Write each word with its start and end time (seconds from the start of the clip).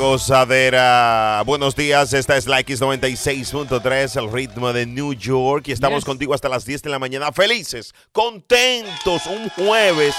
Gozadera. 0.00 1.42
Buenos 1.44 1.76
días, 1.76 2.14
esta 2.14 2.36
es 2.38 2.46
la 2.46 2.58
X96.3, 2.60 4.16
el 4.18 4.32
ritmo 4.32 4.72
de 4.72 4.86
New 4.86 5.12
York. 5.12 5.68
Y 5.68 5.72
estamos 5.72 5.98
Yes. 5.98 6.04
contigo 6.06 6.32
hasta 6.32 6.48
las 6.48 6.64
10 6.64 6.82
de 6.82 6.88
la 6.90 6.98
mañana. 6.98 7.30
Felices, 7.32 7.94
contentos, 8.10 9.26
un 9.26 9.50
jueves. 9.50 10.14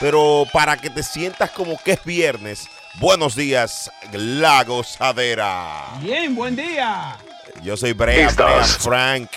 Pero 0.00 0.46
para 0.52 0.76
que 0.78 0.88
te 0.90 1.02
sientas 1.02 1.50
como 1.50 1.76
que 1.82 1.92
es 1.92 2.04
viernes, 2.04 2.66
buenos 2.98 3.36
días, 3.36 3.90
la 4.12 4.64
gozadera. 4.64 5.84
Bien, 6.00 6.34
buen 6.34 6.56
día. 6.56 7.16
Yo 7.62 7.76
soy 7.76 7.92
Brea. 7.92 8.30
Brea 8.30 8.64
Frank. 8.64 9.30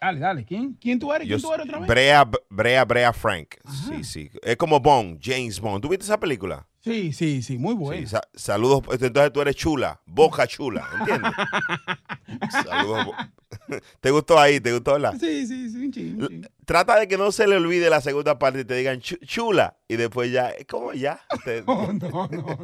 Dale, 0.00 0.20
dale. 0.20 0.44
¿Quién, 0.44 0.74
quién 0.80 0.98
tú 0.98 1.12
eres? 1.12 1.26
Yo 1.26 1.36
¿Quién 1.36 1.42
tú 1.48 1.54
eres 1.54 1.66
otra 1.66 1.78
vez? 1.80 1.88
Brea, 1.88 2.28
Brea, 2.48 2.84
Brea 2.84 3.12
Frank. 3.12 3.54
Sí, 3.88 4.04
sí. 4.04 4.30
Es 4.42 4.56
como 4.56 4.78
Bond, 4.80 5.18
James 5.22 5.58
Bond. 5.60 5.82
¿Tú 5.82 5.88
viste 5.88 6.04
esa 6.04 6.20
película? 6.20 6.66
Sí, 6.80 7.12
sí, 7.12 7.42
sí, 7.42 7.58
muy. 7.58 7.74
Sí, 7.98 8.06
sa- 8.06 8.22
saludos. 8.34 8.82
Entonces 9.00 9.32
tú 9.32 9.40
eres 9.42 9.56
chula, 9.56 10.00
boca 10.06 10.46
chula, 10.46 10.88
¿entiendes? 11.00 11.32
saludos. 12.64 13.08
¿Te 14.00 14.10
gustó 14.10 14.38
ahí? 14.38 14.60
¿Te 14.60 14.72
gustó 14.72 14.98
la? 14.98 15.12
Sí, 15.12 15.46
sí, 15.46 15.70
sí, 15.70 16.14
un. 16.18 16.48
Trata 16.64 16.98
de 17.00 17.08
que 17.08 17.18
no 17.18 17.32
se 17.32 17.46
le 17.48 17.56
olvide 17.56 17.90
la 17.90 18.00
segunda 18.00 18.38
parte 18.38 18.60
y 18.60 18.64
te 18.64 18.74
digan 18.74 19.00
"Chu- 19.00 19.18
chula 19.26 19.76
y 19.88 19.96
después 19.96 20.30
ya, 20.30 20.52
¿cómo 20.68 20.92
ya? 20.92 21.20
No, 21.66 21.92
no, 21.92 22.28
no. 22.30 22.58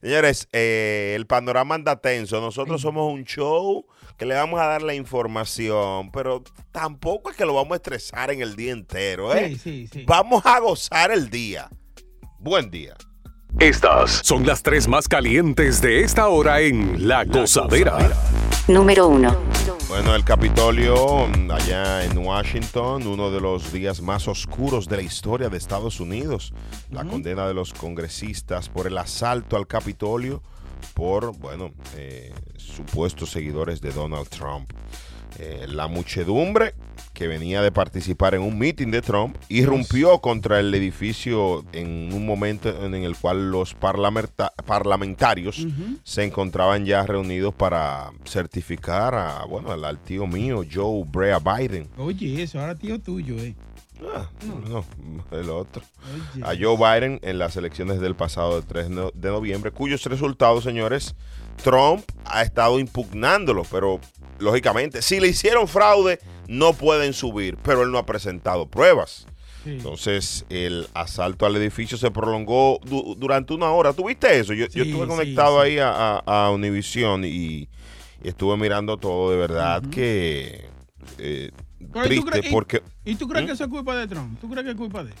Señores, 0.00 0.48
eh, 0.52 1.12
el 1.16 1.26
panorama 1.26 1.74
anda 1.76 2.00
tenso. 2.00 2.40
Nosotros 2.40 2.80
somos 2.80 3.12
un 3.12 3.24
show 3.24 3.86
que 4.18 4.26
le 4.26 4.34
vamos 4.34 4.60
a 4.60 4.66
dar 4.66 4.82
la 4.82 4.94
información, 4.94 6.10
pero 6.10 6.42
tampoco 6.72 7.30
es 7.30 7.36
que 7.36 7.46
lo 7.46 7.54
vamos 7.54 7.72
a 7.72 7.76
estresar 7.76 8.32
en 8.32 8.42
el 8.42 8.56
día 8.56 8.72
entero, 8.72 9.32
¿eh? 9.32 9.50
Sí, 9.50 9.58
sí, 9.58 9.88
sí. 9.92 10.04
Vamos 10.06 10.44
a 10.44 10.58
gozar 10.58 11.12
el 11.12 11.30
día. 11.30 11.70
Buen 12.40 12.68
día. 12.68 12.96
Estas 13.60 14.20
son 14.24 14.44
las 14.44 14.62
tres 14.62 14.88
más 14.88 15.06
calientes 15.06 15.80
de 15.80 16.00
esta 16.00 16.26
hora 16.28 16.60
en 16.60 17.06
La 17.06 17.24
Gozadera. 17.24 18.10
Número 18.66 19.06
1. 19.06 19.36
Bueno, 19.88 20.14
el 20.14 20.24
Capitolio 20.24 21.26
allá 21.50 22.04
en 22.04 22.18
Washington, 22.18 23.06
uno 23.06 23.30
de 23.30 23.40
los 23.40 23.72
días 23.72 24.02
más 24.02 24.26
oscuros 24.26 24.88
de 24.88 24.96
la 24.96 25.02
historia 25.02 25.48
de 25.48 25.56
Estados 25.56 26.00
Unidos. 26.00 26.52
La 26.90 27.04
condena 27.04 27.46
de 27.46 27.54
los 27.54 27.72
congresistas 27.72 28.68
por 28.68 28.88
el 28.88 28.98
asalto 28.98 29.56
al 29.56 29.68
Capitolio 29.68 30.42
por, 30.94 31.36
bueno, 31.38 31.72
eh, 31.96 32.32
supuestos 32.56 33.30
seguidores 33.30 33.80
de 33.80 33.92
Donald 33.92 34.28
Trump. 34.28 34.70
Eh, 35.38 35.66
la 35.68 35.86
muchedumbre 35.88 36.74
que 37.12 37.28
venía 37.28 37.60
de 37.62 37.70
participar 37.70 38.34
en 38.34 38.40
un 38.42 38.58
meeting 38.58 38.88
de 38.90 39.02
Trump 39.02 39.36
irrumpió 39.48 40.20
contra 40.20 40.58
el 40.58 40.74
edificio 40.74 41.64
en 41.72 42.12
un 42.12 42.24
momento 42.24 42.84
en 42.84 42.94
el 42.94 43.16
cual 43.16 43.50
los 43.50 43.74
parlamenta- 43.74 44.52
parlamentarios 44.66 45.66
se 46.02 46.24
encontraban 46.24 46.84
ya 46.86 47.04
reunidos 47.04 47.54
para 47.54 48.10
certificar 48.24 49.14
a, 49.14 49.44
bueno, 49.44 49.70
al, 49.72 49.84
al 49.84 49.98
tío 49.98 50.26
mío, 50.26 50.64
Joe 50.72 51.04
Brea 51.06 51.38
Biden. 51.38 51.88
Oye, 51.98 52.42
eso, 52.42 52.58
ahora 52.60 52.74
tío 52.74 52.98
tuyo, 53.00 53.34
eh. 53.38 53.54
Ah, 54.14 54.28
no, 54.68 54.84
el 55.32 55.50
otro. 55.50 55.82
Oye. 56.34 56.44
A 56.44 56.54
Joe 56.60 56.76
Biden 56.76 57.18
en 57.22 57.38
las 57.38 57.56
elecciones 57.56 58.00
del 58.00 58.14
pasado 58.14 58.62
3 58.62 58.90
no- 58.90 59.10
de 59.12 59.30
noviembre, 59.30 59.70
cuyos 59.72 60.04
resultados, 60.04 60.64
señores, 60.64 61.14
Trump 61.62 62.04
ha 62.24 62.42
estado 62.42 62.78
impugnándolo, 62.78 63.64
pero 63.70 64.00
lógicamente, 64.38 65.02
si 65.02 65.18
le 65.20 65.28
hicieron 65.28 65.66
fraude, 65.66 66.20
no 66.46 66.72
pueden 66.74 67.12
subir, 67.12 67.56
pero 67.62 67.82
él 67.82 67.90
no 67.90 67.98
ha 67.98 68.06
presentado 68.06 68.66
pruebas. 68.68 69.26
Sí. 69.64 69.70
Entonces, 69.70 70.46
el 70.48 70.86
asalto 70.94 71.44
al 71.44 71.56
edificio 71.56 71.98
se 71.98 72.10
prolongó 72.12 72.78
du- 72.84 73.16
durante 73.18 73.52
una 73.52 73.70
hora. 73.72 73.92
¿Tuviste 73.92 74.38
eso? 74.38 74.52
Yo, 74.54 74.66
yo 74.68 74.84
estuve 74.84 75.08
conectado 75.08 75.60
sí. 75.62 75.66
ahí 75.72 75.78
a, 75.80 76.18
a, 76.24 76.46
a 76.46 76.50
Univision 76.52 77.24
y, 77.24 77.28
y 77.28 77.68
estuve 78.22 78.56
mirando 78.56 78.96
todo. 78.96 79.32
De 79.32 79.36
verdad 79.36 79.82
que 79.90 80.68
eh, 81.18 81.50
Pero, 81.92 82.12
¿y 82.14 82.20
triste 82.20 82.50
porque 82.50 82.82
¿Y 83.04 83.14
tú 83.16 83.26
crees 83.28 83.44
¿Mm? 83.44 83.46
que 83.46 83.52
eso 83.52 83.64
es 83.64 83.70
culpa 83.70 83.96
de 83.96 84.06
Trump? 84.06 84.38
¿Tú 84.40 84.48
crees 84.50 84.64
que 84.64 84.70
es 84.72 84.76
culpa 84.76 85.04
de 85.04 85.10
él? 85.12 85.16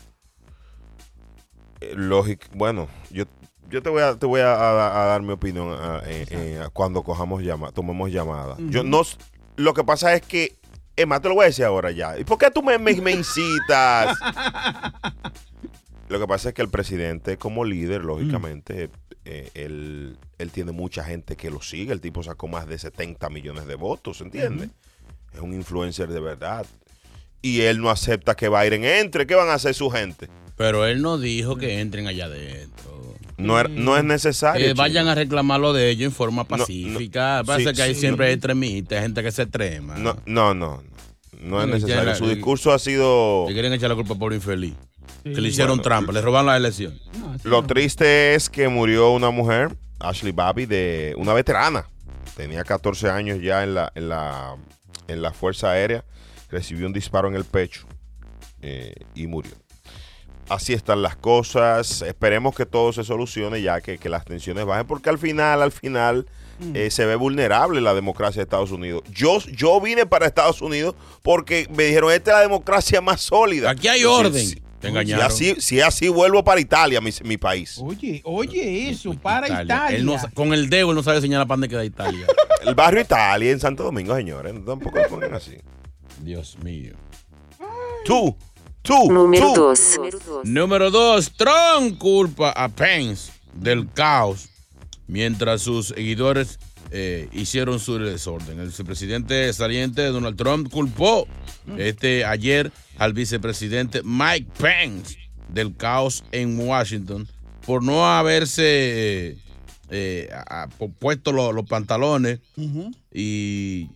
eh, 1.80 1.92
lógico, 1.96 2.46
bueno, 2.54 2.88
yo 3.10 3.24
yo 3.70 3.82
te 3.82 3.90
voy 3.90 4.02
a 4.02 4.18
te 4.18 4.26
voy 4.26 4.40
a, 4.40 4.54
a- 4.54 5.02
a 5.02 5.06
dar 5.06 5.22
mi 5.22 5.30
opinión 5.32 5.68
a- 5.70 6.00
eh, 6.06 6.26
eh, 6.30 6.60
cuando 6.72 7.02
cojamos 7.02 7.42
llama, 7.42 7.70
tomemos 7.72 8.10
llamada. 8.10 8.56
Yo 8.58 8.82
no 8.82 9.02
lo 9.56 9.74
que 9.74 9.84
pasa 9.84 10.14
es 10.14 10.22
que 10.22 10.56
más, 11.06 11.20
te 11.20 11.28
lo 11.28 11.34
voy 11.34 11.44
a 11.44 11.46
decir 11.46 11.64
ahora 11.64 11.92
ya. 11.92 12.18
¿Y 12.18 12.24
por 12.24 12.38
qué 12.38 12.50
tú 12.50 12.60
me, 12.62 12.76
me- 12.78 13.00
me 13.00 13.12
incitas? 13.12 14.18
Lo 16.08 16.18
que 16.18 16.26
pasa 16.26 16.48
es 16.48 16.54
que 16.54 16.62
el 16.62 16.70
presidente, 16.70 17.36
como 17.36 17.64
líder, 17.64 18.02
lógicamente, 18.02 18.90
eh, 19.26 19.50
él, 19.54 20.16
él 20.38 20.50
tiene 20.50 20.72
mucha 20.72 21.04
gente 21.04 21.36
que 21.36 21.50
lo 21.50 21.60
sigue. 21.60 21.92
El 21.92 22.00
tipo 22.00 22.22
sacó 22.22 22.48
más 22.48 22.66
de 22.66 22.78
70 22.78 23.28
millones 23.28 23.66
de 23.66 23.74
votos, 23.74 24.20
¿entiendes? 24.22 24.70
Es 25.34 25.40
un 25.40 25.54
influencer 25.54 26.08
de 26.08 26.20
verdad. 26.20 26.66
Y 27.42 27.60
él 27.62 27.80
no 27.80 27.90
acepta 27.90 28.34
que 28.34 28.48
Biden 28.48 28.84
entre. 28.84 29.26
¿Qué 29.26 29.34
van 29.34 29.48
a 29.48 29.54
hacer 29.54 29.74
su 29.74 29.90
gente? 29.90 30.28
Pero 30.56 30.86
él 30.86 31.02
no 31.02 31.18
dijo 31.18 31.56
que 31.56 31.80
entren 31.80 32.06
allá 32.08 32.24
adentro. 32.24 33.14
No, 33.36 33.60
es- 33.60 33.70
no 33.70 33.96
es 33.96 34.02
necesario. 34.02 34.66
Que 34.66 34.74
vayan 34.74 35.06
a 35.06 35.14
reclamar 35.14 35.60
lo 35.60 35.72
de 35.72 35.90
ellos 35.90 36.06
en 36.06 36.12
forma 36.12 36.42
No, 36.42 36.56
no, 36.56 36.64
pacífica. 36.64 37.42
Parece 37.46 37.70
sí, 37.70 37.76
que 37.76 37.82
ahí 37.82 37.94
sí, 37.94 38.00
siempre 38.00 38.26
no. 38.26 38.28
hay 38.28 38.34
extremistas, 38.34 39.02
gente 39.02 39.22
que 39.22 39.30
se 39.30 39.42
extrema. 39.42 39.94
No, 39.96 40.16
no, 40.26 40.54
no. 40.54 40.82
No 41.40 41.62
es 41.62 41.68
necesario. 41.68 42.02
la- 42.02 42.14
Su 42.16 42.28
discurso 42.28 42.72
ha 42.72 42.80
sido. 42.80 43.44
Le 43.46 43.52
quieren 43.54 43.72
echar 43.72 43.88
la 43.90 43.94
culpa 43.94 44.16
por 44.16 44.32
infeliz. 44.34 44.74
Sí. 45.24 45.32
Que 45.32 45.40
le 45.40 45.48
hicieron 45.48 45.76
Bueno, 45.76 45.82
trampa, 45.84 46.12
le 46.12 46.20
robaron 46.20 46.46
la 46.46 46.56
elección. 46.56 46.98
No, 47.20 47.32
así 47.34 47.46
Lo 47.48 47.62
no. 47.62 47.66
triste 47.68 48.34
es 48.34 48.50
que 48.50 48.66
murió 48.68 49.12
una 49.12 49.30
mujer, 49.30 49.76
Ashley 50.00 50.32
Babby, 50.32 50.66
de 50.66 51.14
una 51.16 51.32
veterana. 51.34 51.86
Tenía 52.36 52.64
14 52.64 53.08
años 53.08 53.38
ya 53.40 53.62
en 53.62 53.74
la, 53.74 53.92
en 53.94 54.08
la, 54.08 54.56
en 55.08 55.20
la 55.22 55.32
Fuerza 55.32 55.70
Aérea. 55.72 56.04
Recibió 56.50 56.86
un 56.86 56.92
disparo 56.92 57.28
en 57.28 57.34
el 57.34 57.44
pecho 57.44 57.86
eh, 58.62 58.94
y 59.14 59.26
murió. 59.26 59.52
Así 60.48 60.72
están 60.72 61.02
las 61.02 61.16
cosas. 61.16 62.00
Esperemos 62.02 62.54
que 62.54 62.64
todo 62.64 62.92
se 62.92 63.04
solucione 63.04 63.60
ya 63.60 63.80
que, 63.82 63.98
que 63.98 64.08
las 64.08 64.24
tensiones 64.24 64.64
bajen, 64.64 64.86
porque 64.86 65.10
al 65.10 65.18
final, 65.18 65.60
al 65.62 65.72
final, 65.72 66.26
Mm. 66.60 66.74
eh, 66.74 66.90
se 66.90 67.06
ve 67.06 67.14
vulnerable 67.14 67.80
la 67.80 67.94
democracia 67.94 68.40
de 68.40 68.42
Estados 68.42 68.72
Unidos. 68.72 69.04
Yo, 69.12 69.38
yo 69.52 69.80
vine 69.80 70.06
para 70.06 70.26
Estados 70.26 70.60
Unidos 70.60 70.96
porque 71.22 71.68
me 71.72 71.84
dijeron, 71.84 72.10
esta 72.10 72.32
es 72.32 72.36
la 72.38 72.42
democracia 72.42 73.00
más 73.00 73.20
sólida. 73.20 73.70
Aquí 73.70 73.86
hay 73.86 74.02
orden. 74.04 74.44
si- 74.44 74.60
Te 74.80 75.04
si 75.04 75.12
así, 75.12 75.54
si 75.58 75.80
así 75.80 76.08
vuelvo 76.08 76.44
para 76.44 76.60
Italia, 76.60 77.00
mi, 77.00 77.10
mi 77.24 77.36
país. 77.36 77.78
Oye, 77.82 78.20
oye, 78.24 78.90
eso, 78.90 79.12
para 79.14 79.46
Italia. 79.48 79.64
Italia. 79.64 79.96
Él 79.98 80.06
no 80.06 80.18
sa- 80.18 80.30
con 80.30 80.52
el 80.54 80.70
dedo 80.70 80.90
él 80.90 80.94
no 80.96 81.02
sabe 81.02 81.20
señalar 81.20 81.46
para 81.48 81.56
dónde 81.56 81.68
queda 81.68 81.84
Italia. 81.84 82.26
El 82.64 82.74
barrio 82.74 83.00
Italia 83.00 83.52
en 83.52 83.60
Santo 83.60 83.84
Domingo, 83.84 84.14
señores. 84.16 84.52
No 84.52 84.60
tampoco 84.62 84.98
lo 84.98 85.08
pongan 85.08 85.34
así. 85.34 85.56
Dios 86.20 86.58
mío. 86.62 86.94
Tú, 88.04 88.36
tú, 88.82 89.10
Número 89.10 89.52
tú. 89.52 89.60
2. 89.62 90.00
Número 90.44 90.90
dos, 90.90 91.32
Trump 91.36 91.98
culpa 91.98 92.50
a 92.50 92.68
Pence 92.68 93.32
del 93.54 93.88
caos 93.92 94.48
mientras 95.06 95.62
sus 95.62 95.88
seguidores 95.88 96.58
eh, 96.90 97.28
hicieron 97.32 97.80
su 97.80 97.98
desorden. 97.98 98.58
El 98.60 98.66
vicepresidente 98.68 99.52
saliente 99.52 100.06
Donald 100.06 100.36
Trump 100.36 100.70
culpó 100.70 101.26
este 101.76 102.24
ayer 102.24 102.72
al 102.96 103.12
vicepresidente 103.12 104.02
Mike 104.04 104.48
Pence 104.58 105.16
del 105.48 105.76
caos 105.76 106.24
en 106.32 106.58
Washington 106.58 107.28
por 107.66 107.82
no 107.82 108.06
haberse 108.06 108.62
eh, 109.30 109.36
eh, 109.90 110.30
puesto 110.98 111.32
lo- 111.32 111.52
los 111.52 111.66
pantalones 111.66 112.40
y 113.12 113.88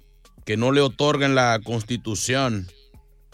que 0.45 0.57
no 0.57 0.73
le 0.73 0.81
otorguen 0.81 1.35
la 1.35 1.61
constitución 1.65 2.67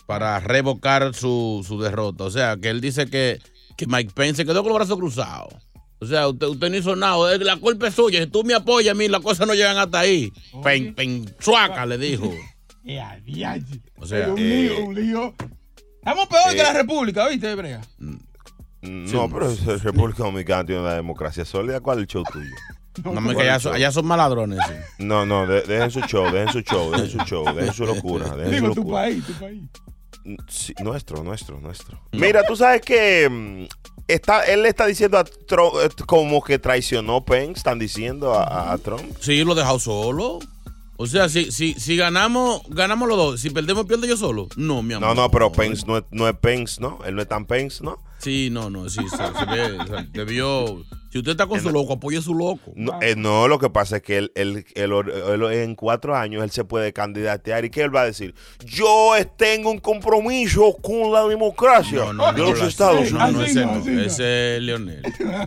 para 0.06 0.38
revocar 0.40 1.14
su, 1.14 1.64
su 1.66 1.80
derrota. 1.80 2.24
O 2.24 2.30
sea, 2.30 2.56
que 2.56 2.70
él 2.70 2.80
dice 2.80 3.06
que, 3.06 3.40
que 3.76 3.86
Mike 3.86 4.12
Pence 4.14 4.42
se 4.42 4.46
quedó 4.46 4.62
con 4.62 4.70
los 4.70 4.78
brazos 4.78 4.96
cruzados. 4.98 5.52
O 6.00 6.06
sea, 6.06 6.28
usted, 6.28 6.46
usted 6.46 6.70
no 6.70 6.76
hizo 6.76 6.94
nada. 6.96 7.34
Eh, 7.34 7.38
La 7.38 7.56
culpa 7.56 7.88
es 7.88 7.94
suya. 7.94 8.20
Si 8.20 8.26
tú 8.28 8.44
me 8.44 8.54
apoyas 8.54 8.92
a 8.92 8.94
mí, 8.94 9.08
las 9.08 9.20
cosas 9.20 9.46
no 9.46 9.54
llegan 9.54 9.76
hasta 9.78 9.98
ahí. 10.00 10.32
Pen, 10.62 10.94
pen, 10.94 11.34
suaca, 11.40 11.84
le 11.86 11.98
dijo. 11.98 12.32
Ya, 12.84 13.20
O 13.98 14.06
sea, 14.06 14.28
un 14.32 14.38
eh, 14.38 14.42
lío, 14.70 14.84
un 14.86 14.94
lío. 14.94 15.34
Estamos 15.98 16.26
peor 16.26 16.52
que 16.54 16.60
eh, 16.60 16.62
la 16.62 16.72
República, 16.72 17.28
¿viste, 17.28 17.54
Brea? 17.54 17.82
No, 18.80 19.28
pero 19.28 19.50
es- 19.50 19.82
República 19.82 20.22
Dominicana 20.22 20.64
tiene 20.64 20.80
una 20.80 20.94
democracia 20.94 21.44
sólida. 21.44 21.80
¿Cuál 21.80 21.98
es 21.98 22.02
el 22.02 22.06
show 22.08 22.22
tuyo? 22.32 22.50
no 23.04 23.20
me 23.20 23.34
que 23.36 23.42
allá, 23.42 23.58
son- 23.60 23.74
allá 23.74 23.90
son 23.92 24.06
maladrones. 24.06 24.58
sí. 24.66 24.74
No, 25.04 25.26
no, 25.26 25.46
de- 25.46 25.62
dejen 25.62 25.90
su 25.90 26.00
show, 26.02 26.32
dejen 26.32 26.50
su 26.52 26.60
show, 26.62 26.90
dejen 26.92 27.10
su 27.10 27.18
show, 27.26 27.44
dejen 27.54 27.74
su 27.74 27.84
locura, 27.84 28.34
dejen 28.36 28.44
su 28.46 28.50
Digo, 28.54 28.68
tu 28.74 28.80
locura. 28.80 29.02
país, 29.02 29.26
tu 29.26 29.32
país. 29.34 29.62
Sí, 30.48 30.72
nuestro, 30.82 31.22
nuestro, 31.22 31.60
nuestro. 31.60 32.00
Mira, 32.12 32.42
tú 32.44 32.56
sabes 32.56 32.80
que 32.80 33.28
mm, 33.28 33.64
está, 34.08 34.44
él 34.44 34.62
le 34.62 34.68
está 34.68 34.86
diciendo 34.86 35.18
a 35.18 35.24
Trump 35.24 35.74
eh, 35.82 35.88
como 36.06 36.42
que 36.42 36.58
traicionó 36.58 37.24
Pence, 37.24 37.58
están 37.58 37.78
diciendo 37.78 38.34
a, 38.34 38.72
a 38.72 38.78
Trump. 38.78 39.02
Sí, 39.20 39.44
lo 39.44 39.54
dejado 39.54 39.78
solo. 39.78 40.40
O 41.00 41.06
sea, 41.06 41.28
si, 41.28 41.52
si, 41.52 41.74
si 41.74 41.96
ganamos, 41.96 42.62
ganamos 42.68 43.08
los 43.08 43.16
dos. 43.16 43.40
Si 43.40 43.50
perdemos, 43.50 43.86
pierdo 43.86 44.04
yo 44.06 44.16
solo. 44.16 44.48
No, 44.56 44.82
mi 44.82 44.94
amor. 44.94 45.08
No, 45.08 45.14
no, 45.22 45.30
pero 45.30 45.52
Pence 45.52 45.84
no 45.86 45.98
es, 45.98 46.04
no 46.10 46.28
es 46.28 46.34
Pence, 46.36 46.80
¿no? 46.80 46.98
Él 47.06 47.14
no 47.14 47.22
es 47.22 47.28
tan 47.28 47.46
Pence, 47.46 47.84
¿no? 47.84 47.98
Sí, 48.18 48.48
no, 48.50 48.68
no, 48.68 48.88
sí, 48.88 49.00
se, 49.08 49.16
se 49.16 49.44
ve, 49.46 49.78
o 49.78 49.86
sea, 49.86 50.04
debió. 50.12 50.84
Si 51.12 51.18
usted 51.18 51.30
está 51.30 51.46
con 51.46 51.60
su 51.60 51.70
loco, 51.70 51.92
apoye 51.92 52.18
a 52.18 52.20
su 52.20 52.34
loco. 52.34 52.72
No, 52.74 52.98
eh, 53.00 53.14
no, 53.16 53.46
lo 53.46 53.60
que 53.60 53.70
pasa 53.70 53.98
es 53.98 54.02
que 54.02 54.18
él, 54.18 54.32
él- 54.34 54.66
él- 54.74 54.92
él- 54.92 55.52
en 55.52 55.76
cuatro 55.76 56.16
años 56.16 56.42
él 56.42 56.50
se 56.50 56.64
puede 56.64 56.92
candidatear 56.92 57.64
y 57.64 57.70
¿qué 57.70 57.82
él 57.82 57.94
va 57.94 58.00
a 58.02 58.06
decir? 58.06 58.34
Yo 58.64 59.12
tengo 59.36 59.70
un 59.70 59.78
compromiso 59.78 60.76
con 60.82 61.12
la 61.12 61.24
democracia 61.28 61.98
No, 62.06 62.12
no, 62.12 62.32
de 62.32 62.38
no, 62.40 62.50
los 62.50 62.58
no, 62.60 62.66
Estados 62.66 63.12
no, 63.12 63.24
Unidos. 63.24 63.32
no, 63.34 63.40
Así 63.42 63.50
ese 63.52 63.60
no, 63.64 63.72
no, 63.72 63.78
así 63.80 63.90
no. 63.90 64.02
ese 64.02 64.56
es 64.56 64.62
Leonel. 64.64 65.02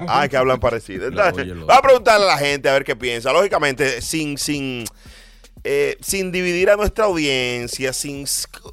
Ah, 0.07 0.27
que 0.29 0.37
hablan 0.37 0.61
parecido. 0.61 1.07
Entonces, 1.07 1.45
va 1.69 1.75
a 1.75 1.81
preguntarle 1.81 2.25
a 2.25 2.29
la 2.29 2.37
gente 2.37 2.69
a 2.69 2.73
ver 2.73 2.85
qué 2.85 2.95
piensa. 2.95 3.33
Lógicamente, 3.33 4.01
sin, 4.01 4.37
sin, 4.37 4.85
eh, 5.63 5.97
sin 6.01 6.31
dividir 6.31 6.69
a 6.69 6.75
nuestra 6.75 7.05
audiencia, 7.05 7.93
sin 7.93 8.25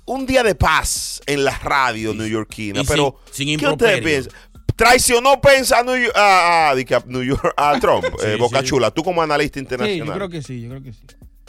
un 0.07 0.27
día 0.27 0.43
de 0.43 0.55
paz 0.55 1.21
en 1.27 1.45
la 1.45 1.57
radio 1.59 2.15
neoyorquina. 2.15 2.81
y 2.83 2.85
Pero, 2.87 3.17
sin- 3.31 3.49
sin 3.49 3.59
¿qué 3.61 3.67
ustedes 3.69 4.01
piensan? 4.03 4.33
Traicionó 4.77 5.41
Pence 5.41 5.75
a, 5.75 5.83
New 5.83 5.97
York, 5.97 6.17
a, 6.17 6.71
a- 6.71 6.75
di 6.75 6.85
que 6.85 6.95
a 6.95 7.03
New 7.07 7.23
York- 7.23 7.53
a 7.57 7.79
Trump, 7.81 8.05
eh, 8.23 8.35
Sí, 8.35 8.39
Boca 8.41 8.61
sí. 8.61 8.67
Chula, 8.67 8.91
tú 8.93 9.03
como 9.03 9.21
analista 9.23 9.59
Sí, 9.59 9.61
internacional. 9.65 10.07
yo 10.07 10.15
creo 10.15 10.29
que 10.29 10.43
sí, 10.43 10.61
yo 10.63 10.69
creo 10.71 10.83
que 10.83 10.93
sí. 10.93 11.01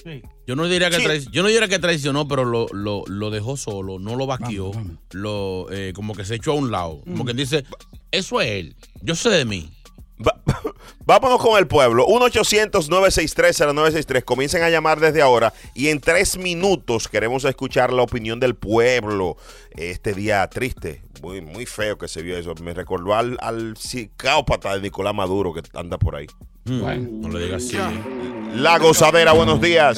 Sí. 0.03 0.21
Yo 0.47 0.55
no 0.55 0.65
diría 0.67 0.89
que 0.89 1.19
Sí. 1.19 1.27
yo 1.31 1.43
no 1.43 1.49
diría 1.49 1.67
que 1.67 1.77
traicionó, 1.77 2.27
pero 2.27 2.45
lo, 2.45 2.67
lo, 2.71 3.03
lo 3.07 3.29
dejó 3.29 3.57
solo, 3.57 3.99
no 3.99 4.15
lo 4.15 4.25
vaqueó, 4.25 4.71
Vamos, 4.71 4.87
vamos. 4.87 4.97
lo 5.11 5.67
eh, 5.71 5.91
como 5.93 6.15
que 6.15 6.23
se 6.25 6.35
echó 6.35 6.53
a 6.53 6.55
un 6.55 6.71
lado. 6.71 7.01
Como 7.03 7.23
Mm. 7.23 7.27
que 7.27 7.33
dice, 7.33 7.65
eso 8.09 8.39
es 8.41 8.47
él. 8.49 8.75
Yo 9.01 9.13
sé 9.15 9.29
de 9.29 9.43
mí. 9.45 9.69
Va- 10.25 10.39
vámonos 11.05 11.41
con 11.41 11.57
el 11.57 11.67
pueblo. 11.67 12.05
1-800-963-0963. 12.07 14.23
Comiencen 14.23 14.63
a 14.63 14.69
llamar 14.69 14.99
desde 14.99 15.21
ahora. 15.21 15.53
Y 15.73 15.87
en 15.89 15.99
tres 15.99 16.37
minutos 16.37 17.07
queremos 17.07 17.43
escuchar 17.45 17.91
la 17.93 18.01
opinión 18.03 18.39
del 18.39 18.55
pueblo. 18.55 19.37
Este 19.71 20.13
día 20.13 20.45
triste, 20.47 21.01
muy, 21.21 21.41
muy 21.41 21.65
feo 21.65 21.97
que 21.97 22.07
se 22.07 22.21
vio 22.21 22.37
eso. 22.37 22.53
Me 22.61 22.73
recordó 22.73 23.15
al, 23.15 23.37
al 23.41 23.75
psicópata 23.77 24.73
de 24.75 24.81
Nicolás 24.81 25.13
Maduro 25.15 25.53
que 25.53 25.61
anda 25.73 25.97
por 25.97 26.15
ahí. 26.15 26.27
Mm, 26.65 27.21
no 27.21 27.29
le 27.29 27.45
digas 27.45 27.63
así. 27.65 27.77
eh. 27.77 28.51
La 28.55 28.77
gozadera, 28.79 29.31
buenos 29.33 29.61
días. 29.61 29.97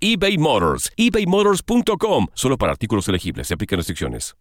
eBay 0.00 0.38
Motors. 0.38 0.90
ebaymotors.com. 0.96 2.26
Solo 2.34 2.58
para 2.58 2.72
artículos 2.72 3.08
elegibles. 3.08 3.48
Se 3.48 3.54
aplican 3.54 3.78
restricciones. 3.78 4.34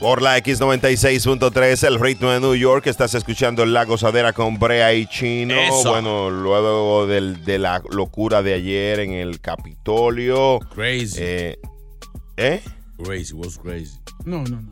Por 0.00 0.22
la 0.22 0.38
X96.3, 0.38 1.84
el 1.86 1.98
ritmo 1.98 2.30
de 2.30 2.38
New 2.38 2.54
York, 2.54 2.86
estás 2.86 3.14
escuchando 3.14 3.66
La 3.66 3.84
Gozadera 3.84 4.32
con 4.32 4.56
Brea 4.56 4.94
y 4.94 5.06
Chino. 5.06 5.54
Eso. 5.60 5.90
Bueno, 5.90 6.30
luego 6.30 7.06
del- 7.08 7.44
de 7.44 7.58
la 7.58 7.82
locura 7.90 8.42
de 8.42 8.54
ayer 8.54 9.00
en 9.00 9.12
el 9.12 9.40
Capitolio. 9.40 10.60
Crazy. 10.72 11.16
Eh, 11.20 11.56
¿Eh? 12.36 12.60
Crazy, 13.04 13.32
was 13.34 13.56
crazy. 13.58 13.96
No, 14.24 14.42
no, 14.42 14.60
no. 14.60 14.68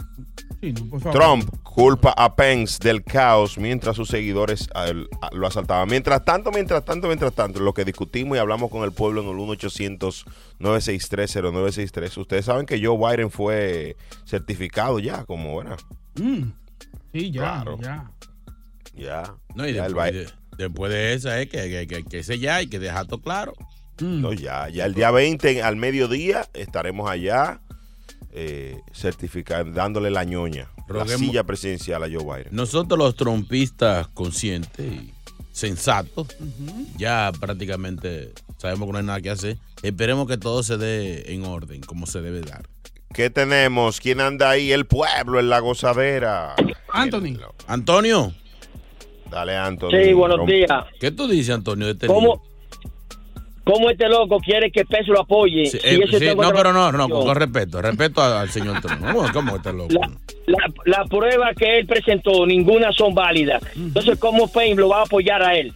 Sí, 0.61 0.73
no, 0.73 0.87
por 0.91 1.01
favor. 1.01 1.19
Trump 1.21 1.51
culpa 1.63 2.13
a 2.17 2.35
Pence 2.35 2.79
del 2.83 3.05
caos 3.05 3.57
mientras 3.59 3.95
sus 3.97 4.09
seguidores 4.09 4.69
a 4.75 4.89
él- 4.89 5.09
a- 5.23 5.31
lo 5.35 5.47
asaltaban. 5.47 5.89
Mientras 5.89 6.25
tanto, 6.25 6.51
mientras 6.51 6.85
tanto, 6.85 7.07
mientras 7.07 7.33
tanto, 7.35 7.61
lo 7.61 7.73
que 7.73 7.85
discutimos 7.85 8.37
y 8.37 8.41
hablamos 8.41 8.71
con 8.71 8.83
el 8.83 8.93
pueblo 8.93 9.23
en 9.23 9.29
el 9.29 9.37
1-800-963-0963. 9.37 12.17
Ustedes 12.19 12.45
saben 12.45 12.67
que 12.67 12.85
Joe 12.85 12.97
Biden 12.99 13.31
fue 13.31 13.97
certificado 14.25 14.99
ya, 14.99 15.25
como 15.25 15.61
era. 15.61 15.77
Mm. 16.17 16.53
Sí, 17.13 17.31
ya, 17.31 17.41
Claro. 17.63 17.79
ya. 17.81 18.11
Ya. 18.95 19.35
No, 19.55 19.67
y 19.69 19.75
ya 19.75 19.85
después, 19.85 20.13
de, 20.13 20.29
después 20.57 20.93
de 20.93 21.13
esa 21.15 21.41
es 21.41 21.49
que, 21.49 21.69
que, 21.69 21.87
que, 21.87 22.05
que 22.05 22.19
ese 22.21 22.39
ya 22.39 22.57
hay 22.57 22.67
que 22.67 22.79
dejar 22.79 23.07
todo 23.07 23.21
claro. 23.21 23.53
Mm. 24.01 24.21
No, 24.23 24.33
ya, 24.33 24.69
ya 24.69 24.87
el 24.87 24.95
día 24.95 25.11
20 25.11 25.63
al 25.63 25.77
mediodía 25.77 26.49
estaremos 26.55 27.11
allá 27.11 27.61
eh, 28.39 28.83
certificando, 28.93 29.73
dándole 29.73 30.11
la 30.11 30.25
ñoña, 30.25 30.71
la 30.89 31.09
silla 31.09 31.45
presidencial 31.45 32.03
a 32.03 32.07
Joe 32.07 32.23
Biden. 32.23 32.49
Nosotros 32.51 32.99
los 32.99 33.17
trompistas 33.17 34.09
conscientes 34.09 34.93
y 34.93 35.15
sensatos, 35.53 36.29
ya 36.99 37.33
prácticamente 37.41 38.35
sabemos 38.59 38.89
que 38.89 38.93
no 38.93 38.99
hay 38.99 39.05
nada 39.05 39.21
que 39.23 39.31
hacer. 39.31 39.57
Esperemos 39.83 40.29
que 40.29 40.37
todo 40.37 40.63
se 40.63 40.77
dé 40.77 41.33
en 41.33 41.47
orden, 41.47 41.81
como 41.81 42.07
se 42.07 42.21
debe 42.21 42.43
dar. 42.43 42.69
¿Qué 43.15 43.31
tenemos? 43.31 44.01
¿Quién 44.01 44.21
anda 44.21 44.51
ahí? 44.51 44.71
El 44.71 44.85
pueblo 44.85 45.41
en 45.41 45.49
la 45.49 45.61
gozadera. 45.61 46.55
Anthony. 46.93 47.39
Antonio, 47.67 48.35
Dale, 49.31 49.57
Anthony. 49.57 49.91
Sí, 49.91 50.13
buenos 50.13 50.47
días. 50.47 50.85
¿qué 51.01 51.11
tú 51.11 51.27
dices, 51.27 51.55
Antonio, 51.55 51.87
de 51.87 51.93
este 51.93 52.07
¿Cómo, 52.07 52.21
lío? 52.21 52.43
¿Cómo 53.67 53.91
este 53.91 54.09
loco 54.09 54.39
quiere 54.39 54.71
que 54.71 54.85
Peso 54.85 55.13
lo 55.13 55.23
apoye? 55.23 55.67
Sí, 55.67 55.79
eh, 55.83 55.99
sí, 56.09 56.25
no, 56.37 56.53
pero 56.53 56.73
no, 56.73 56.93
no, 56.93 57.09
con, 57.09 57.27
con 57.27 57.35
respeto, 57.35 57.83
respeto 57.83 58.23
al, 58.23 58.49
señor 58.49 58.77
Antonio. 58.77 59.27
¿Cómo, 59.33 59.57
está 59.57 59.73
loco? 59.73 59.93
La, 59.93 60.09
la, 60.47 60.59
la 60.85 61.05
prueba 61.07 61.53
que 61.53 61.79
él 61.81 61.87
presentó, 61.87 62.47
ninguna 62.47 62.93
son 62.93 63.13
válidas. 63.13 63.61
Entonces, 63.75 64.21
¿cómo 64.21 64.47
Payne 64.47 64.77
lo 64.77 64.91
va 64.91 65.01
a 65.01 65.03
apoyar 65.03 65.43
a 65.43 65.57
él? 65.57 65.73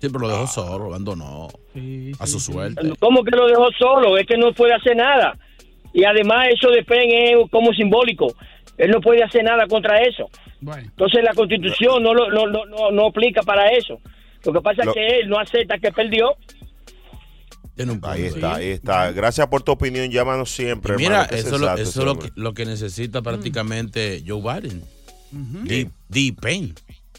Sí, 0.00 0.08
pero 0.08 0.20
lo 0.20 0.28
dejó 0.28 0.46
solo, 0.46 0.78
lo 0.78 0.84
abandonó 0.86 1.48
Sí, 1.74 2.12
a 2.18 2.26
su 2.26 2.40
sí. 2.40 2.52
suerte. 2.52 2.80
¿Cómo 2.98 3.22
que 3.24 3.36
lo 3.36 3.46
dejó 3.46 3.68
solo? 3.78 4.16
Es 4.16 4.26
que 4.26 4.38
no 4.38 4.52
puede 4.54 4.72
hacer 4.72 4.96
nada. 4.96 5.36
Y 5.92 6.04
además 6.04 6.48
eso 6.50 6.70
de 6.70 6.82
Payne 6.82 7.32
es 7.32 7.50
como 7.50 7.72
simbólico. 7.74 8.28
Él 8.78 8.90
no 8.90 9.00
puede 9.02 9.22
hacer 9.22 9.44
nada 9.44 9.66
contra 9.66 10.00
eso. 10.00 10.30
Bueno. 10.62 10.82
Entonces 10.82 11.22
la 11.22 11.34
constitución 11.34 12.02
no, 12.02 12.14
lo, 12.14 12.30
no, 12.30 12.46
no, 12.46 12.64
no, 12.64 12.90
no 12.90 13.06
aplica 13.08 13.42
para 13.42 13.68
eso. 13.70 13.98
Lo 14.44 14.52
que 14.52 14.60
pasa 14.60 14.84
Lo- 14.84 14.90
es 14.90 14.94
que 14.94 15.06
él 15.20 15.28
no 15.28 15.38
acepta 15.38 15.78
que 15.78 15.90
perdió. 15.90 16.34
Tiene 17.74 17.92
un 17.92 18.00
Ahí 18.02 18.24
está, 18.24 18.54
ahí 18.56 18.68
está. 18.68 19.10
Gracias 19.12 19.46
por 19.48 19.62
tu 19.62 19.72
opinión. 19.72 20.10
Llámanos 20.10 20.54
siempre. 20.54 20.94
Y 20.94 20.98
Mira, 20.98 21.24
hermano, 21.24 21.36
eso, 21.36 21.54
es 21.54 21.60
lo, 21.60 21.74
eso 21.74 22.12
es 22.12 22.18
que, 22.18 22.32
lo 22.36 22.54
que 22.54 22.66
necesita 22.66 23.22
prácticamente 23.22 24.22
Joe 24.26 24.40
Biden. 24.40 24.82
Deep, 25.64 25.90
deep 26.08 26.40
pain. 26.40 26.74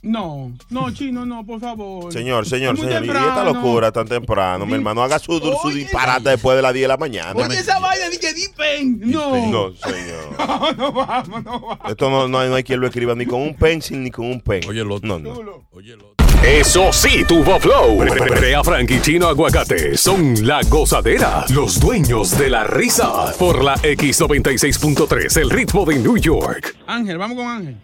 No, 0.06 0.54
no, 0.70 0.92
chino, 0.94 1.26
no, 1.26 1.44
por 1.44 1.60
favor. 1.60 2.14
Señor, 2.14 2.46
señor, 2.46 2.78
señor. 2.78 3.04
Y 3.04 3.08
esta 3.08 3.22
temprano. 3.24 3.54
locura 3.54 3.92
tan 3.92 4.08
temprano. 4.08 4.64
Mi 4.66 4.76
hermano, 4.76 5.02
haga 5.02 5.18
su, 5.18 5.40
su 5.40 5.52
Oye, 5.64 5.80
disparate 5.80 6.30
después 6.30 6.56
de 6.56 6.62
las 6.62 6.74
10 6.74 6.84
de 6.84 6.88
la 6.88 6.98
mañana. 6.98 7.34
Oye, 7.34 7.58
esa 7.58 7.80
vaina 7.80 8.08
de 8.10 8.20
que 8.20 8.32
Dipen. 8.32 9.00
No. 9.02 9.52
No, 9.52 9.74
señor. 9.74 10.36
No, 10.46 10.72
no 10.74 10.92
vamos, 10.92 11.44
no 11.44 11.60
vamos. 11.60 11.80
Esto 11.90 12.10
no, 12.10 12.28
no, 12.28 12.40
hay, 12.40 12.50
no 12.50 12.56
hay 12.56 12.64
quien 12.64 12.80
lo 12.80 12.88
escriba 12.88 13.16
ni 13.16 13.26
con 13.26 13.42
un 13.42 13.56
pencil 13.56 14.04
ni 14.04 14.12
con 14.12 14.28
un 14.28 14.42
pen. 14.42 14.62
Oye, 14.70 14.82
el 14.82 14.92
otro. 14.92 15.08
No, 15.08 15.20
no. 15.20 15.68
Oye, 15.72 15.94
el 15.94 16.02
otro. 16.02 16.25
Eso 16.44 16.92
sí, 16.92 17.24
tuvo 17.28 17.60
flow. 17.60 17.98
Brea 17.98 18.64
Frank 18.64 18.92
y 18.92 19.02
Chino 19.02 19.28
Aguacate 19.28 19.98
son 19.98 20.36
la 20.46 20.62
gozadera, 20.70 21.46
los 21.54 21.80
dueños 21.80 22.38
de 22.38 22.50
la 22.50 22.64
risa. 22.66 23.34
Por 23.40 23.64
la 23.64 23.76
X96.3, 23.76 25.42
el 25.42 25.50
ritmo 25.50 25.86
de 25.86 25.96
New 25.96 26.18
York. 26.18 26.76
Ángel, 26.88 27.18
vamos 27.18 27.38
con 27.38 27.48
Ángel. 27.48 27.76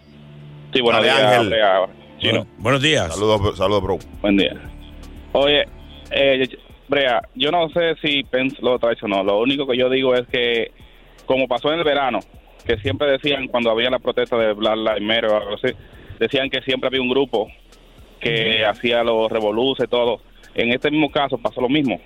Sí, 0.72 0.80
buenos 0.80 1.04
Dale, 1.04 1.20
días, 1.20 1.32
Ángel. 1.32 1.48
Brea. 1.48 1.86
Chino. 2.18 2.46
Buenos 2.58 2.82
días. 2.82 3.14
Saludos, 3.14 3.56
saludos, 3.56 3.82
bro. 3.82 3.98
Buen 4.20 4.36
día. 4.36 4.54
Oye, 5.32 5.64
eh, 6.10 6.48
Brea, 6.88 7.22
yo 7.34 7.50
no 7.50 7.68
sé 7.70 7.96
si 8.02 8.22
Pence 8.24 8.56
lo 8.60 8.78
traicionó. 8.78 9.24
Lo 9.24 9.40
único 9.40 9.66
que 9.66 9.76
yo 9.76 9.88
digo 9.88 10.14
es 10.14 10.26
que, 10.28 10.70
como 11.26 11.48
pasó 11.48 11.72
en 11.72 11.78
el 11.78 11.84
verano, 11.84 12.20
que 12.64 12.78
siempre 12.78 13.10
decían 13.10 13.48
cuando 13.48 13.70
había 13.70 13.90
la 13.90 13.98
protesta 13.98 14.36
de 14.36 14.52
Black 14.52 14.76
Lives 14.76 15.02
Matter 15.02 15.26
o 15.26 15.36
algo 15.36 15.54
así, 15.54 15.74
decían 16.20 16.48
que 16.50 16.60
siempre 16.62 16.88
había 16.88 17.00
un 17.00 17.08
grupo 17.08 17.48
que 18.22 18.64
hacía 18.64 19.02
los 19.02 19.30
revoluces, 19.30 19.88
todo. 19.88 20.20
En 20.54 20.70
este 20.72 20.90
mismo 20.90 21.10
caso 21.10 21.36
pasó 21.38 21.60
lo 21.60 21.68
mismo. 21.68 22.00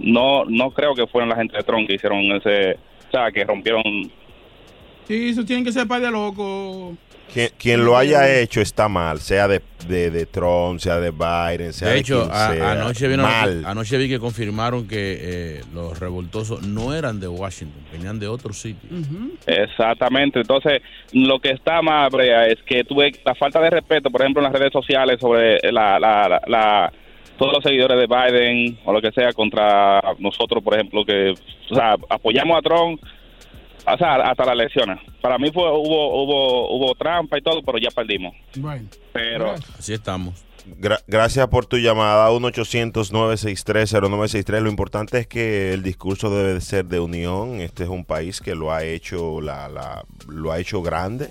No, 0.00 0.44
no 0.44 0.70
creo 0.70 0.94
que 0.94 1.06
fueron 1.06 1.28
la 1.28 1.36
gente 1.36 1.56
de 1.56 1.62
Trump 1.62 1.86
que 1.86 1.94
hicieron 1.94 2.20
ese, 2.32 2.72
o 2.72 3.10
sea, 3.10 3.30
que 3.30 3.44
rompieron 3.44 3.82
Sí, 5.06 5.30
eso 5.30 5.44
tienen 5.44 5.64
que 5.64 5.72
ser 5.72 5.88
par 5.88 6.02
de 6.02 6.10
locos. 6.10 6.96
Quien, 7.32 7.50
quien 7.58 7.84
lo 7.84 7.96
haya 7.96 8.40
hecho 8.40 8.60
está 8.60 8.88
mal, 8.88 9.20
sea 9.20 9.46
de, 9.48 9.60
de, 9.86 10.10
de 10.10 10.24
Trump, 10.26 10.80
sea 10.80 10.98
de 10.98 11.10
Biden, 11.10 11.72
sea 11.72 11.88
De 11.88 11.94
de 11.94 12.00
hecho, 12.00 12.22
quien 12.22 12.32
a- 12.34 12.52
sea. 12.54 12.70
anoche, 12.72 13.06
vi 13.06 13.14
una- 13.14 13.22
mal. 13.22 13.62
anoche 13.66 13.98
vi 13.98 14.08
que 14.08 14.18
confirmaron 14.18 14.88
que 14.88 15.18
eh, 15.20 15.60
los 15.74 15.98
revoltosos 16.00 16.62
no 16.66 16.94
eran 16.94 17.20
de 17.20 17.28
Washington, 17.28 17.82
venían 17.92 18.18
de 18.18 18.28
otro 18.28 18.52
sitio. 18.52 18.88
Exactamente. 19.46 20.40
Entonces, 20.40 20.80
lo 21.12 21.38
que 21.40 21.50
está 21.50 21.82
mal, 21.82 22.10
Brea, 22.10 22.46
es 22.46 22.58
que 22.64 22.84
tuve 22.84 23.12
la 23.24 23.34
falta 23.34 23.60
de 23.60 23.70
respeto, 23.70 24.10
por 24.10 24.20
ejemplo, 24.22 24.42
en 24.44 24.50
las 24.52 24.58
redes 24.58 24.72
sociales 24.72 25.18
sobre 25.20 25.58
la, 25.72 25.98
la, 25.98 26.28
la- 26.28 26.42
la- 26.46 26.92
todos 27.38 27.52
los 27.52 27.62
seguidores 27.62 27.96
de 27.98 28.06
Biden 28.06 28.78
o 28.84 28.92
lo 28.92 29.00
que 29.00 29.12
sea 29.12 29.32
contra 29.32 30.02
nosotros, 30.18 30.62
por 30.62 30.74
ejemplo, 30.74 31.04
que 31.04 31.34
o 31.70 31.74
sea, 31.74 31.94
apoyamos 32.08 32.58
a 32.58 32.62
Trump, 32.62 33.00
o 33.86 33.96
sea, 33.96 34.16
hasta 34.16 34.44
las 34.44 34.54
elecciones. 34.54 34.98
Para 35.20 35.38
mí 35.38 35.50
fue 35.52 35.64
hubo 35.64 36.22
hubo 36.22 36.76
hubo 36.76 36.94
trampa 36.94 37.38
y 37.38 37.42
todo, 37.42 37.62
pero 37.62 37.78
ya 37.78 37.90
perdimos. 37.90 38.34
Bueno. 38.56 38.88
Pero 39.12 39.54
Así 39.78 39.92
estamos. 39.92 40.47
Gra- 40.80 41.02
gracias 41.06 41.46
por 41.48 41.66
tu 41.66 41.76
llamada 41.78 42.30
1-800-963-0963. 42.30 44.60
Lo 44.60 44.68
importante 44.70 45.18
es 45.18 45.26
que 45.26 45.72
el 45.72 45.82
discurso 45.82 46.30
debe 46.34 46.54
de 46.54 46.60
ser 46.60 46.86
de 46.86 47.00
unión. 47.00 47.60
Este 47.60 47.84
es 47.84 47.88
un 47.88 48.04
país 48.04 48.40
que 48.40 48.54
lo 48.54 48.72
ha 48.72 48.84
hecho 48.84 49.40
la, 49.40 49.68
la- 49.68 50.04
lo 50.28 50.52
ha 50.52 50.58
hecho 50.58 50.82
grande 50.82 51.30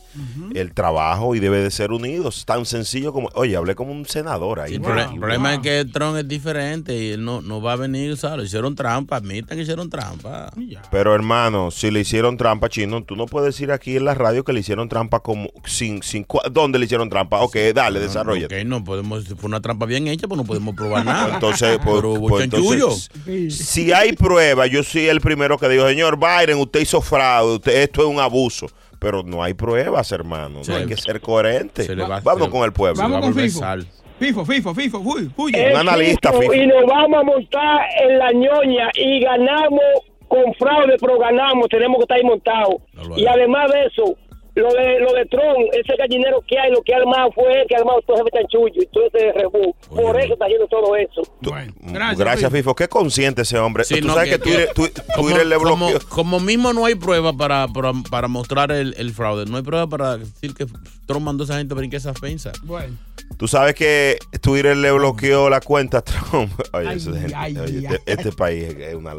el 0.55 0.73
trabajo 0.73 1.35
y 1.35 1.39
debe 1.39 1.61
de 1.61 1.71
ser 1.71 1.91
unidos. 1.91 2.45
Tan 2.45 2.65
sencillo 2.65 3.13
como, 3.13 3.29
oye, 3.35 3.55
hablé 3.55 3.75
como 3.75 3.91
un 3.91 4.05
senador 4.05 4.59
ahí. 4.59 4.73
El 4.75 4.79
Wow, 4.79 4.89
prole- 4.91 5.13
el 5.13 5.19
problema 5.19 5.49
wow. 5.51 5.57
es 5.57 5.63
que 5.63 5.85
Trump 5.91 6.17
es 6.17 6.27
diferente 6.27 6.95
y 6.95 7.11
él 7.11 7.23
no, 7.23 7.41
no 7.41 7.61
va 7.61 7.73
a 7.73 7.75
venir, 7.75 8.17
¿sabes? 8.17 8.47
Hicieron 8.47 8.75
trampa, 8.75 9.17
admitan 9.17 9.57
que 9.57 9.63
hicieron 9.63 9.89
trampa. 9.89 10.51
Pero 10.91 11.13
hermano, 11.15 11.71
si 11.71 11.91
le 11.91 11.99
hicieron 12.01 12.37
trampa 12.37 12.69
chino, 12.69 13.03
tú 13.03 13.15
no 13.15 13.25
puedes 13.25 13.53
decir 13.55 13.71
aquí 13.71 13.97
en 13.97 14.05
la 14.05 14.13
radio 14.13 14.43
que 14.43 14.53
le 14.53 14.59
hicieron 14.61 14.89
trampa 14.89 15.19
como 15.19 15.49
sin 15.65 16.01
sin 16.03 16.25
¿dónde 16.51 16.79
le 16.79 16.85
hicieron 16.85 17.09
trampa? 17.09 17.41
Ok, 17.41 17.55
dale, 17.73 17.99
desarrolla. 17.99 18.45
Ok, 18.47 18.53
no 18.65 18.83
podemos, 18.83 19.26
si 19.27 19.35
fue 19.35 19.47
una 19.47 19.61
trampa 19.61 19.85
bien 19.85 20.07
hecha, 20.07 20.27
pues 20.27 20.37
no 20.37 20.45
podemos 20.45 20.75
probar 20.75 21.05
nada. 21.05 21.35
Entonces, 21.35 21.79
pues, 21.83 21.95
Pero 21.97 22.13
pues, 22.15 22.43
entonces, 22.45 23.09
si 23.49 23.91
hay 23.91 24.13
pruebas, 24.13 24.69
yo 24.69 24.83
soy 24.83 25.07
el 25.07 25.21
primero 25.21 25.57
que 25.57 25.67
digo, 25.69 25.87
señor 25.87 26.17
Biden, 26.17 26.57
usted 26.59 26.79
hizo 26.79 27.01
fraude, 27.01 27.55
usted, 27.55 27.81
esto 27.83 28.01
es 28.01 28.07
un 28.07 28.19
abuso. 28.19 28.67
Pero 28.99 29.21
no 29.21 29.43
hay 29.43 29.53
pruebas, 29.53 30.11
hermano. 30.11 30.61
No 30.67 30.75
hay 30.75 30.87
que 30.87 30.97
ser 30.97 31.21
coherente. 31.21 31.83
se 31.83 31.95
le 31.95 32.03
va- 32.03 32.19
Vamos 32.21 32.45
se 32.45 32.49
con 32.51 32.63
el 32.63 32.73
pueblo. 32.73 32.99
Vamos 33.01 33.21
con 33.21 33.35
FIFO. 33.35 33.59
sal. 33.59 33.87
FIFO, 34.19 34.43
FIFO, 34.45 34.73
FIFo, 34.73 35.03
fuy, 35.03 35.29
fuy. 35.35 35.51
Un 35.71 35.77
analista, 35.77 36.33
Fifi. 36.33 36.61
y 36.61 36.65
nos 36.65 36.83
vamos 36.87 37.19
a 37.19 37.23
montar 37.23 37.85
en 38.01 38.17
la 38.17 38.31
ñoña 38.31 38.89
y 38.95 39.19
ganamos 39.19 39.81
con 40.27 40.51
fraude, 40.55 40.95
pero 40.99 41.19
ganamos, 41.19 41.67
tenemos 41.69 41.97
que 41.97 42.03
estar 42.03 42.17
ahí 42.17 42.23
montados. 42.23 42.75
No 42.93 43.17
y 43.17 43.27
además 43.27 43.71
de 43.71 43.85
eso, 43.85 44.17
lo 44.57 44.73
de 44.73 44.99
lo 44.99 45.13
de 45.13 45.25
Trump, 45.27 45.57
ese 45.73 45.95
gallinero 45.97 46.41
que 46.47 46.57
hay, 46.59 46.71
lo 46.71 46.81
que 46.81 46.93
ha 46.93 46.97
armado 46.97 47.31
fue 47.33 47.61
él 47.61 47.65
que 47.67 47.75
ha 47.75 47.79
armado 47.79 48.01
todo 48.01 48.17
ese 48.17 48.31
chanchullo 48.37 48.81
y 48.81 48.85
todo 48.87 49.05
ese 49.13 49.31
rebú. 49.33 49.75
Por 49.89 50.19
eso 50.19 50.33
está 50.33 50.45
haciendo 50.45 50.67
todo 50.67 50.95
eso. 50.95 51.21
Bueno, 51.41 51.73
mm, 51.79 51.93
gracias, 51.93 52.19
gracias. 52.19 52.51
Fifo. 52.51 52.75
Qué 52.75 52.87
consciente 52.87 53.43
ese 53.43 53.57
hombre. 53.59 53.83
Sí, 53.83 54.01
tú 54.01 54.07
no, 54.07 54.13
sabes 54.15 54.37
que, 54.37 54.39
que- 54.39 54.67
Twitter, 54.73 55.03
Como, 55.15 55.29
le 55.29 55.55
como- 55.57 55.87
bloqueó. 55.89 56.09
como 56.09 56.39
mismo 56.39 56.73
no 56.73 56.85
hay 56.85 56.95
prueba 56.95 57.33
para, 57.33 57.67
para, 57.67 57.91
para 58.09 58.27
mostrar 58.27 58.71
el, 58.71 58.93
el 58.97 59.13
fraude, 59.13 59.45
no 59.45 59.57
hay 59.57 59.63
prueba 59.63 59.87
para 59.87 60.17
decir 60.17 60.53
que 60.53 60.65
Trump 61.05 61.25
mandó 61.25 61.43
a 61.43 61.45
esa 61.45 61.57
gente 61.57 61.73
a 61.73 61.77
brincar 61.77 61.97
esa 61.99 62.11
ofensa. 62.11 62.51
Bueno. 62.63 62.97
Tú 63.37 63.47
sabes 63.47 63.75
que 63.75 64.17
Twitter 64.41 64.75
le 64.77 64.91
bloqueó 64.91 65.49
la 65.49 65.59
cuenta 65.61 65.99
a 65.99 66.01
Trump. 66.01 66.51
Oye, 66.73 66.87
Ay, 66.87 66.97
eso 66.97 67.11
es 67.13 67.19
gente- 67.21 67.35
ay, 67.35 67.57
oye, 67.57 67.79
este, 67.87 68.01
este 68.11 68.31
país 68.31 68.63
es 68.79 68.95
una. 68.95 69.15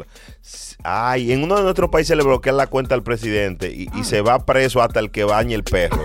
Ay, 0.83 1.33
en 1.33 1.43
uno 1.43 1.57
de 1.57 1.63
nuestros 1.63 1.89
países 1.89 2.15
le 2.15 2.23
bloquean 2.23 2.55
la 2.57 2.67
cuenta 2.67 2.95
al 2.95 3.03
presidente 3.03 3.67
y, 3.69 3.89
y 3.99 4.03
se 4.05 4.21
va 4.21 4.45
preso 4.45 4.81
hasta 4.81 4.99
el 4.99 5.11
que 5.11 5.23
bañe 5.25 5.53
el 5.55 5.63
perro. 5.63 6.01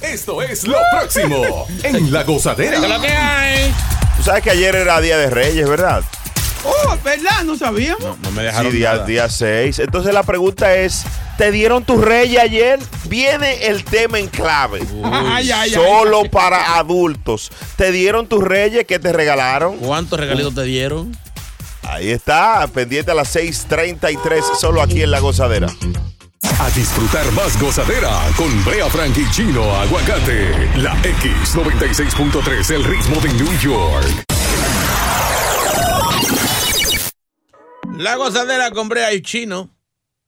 Esto 0.00 0.42
es 0.42 0.66
lo 0.66 0.78
próximo 0.92 1.66
en 1.82 2.12
La 2.12 2.22
Gozadera. 2.24 2.78
¿Qué 2.78 2.86
es 2.86 2.92
lo 2.92 3.00
que 3.00 3.08
hay? 3.08 3.74
Tú 4.16 4.22
sabes 4.22 4.42
que 4.42 4.50
ayer 4.50 4.74
era 4.76 5.00
Día 5.00 5.16
de 5.18 5.28
Reyes, 5.30 5.68
¿verdad? 5.68 6.02
Oh, 6.64 6.96
¿verdad? 7.02 7.42
No 7.44 7.56
sabíamos. 7.56 8.00
No, 8.04 8.16
no 8.22 8.30
me 8.30 8.42
Sí, 8.42 8.46
dejaron 8.46 8.72
día, 8.72 8.92
nada. 8.92 9.04
día 9.06 9.28
6. 9.28 9.80
Entonces 9.80 10.14
la 10.14 10.22
pregunta 10.22 10.76
es, 10.76 11.02
¿te 11.36 11.50
dieron 11.50 11.82
tus 11.84 12.00
reyes 12.00 12.40
ayer? 12.40 12.78
Viene 13.08 13.66
el 13.66 13.82
tema 13.84 14.20
en 14.20 14.28
clave. 14.28 14.80
Ay, 15.04 15.50
ay, 15.50 15.52
ay. 15.52 15.70
Solo 15.70 16.22
para 16.30 16.76
adultos. 16.78 17.50
¿Te 17.74 17.90
dieron 17.90 18.28
tus 18.28 18.44
reyes? 18.44 18.84
¿Qué 18.86 19.00
te 19.00 19.12
regalaron? 19.12 19.78
¿Cuántos 19.78 20.20
regalitos 20.20 20.54
te 20.54 20.62
dieron? 20.62 21.16
Ahí 21.82 22.10
está, 22.10 22.66
pendiente 22.68 23.10
a 23.10 23.14
las 23.14 23.34
6:33, 23.34 24.42
solo 24.58 24.82
aquí 24.82 25.02
en 25.02 25.10
La 25.10 25.20
Gozadera. 25.20 25.68
A 26.58 26.70
disfrutar 26.70 27.30
más 27.32 27.60
gozadera 27.60 28.10
con 28.36 28.64
Brea 28.64 28.88
Frank 28.88 29.16
y 29.16 29.28
Chino 29.30 29.64
Aguacate. 29.76 30.70
La 30.76 30.94
X96.3, 31.02 32.70
el 32.70 32.84
ritmo 32.84 33.20
de 33.20 33.28
New 33.32 33.58
York. 33.58 34.24
La 37.96 38.16
gozadera 38.16 38.70
con 38.70 38.88
Brea 38.88 39.12
y 39.12 39.22
Chino. 39.22 39.70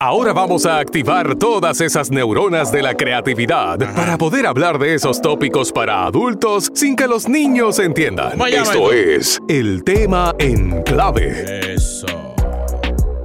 Ahora 0.07 0.35
vamos 0.35 0.67
a 0.67 0.81
activar 0.81 1.35
todas 1.37 1.81
esas 1.81 2.11
neuronas 2.11 2.71
de 2.71 2.83
la 2.83 2.95
creatividad 2.95 3.79
para 3.97 4.19
poder 4.19 4.47
hablar 4.47 4.79
de 4.79 4.93
esos 4.93 5.23
tópicos 5.23 5.73
para 5.73 6.05
adultos 6.05 6.71
sin 6.75 6.95
que 6.95 7.07
los 7.07 7.27
niños 7.27 7.79
entiendan. 7.79 8.33
¿Cómo 8.33 8.47
llama 8.47 8.65
Esto 8.65 8.93
esto? 8.93 8.93
es 8.93 9.41
el 9.49 9.83
tema 9.83 10.35
en 10.39 10.83
clave. 10.83 11.73
Eso. 11.73 12.05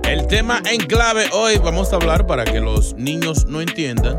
El 0.08 0.26
tema 0.28 0.62
en 0.72 0.80
clave 0.88 1.26
hoy 1.34 1.58
vamos 1.58 1.92
a 1.92 1.98
hablar 1.98 2.26
para 2.26 2.46
que 2.46 2.62
los 2.62 2.94
niños 2.94 3.46
no 3.46 3.60
entiendan 3.60 4.18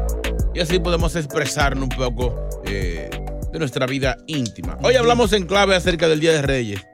y 0.52 0.61
así 0.61 0.81
podemos 0.81 1.17
expresarnos 1.17 1.85
un 1.85 1.88
poco 1.88 2.47
eh, 2.67 3.09
de 3.50 3.59
nuestra 3.59 3.87
vida 3.87 4.19
íntima. 4.26 4.76
Hoy 4.83 4.97
hablamos 4.97 5.33
en 5.33 5.47
clave 5.47 5.76
acerca 5.76 6.09
del 6.09 6.21
Día 6.21 6.33
de 6.33 6.43
Reyes. 6.43 6.87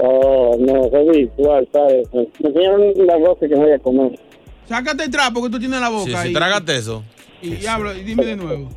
Oh, 0.00 0.56
no, 0.60 0.88
fue 0.90 1.10
virtual, 1.10 1.68
¿sabes? 1.72 2.06
Me 2.12 2.48
enseñaron 2.48 2.92
la 3.06 3.16
voz 3.16 3.38
que 3.40 3.48
me 3.48 3.56
voy 3.56 3.72
a 3.72 3.78
comer. 3.80 4.20
Sácate 4.66 5.04
el 5.04 5.10
trapo 5.10 5.42
que 5.42 5.50
tú 5.50 5.58
tienes 5.58 5.76
en 5.78 5.82
la 5.82 5.88
boca 5.88 6.22
si 6.22 6.28
y, 6.28 6.32
trágate 6.32 6.76
eso. 6.76 7.02
y, 7.42 7.54
y 7.54 7.66
habla 7.66 7.94
y 7.96 8.04
dime 8.04 8.24
de 8.24 8.36
nuevo. 8.36 8.68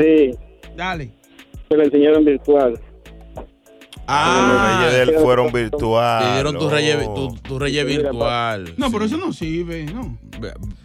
Sí, 0.00 0.30
Dale. 0.76 1.10
me 1.70 1.76
lo 1.76 1.84
enseñaron 1.84 2.24
virtual. 2.24 2.80
Ah, 4.10 4.48
Los 4.50 4.90
reyes 4.90 4.92
de 5.08 5.12
él 5.16 5.22
fueron 5.22 5.52
virtuales. 5.52 6.28
Te 6.28 6.34
dieron 6.34 6.58
tu 6.58 6.70
reyes, 6.70 7.04
tu, 7.14 7.34
tu 7.42 7.58
reyes 7.58 7.84
virtual. 7.86 8.74
No, 8.76 8.90
pero 8.90 9.04
eso 9.04 9.16
no 9.18 9.32
sirve, 9.32 9.84
no. 9.84 10.18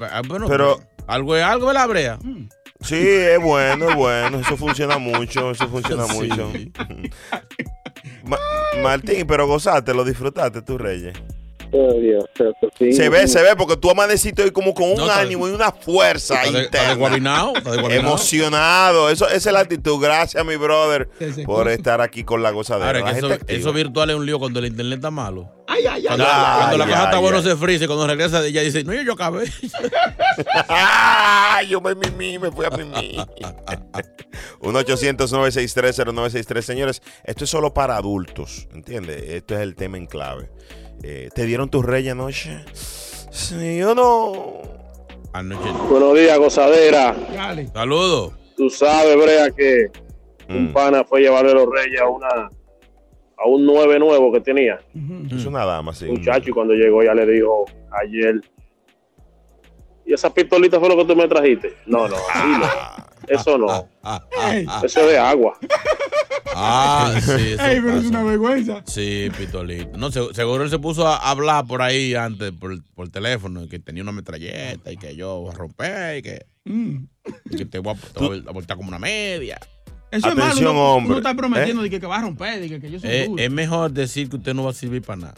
Ah, 0.02 0.22
bueno, 0.28 0.48
Pero- 0.48 0.80
algo 1.08 1.36
es 1.36 1.44
algo, 1.44 1.68
¿verdad, 1.68 1.88
Brea? 1.88 2.18
Mm. 2.22 2.50
Sí, 2.82 2.96
es 3.00 3.42
bueno, 3.42 3.90
es 3.90 3.96
bueno. 3.96 4.40
Eso 4.40 4.58
funciona 4.58 4.98
mucho, 4.98 5.52
eso 5.52 5.68
funciona 5.70 6.06
Sí. 6.06 6.28
mucho. 6.30 6.52
Ma- 8.26 8.38
Martín, 8.82 9.26
pero 9.28 9.48
gozaste, 9.48 9.94
lo 9.94 10.04
disfrutaste 10.04 10.62
tú, 10.62 10.78
Reyes. 10.78 11.14
Dios, 12.00 12.26
eso 12.36 12.54
sí. 12.78 12.94
Se 12.94 13.10
ve, 13.10 13.28
se 13.28 13.42
ve, 13.42 13.56
porque 13.56 13.78
tú 13.78 13.90
amaneciste 13.90 14.44
hoy 14.44 14.52
como 14.52 14.74
con 14.74 14.92
un 14.92 14.98
No, 14.98 15.10
ánimo 15.12 15.48
y 15.48 15.52
una 15.52 15.72
fuerza 15.72 16.36
Está 16.44 16.52
de- 16.58 16.64
está 16.66 16.78
está 16.80 16.90
desguabinado. 16.90 17.54
Emocionado. 17.90 19.10
Eso, 19.10 19.28
esa 19.28 19.50
es 19.50 19.54
la 19.54 19.60
actitud. 19.62 20.00
Gracias, 20.02 20.44
mi 20.46 20.56
brother, 20.56 21.10
por 21.46 21.68
estar 21.70 22.02
aquí 22.02 22.24
con 22.24 22.44
la 22.44 22.52
gozadera. 22.52 22.88
Ahora, 22.88 23.00
La 23.00 23.06
que 23.12 23.18
eso, 23.18 23.28
gente 23.30 23.42
activa. 23.44 23.60
eso 23.60 23.74
virtual 23.74 24.10
es 24.12 24.16
un 24.16 24.26
lío 24.26 24.40
cuando 24.40 24.60
el 24.60 24.66
internet 24.68 24.98
está 25.00 25.12
malo. 25.12 25.50
Ay, 25.68 25.86
ay, 25.88 26.02
ay. 26.02 26.06
Cuando, 26.08 26.26
Ay, 26.28 26.58
cuando 26.60 26.78
la 26.78 26.84
ay, 26.86 26.92
cosa 26.92 27.04
está 27.06 27.18
ay. 27.18 27.44
se 27.44 27.56
frisa 27.56 27.84
y 27.86 27.88
cuando 27.88 28.06
regresa 28.08 28.46
ella 28.46 28.62
dice, 28.62 28.84
no, 28.84 28.94
yo, 28.94 29.02
yo 29.02 29.14
acabé. 29.14 29.46
¡Ay! 30.68 31.68
Yo 31.70 31.80
me 31.82 31.96
mimí, 31.96 32.38
me 32.38 32.52
fui 32.52 32.66
a 32.66 32.70
mimí. 32.70 33.18
1-800-963-0963. 34.62 36.62
Señores, 36.62 37.02
esto 37.24 37.44
es 37.46 37.50
solo 37.50 37.74
para 37.74 37.96
adultos, 37.98 38.68
¿entiendes? 38.74 39.24
Esto 39.30 39.56
es 39.56 39.62
el 39.62 39.76
tema 39.76 39.98
en 39.98 40.06
clave. 40.06 40.50
Eh, 41.02 41.30
¿Te 41.34 41.46
dieron 41.46 41.70
tus 41.70 41.84
reyes 41.86 42.12
anoche? 42.14 42.64
Sí 42.74 43.82
o 43.84 43.96
no. 43.96 44.62
Anoche. 45.34 45.70
Buenos 45.90 46.14
días, 46.16 46.38
gozadera. 46.38 47.16
Saludos. 47.74 48.34
Tú 48.56 48.70
sabes, 48.70 49.16
Brea, 49.18 49.50
que 49.52 49.88
Mm. 50.48 50.56
un 50.58 50.74
pana 50.74 51.04
fue 51.06 51.20
a 51.20 51.24
llevarle 51.24 51.54
los 51.54 51.68
reyes 51.70 52.00
a 52.02 52.08
una 52.08 52.28
a 52.30 53.48
un 53.48 53.66
9 53.66 53.98
nuevo 54.00 54.32
que 54.32 54.40
tenía. 54.42 54.80
Es 55.36 55.46
una 55.46 55.66
dama, 55.66 55.94
sí. 55.94 56.06
Muchacho, 56.06 56.50
y 56.50 56.54
cuando 56.54 56.74
llegó 56.74 57.02
ya 57.04 57.14
le 57.14 57.26
dijo 57.26 57.66
ayer. 57.92 58.42
¿Y 60.06 60.14
esa 60.14 60.34
pistolita 60.34 60.80
fue 60.80 60.90
lo 60.90 60.98
que 60.98 61.06
tú 61.06 61.16
me 61.16 61.28
trajiste? 61.28 61.74
No, 61.86 62.08
no, 62.08 62.16
así 62.34 62.48
no. 62.60 62.66
Ah, 63.24 63.28
Eso 63.30 63.58
no. 63.58 63.90
Ah, 64.04 64.22
Ey, 64.52 64.66
Eso 64.84 65.00
es 65.02 65.08
de 65.08 65.18
agua. 65.18 65.58
ah, 66.56 67.14
sí, 67.22 67.54
eso 67.54 67.64
ey, 67.64 67.82
pero 67.82 67.98
es 67.98 68.06
una 68.06 68.24
vergüenza. 68.24 68.84
Sí, 68.86 69.30
Pitolito. 69.38 69.98
No, 69.98 70.12
se- 70.12 70.34
seguro 70.34 70.64
él 70.64 70.70
se 70.70 70.80
puso 70.80 71.08
a 71.08 71.18
hablar 71.18 71.66
por 71.66 71.82
ahí 71.82 72.16
antes, 72.16 72.52
por, 72.52 72.82
por 72.94 73.10
teléfono, 73.10 73.68
que 73.68 73.80
tenía 73.80 74.04
una 74.04 74.12
metralleta 74.12 74.92
y 74.92 74.98
que 74.98 75.16
yo 75.16 75.40
voy 75.42 75.52
a 75.52 75.54
romper 75.58 76.18
y 76.18 76.22
que, 76.22 76.46
Mm. 76.66 77.06
y 77.52 77.58
que 77.58 77.66
te 77.66 77.80
voy 77.80 77.94
a, 77.94 78.14
te 78.14 78.20
voy 78.26 78.44
a 78.48 78.52
voltear 78.52 78.78
como 78.78 78.88
una 78.90 79.00
media. 79.00 79.60
Eso 80.12 80.30
es 80.30 80.36
malo. 80.36 80.44
Atención, 80.46 80.72
Uno, 80.72 80.94
hombre. 80.96 81.10
uno 81.10 81.18
está 81.18 81.34
prometiendo 81.34 81.82
de 81.82 81.90
que, 81.90 82.00
que 82.00 82.06
va 82.08 82.18
a 82.18 82.22
romper, 82.22 82.60
de 82.62 82.70
que, 82.70 82.80
que 82.80 82.92
yo 82.92 83.00
soy 83.00 83.10
Eh, 83.10 83.30
es 83.38 83.52
mejor 83.52 83.92
decir 83.92 84.30
que 84.30 84.36
usted 84.38 84.54
no 84.54 84.64
va 84.64 84.70
a 84.70 84.74
servir 84.74 85.02
para 85.02 85.22
nada. 85.22 85.34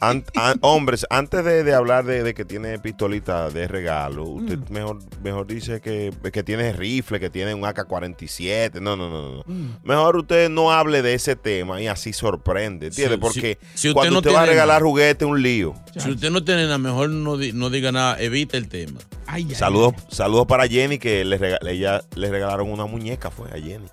An- 0.00 0.24
an- 0.36 0.58
hombres, 0.60 1.04
antes 1.10 1.44
de, 1.44 1.64
de 1.64 1.74
hablar 1.74 2.04
de, 2.04 2.22
de 2.22 2.32
que 2.34 2.44
tiene 2.44 2.78
pistolita 2.78 3.50
de 3.50 3.66
regalo, 3.66 4.24
usted 4.24 4.58
Mm. 4.58 4.72
mejor, 4.72 4.98
mejor 5.22 5.46
dice 5.46 5.80
que, 5.80 6.12
que 6.32 6.42
tiene 6.42 6.72
rifle, 6.72 7.18
que 7.18 7.28
tiene 7.30 7.54
un 7.54 7.64
AK-47. 7.64 8.80
No, 8.80 8.96
no, 8.96 9.10
no, 9.10 9.36
no. 9.36 9.42
Mm. 9.46 9.76
Mejor 9.82 10.16
usted 10.16 10.48
no 10.48 10.70
hable 10.72 11.02
de 11.02 11.14
ese 11.14 11.34
tema 11.36 11.80
y 11.82 11.86
así 11.88 12.12
sorprende, 12.12 12.86
¿entiende? 12.88 13.14
Sí, 13.16 13.20
Porque 13.20 13.58
si- 13.72 13.78
si 13.80 13.88
usted 13.88 13.94
cuando 13.94 14.12
no 14.12 14.18
usted 14.18 14.34
va 14.34 14.42
a 14.42 14.46
regalar 14.46 14.80
nada. 14.80 14.88
juguete, 14.90 15.24
un 15.24 15.42
lío. 15.42 15.74
Si 15.96 16.10
usted 16.10 16.30
no 16.30 16.44
tiene 16.44 16.64
nada, 16.64 16.78
mejor 16.78 17.10
no, 17.10 17.36
di- 17.36 17.52
no 17.52 17.70
diga 17.70 17.90
nada, 17.92 18.20
evite 18.20 18.56
el 18.56 18.68
tema. 18.68 19.00
Ay, 19.26 19.44
ay, 19.48 19.54
Saludos, 19.54 19.94
saludos 20.08 20.46
para 20.46 20.66
Jenny, 20.68 20.98
que 20.98 21.24
le, 21.24 21.36
rega- 21.38 21.58
ella, 21.68 22.00
le 22.14 22.30
regalaron 22.30 22.70
una 22.70 22.86
muñeca, 22.86 23.30
fue 23.30 23.48
a 23.50 23.60
Jenny. 23.60 23.86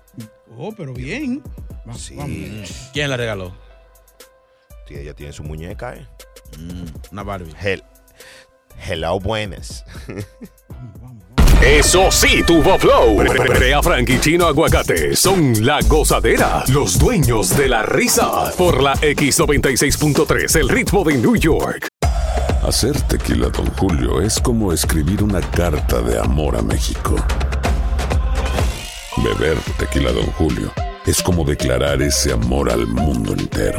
Oh, 0.56 0.72
pero 0.74 0.94
bien. 0.94 1.42
Va- 1.88 1.94
Sí, 1.94 2.14
vamos. 2.16 2.90
¿Quién 2.92 3.10
la 3.10 3.16
regaló? 3.16 3.52
Sí, 4.86 4.94
ella 4.94 5.14
tiene 5.14 5.32
su 5.32 5.42
muñeca, 5.42 5.94
¿eh? 5.94 6.06
Mm, 6.58 6.84
una 7.12 7.22
Barbie. 7.22 7.52
Hel- 7.62 7.84
Hello, 8.88 9.18
buenas. 9.18 9.84
Eso 11.62 12.10
sí, 12.12 12.42
tuvo 12.46 12.78
flow. 12.78 13.16
Brea 13.16 13.82
Frank 13.82 14.08
y 14.10 14.20
Chino 14.20 14.46
Aguacate 14.46 15.16
son 15.16 15.64
la 15.64 15.80
gozadera, 15.80 16.62
los 16.68 16.98
dueños 16.98 17.56
de 17.56 17.68
la 17.70 17.82
risa. 17.82 18.52
Por 18.58 18.82
la 18.82 18.92
X96.3, 18.96 20.60
el 20.60 20.68
ritmo 20.68 21.02
de 21.04 21.14
New 21.16 21.36
York. 21.36 21.88
Hacer 22.62 23.00
tequila, 23.02 23.48
Don 23.48 23.66
Julio, 23.76 24.20
es 24.20 24.38
como 24.40 24.72
escribir 24.72 25.22
una 25.22 25.40
carta 25.40 26.02
de 26.02 26.18
amor 26.18 26.56
a 26.56 26.62
México. 26.62 27.16
Beber 29.16 29.56
tequila, 29.78 30.12
Don 30.12 30.26
Julio, 30.32 30.70
es 31.06 31.22
como 31.22 31.44
declarar 31.44 32.02
ese 32.02 32.32
amor 32.32 32.70
al 32.70 32.86
mundo 32.86 33.32
entero. 33.32 33.78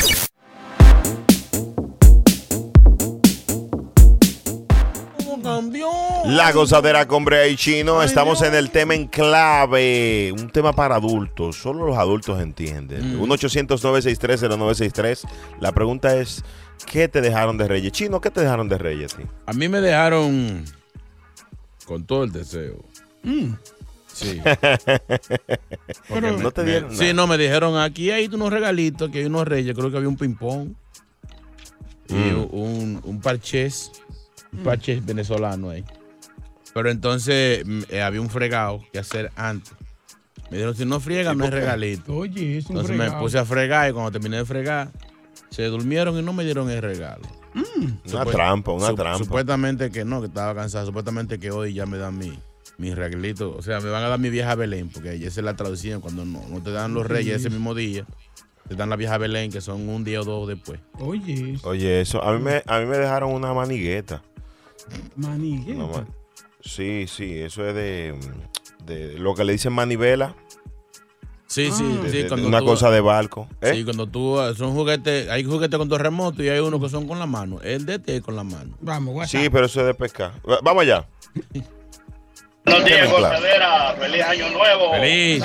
Cambió? 5.61 5.89
La 6.25 6.51
gozadera 6.51 7.07
con 7.07 7.23
Brea 7.25 7.47
y 7.47 7.55
Chino. 7.55 8.01
Estamos 8.03 8.41
en 8.41 8.53
el 8.55 8.69
tema 8.71 8.95
en 8.95 9.07
clave. 9.07 10.33
Un 10.37 10.49
tema 10.49 10.73
para 10.73 10.95
adultos. 10.95 11.55
Solo 11.57 11.85
los 11.87 11.97
adultos 11.97 12.39
entienden. 12.41 13.19
1-800-963-0963. 13.19 15.27
La 15.59 15.71
pregunta 15.71 16.15
es: 16.17 16.43
¿qué 16.91 17.07
te 17.07 17.21
dejaron 17.21 17.57
de 17.57 17.67
Reyes? 17.67 17.91
Chino, 17.91 18.19
¿qué 18.21 18.29
te 18.31 18.41
dejaron 18.41 18.67
de 18.69 18.77
Reyes? 18.77 19.15
a 19.45 19.53
mí 19.53 19.67
me 19.69 19.81
dejaron 19.81 20.65
con 21.85 22.03
todo 22.05 22.23
el 22.23 22.31
deseo. 22.31 22.83
Sí. 24.13 24.41
Pero- 26.09 26.37
no 26.37 26.51
te 26.51 26.63
dieron 26.65 26.91
Sí, 26.91 26.99
nada. 27.01 27.13
no, 27.13 27.27
me 27.27 27.37
dijeron 27.37 27.77
aquí 27.77 28.11
hay 28.11 28.25
unos 28.27 28.51
regalitos, 28.51 29.07
aquí 29.09 29.19
hay 29.19 29.25
unos 29.25 29.47
reyes, 29.47 29.73
creo 29.75 29.89
que 29.89 29.95
había 29.97 30.09
un 30.09 30.17
ping-pong 30.17 30.73
y 32.09 32.13
Mm. 32.13 32.47
un, 32.51 32.99
un 33.03 33.21
parchés, 33.21 33.91
un 34.53 34.63
parchés 34.63 35.05
venezolano 35.05 35.69
ahí. 35.69 35.83
Pero 36.73 36.89
entonces 36.89 37.65
mm, 37.65 37.81
eh, 37.89 38.01
había 38.01 38.21
un 38.21 38.29
fregado 38.29 38.81
que 38.93 38.99
hacer 38.99 39.31
antes. 39.35 39.73
Me 40.49 40.57
dijeron, 40.57 40.75
si 40.75 40.85
no 40.85 40.99
friega, 40.99 41.33
no 41.33 41.45
hay 41.45 41.49
regalito. 41.49 42.13
Oye, 42.15 42.57
es 42.57 42.65
un 42.65 42.77
Entonces 42.77 42.97
me 42.97 43.09
puse 43.11 43.37
a 43.37 43.45
fregar 43.45 43.89
y 43.89 43.93
cuando 43.93 44.11
terminé 44.11 44.37
de 44.37 44.45
fregar, 44.45 44.89
se 45.49 45.63
durmieron 45.65 46.17
y 46.17 46.21
no 46.21 46.33
me 46.33 46.43
dieron 46.43 46.69
el 46.69 46.81
regalo. 46.81 47.21
Una 47.53 47.97
Supu- 48.05 48.31
trampa, 48.31 48.71
una 48.71 48.93
trampa. 48.95 49.17
Supuestamente 49.17 49.91
que 49.91 50.03
no, 50.05 50.21
que 50.21 50.27
estaba 50.27 50.53
cansado. 50.55 50.85
Supuestamente 50.85 51.39
que 51.39 51.51
hoy 51.51 51.73
ya 51.73 51.85
me 51.85 51.97
dan 51.97 52.17
mi, 52.17 52.37
mi 52.77 52.93
regalito. 52.93 53.55
O 53.57 53.61
sea, 53.61 53.79
me 53.81 53.89
van 53.89 54.03
a 54.03 54.07
dar 54.09 54.19
mi 54.19 54.29
vieja 54.29 54.55
Belén, 54.55 54.89
porque 54.89 55.15
esa 55.15 55.27
es 55.27 55.37
la 55.45 55.55
traducción. 55.55 55.99
Cuando 56.01 56.25
no, 56.25 56.41
no 56.49 56.61
te 56.61 56.71
dan 56.71 56.93
los 56.93 57.05
reyes 57.05 57.37
ese 57.37 57.49
mismo 57.49 57.73
día, 57.75 58.05
te 58.67 58.75
dan 58.75 58.89
la 58.89 58.95
vieja 58.95 59.17
Belén, 59.17 59.51
que 59.51 59.59
son 59.61 59.87
un 59.89 60.03
día 60.05 60.21
o 60.21 60.23
dos 60.25 60.47
después. 60.47 60.79
Oye, 60.99 61.53
es 61.53 61.63
Oye, 61.65 62.01
eso. 62.01 62.23
A 62.23 62.33
mí, 62.33 62.41
me, 62.41 62.63
a 62.65 62.79
mí 62.79 62.85
me 62.85 62.97
dejaron 62.97 63.31
una 63.33 63.53
manigueta. 63.53 64.21
Manigueta. 65.15 65.79
Ma- 65.79 66.07
sí, 66.61 67.05
sí, 67.07 67.39
eso 67.39 67.67
es 67.67 67.75
de, 67.75 68.17
de 68.85 69.17
lo 69.19 69.33
que 69.35 69.43
le 69.43 69.53
dicen 69.53 69.73
manivela. 69.73 70.35
Sí, 71.47 71.69
sí, 71.71 71.83
Ah. 71.85 72.03
de- 72.03 72.09
sí. 72.09 72.17
de- 72.23 72.27
Cuando 72.29 72.47
una 72.47 72.59
tú- 72.59 72.65
cosa 72.65 72.89
de 72.91 73.01
barco. 73.01 73.49
¿eh? 73.59 73.73
Sí, 73.75 73.83
cuando 73.83 74.07
tú, 74.07 74.37
son 74.55 74.73
juguetes, 74.73 75.29
hay 75.29 75.43
juguetes 75.43 75.77
con 75.77 75.89
dos 75.89 75.99
remotos 75.99 76.45
y 76.45 76.49
hay 76.49 76.59
unos 76.59 76.79
que 76.81 76.87
son 76.89 77.07
con 77.07 77.19
la 77.19 77.25
mano. 77.25 77.59
El 77.61 77.85
de 77.85 77.95
este 77.95 78.15
es 78.15 78.21
con 78.21 78.35
la 78.37 78.43
mano. 78.45 78.77
Vamos, 78.79 79.15
WhatsApp. 79.15 79.41
Sí, 79.41 79.49
pero 79.49 79.65
eso 79.65 79.81
es 79.81 79.87
de 79.87 79.93
pescar. 79.93 80.31
Va- 80.49 80.59
Vamos 80.63 80.83
allá. 80.83 81.07
Buenos 82.63 82.85
días, 82.85 83.09
gozadera. 83.11 83.95
Feliz 83.99 84.23
año 84.23 84.49
nuevo. 84.49 84.93
Feliz. 84.93 85.43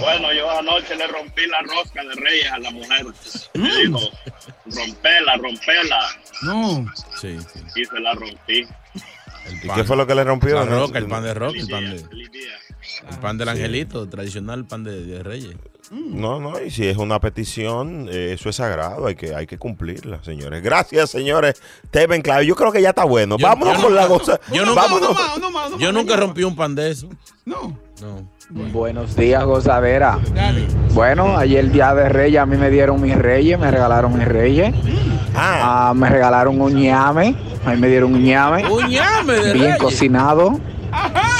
Bueno, 0.00 0.32
yo 0.32 0.50
anoche 0.50 0.96
le 0.96 1.06
rompí 1.06 1.46
la 1.46 1.60
rosca 1.62 2.02
de 2.02 2.14
Reyes 2.14 2.50
a 2.50 2.58
la 2.58 2.70
mujer. 2.70 3.06
Me 3.54 3.76
dijo, 3.76 4.00
rompela, 4.66 5.36
rompela. 5.36 6.00
No. 6.42 6.86
Sí, 7.20 7.38
sí. 7.40 7.60
Y 7.76 7.84
se 7.84 8.00
la 8.00 8.14
rompí. 8.14 8.66
El 9.46 9.64
¿Y 9.64 9.68
qué 9.74 9.84
fue 9.84 9.96
lo 9.96 10.06
que 10.06 10.14
le 10.14 10.24
rompió? 10.24 10.56
La 10.56 10.64
roca, 10.64 10.98
el 10.98 11.06
pan 11.06 11.22
de 11.22 11.34
roca, 11.34 11.58
el 11.58 11.68
pan, 11.68 11.80
día, 11.84 11.90
de, 11.90 11.98
feliz 12.00 12.32
día. 12.32 12.52
el 13.08 13.18
pan 13.18 13.38
del 13.38 13.48
angelito, 13.48 14.08
tradicional 14.08 14.64
pan 14.64 14.82
de, 14.82 15.04
de 15.04 15.22
reyes. 15.22 15.54
No, 15.90 16.40
no, 16.40 16.60
y 16.60 16.70
si 16.70 16.86
es 16.88 16.96
una 16.96 17.20
petición, 17.20 18.08
eh, 18.10 18.32
eso 18.32 18.48
es 18.48 18.56
sagrado, 18.56 19.06
hay 19.06 19.14
que, 19.14 19.34
hay 19.34 19.46
que 19.46 19.56
cumplirla, 19.58 20.22
señores. 20.24 20.62
Gracias, 20.62 21.10
señores. 21.10 21.62
Teven 21.90 22.22
clave. 22.22 22.44
Yo 22.46 22.56
creo 22.56 22.72
que 22.72 22.82
ya 22.82 22.88
está 22.90 23.04
bueno. 23.04 23.36
Yo- 23.38 23.46
Vámonos 23.46 23.76
yo 23.76 23.82
con 23.84 23.94
no- 23.94 24.00
la 24.00 24.08
cosa. 24.08 24.40
yo 24.52 24.64
nunca- 24.66 24.82
Vámonos. 24.82 25.08
No 25.10 25.14
más, 25.14 25.38
no 25.38 25.50
más, 25.50 25.70
no 25.70 25.78
Yo 25.78 25.86
más, 25.92 25.94
nunca 25.94 26.16
no. 26.16 26.22
rompí 26.22 26.42
un 26.42 26.56
pan 26.56 26.74
de 26.74 26.90
eso. 26.90 27.08
No. 27.44 27.78
No. 28.00 28.36
Buenos 28.50 29.16
días, 29.16 29.44
gozadera. 29.44 30.18
Dale. 30.34 30.66
Bueno, 30.92 31.36
ayer 31.36 31.70
día 31.70 31.94
de 31.94 32.08
Reyes, 32.08 32.40
a 32.40 32.46
mí 32.46 32.56
me 32.56 32.70
dieron 32.70 33.00
mis 33.00 33.16
Reyes, 33.16 33.58
me 33.58 33.70
regalaron 33.70 34.16
mis 34.16 34.26
Reyes. 34.26 34.74
Ah, 35.34 35.88
Ah, 35.90 35.94
me 35.94 36.08
regalaron 36.08 36.60
un 36.60 36.74
ñame, 36.74 37.36
a 37.64 37.70
mí 37.70 37.76
me 37.80 37.88
dieron 37.88 38.14
un 38.14 38.22
ñame, 38.22 38.66
Un 38.70 38.88
ñame 38.88 39.34
de 39.34 39.52
bien 39.52 39.64
reyes. 39.66 39.78
cocinado, 39.78 40.52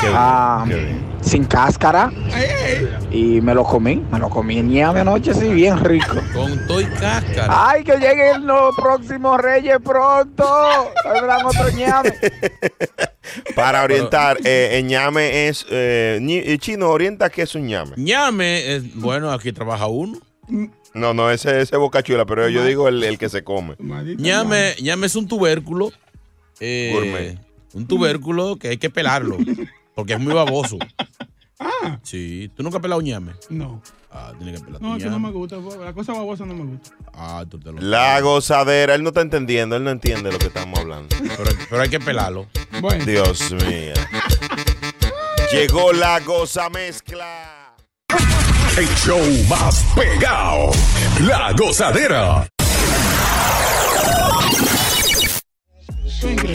qué 0.00 0.08
ah, 0.12 0.64
qué 0.68 0.74
bien. 0.74 1.05
Sin 1.26 1.44
cáscara. 1.44 2.10
Y 3.10 3.40
me 3.40 3.54
lo 3.54 3.64
comí. 3.64 4.02
Me 4.10 4.18
lo 4.18 4.30
comí 4.30 4.58
en 4.58 4.68
ñame 4.70 5.00
anoche, 5.00 5.34
sí, 5.34 5.48
bien 5.48 5.82
rico. 5.84 6.16
Con 6.32 6.66
toy 6.66 6.84
cáscara. 6.86 7.68
¡Ay, 7.70 7.84
que 7.84 7.96
lleguen 7.98 8.46
los 8.46 8.74
próximos 8.76 9.40
reyes 9.40 9.76
pronto! 9.84 10.46
Saldrán 11.02 11.44
otro 11.44 11.68
ñame. 11.70 12.12
Para 13.54 13.82
orientar, 13.82 14.38
eh, 14.44 14.78
en 14.78 14.86
ñame 14.86 15.48
es. 15.48 15.66
eh, 15.70 16.18
eh, 16.22 16.58
chino, 16.58 16.88
orienta 16.90 17.28
qué 17.28 17.42
es 17.42 17.54
un 17.54 17.66
ñame. 17.66 17.92
ñame, 17.96 18.76
es, 18.76 18.94
bueno, 18.94 19.32
aquí 19.32 19.52
trabaja 19.52 19.86
uno. 19.86 20.18
No, 20.94 21.12
no, 21.12 21.30
ese 21.30 21.60
ese 21.60 21.76
boca 21.76 22.02
chula, 22.02 22.24
pero 22.24 22.48
yo 22.48 22.64
digo 22.64 22.88
el, 22.88 23.02
el 23.02 23.18
que 23.18 23.28
se 23.28 23.42
come. 23.44 23.74
Ñame, 23.78 24.74
ñame 24.80 25.06
es 25.06 25.16
un 25.16 25.26
tubérculo. 25.28 25.90
eh, 26.60 26.90
Gourmet. 26.94 27.38
Un 27.74 27.86
tubérculo 27.86 28.56
que 28.56 28.68
hay 28.68 28.76
que 28.78 28.88
pelarlo. 28.90 29.36
Porque 29.94 30.12
es 30.14 30.20
muy 30.20 30.32
baboso. 30.34 30.78
Sí, 32.02 32.50
¿tú 32.54 32.62
nunca 32.62 32.78
has 32.78 32.82
pelado 32.82 33.00
ñame? 33.00 33.32
No. 33.48 33.80
Ah, 34.10 34.32
tienes 34.38 34.60
que 34.60 34.64
pelar 34.66 34.80
tu 34.80 34.86
No, 34.86 34.96
eso 34.96 35.10
no 35.10 35.18
me 35.18 35.30
gusta. 35.30 35.56
La 35.56 35.92
cosa 35.92 36.12
babosa 36.12 36.44
no 36.46 36.54
me 36.54 36.64
gusta. 36.64 36.90
Ah, 37.12 37.44
tú 37.48 37.58
te 37.58 37.72
lo 37.72 37.80
La 37.80 38.20
gozadera, 38.20 38.94
él 38.94 39.02
no 39.02 39.08
está 39.08 39.20
entendiendo, 39.22 39.76
él 39.76 39.84
no 39.84 39.90
entiende 39.90 40.32
lo 40.32 40.38
que 40.38 40.46
estamos 40.46 40.78
hablando. 40.78 41.14
Pero, 41.36 41.50
pero 41.68 41.82
hay 41.82 41.88
que 41.88 42.00
pelarlo. 42.00 42.46
Bueno. 42.80 43.04
Dios 43.04 43.52
mío. 43.52 43.94
Llegó 45.52 45.92
la 45.92 46.20
goza 46.20 46.68
mezcla. 46.70 47.74
El 48.76 48.88
show 48.96 49.20
más 49.48 49.84
pegado. 49.94 50.70
La 51.20 51.52
gozadera. 51.52 52.46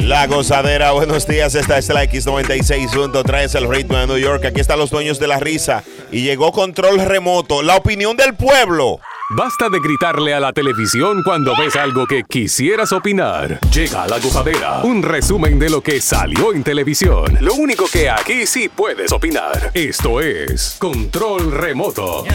La 0.04 0.28
gozadera, 0.28 0.91
buenos 0.91 1.28
días. 1.28 1.56
Esta 1.56 1.78
es 1.78 1.89
la 1.89 2.04
X96.3, 2.06 3.56
el 3.56 3.69
ritmo 3.69 3.97
de 3.97 4.08
New 4.08 4.17
York. 4.17 4.45
Aquí 4.45 4.60
están 4.60 4.80
los 4.80 4.89
dueños 4.89 5.19
de 5.19 5.28
la 5.28 5.39
risa. 5.39 5.84
Y 6.12 6.24
llegó 6.24 6.52
control 6.52 7.00
remoto. 7.00 7.62
La 7.62 7.76
opinión 7.76 8.17
del 8.17 8.34
pueblo. 8.36 9.00
Basta 9.34 9.69
de 9.69 9.80
gritarle 9.80 10.34
a 10.34 10.41
la 10.41 10.52
televisión 10.52 11.21
cuando 11.24 11.56
ves 11.56 11.76
algo 11.78 12.06
que 12.06 12.24
quisieras 12.24 12.91
opinar. 12.91 13.60
Llega 13.71 14.06
la 14.08 14.19
gozadera, 14.19 14.82
un 14.84 15.02
resumen 15.04 15.58
de 15.58 15.69
lo 15.69 15.82
que 15.82 16.02
salió 16.02 16.54
en 16.54 16.63
televisión. 16.63 17.38
Lo 17.39 17.54
único 17.54 17.86
que 17.89 18.10
aquí 18.10 18.45
sí 18.45 18.67
puedes 18.67 19.13
opinar. 19.13 19.71
Esto 19.74 20.19
es 20.19 20.76
Control 20.80 21.50
Remoto. 21.52 22.26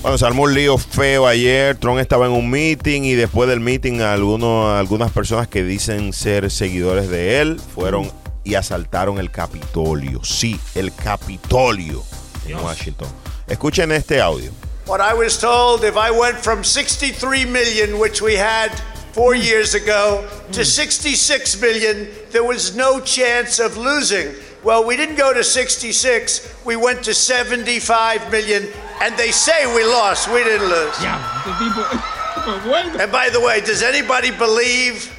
Bueno, 0.00 0.16
se 0.16 0.26
armó 0.26 0.44
un 0.44 0.54
lío 0.54 0.78
feo 0.78 1.26
ayer. 1.26 1.76
Trump 1.76 1.98
estaba 1.98 2.26
en 2.26 2.32
un 2.32 2.48
meeting 2.48 3.02
y 3.02 3.14
después 3.14 3.48
del 3.48 3.58
meeting 3.58 4.00
algunos, 4.00 4.78
algunas 4.78 5.10
personas 5.10 5.48
que 5.48 5.64
dicen 5.64 6.12
ser 6.12 6.52
seguidores 6.52 7.10
de 7.10 7.40
él 7.40 7.60
fueron 7.74 8.10
y 8.44 8.54
asaltaron 8.54 9.18
el 9.18 9.32
Capitolio. 9.32 10.22
Sí, 10.22 10.58
el 10.76 10.94
Capitolio 10.94 12.04
en 12.46 12.56
Washington. 12.58 13.08
Escuchen 13.48 13.90
este 13.90 14.20
audio. 14.20 14.52
What 14.86 15.00
I 15.00 15.14
was 15.14 15.36
told 15.38 15.82
if 15.82 15.96
I 15.96 16.12
went 16.12 16.38
from 16.38 16.62
63 16.62 17.44
million, 17.44 17.98
which 17.98 18.22
we 18.22 18.36
had 18.36 18.70
four 19.12 19.34
years 19.34 19.74
ago, 19.74 20.24
to 20.52 20.64
66 20.64 21.60
million, 21.60 22.08
there 22.30 22.44
was 22.44 22.76
no 22.76 23.00
chance 23.00 23.58
of 23.58 23.76
losing. 23.76 24.28
Well, 24.64 24.84
we 24.84 24.96
didn't 24.96 25.16
go 25.16 25.32
to 25.32 25.44
66, 25.44 26.64
we 26.64 26.74
went 26.76 27.04
to 27.04 27.14
75 27.14 28.30
million, 28.30 28.66
and 29.00 29.16
they 29.16 29.30
say 29.30 29.66
we 29.74 29.84
lost. 29.84 30.28
We 30.32 30.42
didn't 30.44 30.68
lose. 30.68 30.96
And 32.48 33.12
by 33.12 33.28
the 33.30 33.40
way, 33.40 33.60
does 33.60 33.82
anybody 33.82 34.30
believe 34.30 35.12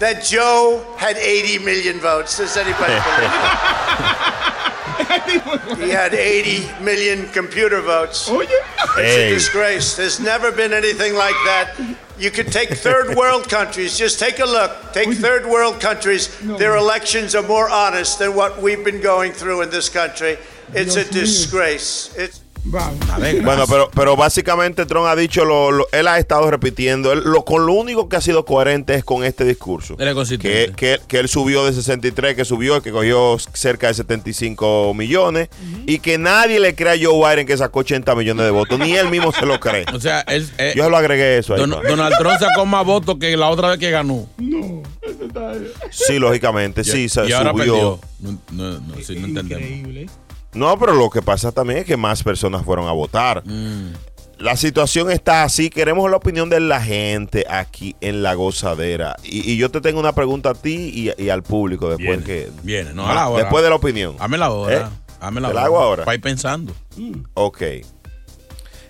that 0.00 0.24
Joe 0.24 0.84
had 0.96 1.16
80 1.16 1.58
million 1.64 2.00
votes? 2.00 2.38
Does 2.38 2.56
anybody 2.56 2.94
believe? 3.04 3.30
That? 4.98 5.76
He 5.78 5.90
had 5.90 6.14
80 6.14 6.82
million 6.82 7.28
computer 7.30 7.80
votes. 7.80 8.26
Oh, 8.28 8.40
yeah. 8.40 8.48
It's 8.82 8.94
Hey. 8.96 9.30
a 9.30 9.34
disgrace. 9.34 9.94
There's 9.96 10.18
never 10.20 10.50
been 10.50 10.72
anything 10.72 11.14
like 11.14 11.36
that. 11.44 11.74
You 12.18 12.30
could 12.30 12.52
take 12.52 12.70
third 12.70 13.16
world 13.16 13.48
countries, 13.48 13.98
just 13.98 14.20
take 14.20 14.38
a 14.38 14.44
look. 14.44 14.92
Take 14.92 15.12
third 15.14 15.46
world 15.46 15.80
countries, 15.80 16.28
their 16.58 16.76
elections 16.76 17.34
are 17.34 17.42
more 17.42 17.68
honest 17.68 18.18
than 18.18 18.34
what 18.34 18.62
we've 18.62 18.84
been 18.84 19.00
going 19.00 19.32
through 19.32 19.62
in 19.62 19.70
this 19.70 19.88
country. 19.88 20.38
It's 20.72 20.96
a 20.96 21.04
disgrace. 21.10 22.14
mío. 22.16 22.43
It's 22.64 23.44
Bueno, 23.44 23.64
pero, 23.68 23.90
pero 23.94 24.16
básicamente 24.16 24.86
Trump 24.86 25.06
ha 25.06 25.14
dicho, 25.14 25.44
lo, 25.44 25.70
lo- 25.70 25.86
él 25.92 26.08
ha 26.08 26.18
estado 26.18 26.50
repitiendo, 26.50 27.12
él, 27.12 27.20
lo, 27.24 27.44
con 27.44 27.66
lo 27.66 27.74
único 27.74 28.08
que 28.08 28.16
ha 28.16 28.20
sido 28.20 28.44
coherente 28.44 28.94
es 28.94 29.04
con 29.04 29.22
este 29.24 29.44
discurso. 29.44 29.96
Que, 30.48 30.72
que, 30.74 30.98
que 31.06 31.18
él 31.18 31.28
subió 31.28 31.64
de 31.66 31.72
63, 31.74 32.34
que 32.34 32.44
subió, 32.44 32.80
que 32.82 32.90
cogió 32.90 33.36
cerca 33.52 33.88
de 33.88 33.94
75 33.94 34.94
millones, 34.94 35.48
y 35.86 35.98
que 35.98 36.16
nadie 36.18 36.58
le 36.58 36.74
cree 36.74 36.92
a 36.92 37.06
Joe 37.06 37.18
Biden 37.34 37.46
que 37.46 37.56
sacó 37.56 37.80
80 37.80 38.14
millones 38.14 38.44
de 38.46 38.50
votos, 38.50 38.78
ni 38.78 38.92
él 38.96 39.10
mismo 39.10 39.30
se 39.32 39.44
lo 39.46 39.60
cree. 39.60 39.84
O 39.94 40.00
sea, 40.00 40.20
él, 40.22 40.48
eh, 40.58 40.72
Yo 40.74 40.88
lo 40.90 40.96
agregué 40.96 41.38
eso 41.38 41.54
ahí. 41.54 41.60
Don- 41.60 41.70
pa. 41.70 41.82
Donald 41.88 42.16
Trump 42.18 42.38
sacó 42.40 42.66
más 42.66 42.84
votos 42.84 43.16
que 43.20 43.36
la 43.36 43.48
otra 43.50 43.68
vez 43.70 43.78
que 43.78 43.90
ganó. 43.90 44.26
Sí, 45.90 46.18
lógicamente, 46.18 46.82
sí, 46.84 47.08
se 47.08 47.26
y 47.28 47.32
ahora 47.32 47.52
subió. 47.52 47.64
perdió. 47.64 48.00
No, 48.20 48.38
no, 48.52 48.80
no, 48.80 48.94
sí, 49.02 49.16
no 49.16 49.26
entendemos. 49.26 50.10
No, 50.54 50.78
pero 50.78 50.94
lo 50.94 51.10
que 51.10 51.20
pasa 51.22 51.52
también 51.52 51.80
es 51.80 51.84
que 51.84 51.96
más 51.96 52.22
personas 52.22 52.64
fueron 52.64 52.86
a 52.88 52.92
votar. 52.92 53.42
Mm. 53.46 53.92
La 54.38 54.56
situación 54.56 55.10
está 55.10 55.44
así. 55.44 55.70
Queremos 55.70 56.10
la 56.10 56.16
opinión 56.16 56.48
de 56.50 56.58
la 56.60 56.80
gente 56.80 57.46
aquí 57.48 57.94
en 58.00 58.22
la 58.22 58.34
gozadera. 58.34 59.16
Y, 59.22 59.52
y 59.52 59.56
yo 59.56 59.70
te 59.70 59.80
tengo 59.80 60.00
una 60.00 60.12
pregunta 60.12 60.50
a 60.50 60.54
ti 60.54 61.12
y, 61.16 61.22
y 61.22 61.30
al 61.30 61.42
público 61.42 61.88
después 61.88 62.24
Viene, 62.24 62.24
que. 62.24 62.50
viene, 62.62 62.92
no, 62.94 63.06
Ah, 63.06 63.12
a 63.12 63.14
la 63.14 63.28
hora. 63.28 63.42
Después 63.44 63.62
de 63.64 63.70
la 63.70 63.76
opinión. 63.76 64.16
Hame 64.18 64.38
la 64.38 64.50
hora. 64.50 64.76
¿Eh? 64.76 64.84
Hame 65.20 65.40
la 65.40 65.48
¿Te 65.48 65.52
hora. 65.52 65.60
la 65.60 65.66
hago 65.66 65.78
ahora? 65.78 66.04
Para 66.04 66.14
ir 66.16 66.20
pensando. 66.20 66.74
Ok. 67.34 67.62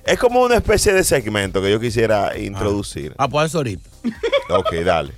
Es 0.06 0.18
como 0.18 0.42
una 0.42 0.56
especie 0.56 0.92
de 0.92 1.04
segmento 1.04 1.62
que 1.62 1.70
yo 1.70 1.78
quisiera 1.80 2.36
introducir. 2.38 3.14
Ah, 3.18 3.28
pues 3.28 3.46
eso 3.46 3.58
ahorita. 3.58 3.88
Ok, 4.50 4.72
dale. 4.84 5.12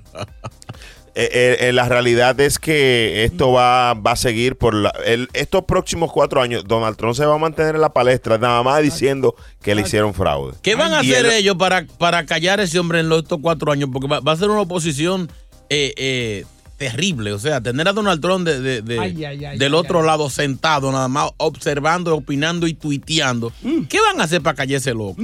Eh, 1.16 1.28
eh, 1.32 1.56
eh, 1.68 1.72
la 1.72 1.88
realidad 1.88 2.38
es 2.40 2.58
que 2.58 3.24
esto 3.24 3.50
va, 3.52 3.94
va 3.94 4.12
a 4.12 4.16
seguir 4.16 4.56
por 4.56 4.74
la- 4.74 4.92
el- 5.04 5.28
estos 5.32 5.64
próximos 5.64 6.12
cuatro 6.12 6.40
años. 6.40 6.64
Donald 6.66 6.96
Trump 6.96 7.14
se 7.16 7.26
va 7.26 7.34
a 7.34 7.38
mantener 7.38 7.74
en 7.74 7.80
la 7.80 7.92
palestra, 7.92 8.38
nada 8.38 8.62
más 8.62 8.80
diciendo 8.82 9.34
que 9.60 9.74
le 9.74 9.82
hicieron 9.82 10.14
fraude. 10.14 10.54
¿Qué 10.62 10.76
van 10.76 10.92
a 10.94 11.02
Y 11.02 11.10
hacer 11.12 11.26
el- 11.26 11.32
ellos 11.32 11.56
para, 11.56 11.84
para 11.98 12.24
callar 12.26 12.60
a 12.60 12.62
ese 12.62 12.78
hombre 12.78 13.00
en 13.00 13.08
los, 13.08 13.22
estos 13.24 13.38
cuatro 13.42 13.72
años? 13.72 13.90
Porque 13.92 14.06
va, 14.08 14.20
va 14.20 14.32
a 14.32 14.36
ser 14.36 14.50
una 14.50 14.60
oposición 14.60 15.28
eh, 15.68 15.94
eh, 15.96 16.44
terrible. 16.78 17.32
O 17.32 17.38
sea, 17.38 17.60
tener 17.60 17.86
a 17.88 17.92
Donald 17.92 18.20
Trump 18.22 18.46
de- 18.46 18.60
de- 18.60 18.82
de- 18.82 18.98
Ay, 19.00 19.24
ay, 19.24 19.44
ay, 19.44 19.58
del 19.58 19.74
ay, 19.74 19.78
otro 19.80 20.02
lado 20.02 20.30
sentado, 20.30 20.90
nada 20.92 21.08
más 21.08 21.30
observando, 21.38 22.14
opinando 22.16 22.66
y 22.68 22.74
tuiteando. 22.74 23.52
Mm. 23.62 23.82
¿Qué 23.84 24.00
van 24.00 24.20
a 24.20 24.24
hacer 24.24 24.40
para 24.42 24.54
callar 24.54 24.78
ese 24.78 24.94
loco? 24.94 25.16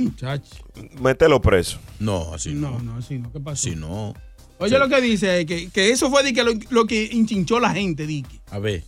Mételo 1.00 1.40
preso. 1.40 1.78
No, 1.98 2.34
así 2.34 2.52
no. 2.52 2.72
No, 2.72 2.78
no, 2.80 2.96
así 2.98 3.18
no. 3.18 3.32
¿Qué 3.32 3.40
pasó? 3.40 3.68
Así 3.68 3.76
no. 3.76 4.14
Oye, 4.58 4.78
lo 4.78 4.88
que 4.88 5.00
dice, 5.00 5.44
que, 5.44 5.68
que 5.70 5.90
eso 5.90 6.10
fue 6.10 6.22
de 6.22 6.32
que 6.32 6.42
lo, 6.42 6.52
lo 6.70 6.86
que 6.86 7.08
hinchinchó 7.12 7.60
la 7.60 7.70
gente, 7.70 8.06
Dicky. 8.06 8.40
A 8.50 8.58
ver. 8.58 8.82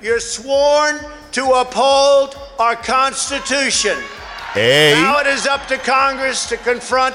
You're 0.00 0.20
sworn 0.20 1.00
to 1.32 1.54
uphold 1.54 2.36
our 2.58 2.76
Constitution. 2.76 3.96
Ey. 4.54 4.92
Now 4.94 5.20
it 5.20 5.26
is 5.26 5.46
up 5.46 5.66
to 5.68 5.78
Congress 5.78 6.48
to 6.48 6.56
confront 6.56 7.14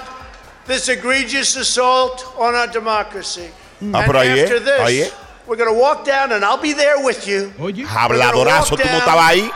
this 0.66 0.90
egregious 0.90 1.56
assault 1.56 2.26
on 2.38 2.56
our 2.56 2.68
democracy. 2.68 3.50
Ah, 3.94 4.00
and 4.00 4.06
pero 4.06 4.20
ahí 4.20 4.38
es, 4.38 4.44
after 4.44 4.60
this, 4.60 4.80
ahí 4.80 5.00
es. 5.02 5.14
we're 5.46 5.56
going 5.56 5.74
to 5.74 5.80
walk 5.80 6.04
down, 6.04 6.32
and 6.32 6.44
I'll 6.44 6.62
be 6.62 6.74
there 6.74 7.04
with 7.04 7.28
you. 7.28 7.54
Habladorazo, 7.88 8.76
tú 8.76 8.86
no 8.86 9.00
estabas 9.00 9.32
ahí. 9.32 9.52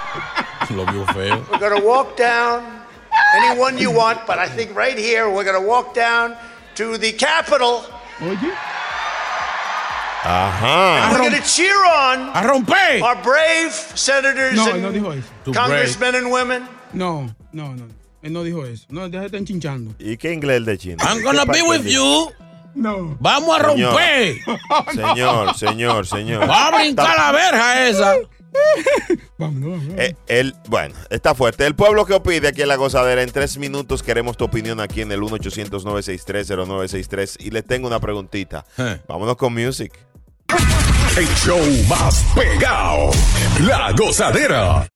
Lo 0.76 0.86
vio 0.86 1.06
feo. 1.08 1.46
We're 1.52 1.60
going 1.60 1.82
to 1.82 1.86
walk 1.86 2.15
down 2.15 2.63
anyone 3.36 3.78
you 3.78 3.91
want, 3.91 4.26
but 4.26 4.39
I 4.39 4.48
think 4.48 4.76
right 4.76 4.98
here 4.98 5.30
we're 5.30 5.44
going 5.44 5.60
to 5.60 5.67
walk 5.67 5.94
down 5.94 6.36
to 6.76 6.98
the 6.98 7.12
Capitol. 7.13 7.84
Ajá. 10.23 11.03
And 11.05 11.12
we're 11.13 11.29
going 11.29 11.41
to 11.41 11.47
cheer 11.47 11.73
on 11.84 12.29
a 12.36 12.47
romper. 12.47 13.01
our 13.01 13.15
brave 13.23 13.71
senators 13.95 14.53
No, 14.55 14.67
and 14.69 14.81
no 14.84 14.91
dijo 14.91 15.13
eso. 15.13 15.27
congressmen 15.53 16.15
and 16.15 16.31
women. 16.31 16.67
No, 16.93 17.34
no, 17.51 17.73
no. 17.73 17.86
Él 18.21 18.31
no 18.34 18.43
dijo 18.43 18.63
eso. 18.65 18.86
No, 18.89 19.10
deja 19.10 19.21
de 19.21 19.25
estar 19.27 19.39
hinchinchando. 19.39 19.95
¿Y 19.97 20.17
qué 20.17 20.31
inglés 20.31 20.57
el 20.57 20.65
de 20.65 20.77
China? 20.77 21.03
I'm 21.03 21.23
gonna 21.23 21.43
¿Qué 21.45 21.51
be 21.53 21.60
parte 21.62 21.69
with 21.69 21.84
de- 21.86 21.91
you. 21.93 22.31
No. 22.75 23.17
Vamos 23.19 23.60
a 23.60 23.71
Señor. 23.71 23.89
romper. 23.93 24.36
Señor, 24.93 25.55
señor, 25.57 26.07
señor. 26.07 26.49
Va 26.49 26.67
a 26.67 26.71
brincar 26.71 27.17
la 27.17 27.31
verja 27.31 27.88
esa. 27.88 28.13
Eh, 29.98 30.16
el, 30.28 30.54
bueno, 30.68 30.94
está 31.10 31.34
fuerte. 31.34 31.66
El 31.66 31.74
pueblo 31.76 32.06
que 32.06 32.14
opide 32.14 32.48
aquí 32.48 32.62
en 32.62 32.68
la 32.68 32.76
gozadera. 32.76 33.24
En 33.24 33.32
tres 33.32 33.58
minutos 33.58 34.04
queremos 34.04 34.38
tu 34.38 34.46
opinión 34.46 34.80
aquí 34.80 35.02
en 35.02 35.12
el 35.12 35.20
1-800-963-0963. 35.22 37.38
Y 37.40 37.50
les 37.50 37.66
tengo 37.66 37.88
una 37.88 38.00
preguntita. 38.00 38.64
Vámonos 39.08 39.38
con 39.38 39.52
music. 39.54 39.98
El 41.18 41.28
show 41.36 41.60
más 41.90 42.24
pegado. 42.36 43.10
La 43.62 43.92
gozadera. 43.94 44.88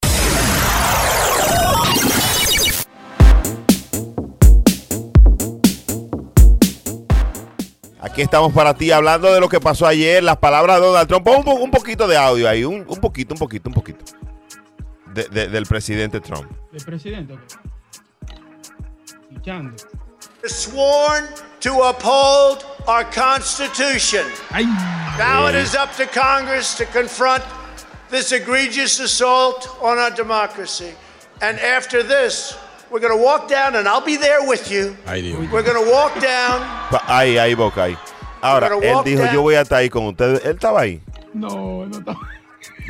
Aquí 8.06 8.22
estamos 8.22 8.54
para 8.54 8.74
ti 8.76 8.92
hablando 8.92 9.34
de 9.34 9.40
lo 9.40 9.50
que 9.50 9.60
pasó 9.60 9.88
ayer, 9.88 10.24
las 10.24 10.38
palabras 10.38 10.80
de 10.80 10.86
Donald 10.86 11.08
Trump. 11.08 11.26
Pon 11.26 11.44
un, 11.48 11.62
un 11.64 11.72
poquito 11.72 12.08
de 12.08 12.16
audio 12.16 12.48
ahí, 12.48 12.64
un, 12.64 12.86
un 12.88 12.98
poquito, 13.02 13.34
un 13.34 13.40
poquito, 13.40 13.70
un 13.70 13.74
poquito. 13.74 14.06
de- 15.14 15.28
de- 15.30 15.48
del 15.48 15.66
presidente 15.66 16.20
Trump. 16.20 16.52
El 16.74 16.84
presidente. 16.86 17.34
ok. 19.38 19.74
Sworn 20.46 21.26
to 21.62 21.82
uphold 21.84 22.64
our 22.88 23.04
Constitution. 23.06 24.26
Now 25.18 25.48
it 25.48 25.56
is 25.56 25.74
up 25.74 25.96
to 25.98 26.06
Congress 26.06 26.76
to 26.78 26.86
confront 26.86 27.44
this 28.12 28.32
egregious 28.32 29.00
assault 29.00 29.68
on 29.82 29.98
our 29.98 30.12
democracy. 30.12 30.94
And 31.42 31.58
after 31.60 32.04
this, 32.04 32.56
we're 32.96 33.02
going 33.02 33.18
to 33.18 33.22
walk 33.22 33.50
down, 33.50 33.76
and 33.76 33.88
I'll 33.90 34.00
be 34.06 34.16
there 34.16 34.40
with 34.48 34.72
you. 34.72 34.96
Ay, 35.06 35.22
Dios. 35.22 35.38
We're 35.52 35.64
going 35.64 35.86
to 35.86 35.92
walk 35.92 36.14
down. 36.22 36.62
Ahí, 37.08 37.38
ahí, 37.38 37.54
Boca, 37.54 37.84
ahí. 37.84 37.98
Ahora, 38.42 38.70
él 38.82 39.04
dijo, 39.04 39.24
down. 39.24 39.34
yo 39.34 39.42
voy 39.42 39.56
a 39.56 39.62
estar 39.62 39.80
ahí 39.80 39.90
con 39.90 40.06
ustedes. 40.06 40.46
Él 40.46 40.52
estaba 40.52 40.80
ahí. 40.82 41.02
No, 41.34 41.86
no 41.86 41.98
está. 41.98 42.16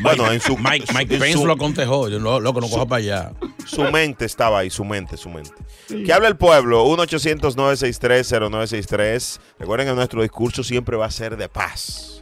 Bueno, 0.04 0.32
en 0.32 0.40
su, 0.42 0.56
Mike, 0.58 0.86
Mike 0.94 1.14
en 1.16 1.20
Pence 1.22 1.38
su- 1.40 1.48
lo 1.48 1.54
aconsejó. 1.54 2.08
Yo 2.10 2.20
no, 2.20 2.40
loco, 2.40 2.62
no 2.62 2.70
coja 2.70 2.86
para 2.86 3.00
allá. 3.00 3.32
su 3.66 3.82
mente 3.86 4.26
estaba 4.26 4.60
ahí, 4.60 4.70
su 4.70 4.86
mente, 4.86 5.18
su 5.18 5.30
mente. 5.30 5.52
¿Qué 5.88 6.14
habla 6.14 6.28
el 6.28 6.36
pueblo? 6.38 6.86
1-800-963-0963. 6.86 9.40
Recuerden 9.60 9.88
que 9.88 9.94
nuestro 9.96 10.22
discurso 10.22 10.64
siempre 10.64 10.96
va 10.98 11.06
a 11.08 11.12
ser 11.12 11.36
de 11.38 11.50
paz. 11.50 12.15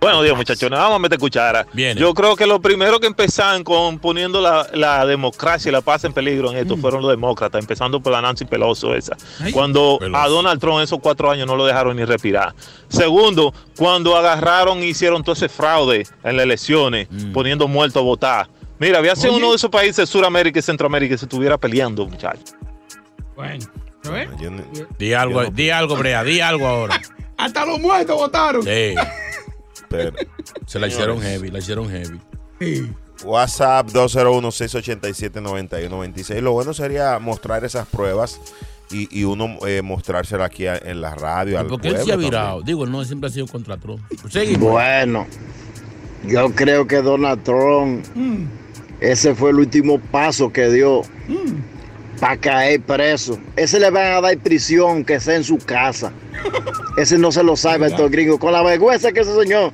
Buenos 0.00 0.22
días, 0.22 0.36
muchachos. 0.36 0.70
Vamos 0.70 0.96
a 0.96 0.98
meter 0.98 1.18
cuchara. 1.18 1.66
Viene. 1.72 1.98
Yo 1.98 2.12
creo 2.12 2.36
que 2.36 2.46
lo 2.46 2.60
primero 2.60 3.00
que 3.00 3.06
empezaron 3.06 3.64
con 3.64 3.98
poniendo 3.98 4.40
la, 4.40 4.66
la 4.74 5.06
democracia 5.06 5.70
y 5.70 5.72
la 5.72 5.80
paz 5.80 6.04
en 6.04 6.12
peligro 6.12 6.50
en 6.52 6.58
esto 6.58 6.76
fueron 6.76 7.00
los 7.02 7.10
demócratas, 7.10 7.60
empezando 7.60 8.00
por 8.00 8.12
la 8.12 8.20
Nancy 8.20 8.44
Peloso 8.44 8.94
esa. 8.94 9.16
Cuando 9.52 9.98
a 10.12 10.28
Donald 10.28 10.60
Trump 10.60 10.80
esos 10.80 11.00
cuatro 11.00 11.30
años 11.30 11.46
no 11.46 11.56
lo 11.56 11.64
dejaron 11.64 11.96
ni 11.96 12.04
respirar. 12.04 12.54
Segundo, 12.88 13.54
cuando 13.76 14.16
agarraron 14.16 14.82
y 14.82 14.88
hicieron 14.88 15.22
todo 15.24 15.32
ese 15.32 15.48
fraude 15.48 16.06
en 16.22 16.36
las 16.36 16.44
elecciones, 16.44 17.08
poniendo 17.32 17.66
muertos 17.66 18.00
a 18.00 18.04
votar. 18.04 18.48
Mira, 18.78 18.98
había 18.98 19.16
sido 19.16 19.32
Oye. 19.32 19.42
uno 19.42 19.50
de 19.50 19.56
esos 19.56 19.70
países 19.70 19.96
de 19.96 20.06
Sudamérica 20.06 20.58
y 20.58 20.62
Centroamérica 20.62 21.14
que 21.14 21.18
se 21.18 21.24
estuviera 21.24 21.56
peleando, 21.56 22.06
muchachos. 22.06 22.54
Bueno. 23.34 23.64
Di 24.98 25.14
algo, 25.14 25.46
di 25.46 25.70
algo, 25.70 25.96
Brea, 25.96 26.22
di 26.22 26.40
algo 26.40 26.66
ahora. 26.66 27.00
Hasta 27.38 27.66
los 27.66 27.80
muertos 27.80 28.16
votaron. 28.16 28.62
Sí. 28.62 28.94
Pero, 29.88 30.12
Se 30.66 30.78
la 30.78 30.86
hicieron 30.88 31.20
heavy, 31.20 31.50
la 31.50 31.58
hicieron 31.58 31.88
heavy. 31.88 32.20
WhatsApp 33.24 33.88
201-687-9126. 33.88 36.40
Lo 36.40 36.52
bueno 36.52 36.74
sería 36.74 37.18
mostrar 37.18 37.64
esas 37.64 37.86
pruebas 37.86 38.40
y, 38.90 39.08
y 39.20 39.24
uno 39.24 39.58
eh, 39.66 39.82
mostrárselas 39.82 40.46
aquí 40.46 40.66
a- 40.66 40.76
en 40.76 41.00
la 41.00 41.14
radio. 41.14 41.58
al 41.58 41.66
Porque 41.66 41.88
él 41.88 41.98
se 41.98 42.12
ha 42.12 42.16
virado. 42.16 42.48
también. 42.58 42.66
Digo, 42.66 42.84
él 42.84 42.92
no 42.92 43.04
siempre 43.04 43.28
ha 43.28 43.32
sido 43.32 43.46
contra 43.46 43.76
Trump. 43.76 44.00
Seguimos. 44.30 44.70
Bueno, 44.70 45.26
yo 46.26 46.50
creo 46.54 46.86
que 46.86 47.02
Donald 47.02 47.42
Trump, 47.42 48.04
ese 49.00 49.34
fue 49.34 49.50
el 49.50 49.56
último 49.56 49.98
paso 50.00 50.52
que 50.52 50.68
dio 50.68 51.02
para 52.20 52.36
caer 52.38 52.80
preso. 52.82 53.38
Ese 53.56 53.78
le 53.80 53.90
van 53.90 54.12
a 54.12 54.20
dar 54.20 54.38
prisión, 54.38 55.04
que 55.04 55.20
sea 55.20 55.36
en 55.36 55.44
su 55.44 55.58
casa. 55.58 56.12
Ese 56.96 57.18
no 57.18 57.30
se 57.32 57.42
lo 57.42 57.56
sabe 57.56 57.84
a 57.84 57.88
estos 57.88 58.10
gringos. 58.10 58.38
Con 58.38 58.52
la 58.52 58.62
vergüenza 58.62 59.12
que 59.12 59.20
ese 59.20 59.34
señor 59.34 59.72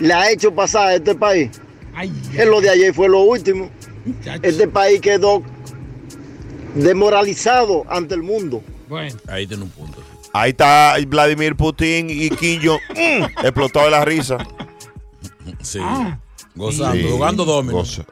le 0.00 0.12
ha 0.12 0.30
hecho 0.30 0.52
pasar 0.54 0.88
a 0.88 0.94
este 0.96 1.14
país. 1.14 1.50
En 2.34 2.50
lo 2.50 2.60
de 2.60 2.70
ayer 2.70 2.92
fue 2.92 3.08
lo 3.08 3.20
último. 3.20 3.70
Este 4.42 4.66
país 4.66 5.00
quedó 5.00 5.42
desmoralizado 6.74 7.84
ante 7.88 8.14
el 8.14 8.22
mundo. 8.22 8.62
Bueno. 8.88 9.16
Ahí 9.28 9.46
tiene 9.46 9.62
un 9.62 9.70
punto. 9.70 10.02
Ahí 10.32 10.50
está 10.50 10.96
Vladimir 11.06 11.54
Putin 11.54 12.08
y 12.10 12.28
Kim 12.30 12.60
Jong-un 12.64 13.30
explotó 13.44 13.84
de 13.84 13.90
la 13.92 14.04
risa. 14.04 14.38
Sí. 15.62 15.78
Ah. 15.80 16.18
Gozando, 16.56 16.96
Sí, 16.96 17.08
jugando 17.10 17.44
domino. 17.44 17.78
goza. 17.78 18.04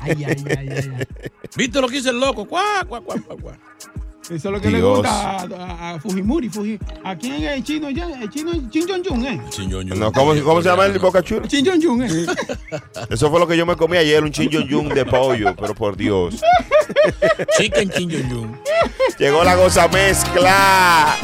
Ay, 0.00 0.24
ay, 0.24 0.24
ay, 0.26 0.56
ay, 0.58 0.68
ay. 0.98 1.06
¿Viste 1.56 1.80
lo 1.80 1.88
que 1.88 1.98
hizo 1.98 2.10
el 2.10 2.18
loco? 2.20 2.44
Cuá, 2.46 2.84
cuá, 2.88 3.00
cuá, 3.00 3.16
cuá. 3.40 3.58
Eso 4.24 4.34
es 4.34 4.44
lo 4.44 4.58
que 4.58 4.70
le 4.70 4.80
gusta 4.80 5.10
a, 5.10 5.42
a- 5.42 5.90
a 5.96 6.00
Fujimori. 6.00 6.48
Fuji- 6.48 6.78
¿A 7.04 7.14
quién 7.14 7.34
es 7.44 7.52
el 7.52 7.62
chino 7.62 7.90
ya? 7.90 8.08
El 8.22 8.30
chino 8.30 8.52
es 8.52 8.70
Chin 8.70 8.86
Jong 8.88 9.06
Jung, 9.06 9.24
¿eh? 9.26 9.38
No, 9.96 10.10
¿cómo, 10.12 10.34
cómo 10.42 10.62
se 10.62 10.68
llama 10.70 10.86
el 10.86 10.98
Boca 10.98 11.22
Chula? 11.22 11.46
Chin 11.46 11.66
Jong 11.66 11.82
Jung, 11.84 12.02
¿eh? 12.04 12.26
Eso 13.10 13.30
fue 13.30 13.38
lo 13.38 13.46
que 13.46 13.54
yo 13.54 13.66
me 13.66 13.76
comí 13.76 13.98
ayer, 13.98 14.24
un 14.24 14.32
chinjong 14.32 14.88
de 14.94 15.04
pollo, 15.04 15.54
pero 15.54 15.74
por 15.74 15.94
Dios. 15.94 16.36
Chicken 17.58 17.90
Chin 17.90 18.10
Jong 18.10 18.32
Jung. 18.32 18.56
Llegó 19.18 19.44
la 19.44 19.56
goza 19.56 19.88
mezcla. 19.88 21.16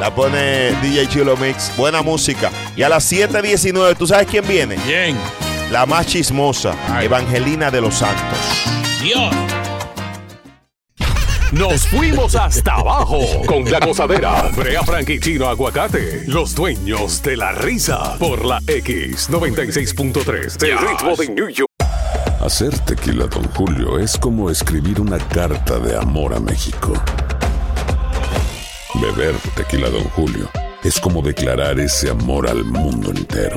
La 0.00 0.14
pone 0.14 0.72
DJ 0.80 1.08
Chilo 1.08 1.36
Mix. 1.36 1.72
Buena 1.76 2.00
música. 2.00 2.50
Y 2.74 2.82
a 2.82 2.88
las 2.88 3.12
7.19, 3.12 3.96
¿tú 3.98 4.06
sabes 4.06 4.26
quién 4.26 4.48
viene? 4.48 4.76
Bien. 4.86 5.14
La 5.72 5.86
más 5.86 6.06
chismosa, 6.06 6.76
Evangelina 7.02 7.70
de 7.70 7.80
los 7.80 7.94
Santos. 7.94 8.38
Dios. 9.02 9.34
Nos 11.50 11.88
fuimos 11.88 12.34
hasta 12.34 12.74
abajo 12.74 13.18
con 13.46 13.64
la 13.64 13.80
gozadera. 13.80 14.50
Brea 14.54 14.82
Frank 14.82 15.08
y 15.08 15.18
Chino 15.18 15.48
Aguacate, 15.48 16.24
los 16.26 16.54
dueños 16.54 17.22
de 17.22 17.38
la 17.38 17.52
risa. 17.52 18.18
Por 18.18 18.44
la 18.44 18.60
X96.3 18.60 20.58
del 20.58 20.76
ritmo 20.76 21.16
de 21.16 21.28
New 21.30 21.48
York. 21.48 21.70
Hacer 22.44 22.78
tequila, 22.80 23.24
Don 23.28 23.44
Julio, 23.54 23.98
es 23.98 24.18
como 24.18 24.50
escribir 24.50 25.00
una 25.00 25.16
carta 25.16 25.78
de 25.78 25.96
amor 25.96 26.34
a 26.34 26.40
México. 26.40 26.92
Beber 29.00 29.34
tequila, 29.56 29.88
Don 29.88 30.04
Julio, 30.10 30.50
es 30.84 31.00
como 31.00 31.22
declarar 31.22 31.80
ese 31.80 32.10
amor 32.10 32.46
al 32.46 32.62
mundo 32.62 33.10
entero. 33.10 33.56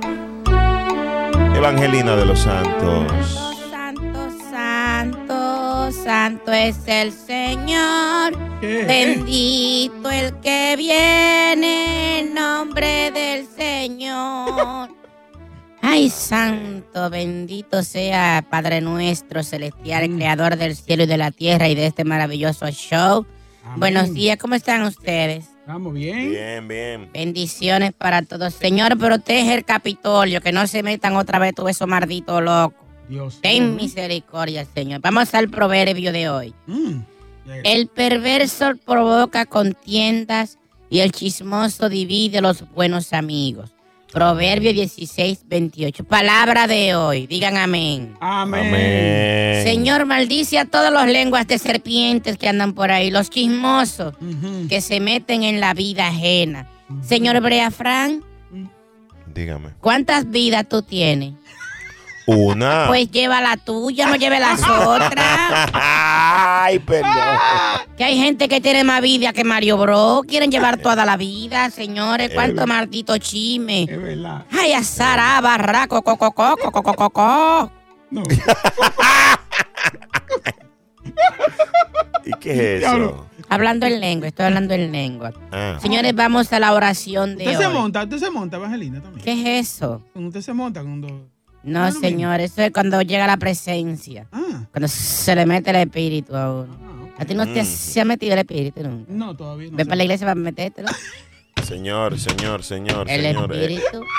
Evangelina 1.61 2.15
de 2.15 2.25
los 2.25 2.39
Santos. 2.39 3.05
Santo, 3.69 4.29
santo, 4.49 5.91
santo 5.91 6.51
es 6.51 6.75
el 6.87 7.11
Señor. 7.11 8.35
Bendito 8.59 10.09
el 10.09 10.39
que 10.39 10.73
viene 10.75 12.17
en 12.17 12.33
nombre 12.33 13.11
del 13.11 13.45
Señor. 13.45 14.89
Ay, 15.83 16.09
santo, 16.09 17.11
bendito 17.11 17.83
sea 17.83 18.43
Padre 18.49 18.81
nuestro 18.81 19.43
celestial, 19.43 20.09
creador 20.15 20.55
del 20.55 20.75
cielo 20.75 21.03
y 21.03 21.05
de 21.05 21.17
la 21.17 21.29
tierra 21.29 21.67
y 21.67 21.75
de 21.75 21.85
este 21.85 22.03
maravilloso 22.03 22.71
show. 22.71 23.27
Buenos 23.75 24.15
días, 24.15 24.37
¿cómo 24.37 24.55
están 24.55 24.81
ustedes? 24.81 25.45
Estamos 25.61 25.93
bien. 25.93 26.31
Bien, 26.31 26.67
bien. 26.67 27.09
Bendiciones 27.13 27.93
para 27.93 28.23
todos. 28.23 28.53
Señor, 28.53 28.97
protege 28.97 29.53
el 29.53 29.63
Capitolio, 29.63 30.41
que 30.41 30.51
no 30.51 30.65
se 30.65 30.81
metan 30.81 31.15
otra 31.15 31.37
vez 31.37 31.53
todos 31.53 31.69
esos 31.69 31.87
malditos 31.87 32.41
locos. 32.41 32.87
Dios. 33.07 33.39
Ten 33.41 33.75
misericordia, 33.75 34.65
Señor. 34.65 35.01
Vamos 35.01 35.33
al 35.35 35.49
proverbio 35.49 36.11
de 36.11 36.29
hoy. 36.29 36.53
El 37.63 37.87
perverso 37.87 38.73
provoca 38.85 39.45
contiendas 39.45 40.57
y 40.89 40.99
el 40.99 41.11
chismoso 41.11 41.89
divide 41.89 42.41
los 42.41 42.69
buenos 42.71 43.13
amigos. 43.13 43.71
Proverbio 44.11 44.73
16, 44.73 45.45
28. 45.47 46.03
Palabra 46.03 46.67
de 46.67 46.95
hoy. 46.95 47.27
Digan 47.27 47.57
amén. 47.57 48.15
Amén. 48.19 49.63
Señor, 49.63 50.05
maldice 50.05 50.59
a 50.59 50.65
todas 50.65 50.91
las 50.91 51.07
lenguas 51.07 51.47
de 51.47 51.57
serpientes 51.57 52.37
que 52.37 52.49
andan 52.49 52.73
por 52.73 52.91
ahí, 52.91 53.09
los 53.09 53.29
chismosos 53.29 54.13
que 54.67 54.81
se 54.81 54.99
meten 54.99 55.43
en 55.43 55.59
la 55.59 55.73
vida 55.73 56.07
ajena. 56.07 56.67
Señor 57.01 57.39
Brea 57.41 57.71
Fran, 57.71 58.23
Dígame. 59.33 59.69
¿cuántas 59.79 60.29
vidas 60.29 60.67
tú 60.67 60.81
tienes? 60.81 61.33
Una. 62.31 62.85
Pues 62.87 63.11
lleva 63.11 63.41
la 63.41 63.57
tuya, 63.57 64.07
no 64.07 64.15
lleve 64.15 64.39
las 64.39 64.61
otras. 64.61 65.69
Ay, 65.73 66.79
perdón. 66.79 67.11
Que 67.97 68.03
hay 68.05 68.17
gente 68.17 68.47
que 68.47 68.61
tiene 68.61 68.83
más 68.83 69.01
vida 69.01 69.33
que 69.33 69.43
Mario 69.43 69.77
Bros. 69.77 70.23
Quieren 70.27 70.49
llevar 70.51 70.77
toda 70.77 71.05
la 71.05 71.17
vida, 71.17 71.69
señores. 71.69 72.31
¿Cuánto 72.33 72.65
maldito 72.67 73.17
chisme? 73.17 73.83
Es 73.83 74.01
verdad. 74.01 74.45
Ay, 74.51 74.73
azará, 74.73 75.41
barraco, 75.41 76.01
coco, 76.01 76.31
coco, 76.31 76.71
coco, 76.71 76.93
coco. 76.93 77.71
No. 78.09 78.23
¿Y 82.25 82.31
qué 82.39 82.77
es 82.77 82.83
eso? 82.83 83.25
Hablando 83.49 83.85
en 83.85 83.99
lengua, 83.99 84.27
estoy 84.29 84.45
hablando 84.45 84.73
en 84.73 84.91
lengua. 84.91 85.33
Ah. 85.51 85.77
Señores, 85.81 86.15
vamos 86.15 86.53
a 86.53 86.59
la 86.59 86.73
oración 86.73 87.37
de 87.37 87.45
Usted 87.45 87.59
se 87.59 87.65
hoy. 87.67 87.73
monta, 87.73 88.03
usted 88.03 88.17
se 88.17 88.29
monta, 88.29 88.57
Evangelina, 88.57 89.01
también. 89.01 89.23
¿Qué 89.25 89.59
es 89.59 89.67
eso? 89.75 90.01
Usted 90.13 90.41
se 90.41 90.53
monta 90.53 90.81
con 90.81 91.01
dos. 91.01 91.11
No, 91.63 91.91
señor, 91.91 92.39
eso 92.41 92.61
es 92.63 92.71
cuando 92.71 93.01
llega 93.01 93.27
la 93.27 93.37
presencia. 93.37 94.27
Ah. 94.31 94.65
Cuando 94.71 94.87
se 94.87 95.35
le 95.35 95.45
mete 95.45 95.69
el 95.69 95.75
espíritu 95.77 96.35
a 96.35 96.61
uno. 96.63 97.11
A 97.17 97.25
ti 97.25 97.35
no 97.35 97.45
te 97.45 97.63
se 97.65 98.01
ha 98.01 98.05
metido 98.05 98.33
el 98.33 98.39
espíritu 98.39 98.81
nunca. 98.83 99.11
No, 99.11 99.35
todavía 99.35 99.69
no. 99.69 99.77
Ven 99.77 99.85
para 99.87 99.97
la 99.97 100.03
iglesia 100.03 100.25
para 100.25 100.35
metértelo. 100.35 100.89
Señor, 101.67 102.19
señor, 102.19 102.63
señor, 102.63 103.09
El 103.09 103.21
señor. 103.21 103.53
eh, 103.55 103.61
espíritu. 103.75 104.03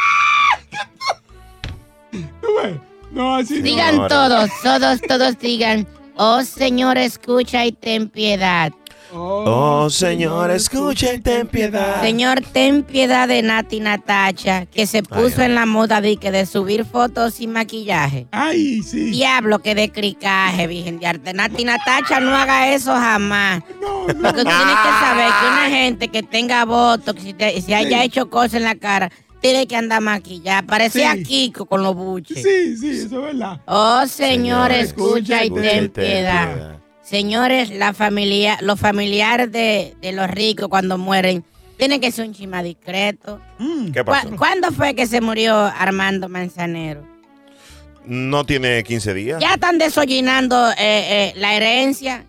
No, 3.13 3.35
así 3.37 3.59
no. 3.59 3.63
Digan 3.63 4.09
todos, 4.09 4.51
todos, 4.63 5.01
todos 5.03 5.39
digan, 5.39 5.87
oh 6.17 6.43
Señor, 6.43 6.97
escucha 6.97 7.67
y 7.67 7.73
ten 7.73 8.09
piedad. 8.09 8.73
Oh, 9.15 9.91
Señor, 9.91 10.51
escucha 10.51 11.13
y 11.13 11.21
ten 11.21 11.47
piedad. 11.47 12.01
Señor, 12.01 12.41
ten 12.53 12.83
piedad 12.83 13.29
de 13.29 13.43
Nati 13.43 13.81
Natacha, 13.81 14.67
que 14.67 14.87
se 14.87 15.03
puso 15.03 15.43
en 15.43 15.55
la 15.55 15.67
moda 15.67 16.01
de, 16.01 16.17
que 16.17 16.31
de 16.31 16.47
subir 16.47 16.85
fotos 16.85 17.35
sin 17.35 17.53
maquillaje. 17.53 18.27
Ay, 18.31 18.83
sí. 18.83 19.11
Diablo, 19.11 19.59
que 19.59 19.75
de 19.75 19.91
cricaje, 19.91 20.67
virgen 20.67 20.99
de 20.99 21.07
arte. 21.07 21.33
Nati 21.35 21.65
Natacha, 21.65 22.21
no 22.21 22.35
haga 22.35 22.73
eso 22.75 22.93
jamás. 22.95 23.63
Porque 24.07 24.15
tú 24.15 24.45
tienes 24.45 24.77
que 24.83 24.91
saber 25.01 25.27
que 25.41 25.47
una 25.47 25.69
gente 25.71 26.09
que 26.09 26.23
tenga 26.23 26.65
votos, 26.65 27.15
que 27.15 27.21
si, 27.21 27.33
te- 27.35 27.61
si 27.61 27.75
haya 27.75 28.03
hecho 28.05 28.31
cosas 28.31 28.55
en 28.55 28.65
la 28.65 28.75
cara, 28.77 29.11
tiene 29.41 29.67
que 29.67 29.77
andar 29.77 30.01
maquillada. 30.01 30.63
Parecía 30.63 31.15
Sí. 31.15 31.23
Kiko 31.25 31.67
con 31.67 31.83
los 31.83 31.95
buches. 31.95 32.43
Sí, 32.43 32.77
sí, 32.77 32.91
eso 32.91 33.05
es 33.05 33.11
verdad. 33.35 33.61
Oh, 33.67 34.07
Señor, 34.07 34.71
Señor, 34.71 34.73
escucha 34.73 35.43
y 35.45 35.47
escucha 35.47 35.47
y 35.47 35.51
ten 35.51 35.91
ten 35.91 35.91
piedad. 35.91 36.55
piedad. 36.55 36.79
Señores, 37.13 37.69
la 37.69 37.93
familia, 37.93 38.57
los 38.63 38.81
familiares 38.81 39.53
de, 39.53 39.95
de 40.01 40.13
los 40.13 40.31
ricos 40.31 40.69
cuando 40.69 40.97
mueren 40.97 41.45
tienen 41.77 42.01
que 42.01 42.11
ser 42.11 42.27
un 42.27 42.33
chima 42.33 42.63
discreto. 42.63 43.39
¿Qué 43.93 44.03
pasó? 44.03 44.31
¿Cu- 44.31 44.37
¿Cuándo 44.39 44.73
fue 44.73 44.95
que 44.95 45.07
se 45.07 45.21
murió 45.21 45.55
Armando 45.55 46.31
Manzanero? 46.31 47.03
No 48.07 48.47
tiene 48.47 48.83
15 48.83 49.13
días. 49.13 49.41
Ya 49.43 49.53
están 49.53 49.77
desollinando 49.77 50.71
eh, 50.71 50.75
eh, 50.79 51.33
la 51.37 51.55
herencia. 51.55 52.25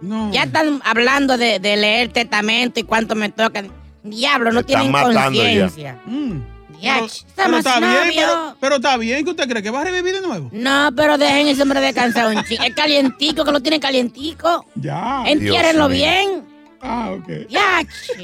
No. 0.00 0.30
Ya 0.32 0.44
están 0.44 0.80
hablando 0.84 1.36
de, 1.36 1.58
de 1.58 1.76
leer 1.76 2.12
testamento 2.12 2.78
y 2.78 2.84
cuánto 2.84 3.16
me 3.16 3.30
toca. 3.30 3.64
Diablo, 4.04 4.52
no 4.52 4.60
Se 4.60 4.66
tienen 4.66 4.92
conciencia. 4.92 5.98
Mm. 6.06 6.38
Diach, 6.80 7.24
Pero 7.34 7.56
estamos 7.56 7.58
está 7.58 7.80
bien, 7.80 8.12
pero, 8.14 8.56
pero 8.60 8.76
está 8.76 8.96
bien 8.96 9.24
que 9.24 9.30
usted 9.30 9.48
cree 9.48 9.62
que 9.62 9.70
va 9.70 9.80
a 9.80 9.84
revivir 9.84 10.14
de 10.14 10.20
nuevo. 10.20 10.48
No, 10.52 10.90
pero 10.94 11.18
dejen 11.18 11.48
ese 11.48 11.62
hombre 11.62 11.80
descansar 11.80 12.34
un 12.34 12.42
chico. 12.44 12.62
Es 12.62 12.74
calientico, 12.74 13.44
que 13.44 13.52
lo 13.52 13.60
tienen 13.60 13.80
calientico. 13.80 14.66
Ya. 14.74 15.24
Mío. 15.24 15.88
bien. 15.88 16.44
Ah, 16.80 17.10
ok. 17.12 17.48
Yache. 17.48 18.22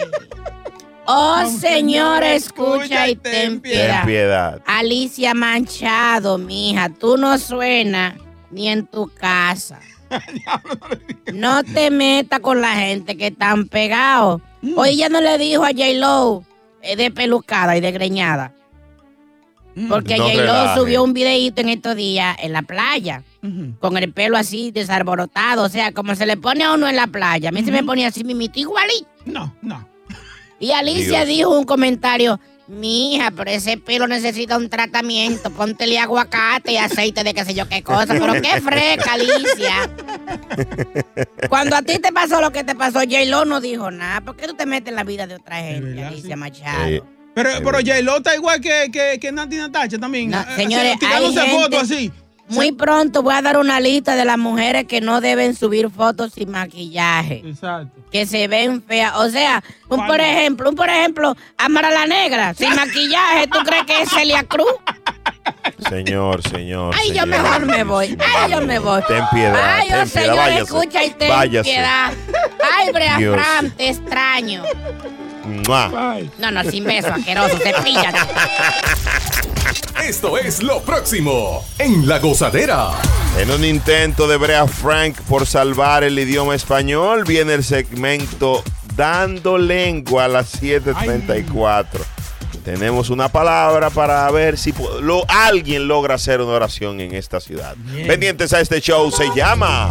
Oh, 1.06 1.44
Señor, 1.60 2.22
escucha 2.22 3.08
y 3.08 3.16
ten 3.16 3.32
Ten 3.32 3.60
piedad. 3.60 4.06
piedad. 4.06 4.62
Alicia 4.64 5.34
Manchado, 5.34 6.38
mija, 6.38 6.88
tú 6.88 7.16
no 7.18 7.36
suenas 7.38 8.14
ni 8.50 8.68
en 8.68 8.86
tu 8.86 9.08
casa. 9.08 9.80
No 11.32 11.64
te 11.64 11.90
metas 11.90 12.38
con 12.40 12.60
la 12.60 12.74
gente 12.76 13.16
que 13.16 13.28
están 13.28 13.66
pegados. 13.66 14.40
Hoy 14.76 14.90
ella 14.90 15.08
no 15.08 15.20
le 15.20 15.36
dijo 15.38 15.64
a 15.64 15.70
J-Lo 15.70 16.44
de 16.96 17.10
pelucada 17.10 17.76
y 17.76 17.80
de 17.80 17.92
greñada. 17.92 18.52
Porque 19.88 20.16
No 20.16 20.24
J-Lo 20.28 20.74
subió 20.76 21.02
un 21.02 21.12
videito 21.12 21.60
en 21.60 21.68
estos 21.68 21.96
días 21.96 22.36
en 22.40 22.52
la 22.52 22.62
playa. 22.62 23.22
Con 23.80 23.96
el 23.96 24.12
pelo 24.12 24.36
así 24.36 24.70
desarborotado. 24.70 25.64
O 25.64 25.68
sea, 25.68 25.92
como 25.92 26.14
se 26.14 26.26
le 26.26 26.36
pone 26.36 26.64
a 26.64 26.72
uno 26.74 26.88
en 26.88 26.96
la 26.96 27.08
playa. 27.08 27.48
A 27.48 27.52
mí 27.52 27.64
se 27.64 27.72
me 27.72 27.82
ponía 27.82 28.08
así 28.08 28.24
mimito 28.24 28.60
igualito. 28.60 29.08
No, 29.26 29.54
no. 29.62 29.86
Y 30.60 30.70
Alicia 30.70 31.24
Dios. 31.24 31.28
dijo 31.28 31.58
un 31.58 31.64
comentario. 31.64 32.38
Mi 32.66 33.14
hija, 33.16 33.30
pero 33.30 33.50
ese 33.50 33.76
pelo 33.76 34.06
necesita 34.06 34.56
un 34.56 34.70
tratamiento. 34.70 35.50
Póntele 35.50 35.98
aguacate 35.98 36.72
y 36.72 36.76
aceite 36.78 37.22
de 37.22 37.34
qué 37.34 37.44
sé 37.44 37.52
yo 37.54 37.68
qué 37.68 37.82
cosa. 37.82 38.06
Pero 38.14 38.32
qué 38.40 38.60
fresca, 38.62 39.12
Alicia. 39.12 39.90
Cuando 41.48 41.76
a 41.76 41.82
ti 41.82 41.98
te 41.98 42.12
pasó 42.12 42.40
lo 42.40 42.50
que 42.52 42.64
te 42.64 42.74
pasó, 42.74 43.00
J-Lo 43.00 43.44
no 43.44 43.60
dijo 43.60 43.90
nada. 43.90 44.20
¿Por 44.22 44.36
qué 44.36 44.46
tú 44.46 44.54
te 44.54 44.66
metes 44.66 44.88
en 44.88 44.96
la 44.96 45.04
vida 45.04 45.26
de 45.26 45.34
otra 45.36 45.56
gente, 45.56 46.02
Alicia 46.04 46.36
Machado? 46.36 46.86
Eh, 46.86 47.02
Pero, 47.34 47.50
pero 47.64 47.78
J-Lo 47.78 48.18
está 48.18 48.34
igual 48.34 48.60
que, 48.60 48.88
que, 48.92 49.18
que 49.20 49.32
Nati 49.32 49.56
Natacha 49.56 49.98
también. 49.98 50.30
No, 50.30 50.40
eh, 50.40 50.44
señores, 50.56 50.92
así, 50.94 51.04
hay 51.04 51.08
tirándose 51.10 51.40
gente- 51.40 51.56
fotos 51.56 51.82
así. 51.82 52.12
Muy 52.48 52.72
pronto 52.72 53.22
voy 53.22 53.34
a 53.34 53.42
dar 53.42 53.56
una 53.58 53.80
lista 53.80 54.16
de 54.16 54.24
las 54.24 54.36
mujeres 54.36 54.84
que 54.86 55.00
no 55.00 55.20
deben 55.20 55.54
subir 55.54 55.90
fotos 55.90 56.32
sin 56.34 56.50
maquillaje. 56.50 57.42
Exacto. 57.44 57.98
Que 58.12 58.26
se 58.26 58.48
ven 58.48 58.82
feas. 58.82 59.14
O 59.16 59.30
sea, 59.30 59.62
un 59.88 60.06
por 60.06 60.20
ejemplo, 60.20 60.68
un 60.68 60.76
por 60.76 60.88
ejemplo, 60.88 61.36
Amara 61.56 61.90
la 61.90 62.06
Negra, 62.06 62.52
sin 62.54 62.68
maquillaje, 62.76 63.46
¿tú 63.46 63.58
crees 63.64 63.84
que 63.86 64.02
es 64.02 64.10
Celia 64.10 64.44
Cruz? 64.44 64.68
Señor, 65.88 66.42
señor. 66.42 66.94
Ay, 66.98 67.08
yo 67.08 67.22
señor. 67.22 67.28
mejor 67.28 67.66
me 67.66 67.84
voy. 67.84 68.16
Ay, 68.36 68.50
yo 68.50 68.60
me 68.60 68.78
voy. 68.78 69.02
Ten 69.08 69.24
piedad, 69.32 69.60
Ay, 69.76 69.88
oh, 69.88 69.94
ten 69.96 70.08
piedad, 70.10 70.46
señor, 70.46 70.62
escucha 70.62 71.04
y 71.04 71.10
ten 71.10 71.28
Váyase. 71.28 71.70
piedad. 71.70 72.12
Ay, 72.76 72.92
Brea. 72.92 73.18
Fran, 73.32 73.70
te 73.70 73.88
extraño. 73.88 74.62
¡Mua! 75.46 76.18
No, 76.38 76.50
no, 76.50 76.64
sin 76.70 76.84
beso, 76.84 77.08
asqueroso, 77.08 77.58
cepíllate. 77.58 78.18
Esto 80.06 80.36
es 80.38 80.62
lo 80.62 80.82
próximo 80.82 81.64
en 81.78 82.06
La 82.06 82.18
Gozadera. 82.18 82.90
En 83.38 83.50
un 83.50 83.64
intento 83.64 84.28
de 84.28 84.36
Brea 84.36 84.66
Frank 84.66 85.18
por 85.22 85.46
salvar 85.46 86.04
el 86.04 86.18
idioma 86.18 86.54
español, 86.54 87.24
viene 87.24 87.54
el 87.54 87.64
segmento 87.64 88.62
Dando 88.96 89.58
Lengua 89.58 90.26
a 90.26 90.28
las 90.28 90.60
7.34. 90.60 91.86
Tenemos 92.64 93.10
una 93.10 93.28
palabra 93.28 93.90
para 93.90 94.30
ver 94.30 94.56
si 94.56 94.72
lo, 95.02 95.24
alguien 95.28 95.88
logra 95.88 96.14
hacer 96.14 96.40
una 96.40 96.52
oración 96.52 97.00
en 97.00 97.14
esta 97.14 97.40
ciudad. 97.40 97.74
Pendientes 98.06 98.52
a 98.52 98.60
este 98.60 98.80
show 98.80 99.10
se 99.10 99.28
llama 99.34 99.90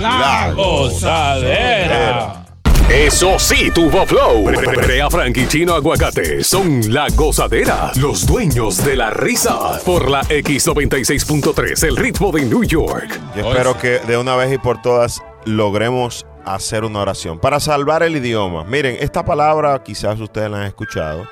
La 0.00 0.52
Gozadera. 0.54 2.47
Eso 2.90 3.38
sí, 3.38 3.70
tuvo 3.70 4.06
flow. 4.06 4.44
Brea 4.44 5.10
Frank 5.10 5.36
y 5.36 5.46
Chino 5.46 5.74
Aguacate 5.74 6.42
son 6.42 6.80
la 6.90 7.08
gozadera, 7.14 7.92
los 8.00 8.26
dueños 8.26 8.82
de 8.82 8.96
la 8.96 9.10
risa. 9.10 9.78
Por 9.84 10.10
la 10.10 10.22
X96.3, 10.22 11.86
el 11.86 11.96
ritmo 11.96 12.32
de 12.32 12.46
New 12.46 12.64
York. 12.64 13.20
Yo 13.36 13.50
espero 13.50 13.76
que 13.76 13.98
de 14.00 14.16
una 14.16 14.36
vez 14.36 14.54
y 14.54 14.58
por 14.58 14.80
todas 14.80 15.22
logremos 15.44 16.26
hacer 16.46 16.84
una 16.84 17.00
oración 17.00 17.38
para 17.38 17.60
salvar 17.60 18.02
el 18.02 18.16
idioma. 18.16 18.64
Miren, 18.64 18.96
esta 19.00 19.22
palabra 19.22 19.82
quizás 19.84 20.18
ustedes 20.18 20.50
la 20.50 20.62
han 20.62 20.66
escuchado. 20.66 21.28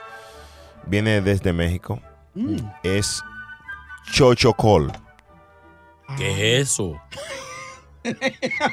Viene 0.85 1.23
desde 1.23 1.55
México. 1.55 2.01
Es 2.83 3.23
chochocol. 4.13 4.93
¿Qué 6.19 6.59
es 6.59 6.69
eso? 6.69 7.01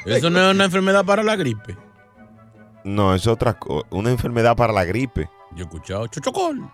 Eso 0.04 0.28
no 0.28 0.48
es 0.50 0.54
una 0.54 0.64
enfermedad 0.66 1.04
para 1.04 1.22
la 1.22 1.34
gripe. 1.34 1.76
No, 2.84 3.14
es 3.14 3.26
otra 3.26 3.58
cosa. 3.58 3.86
Una 3.90 4.10
enfermedad 4.10 4.56
para 4.56 4.72
la 4.72 4.84
gripe. 4.84 5.28
Yo 5.52 5.64
he 5.64 5.66
escuchado 5.66 6.06
chochocol. 6.06 6.70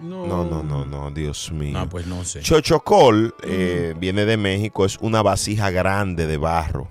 No, 0.00 0.26
no, 0.26 0.62
no, 0.64 0.84
no, 0.84 1.10
Dios 1.12 1.52
mío. 1.52 1.78
Ah, 1.78 1.86
pues 1.88 2.06
no 2.06 2.24
sé. 2.24 2.40
Chochocol 2.40 3.34
eh, 3.44 3.94
viene 3.98 4.24
de 4.24 4.36
México, 4.36 4.84
es 4.84 4.98
una 5.00 5.22
vasija 5.22 5.70
grande 5.70 6.26
de 6.26 6.36
barro. 6.36 6.90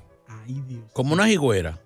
Como 0.93 1.13
una 1.13 1.27
jigüera. 1.27 1.77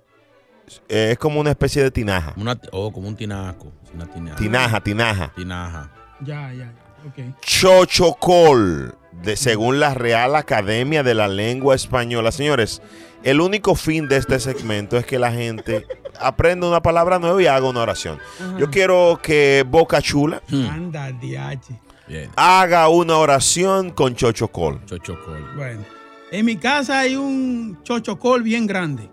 Eh, 0.88 1.10
es 1.12 1.18
como 1.18 1.40
una 1.40 1.52
especie 1.52 1.82
de 1.82 1.92
tinaja. 1.92 2.34
Una, 2.38 2.60
oh, 2.72 2.92
como 2.92 3.08
un 3.08 3.16
tinaco. 3.16 3.72
Una 3.94 4.06
tinaja. 4.06 4.36
Tinaja, 4.36 4.82
tinaja. 4.82 5.34
Tinaja. 5.36 5.92
Ya, 6.22 6.54
ya, 6.54 6.66
ya. 6.66 6.74
Ok. 7.08 7.40
Chochocol, 7.42 8.96
de, 9.24 9.36
según 9.36 9.80
la 9.80 9.94
Real 9.94 10.36
Academia 10.36 11.04
de 11.04 11.16
la 11.16 11.28
Lengua 11.28 11.76
Española. 11.76 12.32
Señores, 12.32 12.82
el 13.24 13.42
único 13.42 13.76
fin 13.76 14.08
de 14.08 14.18
este 14.18 14.40
segmento 14.40 14.98
es 14.98 15.06
que 15.06 15.20
la 15.20 15.32
gente 15.32 15.86
aprenda 16.20 16.68
una 16.68 16.82
palabra 16.82 17.20
nueva 17.20 17.42
y 17.42 17.48
haga 17.48 17.68
una 17.68 17.82
oración. 17.82 18.20
Yo 18.58 18.70
quiero 18.70 19.20
que 19.22 19.64
Boca 19.68 20.02
Chula 20.02 20.42
Anda, 20.52 21.12
diache. 21.12 21.80
haga 22.36 22.88
una 22.90 23.18
oración 23.18 23.92
con 23.92 24.16
Chochocol. 24.16 24.80
Chochocol. 24.86 25.52
Bueno, 25.56 25.84
en 26.32 26.46
mi 26.46 26.58
casa 26.58 27.00
hay 27.00 27.16
un 27.16 27.80
chochocol 27.84 28.44
bien 28.44 28.66
grande. 28.68 29.10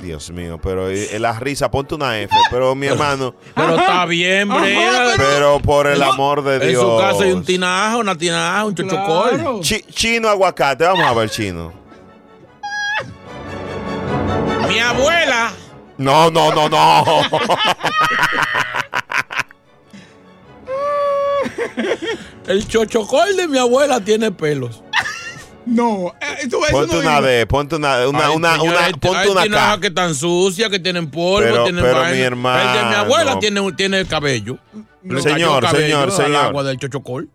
Dios 0.00 0.30
mío, 0.30 0.60
pero 0.62 0.88
eh, 0.88 1.18
la 1.18 1.32
risa, 1.40 1.68
ponte 1.70 1.96
una 1.96 2.16
F. 2.20 2.32
Pero 2.52 2.76
mi 2.76 2.86
hermano. 2.86 3.34
Pero 3.54 3.76
está 3.76 4.06
bien, 4.06 4.48
Brea. 4.48 5.14
Pero 5.16 5.58
por 5.60 5.88
el 5.88 6.00
amor 6.04 6.44
de 6.44 6.54
En 6.56 6.68
Dios. 6.68 6.82
su 6.82 6.98
casa 7.00 7.24
hay 7.24 7.32
un 7.32 7.44
tinaja, 7.44 7.96
una 7.96 8.16
tinaja, 8.16 8.64
un 8.64 8.74
chochocol. 8.76 9.60
Chi- 9.62 9.82
chino 9.90 10.28
aguacate, 10.28 10.84
vamos 10.84 11.04
a 11.04 11.12
ver 11.14 11.30
chino. 11.30 11.72
Mi 14.68 14.78
abuela. 14.78 15.50
No, 15.98 16.30
no, 16.30 16.52
no, 16.54 16.68
no. 16.68 17.04
El 22.46 22.66
chochocol 22.68 23.36
de 23.36 23.48
mi 23.48 23.58
abuela 23.58 24.00
tiene 24.00 24.30
pelos. 24.30 24.82
No, 25.64 26.14
eh, 26.20 26.46
eso 26.46 26.60
ponte 26.70 26.94
no 26.94 27.00
una 27.00 27.16
digo. 27.16 27.26
D, 27.26 27.46
ponte 27.46 27.74
una, 27.74 28.06
una, 28.08 28.26
Ay, 28.28 28.36
una, 28.36 28.52
señora, 28.56 28.70
una- 28.70 28.84
hay- 28.86 28.92
ponte 28.92 29.18
hay 29.18 29.28
una 29.28 29.42
tinajas 29.42 29.78
que 29.78 29.86
están 29.88 30.14
sucias, 30.14 30.70
que 30.70 30.78
tienen 30.78 31.10
polvo, 31.10 31.38
Pero- 31.40 31.64
tienen 31.64 31.82
pero, 31.84 31.98
vaina. 31.98 32.12
mi 32.16 32.20
hermano. 32.20 32.70
El 32.70 32.78
de 32.78 32.84
mi 32.88 32.94
abuela 32.94 33.38
tiene, 33.40 33.60
un- 33.60 33.74
tiene 33.74 34.04
cabello. 34.06 34.58
Le 35.02 35.20
Señor, 35.22 35.60
cayó 35.60 35.60
cabello 35.60 35.86
señor, 36.06 36.12
señor. 36.12 36.44
agua 36.46 36.62
del 36.62 36.78
chochocol. 36.78 37.28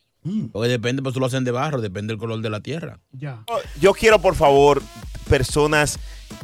Porque 0.52 0.68
depende, 0.68 1.02
pues 1.02 1.14
tú 1.14 1.20
lo 1.20 1.26
hacen 1.26 1.44
de 1.44 1.50
barro, 1.50 1.80
depende 1.80 2.12
del 2.12 2.18
color 2.18 2.42
de 2.42 2.50
la 2.50 2.60
tierra. 2.60 2.98
Ya. 3.12 3.42
Yo 3.80 3.94
quiero, 3.94 4.18
por 4.20 4.34
favor, 4.34 4.82
personas 5.30 5.98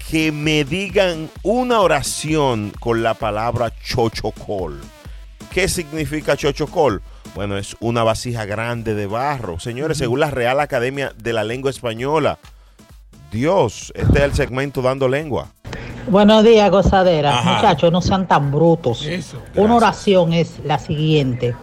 que 0.09 0.33
me 0.33 0.65
digan 0.65 1.29
una 1.43 1.81
oración 1.81 2.73
con 2.81 3.03
la 3.03 3.13
palabra 3.13 3.71
chochocol. 3.85 4.81
¿Qué 5.53 5.69
significa 5.69 6.39
chochocol? 6.39 7.03
Bueno, 7.35 7.59
es 7.59 7.77
una 7.81 8.03
vasija 8.03 8.47
grande 8.47 8.95
de 8.95 9.07
barro. 9.07 9.61
Señores, 9.61 9.99
según 9.99 10.21
la 10.21 10.31
Real 10.31 10.59
Academia 10.61 11.13
de 11.19 11.35
la 11.35 11.45
Lengua 11.45 11.71
Española, 11.71 12.39
Dios, 13.31 13.93
este 13.95 14.19
es 14.19 14.25
el 14.25 14.33
segmento 14.33 14.81
dando 14.81 15.07
lengua. 15.07 15.53
Buenos 16.09 16.45
días, 16.45 16.71
gozadera. 16.71 17.39
Ajá. 17.39 17.57
Muchachos, 17.57 17.93
no 17.93 18.01
sean 18.01 18.27
tan 18.27 18.51
brutos. 18.51 19.07
Una 19.55 19.75
oración 19.75 20.33
es 20.33 20.61
la 20.65 20.79
siguiente. 20.79 21.55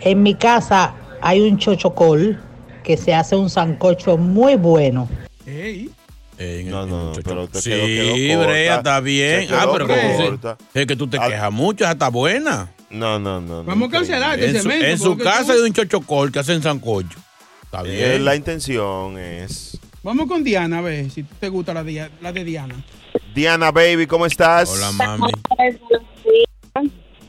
En 0.00 0.22
mi 0.22 0.34
casa 0.34 0.94
hay 1.20 1.40
un 1.40 1.58
chochocol 1.58 2.40
que 2.84 2.96
se 2.96 3.14
hace 3.14 3.34
un 3.36 3.50
sancocho 3.50 4.16
muy 4.16 4.54
bueno. 4.56 5.08
no, 5.46 6.86
no, 6.86 6.86
no, 6.86 7.12
pero 7.24 7.48
te 7.48 7.60
Sí, 7.60 7.70
quedó- 7.70 7.86
quedó. 8.14 8.40
Brea, 8.46 8.76
está 8.76 9.00
bien. 9.00 9.48
Ah, 9.52 9.66
pero 9.72 9.86
corta. 9.88 10.56
es 10.74 10.86
que 10.86 10.96
tú 10.96 11.06
te 11.08 11.18
quejas 11.18 11.52
mucho, 11.52 11.84
esa 11.84 11.92
está 11.92 12.08
buena. 12.08 12.68
No, 12.90 13.18
no, 13.18 13.40
no. 13.40 13.64
Vamos 13.64 13.88
a 13.88 13.92
cancelar 13.92 14.38
este 14.38 14.58
En 14.90 14.98
su, 14.98 15.12
en 15.12 15.18
casa 15.18 15.52
hay 15.54 15.60
un 15.60 15.72
chochocol 15.72 16.30
que 16.30 16.38
hacen 16.38 16.62
sancocho. 16.62 17.18
Está 17.64 17.80
Eh, 17.84 17.90
bien. 18.10 18.24
La 18.24 18.36
intención 18.36 19.18
es. 19.18 19.78
Vamos 20.02 20.26
con 20.28 20.44
Diana 20.44 20.78
a 20.78 20.82
ver 20.82 21.10
si 21.10 21.24
te 21.24 21.48
gusta 21.48 21.74
la, 21.74 21.82
de- 21.82 22.08
la 22.20 22.32
de 22.32 22.44
Diana. 22.44 22.74
Diana, 23.34 23.72
baby, 23.72 24.06
¿cómo 24.06 24.24
estás? 24.26 24.70
Hola, 24.70 24.92
mami. 24.92 25.32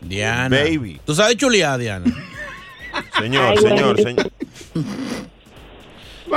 Diana. 0.07 0.55
Baby. 0.55 0.99
¿Tú 1.05 1.13
sabes 1.13 1.37
chulear, 1.37 1.79
Diana? 1.79 2.05
Señor, 3.19 3.43
Ay, 3.51 3.57
señor, 3.57 4.01
señor. 4.01 4.31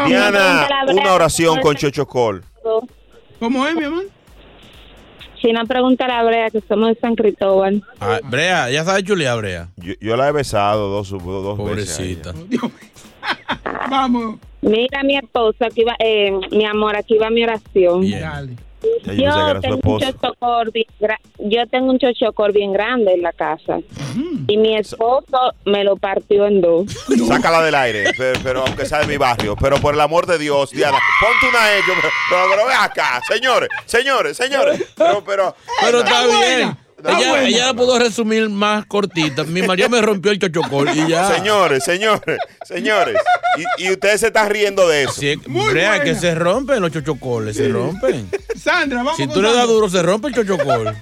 Diana, 0.07 0.67
una 0.89 1.15
oración 1.15 1.61
con 1.61 1.75
chochocol. 1.75 2.45
¿Cómo 3.39 3.67
es, 3.67 3.75
mi 3.75 3.85
amor? 3.85 4.05
Si 5.41 5.53
no, 5.53 5.65
pregunta 5.67 6.05
a 6.05 6.09
la 6.09 6.23
Brea, 6.23 6.51
que 6.51 6.61
somos 6.69 6.89
de 6.91 7.01
San 7.01 7.15
Cristóbal. 7.17 7.83
Ah, 7.99 8.21
Brea, 8.25 8.71
¿ya 8.71 8.85
sabes 8.85 9.05
chulear, 9.05 9.39
Brea? 9.39 9.69
Yo, 9.77 9.95
yo 10.01 10.17
la 10.17 10.29
he 10.29 10.33
besado 10.33 10.91
dos, 10.91 11.09
dos 11.11 11.65
veces. 11.75 11.99
a 11.99 12.03
ella. 12.03 12.33
Vamos. 13.91 14.39
Mira, 14.61 15.03
mi 15.03 15.17
esposa, 15.17 15.67
aquí 15.67 15.85
va, 15.85 15.97
eh, 15.99 16.33
mi 16.51 16.67
amor, 16.67 16.95
aquí 16.95 17.17
va 17.17 17.31
mi 17.31 17.43
oración. 17.43 18.03
Ya, 18.03 18.43
yo 19.17 19.61
tengo 19.61 19.81
un 19.85 20.01
chochocor 20.01 20.73
bien 20.73 20.87
yo 21.39 21.67
tengo 21.69 21.91
un 21.91 21.99
chochocor 21.99 22.53
bien 22.53 22.73
grande 22.73 23.15
en 23.15 23.23
la 23.23 23.33
casa 23.33 23.81
y 24.47 24.57
mi 24.57 24.77
esposo 24.77 25.55
me 25.65 25.85
lo 25.85 25.97
partió 25.97 26.47
en 26.47 26.61
dos. 26.61 26.87
Sácala 27.29 27.63
del 27.63 27.75
aire, 27.75 28.13
pero, 28.17 28.41
pero 28.43 28.61
aunque 28.67 28.87
sea 28.87 29.01
de 29.01 29.07
mi 29.07 29.17
barrio. 29.17 29.57
Pero 29.57 29.77
por 29.79 29.95
el 29.95 30.01
amor 30.01 30.27
de 30.27 30.39
Dios, 30.39 30.71
Diana, 30.71 30.99
ponte 31.21 31.47
una. 31.49 31.67
Pero, 31.87 32.11
pero, 32.29 32.43
pero 32.51 32.67
ve 32.67 32.75
acá, 32.75 33.23
señores, 33.29 33.69
señores, 33.87 34.37
señores. 34.37 34.85
Pero, 34.97 35.23
pero. 35.25 35.55
Pero 35.81 36.01
está 36.01 36.27
bien. 36.27 36.77
Está 37.03 37.19
Ella, 37.19 37.31
buena. 37.31 37.49
ella 37.49 37.67
la 37.67 37.75
pudo 37.75 37.99
resumir 37.99 38.49
más 38.51 38.85
cortita. 38.87 39.45
Mi 39.45 39.63
marido 39.63 39.89
me 39.89 40.01
rompió 40.03 40.31
el 40.33 40.39
chochocol 40.39 40.89
y 40.95 41.09
ya. 41.09 41.27
Señores, 41.35 41.83
señores, 41.83 42.39
señores. 42.67 43.17
Y, 43.79 43.85
y 43.87 43.91
ustedes 43.93 44.21
se 44.21 44.27
están 44.27 44.51
riendo 44.51 44.87
de 44.87 45.05
eso. 45.05 45.13
Sí, 45.15 45.35
Brea, 45.47 46.03
que 46.03 46.15
se 46.15 46.35
rompen 46.35 46.81
los 46.83 46.93
chochocoles, 46.93 47.57
se 47.57 47.69
rompen. 47.69 48.29
Sandra, 48.57 48.99
vamos 48.99 49.17
Si 49.17 49.27
tú 49.27 49.41
le 49.41 49.53
das 49.55 49.67
duro, 49.67 49.89
se 49.89 50.03
rompe 50.03 50.29
el 50.29 50.35
chochocol. 50.35 50.95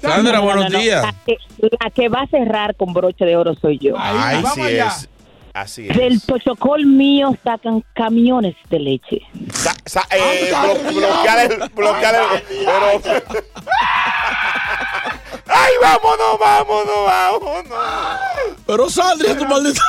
Sandra, 0.00 0.32
No, 0.34 0.38
no, 0.38 0.42
buenos 0.42 0.64
no, 0.66 0.70
no. 0.70 0.78
días. 0.78 1.02
La 1.02 1.14
que, 1.26 1.36
la 1.82 1.90
que 1.90 2.08
va 2.08 2.20
a 2.22 2.26
cerrar 2.28 2.76
con 2.76 2.92
broche 2.92 3.24
de 3.24 3.34
oro 3.36 3.54
soy 3.60 3.78
yo. 3.78 3.94
Ay, 3.98 4.44
sí 4.54 4.60
es. 4.62 5.08
Así 5.54 5.88
es. 5.88 5.96
Del 5.96 6.20
chochocol 6.20 6.84
mío 6.84 7.34
sacan 7.42 7.82
camiones 7.94 8.54
de 8.68 8.78
leche. 8.78 9.22
Sa- 9.54 9.74
sa- 9.86 10.06
eh, 10.10 10.52
blo- 10.52 10.94
bloquear 10.94 11.50
el. 11.50 11.70
Bloquear 11.74 12.14
el 12.14 12.42
pero, 12.48 13.22
¡Ay, 15.58 15.72
vámonos, 15.80 16.38
vámonos, 16.38 17.06
vámonos! 17.06 18.20
Pero 18.66 18.90
Sandra, 18.90 19.36
tu 19.38 19.44
maldita 19.46 19.82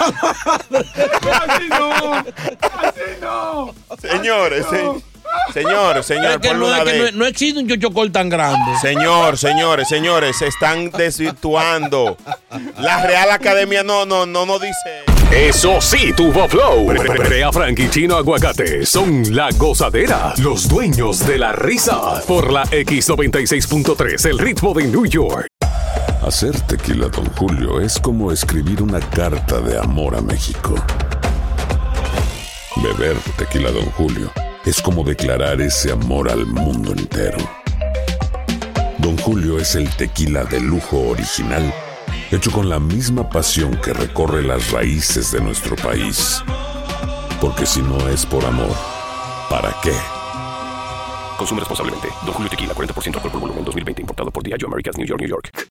Así 1.43 1.68
no. 1.70 2.13
Así 2.15 3.01
no. 3.22 3.74
Señores, 3.99 4.65
se- 4.70 4.78
señores, 4.78 5.03
señores, 5.53 6.09
Es 6.09 6.38
que, 6.39 6.53
no, 6.53 6.67
una 6.67 6.84
que 6.84 7.11
no- 7.11 7.11
no 7.19 7.25
existe 7.25 7.59
un 7.59 7.67
chochocol 7.67 8.11
tan 8.11 8.30
grande. 8.30 8.71
Señor, 8.82 9.38
señores, 9.38 9.88
señores, 9.89 10.38
se 10.38 10.47
están 10.47 10.89
desvirtuando. 10.91 12.17
La 12.80 13.01
Real 13.05 13.32
Academia 13.32 13.84
no, 13.84 14.05
no, 14.05 14.25
no 14.25 14.45
nos 14.45 14.61
dice. 14.61 15.03
Eso 15.32 15.82
sí, 15.82 16.13
tuvo 16.15 16.47
flow. 16.47 16.86
Brea 16.88 17.51
Frank 17.51 17.78
y 17.80 17.89
Chino 17.89 18.15
Aguacate 18.15 18.86
son 18.86 19.36
la 19.36 19.49
gozadera, 19.57 20.34
los 20.38 20.69
dueños 20.69 21.25
de 21.28 21.38
la 21.38 21.51
risa. 21.51 22.21
Por 22.25 22.51
la 22.51 22.63
X96.3, 22.65 24.25
el 24.30 24.39
ritmo 24.39 24.73
de 24.73 24.84
New 24.86 25.05
York. 25.05 25.47
Hacer 26.25 26.59
tequila, 26.61 27.07
Don 27.09 27.25
Julio, 27.36 27.80
es 27.82 27.99
como 27.99 28.32
escribir 28.32 28.82
una 28.82 28.99
carta 28.99 29.59
de 29.59 29.78
amor 29.78 30.15
a 30.15 30.21
México. 30.21 30.75
Beber 32.78 33.17
tequila, 33.38 33.71
Don 33.71 33.86
Julio, 33.91 34.32
es 34.68 34.82
como 34.82 35.05
declarar 35.05 35.61
ese 35.61 35.93
amor 35.93 36.30
al 36.30 36.45
mundo 36.45 36.91
entero. 36.91 37.38
Don 38.97 39.18
Julio 39.18 39.59
es 39.59 39.76
el 39.76 39.89
tequila 39.95 40.43
de 40.43 40.59
lujo 40.59 41.07
original, 41.07 41.74
hecho 42.32 42.51
con 42.51 42.68
la 42.68 42.78
misma 42.78 43.30
pasión 43.30 43.80
que 43.80 43.93
recorre 43.93 44.43
las 44.43 44.72
raíces 44.72 45.32
de 45.32 45.39
nuestro 45.39 45.78
país. 45.78 46.43
Porque 47.39 47.65
si 47.65 47.82
no 47.82 48.09
es 48.09 48.26
por 48.26 48.43
amor, 48.43 48.76
¿para 49.49 49.74
qué? 49.82 49.93
Consume 51.38 51.61
responsablemente. 51.61 52.09
Don 52.26 52.34
Julio 52.34 52.49
Tequila, 52.49 52.74
40% 52.74 53.15
alcohol 53.15 53.32
por 53.32 53.39
volumen, 53.39 53.63
2020. 53.63 54.01
Importado 54.01 54.32
por 54.32 54.43
Diageo 54.43 54.68
Americas, 54.68 54.97
New 54.97 55.07
York, 55.07 55.22
New 55.22 55.30
York. 55.30 55.70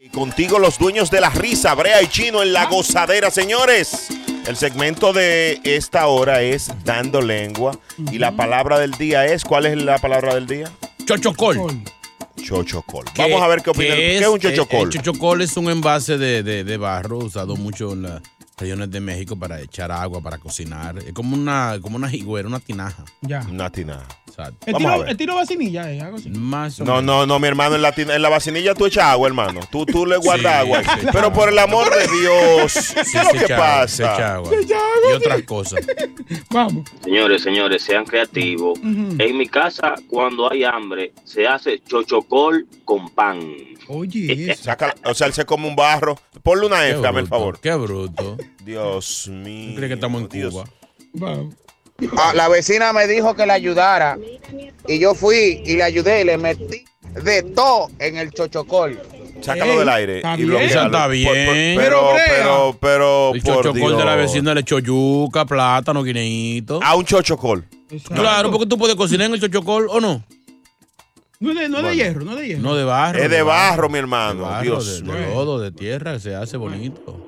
Y 0.00 0.08
contigo 0.08 0.58
los 0.58 0.78
dueños 0.78 1.12
de 1.12 1.20
la 1.20 1.30
risa, 1.30 1.74
Brea 1.76 2.02
y 2.02 2.08
Chino 2.08 2.42
en 2.42 2.52
la 2.52 2.66
gozadera, 2.66 3.30
señores. 3.30 4.08
El 4.50 4.56
segmento 4.56 5.12
de 5.12 5.60
esta 5.62 6.08
hora 6.08 6.42
es 6.42 6.72
Dando 6.84 7.20
Lengua. 7.22 7.78
Y 8.10 8.18
la 8.18 8.32
palabra 8.32 8.80
del 8.80 8.90
día 8.90 9.24
es, 9.26 9.44
¿cuál 9.44 9.64
es 9.66 9.80
la 9.80 9.98
palabra 9.98 10.34
del 10.34 10.48
día? 10.48 10.68
Chochocol. 11.06 11.80
Chochocol. 12.42 13.04
Vamos 13.16 13.40
a 13.42 13.46
ver 13.46 13.62
qué 13.62 13.70
opinan. 13.70 13.96
¿Qué 13.96 14.18
es 14.18 14.26
un 14.26 14.38
eh, 14.38 14.40
chochocol? 14.40 14.88
El 14.88 14.90
chochocol 15.02 15.42
es 15.42 15.56
un 15.56 15.70
envase 15.70 16.18
de, 16.18 16.42
de- 16.42 16.64
de 16.64 16.76
barro 16.78 17.18
usado 17.18 17.54
mucho 17.54 17.92
en 17.92 18.02
las 18.02 18.22
regiones 18.58 18.90
de 18.90 18.98
México 18.98 19.38
para 19.38 19.60
echar 19.60 19.92
agua, 19.92 20.20
para 20.20 20.38
cocinar. 20.38 20.98
Es 20.98 21.12
como 21.12 21.36
una, 21.36 21.78
como 21.80 21.94
una 21.94 22.12
higuera, 22.12 22.48
una 22.48 22.58
tinaja. 22.58 23.04
Ya. 23.20 23.46
Una 23.48 23.70
tinaja. 23.70 24.08
El 24.66 24.72
Vamos 24.74 24.88
a 24.90 24.94
tiro, 24.94 25.00
ver. 25.02 25.08
el 25.10 25.16
tiro 25.16 25.34
vacinilla, 25.34 25.92
eh, 25.92 26.00
algo 26.00 26.16
así. 26.16 26.30
Más 26.30 26.80
o 26.80 26.84
No, 26.84 27.02
no, 27.02 27.26
no, 27.26 27.38
mi 27.38 27.48
hermano, 27.48 27.76
en 27.76 27.82
la, 27.82 27.94
en 27.96 28.22
la 28.22 28.28
vacinilla 28.28 28.74
tú 28.74 28.86
echas 28.86 29.04
agua, 29.04 29.28
hermano. 29.28 29.60
Tú, 29.70 29.84
tú 29.86 30.06
le 30.06 30.16
guardas 30.16 30.52
Sí, 30.52 30.58
agua. 30.72 30.82
Pero 31.12 31.32
por 31.32 31.48
el 31.48 31.58
amor 31.58 31.88
de 31.90 32.06
Dios, 32.08 32.92
¿qué 32.94 33.00
es 33.18 33.24
lo 33.24 33.30
que 33.30 33.44
echa 33.44 33.54
agua, 33.56 33.88
se 33.88 34.02
pasa? 34.04 34.14
echa 34.14 34.34
agua. 34.34 34.50
Y 35.10 35.12
otras 35.12 35.42
cosas. 35.42 35.80
Vamos. 36.50 36.88
Señores, 37.04 37.42
señores, 37.42 37.82
sean 37.82 38.04
creativos. 38.04 38.78
En 38.82 39.36
mi 39.36 39.46
casa, 39.46 39.94
cuando 40.08 40.50
hay 40.50 40.64
hambre, 40.64 41.12
se 41.24 41.46
hace 41.46 41.80
chochocol 41.86 42.66
con 42.84 43.08
pan. 43.10 43.40
Oye, 43.88 44.54
Saca- 44.56 44.94
o 45.04 45.14
sea, 45.14 45.26
él 45.26 45.32
se 45.32 45.44
come 45.44 45.66
un 45.66 45.74
barro. 45.76 46.16
Ponle 46.42 46.66
una 46.66 46.86
F, 46.86 47.00
dame 47.00 47.20
el 47.20 47.26
bruto, 47.26 47.28
favor. 47.38 47.60
Qué 47.60 47.74
bruto. 47.74 48.36
Dios 48.64 49.28
mío. 49.28 49.74
¿Cree 49.76 49.88
que 49.88 49.94
estamos 49.94 50.22
en 50.22 50.28
Dios. 50.28 50.52
Cuba? 50.52 50.64
Vamos. 51.14 51.54
Ah, 52.16 52.32
la 52.34 52.48
vecina 52.48 52.92
me 52.92 53.06
dijo 53.06 53.34
que 53.34 53.46
le 53.46 53.52
ayudara 53.52 54.18
y 54.86 54.98
yo 54.98 55.14
fui 55.14 55.62
y 55.64 55.76
le 55.76 55.82
ayudé 55.82 56.22
y 56.22 56.24
le 56.24 56.38
metí 56.38 56.84
de 57.24 57.42
todo 57.42 57.88
en 57.98 58.16
el 58.16 58.30
chochocol. 58.32 59.00
Sácalo 59.42 59.78
del 59.78 59.88
aire. 59.88 60.16
está 60.18 60.34
y 60.38 60.44
bien. 60.44 60.60
está 60.62 60.82
Por- 60.82 60.92
por- 60.92 61.10
bien. 61.10 61.34
pero, 61.78 61.78
Pero, 61.78 62.12
pero, 62.26 62.76
pero, 62.80 63.34
El 63.34 63.42
por 63.42 63.64
chochocol 63.64 63.96
de 63.96 64.04
la 64.04 64.14
vecina 64.16 64.54
le 64.54 64.60
echó 64.60 64.78
yuca, 64.78 65.44
plátano, 65.46 66.02
guineíto. 66.02 66.80
A 66.82 66.94
un 66.94 67.04
chochocol. 67.04 67.64
Claro, 68.14 68.50
porque 68.50 68.66
tú 68.66 68.76
puedes 68.78 68.96
cocinar 68.96 69.26
en 69.28 69.34
el 69.34 69.40
chochocol 69.40 69.86
o 69.90 70.00
no. 70.00 70.22
No 71.40 71.52
es 71.52 71.58
de, 71.58 71.68
no 71.70 71.80
de 71.82 71.96
hierro, 71.96 72.22
no 72.22 72.32
es 72.32 72.38
de 72.38 72.46
hierro. 72.48 72.62
No 72.62 72.74
de 72.76 72.84
barro. 72.84 73.18
Es 73.18 73.30
de 73.30 73.42
barro, 73.42 73.88
mi 73.88 73.94
De 73.94 73.98
hermano. 74.00 74.42
barro, 74.42 74.62
Dios 74.62 74.98
de, 74.98 75.02
mío. 75.04 75.14
de 75.14 75.26
lodo, 75.34 75.58
de 75.58 75.72
tierra, 75.72 76.18
se 76.18 76.34
hace 76.34 76.58
bonito. 76.58 77.18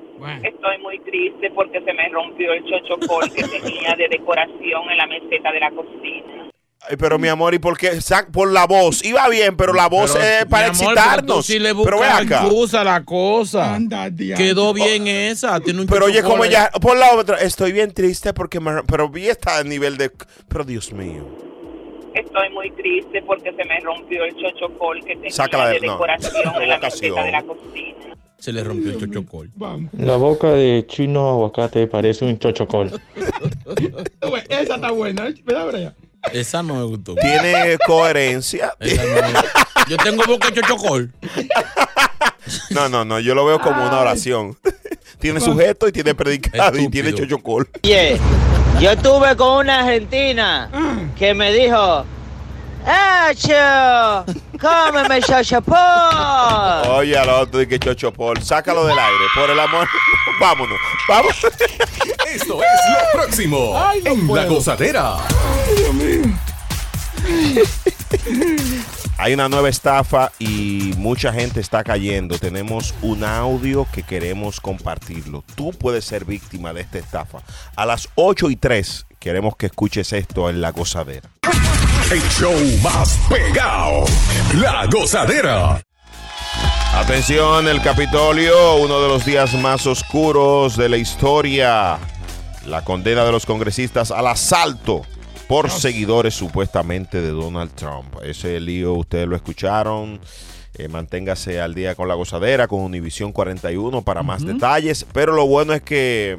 Estoy 0.43 0.77
muy 0.81 0.99
triste 0.99 1.51
porque 1.51 1.81
se 1.81 1.93
me 1.93 2.07
rompió 2.09 2.53
el 2.53 2.63
chochocol 2.65 3.31
que 3.33 3.43
tenía 3.61 3.95
de 3.95 4.07
decoración 4.09 4.89
en 4.89 4.97
la 4.97 5.07
meseta 5.07 5.51
de 5.51 5.59
la 5.59 5.71
cocina. 5.71 6.49
Ay, 6.89 6.97
pero 6.97 7.17
mi 7.17 7.29
amor, 7.29 7.53
¿y 7.53 7.59
por 7.59 7.77
qué? 7.77 7.91
Sac- 8.01 8.29
Por 8.31 8.51
la 8.51 8.65
voz. 8.67 9.05
Iba 9.05 9.29
bien, 9.29 9.55
pero 9.55 9.73
la 9.73 9.87
voz 9.87 10.11
Pero, 10.13 10.25
es 10.25 10.45
para 10.47 10.69
mi 10.73 10.79
amor, 10.81 10.93
pero 10.95 11.03
tú 11.05 11.09
excitarnos. 11.09 11.45
sí 11.45 11.59
le 11.59 11.73
pero 11.75 12.03
acá. 12.03 12.41
excusa 12.43 12.83
la 12.83 13.05
cosa. 13.05 13.73
Anda. 13.75 14.09
Quedó 14.35 14.73
bien 14.73 15.07
esa. 15.07 15.59
Tiene 15.61 15.79
un 15.79 15.87
Pero 15.87 16.05
oye, 16.07 16.21
como 16.23 16.43
ya, 16.43 16.69
por 16.81 16.97
la 16.97 17.13
otra, 17.15 17.37
estoy 17.37 17.71
bien 17.71 17.93
triste 17.93 18.33
porque 18.33 18.59
me, 18.59 18.83
pero 18.83 19.07
vi 19.07 19.29
está 19.29 19.59
a 19.59 19.63
nivel 19.63 19.95
de, 19.97 20.11
pero 20.49 20.65
Dios 20.65 20.91
mío. 20.91 21.25
Estoy 22.13 22.49
muy 22.49 22.69
triste 22.71 23.21
porque 23.23 23.53
se 23.53 23.63
me 23.63 23.79
rompió 23.79 24.23
el 24.25 24.35
chochocol 24.35 24.99
que 25.05 25.15
tenía 25.15 25.31
Sácala 25.31 25.69
de- 25.69 25.79
de 25.79 25.87
no. 25.87 25.93
decoración 25.93 26.61
en 26.61 26.69
la 26.69 26.77
meseta 26.79 27.23
de 27.23 27.31
la 27.31 27.43
cocina. 27.43 27.97
Se 28.43 28.51
le 28.51 28.61
rompió 28.61 28.91
el 28.91 28.99
chochocol. 28.99 29.49
Vamos. 29.55 29.89
La 29.97 30.17
boca 30.17 30.49
de 30.49 30.83
chino 30.85 31.29
aguacate 31.29 31.87
parece 31.87 32.25
un 32.25 32.37
chochocol. 32.37 32.91
Esa 34.49 34.75
está 34.75 34.91
buena, 34.91 35.29
¿eh? 35.29 35.35
¿verdad, 35.45 35.67
Brea? 35.67 35.93
Esa 36.33 36.61
no 36.61 36.75
me 36.75 36.83
gustó. 36.83 37.15
Tiene 37.15 37.77
coherencia. 37.87 38.73
Esa 38.81 39.01
no 39.05 39.11
me- 39.13 39.89
Yo 39.89 39.95
tengo 39.95 40.25
boca 40.27 40.49
de 40.51 40.59
chochocol. 40.59 41.09
No, 42.71 42.89
no, 42.89 43.05
no, 43.05 43.21
yo 43.21 43.33
lo 43.33 43.45
veo 43.45 43.61
como 43.61 43.81
una 43.81 44.01
oración. 44.01 44.57
Tiene 45.19 45.39
sujeto 45.39 45.87
y 45.87 45.93
tiene 45.93 46.13
predicado 46.13 46.77
y 46.77 46.89
tiene 46.89 47.13
chochocol. 47.13 47.69
Oye, 47.81 48.19
yo 48.81 48.91
estuve 48.91 49.37
con 49.37 49.59
una 49.59 49.79
argentina 49.85 50.69
que 51.17 51.33
me 51.33 51.53
dijo, 51.53 52.03
¡Acho! 52.85 54.25
¡Cómeme 54.59 55.21
chochopol! 55.21 55.77
Oye, 56.89 57.17
al 57.17 57.29
otro 57.29 57.59
de 57.59 57.67
que 57.67 57.79
chochopol. 57.79 58.41
Sácalo 58.41 58.85
del 58.85 58.97
aire, 58.97 59.25
por 59.35 59.49
el 59.49 59.59
amor. 59.59 59.87
Vámonos, 60.39 60.77
vamos. 61.07 61.35
Esto 62.27 62.29
es 62.33 62.47
lo 62.47 63.21
próximo 63.21 63.75
en 64.03 64.33
La 64.33 64.45
Gozadera. 64.45 65.17
Hay 69.17 69.33
una 69.33 69.47
nueva 69.47 69.69
estafa 69.69 70.31
y 70.39 70.93
mucha 70.97 71.31
gente 71.31 71.59
está 71.59 71.83
cayendo. 71.83 72.37
Tenemos 72.39 72.93
un 73.01 73.23
audio 73.23 73.87
que 73.91 74.03
queremos 74.03 74.59
compartirlo. 74.59 75.43
Tú 75.55 75.71
puedes 75.71 76.05
ser 76.05 76.25
víctima 76.25 76.73
de 76.73 76.81
esta 76.81 76.99
estafa. 76.99 77.39
A 77.75 77.85
las 77.85 78.09
8 78.15 78.49
y 78.49 78.55
3 78.55 79.05
queremos 79.19 79.55
que 79.55 79.67
escuches 79.67 80.11
esto 80.13 80.49
en 80.49 80.61
La 80.61 80.71
Gozadera. 80.71 81.29
El 82.11 82.21
show 82.29 82.53
más 82.83 83.17
pegado. 83.29 84.03
La 84.55 84.85
Gozadera. 84.87 85.81
Atención, 86.93 87.67
el 87.67 87.81
Capitolio, 87.81 88.75
uno 88.75 89.01
de 89.01 89.07
los 89.07 89.25
días 89.25 89.53
más 89.55 89.87
oscuros 89.87 90.75
de 90.77 90.89
la 90.89 90.97
historia. 90.97 91.97
La 92.67 92.83
condena 92.83 93.23
de 93.23 93.31
los 93.31 93.45
congresistas 93.45 94.11
al 94.11 94.27
asalto 94.27 95.01
por 95.47 95.71
seguidores 95.71 96.33
supuestamente 96.35 97.21
de 97.21 97.29
Donald 97.29 97.71
Trump. 97.73 98.15
Ese 98.23 98.59
lío 98.59 98.93
ustedes 98.93 99.27
lo 99.27 99.35
escucharon. 99.35 100.19
Eh, 100.75 100.87
manténgase 100.87 101.61
al 101.61 101.73
día 101.73 101.95
con 101.95 102.07
la 102.07 102.15
gozadera, 102.15 102.67
con 102.67 102.81
Univisión 102.81 103.31
41 103.31 104.01
para 104.01 104.23
más 104.23 104.45
detalles. 104.45 105.05
Pero 105.13 105.33
lo 105.33 105.47
bueno 105.47 105.73
es 105.73 105.81
que, 105.81 106.37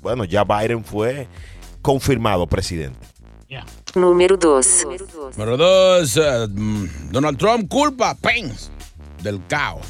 bueno, 0.00 0.24
ya 0.24 0.44
Biden 0.44 0.84
fue 0.84 1.28
confirmado 1.82 2.46
presidente. 2.46 3.06
Número 3.96 4.36
2. 4.36 4.86
Número 5.36 5.56
dos, 5.56 6.16
eh, 6.16 6.46
mm, 6.48 7.10
Donald 7.10 7.38
Trump 7.38 7.68
culpa 7.68 8.10
a 8.10 8.14
Pence 8.14 8.68
del 9.22 9.40
caos 9.46 9.86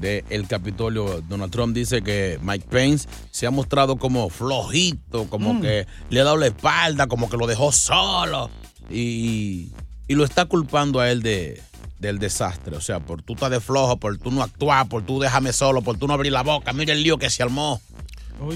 del 0.00 0.46
Capitolio. 0.46 1.22
Donald 1.26 1.50
Trump 1.50 1.74
dice 1.74 2.02
que 2.02 2.38
Mike 2.42 2.66
Pence 2.68 3.08
se 3.30 3.46
ha 3.46 3.50
mostrado 3.50 3.96
como 3.96 4.28
flojito, 4.28 5.24
como 5.30 5.54
Mm. 5.54 5.60
que 5.62 5.86
le 6.10 6.20
ha 6.20 6.24
dado 6.24 6.36
la 6.36 6.46
espalda, 6.48 7.06
como 7.06 7.30
que 7.30 7.36
lo 7.38 7.46
dejó 7.46 7.72
solo. 7.72 8.50
Y, 8.90 9.72
y 10.06 10.14
lo 10.14 10.24
está 10.24 10.44
culpando 10.44 11.00
a 11.00 11.10
él 11.10 11.22
de, 11.22 11.62
del 11.98 12.18
desastre. 12.18 12.76
O 12.76 12.80
sea, 12.82 13.00
por 13.00 13.22
tú 13.22 13.32
estás 13.32 13.50
de 13.50 13.60
flojo, 13.60 13.96
por 13.96 14.18
tú 14.18 14.30
no 14.30 14.42
actuar, 14.42 14.86
por 14.88 15.02
tú 15.02 15.18
déjame 15.18 15.52
solo, 15.54 15.80
por 15.80 15.96
tú 15.96 16.06
no 16.06 16.12
abrir 16.12 16.32
la 16.32 16.42
boca. 16.42 16.72
Mira 16.74 16.92
el 16.92 17.02
lío 17.02 17.16
que 17.18 17.30
se 17.30 17.42
armó. 17.42 17.80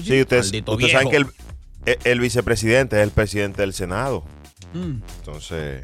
Sí, 0.03 0.21
ustedes, 0.21 0.51
saben 0.91 1.09
que 1.09 1.17
el- 1.17 1.27
el 2.03 2.19
vicepresidente 2.19 2.97
es 2.97 3.03
el 3.03 3.09
presidente 3.09 3.61
del 3.63 3.73
Senado. 3.73 4.23
Mm. 4.73 5.01
Entonces, 5.19 5.83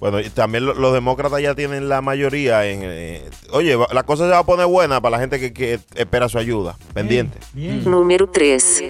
bueno, 0.00 0.18
y 0.18 0.30
también 0.30 0.66
lo- 0.66 0.74
los 0.74 0.92
demócratas 0.92 1.40
ya 1.40 1.54
tienen 1.54 1.88
la 1.88 2.00
mayoría 2.02 2.66
en... 2.66 2.80
eh, 2.82 3.22
oye, 3.50 3.76
va- 3.76 3.86
la 3.92 4.02
cosa 4.02 4.24
se 4.24 4.30
va 4.30 4.38
a 4.38 4.44
poner 4.46 4.66
buena 4.66 5.00
para 5.00 5.12
la 5.16 5.20
gente 5.20 5.38
que, 5.38 5.52
que 5.52 5.78
espera 5.94 6.28
su 6.28 6.38
ayuda. 6.38 6.76
Pendiente. 6.92 7.38
Número 7.54 8.28
3. 8.28 8.82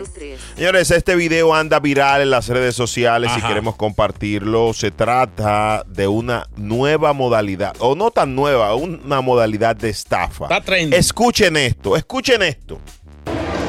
Señores, 0.56 0.90
este 0.90 1.14
video 1.14 1.54
anda 1.54 1.80
viral 1.80 2.22
en 2.22 2.30
las 2.30 2.48
redes 2.48 2.74
sociales 2.74 3.30
y 3.34 3.38
Ajá. 3.40 3.48
queremos 3.48 3.76
compartirlo. 3.76 4.72
Se 4.72 4.90
trata 4.90 5.84
de 5.86 6.08
una 6.08 6.46
nueva 6.56 7.12
modalidad, 7.12 7.74
o 7.78 7.94
no 7.94 8.10
tan 8.10 8.34
nueva, 8.34 8.74
una 8.74 9.20
modalidad 9.20 9.76
de 9.76 9.90
estafa. 9.90 10.48
Está. 10.56 10.76
Escuchen 10.96 11.58
esto, 11.58 11.94
escuchen 11.94 12.40
esto. 12.42 12.78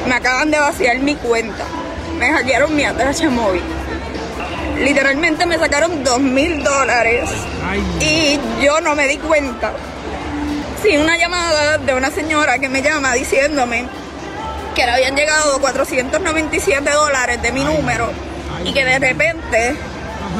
Me 0.08 0.14
acaban 0.14 0.50
de 0.50 0.58
vaciar 0.58 0.98
mi 0.98 1.14
cuenta. 1.16 1.66
Me 2.18 2.30
hackearon 2.30 2.74
mi 2.74 2.84
ATH 2.84 3.28
móvil. 3.28 3.60
Literalmente 4.78 5.46
me 5.46 5.58
sacaron 5.58 6.02
dos 6.04 6.20
mil 6.20 6.62
dólares 6.62 7.30
y 8.00 8.38
yo 8.62 8.80
no 8.80 8.94
me 8.94 9.06
di 9.06 9.18
cuenta. 9.18 9.72
Sí, 10.82 10.96
una 10.96 11.16
llamada 11.16 11.78
de 11.78 11.94
una 11.94 12.10
señora 12.10 12.58
que 12.58 12.68
me 12.68 12.82
llama 12.82 13.14
diciéndome 13.14 13.86
que 14.74 14.84
le 14.84 14.90
habían 14.90 15.16
llegado 15.16 15.60
497 15.60 16.90
dólares 16.90 17.40
de 17.40 17.52
mi 17.52 17.64
número 17.64 18.10
y 18.64 18.72
que 18.72 18.84
de 18.84 18.98
repente 18.98 19.76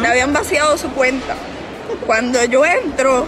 le 0.01 0.09
habían 0.09 0.32
vaciado 0.32 0.76
su 0.76 0.91
cuenta. 0.91 1.35
Cuando 2.07 2.45
yo 2.45 2.64
entro 2.64 3.26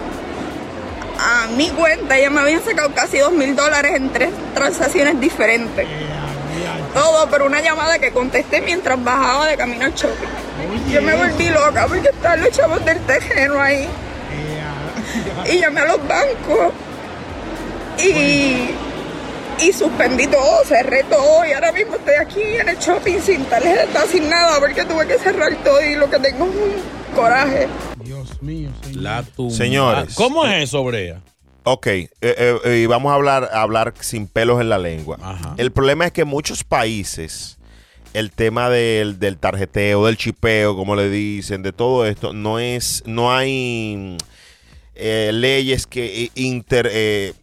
a 1.19 1.47
mi 1.57 1.71
cuenta, 1.71 2.19
ya 2.19 2.29
me 2.29 2.41
habían 2.41 2.63
sacado 2.63 2.93
casi 2.93 3.19
dos 3.19 3.33
mil 3.33 3.55
dólares 3.57 3.95
en 3.95 4.13
tres 4.13 4.31
transacciones 4.55 5.19
diferentes. 5.21 5.87
Todo 6.95 7.29
por 7.29 7.43
una 7.43 7.61
llamada 7.61 7.99
que 7.99 8.11
contesté 8.13 8.61
mientras 8.61 9.03
bajaba 9.03 9.47
de 9.47 9.57
camino 9.57 9.85
al 9.85 9.95
shopping. 9.95 10.93
Yo 10.93 11.03
me 11.03 11.15
volví 11.15 11.49
loca 11.51 11.87
porque 11.87 12.09
estaban 12.09 12.41
los 12.41 12.51
chavos 12.51 12.85
del 12.85 12.99
terreno 13.01 13.61
ahí. 13.61 13.89
Y 15.51 15.59
llamé 15.59 15.81
a 15.81 15.85
los 15.87 16.09
bancos. 16.09 16.73
Y, 17.99 18.71
y 19.65 19.73
suspendí 19.73 20.27
todo, 20.27 20.65
cerré 20.65 21.05
todo. 21.05 21.45
Y 21.47 21.53
ahora 21.53 21.73
mismo 21.73 21.97
estoy 21.97 22.15
aquí 22.15 22.43
en 22.43 22.69
el 22.69 22.79
shopping 22.79 23.21
sin 23.21 23.45
tarjeta, 23.45 24.07
sin 24.07 24.29
nada, 24.29 24.59
porque 24.59 24.85
tuve 24.85 25.07
que 25.07 25.19
cerrar 25.19 25.55
todo 25.65 25.81
y 25.83 25.95
lo 25.95 26.11
que 26.11 26.19
tengo 26.19 26.47
es 26.47 26.51
un 26.51 27.17
coraje. 27.17 27.69
Dios 28.03 28.43
mío, 28.43 28.71
señor. 28.83 29.03
La 29.03 29.23
tumba. 29.23 29.55
Señores. 29.55 30.15
¿Cómo 30.15 30.47
es 30.47 30.65
eso, 30.65 30.83
Brea? 30.85 31.21
Ok, 31.69 31.87
eh, 31.89 32.09
eh, 32.21 32.59
eh, 32.65 32.79
y 32.85 32.87
vamos 32.87 33.11
a 33.11 33.17
hablar, 33.17 33.51
a 33.53 33.63
hablar 33.63 33.93
sin 33.99 34.29
pelos 34.29 34.61
en 34.61 34.69
la 34.69 34.79
lengua. 34.79 35.19
El 35.57 35.73
problema 35.73 36.07
es 36.07 36.13
que 36.13 36.25
muchos 36.25 36.63
países, 36.63 37.59
el 38.15 38.31
tema 38.31 38.71
del, 38.71 39.19
del 39.19 39.37
tarjeteo, 39.37 40.07
del 40.07 40.17
chipeo, 40.17 40.77
como 40.77 40.95
le 40.95 41.11
dicen, 41.11 41.63
de 41.63 41.73
todo 41.73 42.07
esto, 42.07 42.33
no 42.33 42.61
es, 42.61 43.03
no 43.05 43.35
hay 43.35 44.17
eh, 44.95 45.33
leyes 45.35 45.89
que 45.89 46.25
eh, 46.25 46.31
inter, 46.37 46.89
eh, 46.93 47.35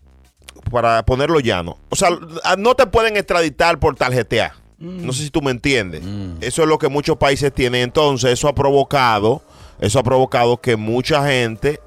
para 0.71 1.03
ponerlo 1.03 1.41
llano. 1.41 1.78
O 1.89 1.97
sea, 1.97 2.09
no 2.57 2.76
te 2.76 2.88
pueden 2.88 3.17
extraditar 3.17 3.78
por 3.78 3.95
tarjetear. 3.95 4.53
No 4.78 5.11
sé 5.11 5.24
si 5.24 5.30
tú 5.30 5.41
me 5.41 5.51
entiendes. 5.51 6.01
Eso 6.41 6.63
es 6.63 6.67
lo 6.67 6.78
que 6.78 6.88
muchos 6.88 7.17
países 7.17 7.53
tienen. 7.53 7.84
Entonces, 7.84 8.32
eso 8.32 8.47
ha 8.47 8.55
provocado 8.55 9.41
eso 9.80 9.99
ha 9.99 10.03
provocado 10.03 10.61
que 10.61 10.78
mucha 10.78 11.28
gente 11.28 11.80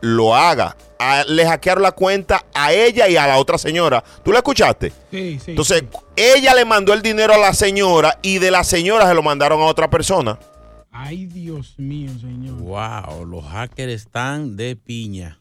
lo 0.00 0.34
haga. 0.34 0.76
A- 1.12 1.24
le 1.24 1.46
hackearon 1.46 1.82
la 1.82 1.92
cuenta 1.92 2.44
a 2.54 2.72
ella 2.72 3.08
y 3.08 3.16
a 3.16 3.26
la 3.26 3.38
otra 3.38 3.58
señora. 3.58 4.02
¿Tú 4.24 4.32
la 4.32 4.38
escuchaste? 4.38 4.90
Sí, 5.10 5.38
sí. 5.44 5.50
Entonces, 5.52 5.84
ella 6.16 6.54
le 6.54 6.64
mandó 6.64 6.92
el 6.92 7.02
dinero 7.02 7.34
a 7.34 7.38
la 7.38 7.52
señora 7.52 8.18
y 8.22 8.38
de 8.38 8.50
la 8.50 8.64
señora 8.64 9.06
se 9.08 9.14
lo 9.14 9.22
mandaron 9.22 9.60
a 9.60 9.64
otra 9.66 9.90
persona. 9.90 10.38
Ay, 10.90 11.26
Dios 11.26 11.74
mío, 11.78 12.10
señor. 12.20 12.54
Wow, 12.60 13.26
los 13.26 13.44
hackers 13.44 13.92
están 13.92 14.56
de 14.56 14.76
piña. 14.76 15.40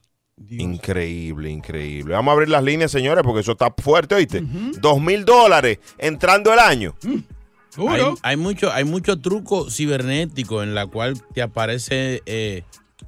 Increíble, 0.50 1.50
increíble. 1.50 2.14
Vamos 2.16 2.32
a 2.32 2.34
abrir 2.34 2.50
las 2.50 2.64
líneas, 2.64 2.92
señores, 2.92 3.24
porque 3.24 3.42
eso 3.42 3.52
está 3.54 3.74
fuerte, 3.78 4.16
¿oíste? 4.16 4.42
Dos 4.80 5.00
mil 5.00 5.24
dólares 5.26 5.78
entrando 5.98 6.52
el 6.52 6.60
año. 6.60 6.96
Hay, 7.88 8.02
hay 8.22 8.38
mucho, 8.38 8.72
hay 8.72 8.84
mucho 8.84 9.20
truco 9.20 9.70
cibernético 9.70 10.62
en 10.64 10.76
la 10.76 10.86
cual 10.88 11.22
te 11.34 11.42
aparece 11.42 12.22
eh, 12.26 12.64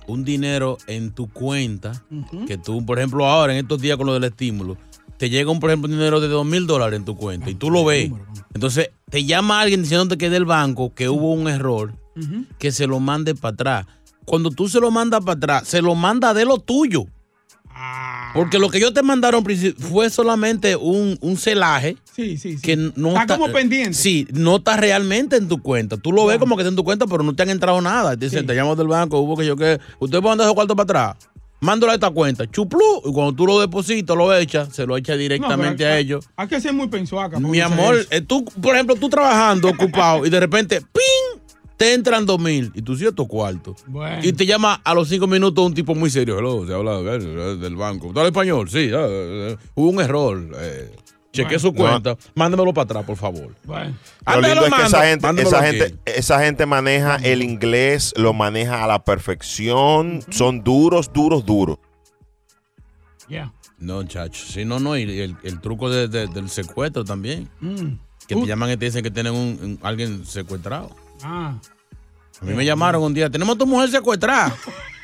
un 0.08 0.24
dinero 0.24 0.78
en 0.88 1.12
tu 1.12 1.28
cuenta 1.28 2.04
que 2.48 2.58
tú, 2.58 2.86
por 2.86 3.00
ejemplo, 3.00 3.26
ahora 3.26 3.54
en 3.54 3.60
estos 3.60 3.82
días 3.82 3.98
con 3.98 4.08
lo 4.08 4.14
del 4.14 4.26
estímulo, 4.26 4.78
te 5.18 5.30
llega 5.30 5.50
un, 5.52 5.60
por 5.60 5.70
ejemplo, 5.70 5.88
un 5.88 5.98
dinero 5.98 6.20
de 6.20 6.28
dos 6.28 6.46
mil 6.46 6.68
dólares 6.68 6.98
en 7.00 7.06
tu 7.06 7.16
cuenta 7.16 7.50
y 7.50 7.56
tú 7.56 7.70
lo 7.70 7.86
ves. 7.86 8.12
Entonces 8.54 8.90
te 9.10 9.24
llama 9.24 9.62
alguien 9.62 9.82
diciéndote 9.82 10.18
que 10.18 10.30
del 10.30 10.46
banco 10.46 10.94
que 10.94 11.10
hubo 11.10 11.34
un 11.34 11.48
error, 11.48 11.94
que 12.60 12.72
se 12.72 12.88
lo 12.88 13.00
mande 13.00 13.36
para 13.36 13.54
atrás. 13.54 13.86
Cuando 14.26 14.50
tú 14.50 14.68
se 14.68 14.80
lo 14.80 14.92
mandas 14.92 15.22
para 15.22 15.38
atrás, 15.38 15.68
se 15.68 15.82
lo 15.82 15.96
manda 15.96 16.34
de 16.34 16.46
lo 16.46 16.58
tuyo. 16.58 17.06
Porque 18.34 18.60
lo 18.60 18.70
que 18.70 18.78
ellos 18.78 18.94
te 18.94 19.02
mandaron 19.02 19.44
fue 19.78 20.10
solamente 20.10 20.76
un, 20.76 21.18
un 21.22 21.38
celaje 21.38 21.98
Sí, 22.16 22.38
sí, 22.38 22.54
sí. 22.58 22.62
que 22.62 22.76
no 22.78 23.10
Está 23.10 23.22
está, 23.22 23.38
como 23.38 23.52
pendiente. 23.54 23.94
Sí, 23.94 24.28
no 24.34 24.58
está 24.58 24.78
realmente 24.78 25.36
en 25.36 25.48
tu 25.48 25.62
cuenta. 25.62 25.98
Tú 25.98 26.12
lo 26.12 26.26
ves 26.26 26.38
como 26.38 26.56
que 26.56 26.62
está 26.64 26.70
en 26.70 26.76
tu 26.76 26.84
cuenta, 26.84 27.08
pero 27.08 27.24
no 27.24 27.36
te 27.36 27.44
han 27.44 27.50
entrado 27.50 27.82
nada. 27.82 28.16
Te 28.18 28.26
dicen, 28.26 28.46
te 28.46 28.54
llamo 28.54 28.76
del 28.76 28.88
banco, 28.88 29.20
hubo 29.20 29.36
que 29.38 29.46
yo 29.46 29.56
que. 29.56 29.80
¿Usted 30.00 30.20
puede 30.20 30.32
mandar 30.32 30.46
esos 30.46 30.56
cuartos 30.56 30.76
para 30.76 30.84
atrás? 31.12 31.28
Mándalo 31.62 31.92
a 31.92 31.96
esta 31.96 32.10
cuenta. 32.12 32.50
Chuplú. 32.50 33.02
Y 33.06 33.12
cuando 33.12 33.34
tú 33.34 33.46
lo 33.48 33.60
depositas, 33.60 34.16
lo 34.16 34.34
echas, 34.34 34.70
se 34.74 34.86
lo 34.86 34.96
echa 34.98 35.16
directamente 35.16 35.84
No, 35.84 35.90
a 35.90 35.98
ellos. 35.98 36.26
Hay 36.36 36.48
que 36.48 36.60
ser 36.62 36.74
muy 36.74 36.88
pensuaca. 36.88 37.40
Mi 37.40 37.60
amor, 37.60 38.06
eh, 38.10 38.22
tú, 38.22 38.46
por 38.46 38.76
ejemplo, 38.76 38.96
tú 38.96 39.10
trabajando 39.10 39.70
ocupado 39.70 40.26
y 40.26 40.30
de 40.30 40.40
repente, 40.40 40.82
¡ping! 40.82 41.42
Te 41.78 41.94
entran 41.94 42.26
dos 42.26 42.40
mil 42.40 42.72
y 42.74 42.82
tú 42.82 42.96
cierto 42.96 43.26
cuarto. 43.26 43.76
Bueno. 43.88 44.20
Y 44.24 44.32
te 44.32 44.46
llama 44.46 44.80
a 44.84 44.94
los 44.94 45.10
cinco 45.10 45.28
minutos 45.28 45.66
un 45.66 45.74
tipo 45.74 45.94
muy 45.94 46.10
serio. 46.10 46.40
Hello, 46.40 46.66
se 46.66 46.74
habla 46.74 47.00
eh, 47.00 47.58
del 47.58 47.76
banco. 47.76 48.06
¿Tú 48.14 48.20
hablas 48.20 48.28
español? 48.28 48.70
Sí. 48.70 48.92
ah, 48.94 49.06
eh, 49.10 49.58
hubo 49.76 49.90
un 49.90 50.00
error. 50.00 50.42
Eh, 50.58 50.96
chequeé 51.34 51.60
su 51.60 51.74
Bueno. 51.74 52.02
cuenta. 52.02 52.18
Mándamelo 52.34 52.74
para 52.74 52.86
atrás, 52.86 53.04
por 53.04 53.18
favor. 53.18 53.54
Lo 53.68 53.76
Ándale, 54.24 54.54
lindo 54.54 54.68
es 54.68 54.74
que 54.74 54.84
esa 54.84 55.06
gente, 55.06 55.42
esa 55.42 55.64
gente, 55.64 55.96
esa 56.06 56.40
gente 56.42 56.66
maneja 56.66 57.18
el 57.18 57.44
inglés, 57.44 58.14
lo 58.16 58.32
maneja 58.34 58.84
a 58.86 58.88
la 58.88 59.04
perfección. 59.04 60.22
Son 60.30 60.64
duros, 60.64 61.12
duros, 61.12 61.46
duros. 61.46 61.78
No, 63.80 64.04
chacho. 64.06 64.46
Sí, 64.48 64.64
no, 64.64 64.80
no. 64.80 64.98
Y 64.98 65.02
el, 65.20 65.36
el 65.44 65.60
truco 65.60 65.90
de- 65.90 66.08
de- 66.08 66.28
del 66.28 66.50
secuestro 66.50 67.04
también. 67.04 67.50
Mm. 67.60 67.98
Que 68.28 68.36
te 68.36 68.46
llaman 68.48 68.72
y 68.72 68.78
te 68.78 68.86
dicen 68.86 69.04
que 69.04 69.12
tienen 69.12 69.34
un, 69.34 69.60
un- 69.62 69.80
alguien 69.84 70.26
secuestrado. 70.26 70.90
Ah. 71.24 71.54
A 72.42 72.46
mí 72.46 72.54
me 72.54 72.66
llamaron 72.66 73.02
un 73.04 73.14
día, 73.14 73.30
tenemos 73.30 73.56
a 73.56 73.60
tu 73.60 73.66
mujer 73.66 73.90
secuestrada. 73.90 74.56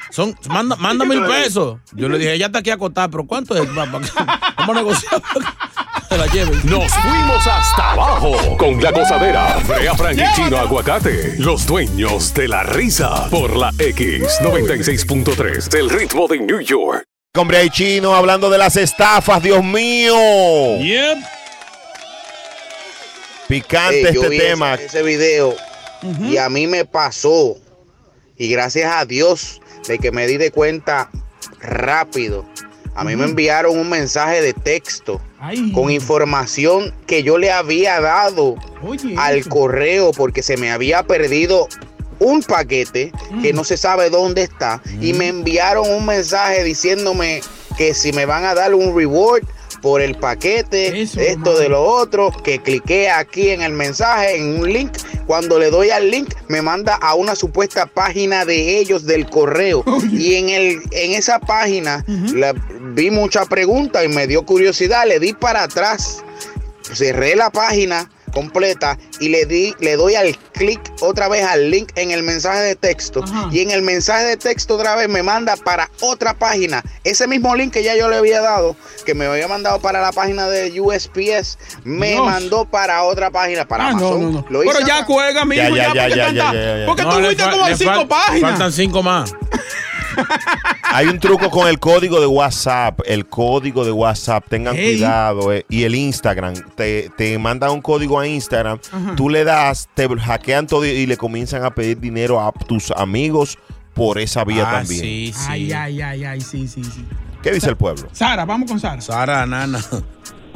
Son, 0.10 0.36
manda, 0.50 0.76
manda 0.76 1.06
mil 1.06 1.24
pesos. 1.24 1.80
Yo 1.94 2.10
le 2.10 2.18
dije, 2.18 2.34
ella 2.34 2.48
está 2.48 2.60
aquí 2.60 2.70
a 2.70 2.74
acotar, 2.74 3.10
pero 3.10 3.26
¿cuánto 3.26 3.56
es? 3.56 3.62
Va- 3.70 3.86
va- 3.86 4.02
Vamos 4.58 4.76
a 4.76 4.80
negociar. 4.80 5.22
Se 6.10 6.18
la 6.18 6.26
lleven. 6.28 6.60
Nos 6.66 6.92
fuimos 6.94 7.48
hasta 7.48 7.92
abajo 7.94 8.58
con 8.58 8.82
la 8.84 8.92
gozadera. 8.92 9.58
Brea 9.66 9.96
Frank 9.96 10.18
y 10.20 10.36
Chino 10.36 10.58
Aguacate, 10.58 11.36
los 11.38 11.66
dueños 11.66 12.34
de 12.34 12.50
la 12.50 12.64
risa. 12.64 13.30
Por 13.30 13.56
la 13.56 13.72
X96.3 13.72 15.70
del 15.70 15.90
ritmo 15.90 16.28
de 16.28 16.40
New 16.40 16.60
York. 16.60 17.04
Hombre, 17.38 17.60
hay 17.60 17.70
chino 17.70 18.14
hablando 18.14 18.50
de 18.50 18.58
las 18.58 18.76
estafas, 18.76 19.42
Dios 19.42 19.64
mío. 19.64 20.14
Picante 23.48 24.10
Ey, 24.10 24.14
yo 24.14 24.24
este 24.24 24.30
vi 24.30 24.38
tema. 24.38 24.74
Ese, 24.76 24.86
ese 24.88 25.04
video 25.04 25.56
y 26.02 26.38
a 26.38 26.50
mí 26.50 26.68
me 26.68 26.86
pasó. 26.86 27.58
Y 28.38 28.50
gracias 28.50 28.92
a 28.96 29.06
Dios 29.06 29.62
de 29.88 30.00
que 30.00 30.12
me 30.12 30.28
di 30.28 30.38
de 30.38 30.52
cuenta 30.52 31.10
rápido. 31.60 32.46
A 32.96 33.04
mí 33.04 33.16
me 33.16 33.26
enviaron 33.26 33.78
un 33.78 33.90
mensaje 33.90 34.42
de 34.42 34.54
texto 34.54 35.22
con 35.74 35.90
información 35.90 36.94
que 37.08 37.24
yo 37.24 37.38
le 37.38 37.52
había 37.52 38.02
dado 38.02 38.56
al 39.18 39.48
correo 39.48 40.12
porque 40.12 40.44
se 40.44 40.58
me 40.58 40.72
había 40.72 41.04
perdido 41.04 41.68
un 42.20 42.44
paquete 42.44 43.12
que 43.42 43.54
no 43.54 43.64
se 43.64 43.78
sabe 43.78 44.10
dónde 44.10 44.44
está. 44.44 44.82
Y 45.00 45.14
me 45.14 45.30
enviaron 45.30 45.90
un 45.90 46.06
mensaje 46.06 46.64
diciéndome 46.64 47.42
que 47.78 47.94
si 47.94 48.12
me 48.12 48.26
van 48.26 48.44
a 48.46 48.54
dar 48.54 48.76
un 48.76 48.96
reward 48.96 49.44
por 49.82 50.02
el 50.02 50.16
paquete, 50.16 51.02
esto 51.02 51.58
de 51.58 51.70
lo 51.70 51.84
otro, 51.84 52.32
que 52.44 52.62
cliqué 52.62 53.10
aquí 53.10 53.50
en 53.50 53.62
el 53.62 53.74
mensaje, 53.74 54.38
en 54.38 54.60
un 54.60 54.72
link. 54.72 54.92
Cuando 55.26 55.58
le 55.60 55.70
doy 55.70 55.90
al 55.90 56.12
link, 56.12 56.34
me 56.50 56.62
manda 56.62 56.96
a 56.96 57.16
una 57.16 57.36
supuesta 57.36 57.86
página 57.86 58.46
de 58.46 58.78
ellos 58.78 59.06
del 59.06 59.30
correo. 59.30 59.84
Y 60.12 60.36
en, 60.36 60.50
el, 60.50 60.82
en 60.92 61.12
esa 61.14 61.40
página 61.40 62.04
la- 62.34 62.54
vi 62.94 63.10
mucha 63.10 63.46
pregunta 63.46 64.04
y 64.04 64.08
me 64.08 64.28
dio 64.28 64.46
curiosidad. 64.46 65.06
Le 65.08 65.20
di 65.20 65.34
para 65.34 65.64
atrás, 65.64 66.24
cerré 66.94 67.36
la 67.36 67.50
página 67.50 68.10
completa 68.32 68.98
y 69.20 69.30
le 69.30 69.46
di 69.46 69.74
le 69.80 69.96
doy 69.96 70.16
al 70.16 70.36
clic 70.54 70.80
otra 71.02 71.28
vez 71.28 71.44
al 71.46 71.70
link 71.70 71.92
en 71.96 72.12
el 72.12 72.24
mensaje 72.24 72.62
de 72.62 72.76
texto 72.76 73.24
y 73.52 73.60
en 73.62 73.72
el 73.72 73.82
mensaje 73.82 74.26
de 74.26 74.38
texto 74.38 74.76
otra 74.76 74.96
vez 74.96 75.10
me 75.10 75.24
manda 75.24 75.56
para 75.58 75.90
otra 76.02 76.34
página 76.34 76.84
ese 77.04 77.28
mismo 77.28 77.56
link 77.56 77.74
que 77.74 77.84
ya 77.84 77.96
yo 77.96 78.10
le 78.10 78.18
había 78.18 78.42
dado 78.42 78.76
que 79.06 79.14
me 79.14 79.26
había 79.26 79.48
mandado 79.48 79.80
para 79.80 80.02
la 80.02 80.12
página 80.12 80.48
de 80.48 80.80
USPS 80.80 81.58
me 81.84 82.12
Dios. 82.12 82.26
mandó 82.26 82.66
para 82.66 83.04
otra 83.04 83.30
página 83.32 83.68
para 83.68 83.86
Ah, 83.86 83.90
Amazon 83.90 84.22
no, 84.22 84.30
no. 84.42 84.46
Lo 84.50 84.64
hice 84.64 84.74
Pero 84.74 84.88
ya 84.88 84.98
acá. 84.98 85.06
cuelga, 85.08 85.46
mi 85.46 85.56
hijo, 85.56 85.76
ya, 85.76 85.88
porque 85.94 86.16
tanta- 86.16 86.52
Porque 86.86 87.02
No, 87.04 87.10
tú 87.18 87.20
fuiste 87.26 87.44
como 87.50 87.68
le 87.68 87.76
cinco 87.78 88.08
páginas. 88.08 88.50
Faltan 88.52 88.72
cinco 88.72 89.04
más. 89.04 89.34
Hay 90.94 91.08
un 91.08 91.20
truco 91.20 91.50
con 91.50 91.68
el 91.68 91.80
código 91.80 92.20
de 92.20 92.28
WhatsApp. 92.28 93.00
El 93.06 93.26
código 93.28 93.86
de 93.86 93.92
WhatsApp, 93.92 94.46
tengan 94.50 94.76
Ey. 94.76 94.98
cuidado. 94.98 95.54
eh, 95.54 95.66
Y 95.70 95.84
el 95.84 95.96
Instagram. 95.96 96.54
Te, 96.76 97.10
te 97.18 97.38
mandan 97.38 97.72
un 97.72 97.82
código 97.82 98.20
a 98.20 98.28
Instagram. 98.28 98.80
Ajá. 98.92 99.16
Tú 99.16 99.30
le 99.30 99.44
das, 99.44 99.88
te 99.94 100.08
hackean 100.08 100.68
todo 100.68 100.86
y- 100.86 100.90
y 100.90 101.06
le 101.06 101.18
comienzan 101.18 101.64
a 101.64 101.72
pedir 101.72 102.00
dinero 102.00 102.42
a 102.42 102.52
tus 102.52 102.92
amigos 102.92 103.58
por 103.94 104.20
esa 104.20 104.44
vía 104.44 104.66
Ah, 104.68 104.72
también. 104.80 105.02
sí, 105.02 105.34
sí. 105.34 105.46
Ay, 105.50 105.72
ay, 105.72 106.02
ay, 106.02 106.24
ay, 106.26 106.42
sí, 106.42 106.68
sí, 106.68 106.84
sí. 106.84 107.06
¿Qué 107.42 107.52
dice 107.52 107.70
el 107.70 107.78
pueblo? 107.78 108.08
Sara, 108.12 108.46
vamos 108.46 108.70
con 108.70 108.80
Sara. 108.80 109.02
Sara, 109.02 109.46
nana. 109.46 109.80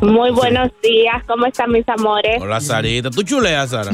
Muy 0.01 0.29
buenos 0.31 0.69
días, 0.83 1.23
¿cómo 1.25 1.45
están 1.45 1.71
mis 1.71 1.87
amores? 1.87 2.41
Hola, 2.41 2.59
Sarita. 2.59 3.09
¿Tú 3.09 3.23
chuleas, 3.23 3.69
Sara? 3.69 3.91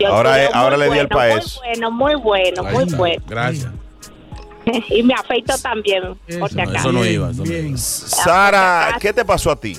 Yo 0.00 0.08
Ahora 0.08 0.42
es- 0.42 0.50
ahora 0.52 0.76
le 0.76 0.90
di 0.90 0.98
el 0.98 1.06
bueno, 1.06 1.16
país. 1.16 1.58
Muy 1.62 1.68
bueno, 1.78 1.90
muy 1.92 2.14
bueno, 2.16 2.64
muy 2.64 2.84
bueno. 2.96 3.24
Gracias. 3.28 3.68
Y 4.90 5.02
me 5.02 5.14
afeito 5.14 5.54
también, 5.62 6.14
por 6.40 6.48
si 6.50 6.56
No, 6.56 6.62
acaso. 6.62 6.76
eso 6.88 6.92
no 6.92 7.04
iba. 7.04 7.30
Eso 7.30 7.44
no 7.44 7.52
iba. 7.52 7.76
Sara, 7.76 8.96
¿qué 9.00 9.12
te 9.12 9.24
pasó 9.24 9.50
a 9.50 9.56
ti? 9.60 9.74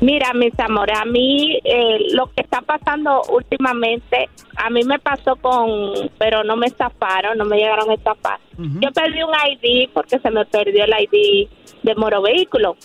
Mira, 0.00 0.32
mis 0.32 0.58
amores, 0.58 0.96
a 0.98 1.04
mí 1.04 1.58
eh, 1.62 1.98
lo 2.12 2.26
que 2.32 2.40
está 2.40 2.62
pasando 2.62 3.20
últimamente, 3.30 4.30
a 4.56 4.70
mí 4.70 4.82
me 4.84 4.98
pasó 4.98 5.36
con, 5.36 6.10
pero 6.18 6.42
no 6.42 6.56
me 6.56 6.66
estafaron, 6.68 7.36
no 7.36 7.44
me 7.44 7.58
llegaron 7.58 7.90
a 7.90 7.94
estafar. 7.94 8.40
Yo 8.56 8.90
perdí 8.92 9.22
un 9.22 9.30
ID 9.52 9.90
porque 9.92 10.18
se 10.18 10.30
me 10.30 10.46
perdió 10.46 10.84
el 10.84 10.92
ID 11.02 11.48
de 11.82 11.94
Moro 11.96 12.22
Vehículo. 12.22 12.76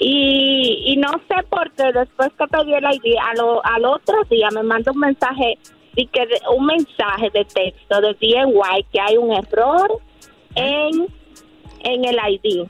Y, 0.00 0.84
y 0.92 0.96
no 0.98 1.10
sé 1.26 1.42
por 1.48 1.72
qué 1.72 1.92
después 1.92 2.30
que 2.38 2.46
pedí 2.46 2.74
el 2.74 2.84
ID, 2.84 3.16
a 3.20 3.34
lo- 3.34 3.64
al 3.64 3.84
otro 3.84 4.14
día 4.30 4.48
me 4.54 4.62
manda 4.62 4.92
un 4.92 4.98
mensaje, 5.00 5.58
que 6.06 6.20
de- 6.26 6.40
un 6.56 6.66
mensaje 6.66 7.30
de 7.34 7.44
texto 7.44 8.00
de 8.00 8.14
DNY 8.14 8.84
que 8.92 9.00
hay 9.00 9.16
un 9.16 9.32
error 9.32 10.00
en, 10.54 11.06
en 11.80 12.04
el 12.04 12.16
ID. 12.28 12.68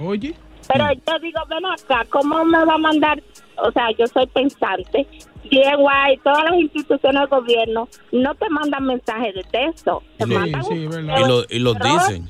Oye. 0.00 0.34
Pero 0.68 0.84
yo 0.92 1.18
digo, 1.20 1.40
ven 1.48 1.64
acá, 1.66 2.04
¿cómo 2.10 2.44
me 2.44 2.64
va 2.64 2.74
a 2.74 2.78
mandar? 2.78 3.22
O 3.58 3.70
sea, 3.70 3.90
yo 3.96 4.06
soy 4.08 4.26
pensante. 4.26 5.06
DNY, 5.44 6.18
todas 6.24 6.42
las 6.44 6.54
instituciones 6.58 7.20
del 7.20 7.28
gobierno 7.28 7.88
no 8.10 8.34
te 8.34 8.50
mandan 8.50 8.84
mensajes 8.84 9.32
de 9.34 9.42
texto. 9.44 10.02
Te 10.18 10.26
mandan 10.26 10.60
un 10.64 10.76
Y, 10.76 11.28
lo, 11.28 11.44
y 11.48 11.58
los 11.60 11.78
dicen. 11.78 12.28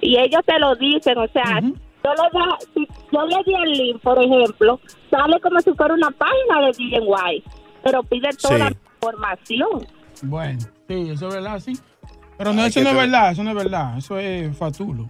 y 0.00 0.16
ellos 0.16 0.40
te 0.46 0.58
lo 0.60 0.76
dicen, 0.76 1.18
o 1.18 1.26
sea, 1.28 1.60
yo, 1.60 2.10
le 2.12 2.38
da- 2.38 2.58
si 2.72 2.86
yo 3.10 3.26
le 3.26 3.36
di 3.44 3.54
el 3.54 3.72
link, 3.72 4.00
por 4.00 4.22
ejemplo, 4.22 4.78
sale 5.10 5.40
como 5.40 5.58
si 5.60 5.72
fuera 5.72 5.94
una 5.94 6.10
página 6.12 6.60
de 6.66 6.72
DNY, 6.72 7.42
pero 7.82 8.02
pide 8.04 8.28
toda 8.40 8.68
Sí. 8.68 8.74
Información. 9.04 9.86
Bueno, 10.22 10.58
sí, 10.88 11.10
eso 11.10 11.28
es 11.28 11.34
verdad, 11.34 11.60
sí. 11.60 11.78
Pero 12.38 12.52
no, 12.52 12.62
Hay 12.62 12.68
eso 12.68 12.80
que 12.80 12.84
no 12.84 12.90
es 12.90 12.96
verdad, 12.96 13.32
eso 13.32 13.44
no 13.44 13.50
es 13.50 13.56
verdad. 13.56 13.98
Eso 13.98 14.18
es 14.18 14.56
fatulo. 14.56 15.08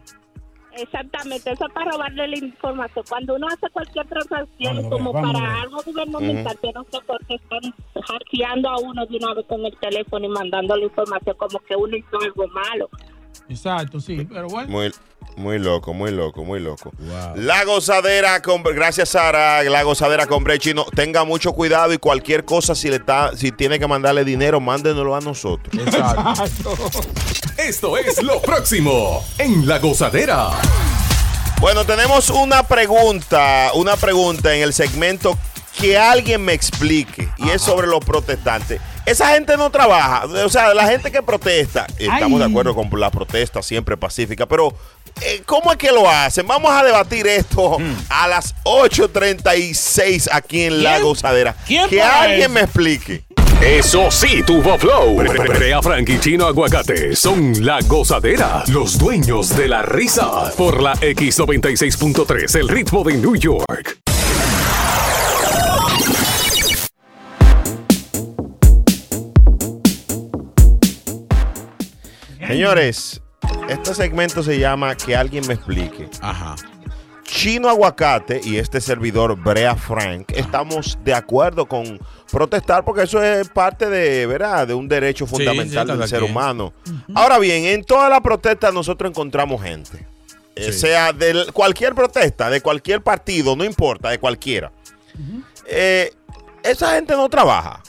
Exactamente, 0.76 1.52
eso 1.52 1.66
es 1.66 1.72
para 1.72 1.92
robarle 1.92 2.26
la 2.26 2.36
información. 2.36 3.04
Cuando 3.08 3.36
uno 3.36 3.46
hace 3.46 3.70
cualquier 3.70 4.06
transacción, 4.06 4.90
como 4.90 5.12
vamos 5.12 5.32
para 5.32 5.62
algo 5.62 5.82
gubernamental, 5.86 6.58
yo 6.62 6.72
no 6.74 6.84
sé 6.90 6.98
por 7.06 7.24
qué 7.26 7.34
están 7.36 7.74
hackeando 8.02 8.68
a 8.68 8.78
uno 8.80 9.06
de 9.06 9.16
una 9.16 9.34
vez 9.34 9.46
con 9.46 9.64
el 9.64 9.76
teléfono 9.78 10.26
y 10.26 10.28
mandando 10.28 10.76
la 10.76 10.84
información 10.84 11.36
como 11.36 11.60
que 11.60 11.76
uno 11.76 11.96
hizo 11.96 12.20
algo 12.20 12.48
malo. 12.48 12.90
Exacto, 13.48 14.00
sí, 14.00 14.26
pero 14.30 14.48
bueno. 14.48 14.70
Muy, 14.70 14.92
muy 15.36 15.58
loco, 15.58 15.92
muy 15.92 16.10
loco, 16.10 16.44
muy 16.44 16.60
loco. 16.60 16.92
La 17.36 17.64
gozadera 17.64 18.40
con 18.42 18.62
gracias 18.62 19.10
Sara, 19.10 19.62
la 19.62 19.82
gozadera 19.82 20.26
con 20.26 20.44
Bre 20.44 20.58
Chino. 20.58 20.84
Tenga 20.94 21.24
mucho 21.24 21.52
cuidado 21.52 21.92
y 21.92 21.98
cualquier 21.98 22.44
cosa 22.44 22.74
si 22.74 22.88
le 22.88 22.96
está, 22.96 23.36
si 23.36 23.52
tiene 23.52 23.78
que 23.78 23.86
mandarle 23.86 24.24
dinero, 24.24 24.60
mándenoslo 24.60 25.14
a 25.14 25.20
nosotros. 25.20 25.74
Esto 27.58 27.96
es 27.96 28.22
lo 28.22 28.40
próximo 28.40 29.24
en 29.38 29.66
La 29.66 29.78
Gozadera. 29.78 30.50
Bueno, 31.60 31.84
tenemos 31.84 32.30
una 32.30 32.62
pregunta, 32.62 33.70
una 33.74 33.96
pregunta 33.96 34.54
en 34.54 34.62
el 34.62 34.72
segmento 34.72 35.38
que 35.78 35.96
alguien 35.98 36.44
me 36.44 36.52
explique 36.52 37.28
y 37.38 37.50
es 37.50 37.62
sobre 37.62 37.86
los 37.86 38.04
protestantes. 38.04 38.80
Esa 39.06 39.34
gente 39.34 39.56
no 39.56 39.70
trabaja, 39.70 40.24
o 40.24 40.48
sea, 40.48 40.72
la 40.72 40.86
gente 40.86 41.12
que 41.12 41.22
protesta, 41.22 41.86
estamos 41.98 42.38
de 42.38 42.46
acuerdo 42.46 42.74
con 42.74 42.88
la 42.98 43.10
protesta 43.10 43.62
siempre 43.62 43.96
pacífica, 43.96 44.46
pero 44.46 44.74
eh, 45.20 45.42
¿cómo 45.44 45.70
es 45.72 45.78
que 45.78 45.92
lo 45.92 46.08
hacen? 46.08 46.46
Vamos 46.46 46.70
a 46.70 46.82
debatir 46.82 47.26
esto 47.26 47.76
a 48.08 48.28
las 48.28 48.54
8.36 48.64 50.28
aquí 50.32 50.62
en 50.62 50.82
La. 50.82 51.00
Gozadera. 51.00 51.54
¿Quién 51.66 51.88
que 51.88 52.00
alguien 52.00 52.42
eso? 52.42 52.50
me 52.50 52.60
explique. 52.62 53.24
Eso 53.60 54.10
sí, 54.10 54.42
tuvo 54.42 54.78
flow. 54.78 55.16
Brea 55.16 55.80
Frank 55.80 56.08
y 56.08 56.18
Chino 56.18 56.46
Aguacate 56.46 57.16
son 57.16 57.64
la 57.64 57.80
gozadera, 57.80 58.62
los 58.68 58.98
dueños 58.98 59.56
de 59.56 59.68
la 59.68 59.82
risa. 59.82 60.52
Por 60.56 60.82
la 60.82 60.94
X96.3, 60.94 62.58
el 62.58 62.68
ritmo 62.68 63.04
de 63.04 63.14
New 63.14 63.36
York. 63.36 64.03
Señores, 72.46 73.22
este 73.68 73.94
segmento 73.94 74.42
se 74.42 74.58
llama 74.58 74.94
Que 74.96 75.16
alguien 75.16 75.46
me 75.46 75.54
explique. 75.54 76.08
Ajá. 76.20 76.56
Chino 77.24 77.68
Aguacate 77.70 78.40
y 78.44 78.58
este 78.58 78.80
servidor 78.80 79.34
Brea 79.36 79.74
Frank 79.74 80.30
estamos 80.34 80.98
de 81.02 81.14
acuerdo 81.14 81.66
con 81.66 81.98
protestar 82.30 82.84
porque 82.84 83.02
eso 83.02 83.22
es 83.22 83.48
parte 83.48 83.88
de, 83.88 84.26
¿verdad? 84.26 84.68
de 84.68 84.74
un 84.74 84.86
derecho 84.86 85.26
fundamental 85.26 85.88
sí, 85.88 85.96
del 85.96 86.08
ser 86.08 86.22
humano. 86.22 86.74
Ahora 87.14 87.38
bien, 87.38 87.64
en 87.64 87.82
todas 87.82 88.10
las 88.10 88.20
protestas 88.20 88.74
nosotros 88.74 89.10
encontramos 89.10 89.62
gente. 89.62 90.06
Eh, 90.54 90.70
Sea 90.72 91.12
de 91.12 91.46
cualquier 91.52 91.94
protesta, 91.94 92.50
de 92.50 92.60
cualquier 92.60 93.02
partido, 93.02 93.56
no 93.56 93.64
importa, 93.64 94.10
de 94.10 94.18
cualquiera. 94.18 94.70
Eh, 95.66 96.12
esa 96.62 96.94
gente 96.94 97.14
no 97.16 97.28
trabaja. 97.28 97.82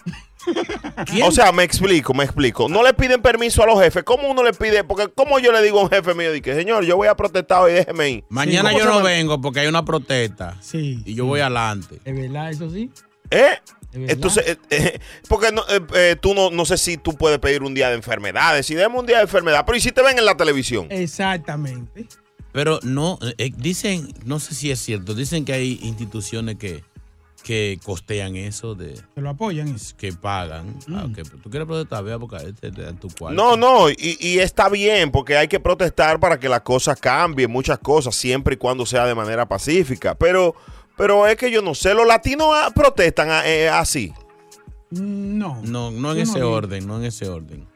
O 1.24 1.32
sea, 1.32 1.52
me 1.52 1.64
explico, 1.64 2.14
me 2.14 2.24
explico. 2.24 2.70
No 2.70 2.84
le 2.84 2.94
piden 2.94 3.22
permiso 3.22 3.64
a 3.64 3.66
los 3.66 3.80
jefes. 3.82 4.04
¿Cómo 4.04 4.30
uno 4.30 4.44
le 4.44 4.54
pide? 4.54 4.84
Porque 4.84 5.08
como 5.10 5.40
yo 5.40 5.52
le 5.52 5.62
digo 5.62 5.80
a 5.80 5.84
un 5.84 5.90
jefe 5.90 6.14
mío, 6.14 6.30
que 6.42 6.56
señor, 6.56 6.86
yo 6.86 6.96
voy 6.96 7.08
a 7.08 7.16
protestar 7.16 7.62
hoy, 7.62 7.74
déjeme 7.74 8.10
ir. 8.10 8.24
Mañana 8.30 8.72
¿Cómo 8.72 8.80
yo 8.84 8.86
no 8.86 9.04
vengo 9.04 9.42
porque 9.42 9.62
hay 9.62 9.68
una 9.68 9.86
protesta. 9.86 10.58
Sí. 10.62 11.02
Y 11.06 11.16
yo 11.16 11.26
voy 11.26 11.42
adelante. 11.42 12.00
Es 12.04 12.16
verdad, 12.16 12.50
eso 12.52 12.70
sí. 12.70 12.92
¿Eh? 13.30 13.60
Entonces, 13.94 14.46
eh, 14.46 14.58
eh, 14.70 15.00
porque 15.30 15.52
no, 15.52 15.62
eh, 15.70 15.80
eh, 15.94 16.16
tú 16.20 16.34
no, 16.34 16.50
no 16.50 16.66
sé 16.66 16.78
si 16.78 16.98
tú 16.98 17.14
puedes 17.14 17.40
pedir 17.40 17.64
un 17.64 17.74
día 17.74 17.90
de 17.90 17.96
enfermedades. 17.96 18.66
Si 18.66 18.76
demos 18.76 19.00
un 19.00 19.06
día 19.06 19.18
de 19.18 19.24
enfermedad, 19.24 19.64
pero 19.66 19.78
¿y 19.78 19.82
si 19.82 19.92
te 19.92 20.02
ven 20.02 20.18
en 20.18 20.26
la 20.26 20.36
televisión? 20.36 20.88
Exactamente. 20.90 22.08
Pero 22.52 22.80
no, 22.84 23.20
eh, 23.38 23.52
dicen, 23.58 24.14
no 24.24 24.40
sé 24.40 24.56
si 24.56 24.72
es 24.72 24.80
cierto, 24.80 25.14
dicen 25.14 25.44
que 25.44 25.52
hay 25.52 25.78
instituciones 25.82 26.56
que, 26.56 26.84
que 27.46 27.80
costean 27.84 28.36
eso, 28.38 28.74
de 28.74 28.96
Se 28.96 29.22
lo 29.22 29.30
apoyan. 29.30 29.76
que 29.98 30.12
pagan. 30.12 30.76
Ah, 30.92 31.06
ok, 31.06 31.14
pero 31.16 31.38
tú 31.44 31.52
quieres 31.52 31.68
protestar, 31.68 32.04
ve 32.04 32.12
a 32.12 32.16
buscar 32.18 32.42
este, 32.44 32.72
te 32.72 32.82
dan 32.82 33.00
tu 33.00 33.08
cuarto. 33.10 33.36
No, 33.36 33.56
no, 33.56 33.88
y, 33.92 34.18
y 34.20 34.40
está 34.40 34.68
bien, 34.68 35.12
porque 35.12 35.38
hay 35.38 35.48
que 35.48 35.60
protestar 35.60 36.20
para 36.20 36.40
que 36.40 36.50
las 36.50 36.62
cosas 36.62 37.00
cambien, 37.00 37.52
muchas 37.52 37.78
cosas, 37.78 38.16
siempre 38.16 38.56
y 38.56 38.58
cuando 38.58 38.84
sea 38.84 39.06
de 39.06 39.14
manera 39.14 39.48
pacífica. 39.48 40.16
Pero, 40.16 40.56
pero 40.98 41.28
es 41.28 41.36
que 41.36 41.52
yo 41.52 41.62
no 41.62 41.76
sé, 41.76 41.94
los 41.94 42.08
latinos 42.08 42.48
ah, 42.52 42.72
protestan 42.74 43.30
ah, 43.30 43.48
eh, 43.48 43.70
así. 43.70 44.12
No. 44.90 45.62
No, 45.62 45.92
no 45.92 45.92
en 45.92 46.02
no 46.02 46.14
ese 46.24 46.40
vi. 46.40 46.42
orden, 46.46 46.88
no 46.88 46.98
en 46.98 47.04
ese 47.06 47.30
orden. 47.30 47.68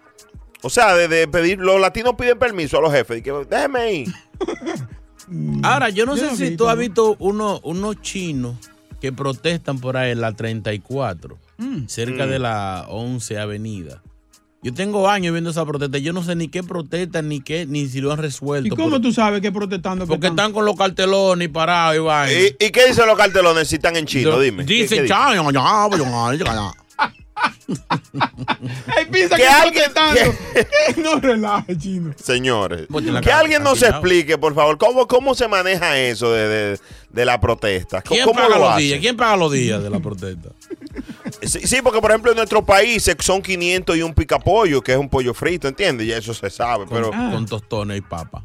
O 0.63 0.71
sea, 0.71 0.95
de, 0.95 1.07
de 1.07 1.27
pedir, 1.27 1.59
los 1.59 1.79
latinos 1.79 2.15
piden 2.17 2.39
permiso 2.39 2.79
a 2.79 2.81
los 2.81 2.91
jefes, 2.91 3.19
y 3.19 3.21
que 3.21 3.31
déjeme 3.47 3.93
ir. 3.93 4.13
Ahora, 5.63 5.89
yo 5.89 6.07
no 6.07 6.15
Yo 6.15 6.23
sé 6.23 6.31
no 6.31 6.35
si 6.37 6.49
vi, 6.49 6.57
tú 6.57 6.67
has 6.67 6.77
visto 6.77 7.15
uno- 7.19 7.59
unos 7.63 8.01
chinos 8.01 8.55
que 9.01 9.11
protestan 9.13 9.79
por 9.79 9.97
ahí 9.97 10.11
en 10.11 10.21
la 10.21 10.33
34, 10.33 11.37
Mm. 11.57 11.87
cerca 11.87 12.25
Mm. 12.25 12.29
de 12.29 12.39
la 12.39 12.85
11 12.89 13.37
Avenida. 13.39 14.01
Yo 14.61 14.73
tengo 14.73 15.07
años 15.09 15.31
viendo 15.31 15.51
esa 15.51 15.65
protesta. 15.65 15.99
Yo 15.99 16.11
no 16.11 16.21
sé 16.21 16.35
ni 16.35 16.49
qué 16.49 16.63
protestan, 16.63 17.29
ni 17.29 17.39
qué, 17.39 17.65
ni 17.65 17.87
si 17.87 18.01
lo 18.01 18.11
han 18.11 18.19
¿Y 18.19 18.23
resuelto. 18.23 18.75
cómo 18.75 18.89
por- 18.89 19.01
tú 19.01 19.13
sabes 19.13 19.39
que 19.41 19.53
protestando? 19.53 20.03
que 20.05 20.09
porque 20.09 20.27
están 20.27 20.51
con 20.51 20.65
los 20.65 20.75
cartelones 20.75 21.45
y 21.45 21.49
parados 21.49 21.95
y 21.95 21.99
vaina. 21.99 22.39
¿Y, 22.59 22.65
y 22.65 22.69
qué 22.69 22.87
dicen 22.87 23.07
los 23.07 23.17
cartelones 23.17 23.69
si 23.69 23.75
están 23.75 23.95
en 23.95 24.05
chino? 24.05 24.37
Dime. 24.37 24.65
¿Qué- 24.65 24.73
Dice, 24.73 24.97
qué 25.03 25.07
"Cha, 25.07 25.33
ya, 25.33 25.43
ya, 25.43 25.51
ya, 25.51 26.35
ya, 26.35 26.43
ya". 26.45 26.71
Él 28.97 29.07
piensa 29.11 29.35
Que 29.35 29.43
que, 29.43 29.47
alguien- 29.47 29.91
protestando. 29.93 30.33
no 30.97 31.19
relaje, 31.19 31.77
chino. 31.77 32.13
Señores, 32.21 32.87
que 32.87 33.21
cara 33.21 33.39
alguien 33.39 33.63
nos 33.63 33.81
explique, 33.81 34.37
por 34.37 34.53
favor, 34.55 34.77
cómo, 34.77 35.07
cómo 35.07 35.35
se 35.35 35.47
maneja 35.47 35.97
eso 35.97 36.31
de, 36.31 36.47
de- 36.47 36.79
de 37.09 37.25
la 37.25 37.39
protesta. 37.39 38.01
¿Cómo, 38.01 38.15
¿Quién 38.15 38.25
cómo 38.25 38.39
paga 38.39 38.57
lo 38.57 38.69
los 38.69 38.77
días? 38.77 38.99
¿Quién 38.99 39.17
paga 39.17 39.35
los 39.35 39.51
días 39.51 39.81
de 39.83 39.89
la 39.89 39.99
protesta? 39.99 40.49
Sí, 41.43 41.59
sí, 41.67 41.77
porque 41.83 42.01
por 42.01 42.09
ejemplo 42.09 42.31
en 42.31 42.37
nuestro 42.37 42.65
país 42.65 43.09
son 43.19 43.41
500 43.41 43.95
y 43.95 44.01
un 44.01 44.13
picapollo, 44.13 44.81
que 44.81 44.93
es 44.93 44.97
un 44.97 45.07
pollo 45.07 45.33
frito, 45.33 45.67
¿entiendes? 45.67 46.07
Y 46.07 46.11
eso 46.11 46.33
se 46.33 46.49
sabe, 46.49 46.85
pero... 46.89 47.11
Con, 47.11 47.31
con 47.31 47.45
tostones 47.45 47.97
y 47.99 48.01
papa. 48.01 48.43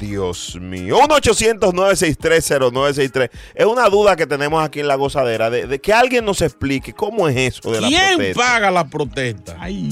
Dios 0.00 0.56
mío. 0.60 0.98
1-800-963-0963. 1.08 3.30
Es 3.54 3.66
una 3.66 3.88
duda 3.88 4.16
que 4.16 4.26
tenemos 4.26 4.62
aquí 4.64 4.80
en 4.80 4.88
La 4.88 4.96
Gozadera, 4.96 5.50
de, 5.50 5.66
de 5.66 5.80
que 5.80 5.92
alguien 5.92 6.24
nos 6.24 6.42
explique 6.42 6.92
cómo 6.92 7.28
es 7.28 7.36
eso 7.36 7.70
de 7.70 7.80
la 7.80 7.88
¿Quién 7.88 8.16
protesta. 8.16 8.42
paga 8.42 8.70
la 8.70 8.86
protesta? 8.88 9.56
Ay. 9.60 9.88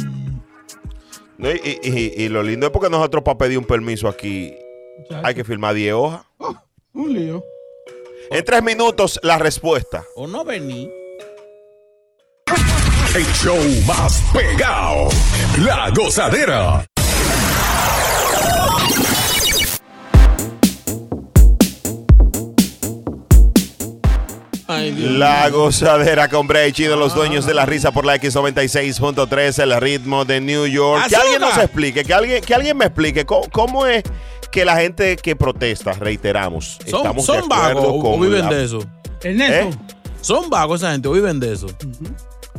No, 1.36 1.50
y, 1.50 1.78
y- 1.82 1.90
y- 1.90 2.14
y 2.24 2.28
lo 2.28 2.42
lindo 2.42 2.66
es 2.66 2.72
porque 2.72 2.90
nosotros 2.90 3.22
para 3.22 3.38
pedir 3.38 3.58
un 3.58 3.64
permiso 3.64 4.08
aquí 4.08 4.54
hay 5.22 5.34
que 5.34 5.44
firmar 5.44 5.74
10 5.74 5.94
hojas. 5.94 6.22
Un 6.94 7.12
lío. 7.14 7.44
En 8.30 8.44
tres 8.44 8.62
minutos 8.62 9.20
la 9.22 9.38
respuesta. 9.38 10.02
¿O 10.16 10.26
no 10.26 10.44
vení? 10.44 10.90
El 13.14 13.24
show 13.34 13.56
más 13.86 14.22
pegado. 14.32 15.08
La 15.64 15.90
Gozadera. 15.90 16.84
La 24.80 25.48
gozadera 25.50 26.28
con 26.28 26.46
Bray 26.46 26.72
Chino, 26.72 26.96
los 26.96 27.14
dueños 27.14 27.44
de 27.46 27.54
la 27.54 27.66
risa 27.66 27.90
por 27.92 28.04
la 28.06 28.16
X96.3, 28.16 29.62
el 29.62 29.80
ritmo 29.80 30.24
de 30.24 30.40
New 30.40 30.66
York. 30.66 31.06
Que 31.08 31.16
alguien 31.16 31.40
nos 31.40 31.56
explique, 31.58 32.04
que 32.04 32.14
alguien, 32.14 32.42
que 32.44 32.54
alguien 32.54 32.76
me 32.76 32.86
explique 32.86 33.24
cómo, 33.24 33.48
cómo 33.50 33.86
es 33.86 34.02
que 34.50 34.64
la 34.64 34.76
gente 34.76 35.16
que 35.16 35.36
protesta, 35.36 35.92
reiteramos, 35.92 36.78
¿Son, 36.86 37.00
estamos 37.00 37.24
son 37.26 37.48
de 37.48 37.54
acuerdo 37.54 37.80
vagos 37.80 37.94
o 37.94 38.02
con 38.02 38.20
viven 38.20 38.40
la- 38.44 38.54
de 38.54 38.64
eso? 38.64 38.78
Ernesto. 39.22 39.68
¿Eh? 39.68 39.94
¿Son 40.20 40.48
vagos 40.50 40.80
esa 40.82 40.92
gente 40.92 41.08
o 41.08 41.12
viven 41.12 41.38
de 41.40 41.52
eso? 41.52 41.66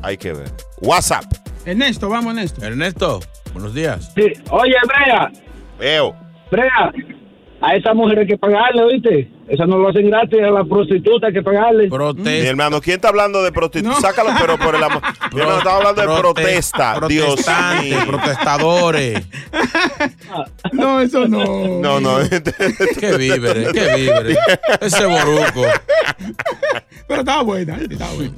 Hay 0.01 0.17
que 0.17 0.33
ver. 0.33 0.51
WhatsApp. 0.81 1.25
Ernesto, 1.65 2.09
vamos, 2.09 2.33
Ernesto. 2.35 2.65
Ernesto, 2.65 3.19
buenos 3.53 3.73
días. 3.73 4.11
Sí. 4.15 4.31
Oye, 4.49 4.75
Brea, 4.87 5.31
Veo. 5.77 6.15
Brea, 6.51 6.91
a 7.61 7.75
esa 7.75 7.93
mujer 7.93 8.19
hay 8.19 8.27
que 8.27 8.37
pagarle, 8.37 8.81
¿oíste? 8.83 9.29
Esa 9.47 9.65
no 9.65 9.77
lo 9.77 9.89
hacen 9.89 10.07
gratis, 10.09 10.39
a 10.41 10.49
la 10.51 10.63
prostituta 10.63 11.27
hay 11.27 11.33
que 11.33 11.41
pagarle. 11.41 11.89
Mi 12.15 12.45
hermano, 12.47 12.79
¿quién 12.81 12.95
está 12.95 13.09
hablando 13.09 13.43
de 13.43 13.51
prostitución? 13.51 13.99
Sácalo, 14.01 14.29
pero 14.39 14.57
por 14.57 14.75
el 14.75 14.83
amor. 14.83 15.01
Mi 15.33 15.39
hermano, 15.41 15.57
estaba 15.57 15.77
hablando 15.77 16.01
de 16.01 16.07
Prote- 16.07 16.19
protesta. 16.21 16.99
Dios 17.07 17.27
protestantes, 17.27 17.89
mío. 17.89 17.99
protestadores. 18.07 19.27
No, 20.71 21.01
eso 21.01 21.27
no. 21.27 21.79
No, 21.81 21.99
no. 21.99 22.17
Qué 22.99 23.17
víveres, 23.17 23.71
qué 23.73 23.95
víveres. 23.95 24.37
Ese 24.81 25.05
boruco. 25.05 25.63
Pero 27.07 27.19
estaba 27.21 27.41
buena, 27.43 27.77
eh, 27.77 27.87
estaba 27.89 28.13
buena. 28.13 28.33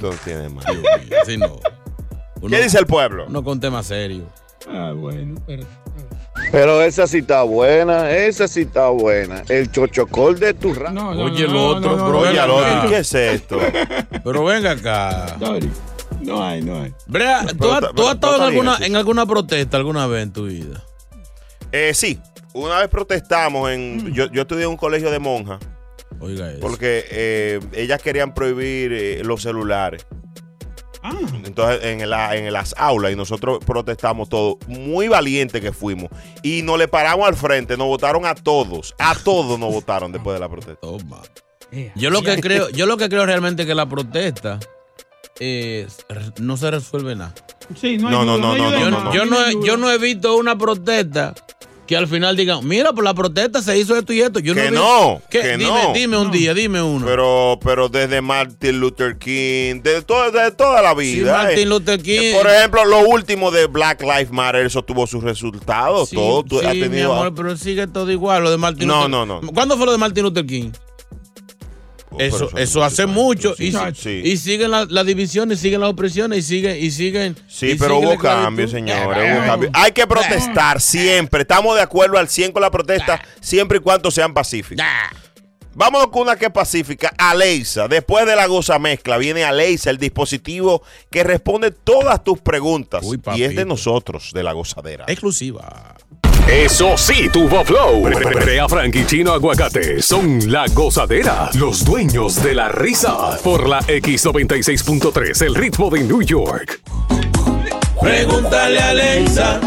No 0.00 0.10
tiene 0.24 0.48
más. 0.50 0.66
Así 1.22 1.36
no. 1.38 1.58
¿Qué 2.48 2.62
dice 2.62 2.78
el 2.78 2.86
pueblo? 2.86 3.26
No 3.30 3.42
con 3.42 3.58
temas 3.58 3.86
serios. 3.86 4.24
Ah, 4.70 4.92
bueno, 4.94 5.40
pero. 5.46 5.64
Pero 6.52 6.82
esa 6.82 7.06
sí 7.06 7.18
está 7.18 7.42
buena, 7.42 8.10
esa 8.10 8.46
sí 8.48 8.62
está 8.62 8.88
buena. 8.88 9.42
El 9.48 9.70
chochocol 9.70 10.38
de 10.38 10.54
tu 10.54 10.72
ra 10.74 10.92
Oye, 10.92 11.44
el 11.44 11.56
otro, 11.56 11.96
pero 11.96 12.18
Oye, 12.20 12.38
al 12.38 12.50
otro. 12.50 12.88
¿qué 12.88 12.98
es 12.98 13.14
esto? 13.14 13.58
Pero 14.22 14.44
venga 14.44 14.72
acá. 14.72 15.36
No 16.20 16.42
hay, 16.42 16.62
no 16.62 16.80
hay. 16.80 16.94
Brea, 17.06 17.44
¿tú, 17.46 17.56
Pero 17.58 17.72
has, 17.74 17.94
tú 17.94 18.06
has 18.06 18.14
estado 18.14 18.36
en 18.36 18.42
alguna, 18.42 18.78
en 18.80 18.96
alguna 18.96 19.26
protesta 19.26 19.76
alguna 19.76 20.06
vez 20.06 20.22
en 20.22 20.32
tu 20.32 20.46
vida? 20.46 20.82
Eh, 21.72 21.92
sí, 21.92 22.20
Una 22.54 22.78
vez 22.78 22.88
protestamos 22.88 23.70
en. 23.70 24.12
Yo, 24.14 24.30
yo 24.30 24.42
estudié 24.42 24.64
en 24.64 24.70
un 24.70 24.76
colegio 24.76 25.10
de 25.10 25.18
monjas. 25.18 25.58
Oiga 26.20 26.50
eso. 26.50 26.60
Porque 26.60 27.04
eh, 27.10 27.60
ellas 27.72 28.00
querían 28.00 28.32
prohibir 28.32 28.92
eh, 28.92 29.22
los 29.24 29.42
celulares. 29.42 30.06
Entonces, 31.44 31.84
en, 31.84 32.08
la- 32.08 32.34
en 32.34 32.52
las 32.52 32.74
aulas, 32.78 33.12
y 33.12 33.16
nosotros 33.16 33.58
protestamos 33.64 34.28
todos, 34.28 34.56
muy 34.66 35.08
valientes 35.08 35.60
que 35.60 35.72
fuimos. 35.72 36.08
Y 36.42 36.62
nos 36.62 36.78
le 36.78 36.88
paramos 36.88 37.28
al 37.28 37.36
frente, 37.36 37.76
nos 37.76 37.86
votaron 37.88 38.24
a 38.26 38.34
todos. 38.34 38.94
A 38.98 39.14
todos 39.14 39.58
nos 39.58 39.72
votaron 39.72 40.12
después 40.12 40.34
de 40.34 40.40
la 40.40 40.48
protesta. 40.48 40.86
Yo 41.96 42.10
lo 42.10 42.22
que 42.22 42.40
creo, 42.40 42.70
yo 42.70 42.86
lo 42.86 42.96
que 42.96 43.08
creo 43.08 43.26
realmente 43.26 43.66
que 43.66 43.74
la 43.74 43.86
protesta 43.88 44.60
eh, 45.40 45.86
no 46.40 46.56
se 46.56 46.70
resuelve 46.70 47.16
nada. 47.16 47.34
Sí, 47.80 47.96
no, 47.98 48.10
No, 48.10 48.20
hay 48.20 48.26
no, 48.26 48.38
no, 48.38 48.56
no. 48.56 48.78
Yo, 48.80 48.90
no, 48.90 49.12
yo 49.14 49.24
no, 49.26 49.44
he- 49.46 49.66
yo 49.66 49.76
no 49.76 49.90
he 49.90 49.98
visto 49.98 50.36
una 50.36 50.56
protesta 50.56 51.34
que 51.86 51.96
al 51.96 52.08
final 52.08 52.36
digan, 52.36 52.66
mira, 52.66 52.92
por 52.92 53.04
la 53.04 53.14
protesta 53.14 53.60
se 53.62 53.78
hizo 53.78 53.96
esto 53.96 54.12
y 54.12 54.20
esto. 54.20 54.40
Yo 54.40 54.54
que 54.54 54.70
no, 54.70 55.20
que 55.30 55.56
dime, 55.56 55.64
no. 55.64 55.92
dime 55.92 56.16
un 56.16 56.30
día, 56.30 56.54
dime 56.54 56.80
uno. 56.82 57.04
Pero, 57.04 57.58
pero 57.62 57.88
desde 57.88 58.20
Martin 58.20 58.80
Luther 58.80 59.18
King, 59.18 59.80
de, 59.82 60.02
todo, 60.02 60.30
de 60.30 60.50
toda 60.52 60.80
la 60.82 60.94
vida. 60.94 61.32
Martin 61.32 61.58
eh. 61.58 61.66
Luther 61.66 62.02
King. 62.02 62.32
Por 62.34 62.50
ejemplo, 62.50 62.84
lo 62.84 63.00
último 63.08 63.50
de 63.50 63.66
Black 63.66 64.02
Lives 64.02 64.30
Matter, 64.30 64.64
eso 64.66 64.82
tuvo 64.82 65.06
sus 65.06 65.22
resultados. 65.22 66.08
Sí, 66.08 66.16
todo 66.16 66.60
sí, 66.60 66.66
ha 66.66 66.74
mi 66.74 66.80
tenido. 66.80 67.12
amor, 67.12 67.34
pero 67.34 67.56
sigue 67.56 67.86
todo 67.86 68.10
igual, 68.10 68.42
lo 68.44 68.50
de 68.50 68.56
Martin 68.56 68.88
No, 68.88 69.08
Luther 69.08 69.10
no, 69.10 69.26
no. 69.26 69.40
¿Cuándo 69.52 69.76
fue 69.76 69.86
lo 69.86 69.92
de 69.92 69.98
Martin 69.98 70.22
Luther 70.24 70.46
King? 70.46 70.70
Eso, 72.18 72.36
eso 72.36 72.46
hace 72.54 72.62
eso 72.62 72.84
hace 72.84 73.06
mucho. 73.06 73.54
Y, 73.58 73.72
Sí. 73.94 74.20
y 74.24 74.36
siguen 74.36 74.70
las 74.70 74.90
las 74.90 75.06
divisiones, 75.06 75.60
siguen 75.60 75.80
las 75.80 75.90
opresiones 75.90 76.38
y 76.38 76.42
siguen. 76.42 76.82
Y 76.82 76.90
siguen 76.90 77.36
Sí, 77.48 77.70
y 77.70 77.74
pero 77.76 77.94
sigue 77.96 78.06
la 78.06 78.12
hubo 78.14 78.18
cambios, 78.22 78.70
señores. 78.70 79.38
hubo 79.38 79.46
cambios. 79.46 79.72
Hay 79.74 79.92
que 79.92 80.06
protestar 80.06 80.80
siempre. 80.80 81.42
Estamos 81.42 81.76
de 81.76 81.82
acuerdo 81.82 82.18
al 82.18 82.28
100 82.28 82.52
con 82.52 82.62
la 82.62 82.70
protesta, 82.70 83.20
siempre 83.40 83.78
y 83.78 83.80
cuando 83.80 84.10
sean 84.10 84.32
pacíficas. 84.34 84.86
Vámonos 85.76 86.06
con 86.08 86.22
una 86.22 86.36
que 86.36 86.44
es 86.44 86.52
pacífica. 86.52 87.12
Alexa. 87.18 87.88
Después 87.88 88.24
de 88.26 88.36
la 88.36 88.46
goza 88.46 88.78
mezcla, 88.78 89.18
viene 89.18 89.42
Alexa, 89.42 89.90
el 89.90 89.98
dispositivo 89.98 90.84
que 91.10 91.24
responde 91.24 91.72
todas 91.72 92.22
tus 92.22 92.40
preguntas. 92.40 93.04
y 93.34 93.42
es 93.42 93.56
de 93.56 93.64
nosotros, 93.64 94.30
de 94.32 94.44
la 94.44 94.52
gozadera. 94.52 95.04
Exclusiva. 95.08 95.96
Eso 96.48 96.96
sí, 96.98 97.28
tuvo 97.32 97.64
flow. 97.64 98.02
Brea 98.02 98.68
Frank 98.68 98.94
y 98.96 99.06
Chino 99.06 99.32
Aguacate 99.32 100.02
son 100.02 100.52
la 100.52 100.66
gozadera, 100.68 101.48
los 101.54 101.84
dueños 101.84 102.42
de 102.42 102.54
la 102.54 102.68
risa. 102.68 103.38
Por 103.42 103.66
la 103.66 103.80
X96.3, 103.80 105.46
el 105.46 105.54
ritmo 105.54 105.88
de 105.88 106.00
New 106.04 106.22
York. 106.22 106.80
Pregúntale 108.00 108.78
a 108.78 108.90
Alexa. 108.90 109.60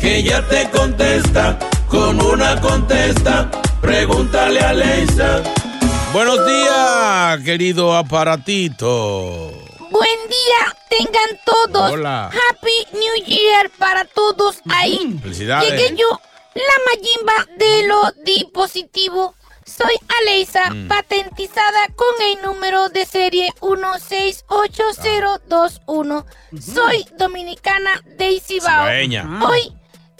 Que 0.00 0.16
ella 0.16 0.44
te 0.48 0.68
contesta 0.70 1.58
con 1.88 2.20
una 2.20 2.60
contesta. 2.60 3.50
Pregúntale 3.80 4.60
a 4.60 4.70
Alexa. 4.70 5.42
Buenos 6.12 6.38
días, 6.44 7.40
querido 7.44 7.94
aparatito. 7.94 9.67
Buen 9.90 10.18
día, 10.28 10.76
tengan 10.90 11.40
todos. 11.44 11.90
Hola. 11.92 12.26
Happy 12.26 12.86
New 12.92 13.14
Year 13.26 13.70
para 13.78 14.04
todos 14.04 14.58
ahí. 14.70 15.18
Felicidades. 15.22 15.70
Llegué 15.70 15.96
yo, 15.96 16.20
la 16.54 16.74
mayimba 16.86 17.46
de 17.56 17.86
los 17.86 18.12
dispositivos. 18.24 19.32
Soy 19.64 19.94
Alexa, 20.22 20.70
Mm. 20.70 20.88
patentizada 20.88 21.86
con 21.94 22.20
el 22.22 22.40
número 22.42 22.88
de 22.88 23.04
serie 23.04 23.52
168021. 23.60 26.24
Soy 26.58 27.04
dominicana 27.18 28.02
Cibao. 28.40 28.86
Cibaeña. 28.86 29.40
Hoy, 29.46 29.74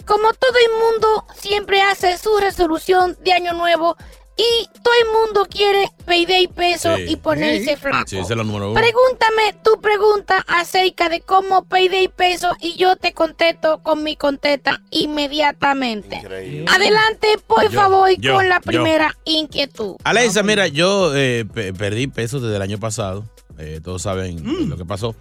como 0.05 0.33
todo 0.33 0.53
el 0.65 0.71
mundo 0.79 1.25
siempre 1.35 1.81
hace 1.81 2.17
su 2.19 2.37
resolución 2.37 3.17
de 3.21 3.33
año 3.33 3.53
nuevo 3.53 3.97
y 4.41 4.67
todo 4.81 4.93
el 5.03 5.11
mundo 5.11 5.45
quiere 5.51 5.89
payday 6.05 6.47
peso 6.47 6.95
Sí. 6.95 7.03
y 7.09 7.15
ponerse 7.17 7.75
flaco. 7.75 8.07
Sí, 8.07 8.17
esa 8.17 8.33
es 8.33 8.37
la 8.37 8.43
número 8.45 8.71
uno. 8.71 8.79
Pregúntame 8.79 9.53
tu 9.63 9.81
pregunta 9.81 10.45
acerca 10.47 11.09
de 11.09 11.19
cómo 11.19 11.65
payday 11.65 12.07
peso 12.07 12.55
y 12.61 12.77
yo 12.77 12.95
te 12.95 13.13
contesto 13.13 13.79
con 13.83 14.01
mi 14.03 14.15
contesta 14.15 14.81
inmediatamente. 14.91 16.21
Adelante, 16.67 17.27
por 17.47 17.63
Yo, 17.63 17.71
favor, 17.71 18.09
yo, 18.17 18.35
con 18.35 18.47
la 18.49 18.55
yo. 18.57 18.61
primera 18.61 19.15
inquietud. 19.25 19.95
Alexa, 20.03 20.43
mira, 20.43 20.67
yo 20.67 21.15
eh, 21.15 21.45
pe- 21.53 21.73
perdí 21.73 22.07
peso 22.07 22.39
desde 22.39 22.55
el 22.55 22.61
año 22.61 22.79
pasado. 22.79 23.25
Eh, 23.57 23.81
todos 23.83 24.01
saben 24.03 24.39
eh, 24.39 24.65
lo 24.67 24.77
que 24.77 24.85
pasó. 24.85 25.15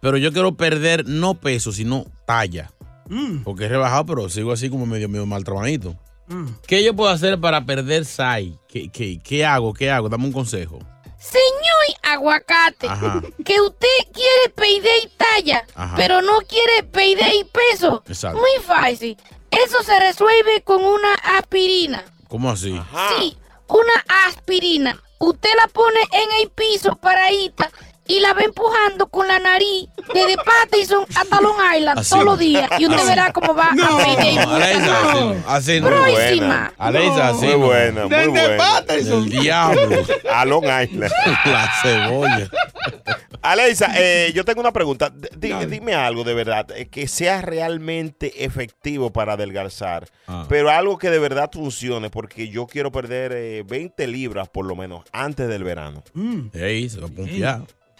Pero 0.00 0.16
yo 0.16 0.32
quiero 0.32 0.54
perder 0.54 1.06
no 1.08 1.34
peso, 1.34 1.72
sino 1.72 2.06
talla. 2.26 2.70
Porque 3.42 3.64
he 3.64 3.68
rebajado, 3.68 4.06
pero 4.06 4.28
sigo 4.28 4.52
así 4.52 4.70
como 4.70 4.86
medio, 4.86 5.08
medio 5.08 5.26
mal 5.26 5.42
trabajito. 5.42 5.96
¿Qué 6.66 6.82
yo 6.84 6.94
puedo 6.94 7.10
hacer 7.10 7.40
para 7.40 7.64
perder 7.64 8.04
size? 8.04 8.52
¿Qué, 8.68 8.90
qué, 8.90 9.20
qué 9.22 9.44
hago? 9.44 9.74
¿Qué 9.74 9.90
hago? 9.90 10.08
Dame 10.08 10.24
un 10.26 10.32
consejo. 10.32 10.78
Señor 11.18 11.98
Aguacate, 12.02 12.88
Ajá. 12.88 13.20
que 13.44 13.60
usted 13.60 13.86
quiere 14.12 14.48
payday 14.54 15.10
talla, 15.16 15.66
Ajá. 15.74 15.94
pero 15.96 16.22
no 16.22 16.38
quiere 16.48 16.82
payday 16.84 17.44
peso. 17.44 18.02
Exacto. 18.06 18.38
Muy 18.38 18.64
fácil. 18.64 19.16
Eso 19.50 19.82
se 19.82 19.98
resuelve 20.00 20.62
con 20.62 20.82
una 20.82 21.14
aspirina. 21.38 22.04
¿Cómo 22.28 22.50
así? 22.50 22.80
Sí, 23.18 23.36
una 23.68 24.26
aspirina. 24.26 25.00
Usted 25.18 25.50
la 25.60 25.68
pone 25.68 26.00
en 26.12 26.42
el 26.42 26.50
piso 26.50 26.96
paradita 26.96 27.70
y 28.10 28.20
la 28.20 28.32
va 28.34 28.42
empujando 28.42 29.08
con 29.08 29.26
la 29.28 29.38
nariz 29.38 29.88
desde 30.12 30.36
Patterson 30.36 31.04
hasta 31.14 31.40
Long 31.40 31.56
Island 31.76 31.98
Así. 32.00 32.10
todos 32.10 32.24
los 32.24 32.38
días. 32.38 32.68
Y 32.78 32.86
usted 32.86 33.06
verá 33.06 33.32
cómo 33.32 33.54
va 33.54 33.70
No, 33.74 33.98
a. 33.98 34.04
Alexa, 34.04 34.42
así 34.56 34.80
no. 34.80 35.44
Así 35.46 35.80
no. 35.80 35.86
Próxima. 35.88 36.72
Alexa, 36.76 37.28
así 37.28 37.46
Muy 37.46 37.52
no. 37.52 37.66
buena, 37.66 38.06
muy 38.06 38.26
buena. 38.28 38.84
El 38.88 39.30
diablo. 39.30 39.96
A 40.32 40.44
Long 40.44 40.64
Island. 40.64 41.12
La 41.44 41.72
cebolla. 41.82 42.50
Alexa, 43.42 43.92
eh, 43.96 44.32
yo 44.34 44.44
tengo 44.44 44.60
una 44.60 44.72
pregunta. 44.72 45.10
D- 45.10 45.66
dime 45.66 45.94
algo 45.94 46.24
de 46.24 46.34
verdad, 46.34 46.66
eh, 46.76 46.88
que 46.88 47.08
sea 47.08 47.40
realmente 47.40 48.44
efectivo 48.44 49.10
para 49.12 49.32
adelgazar, 49.34 50.08
Ah. 50.26 50.44
pero 50.48 50.68
algo 50.70 50.98
que 50.98 51.08
de 51.10 51.18
verdad 51.18 51.48
funcione, 51.52 52.10
porque 52.10 52.48
yo 52.48 52.66
quiero 52.66 52.92
perder 52.92 53.32
eh, 53.34 53.62
20 53.66 54.06
libras 54.08 54.48
por 54.48 54.66
lo 54.66 54.76
menos 54.76 55.04
antes 55.12 55.48
del 55.48 55.64
verano. 55.64 56.02
Ey, 56.52 56.88
se. 56.90 57.00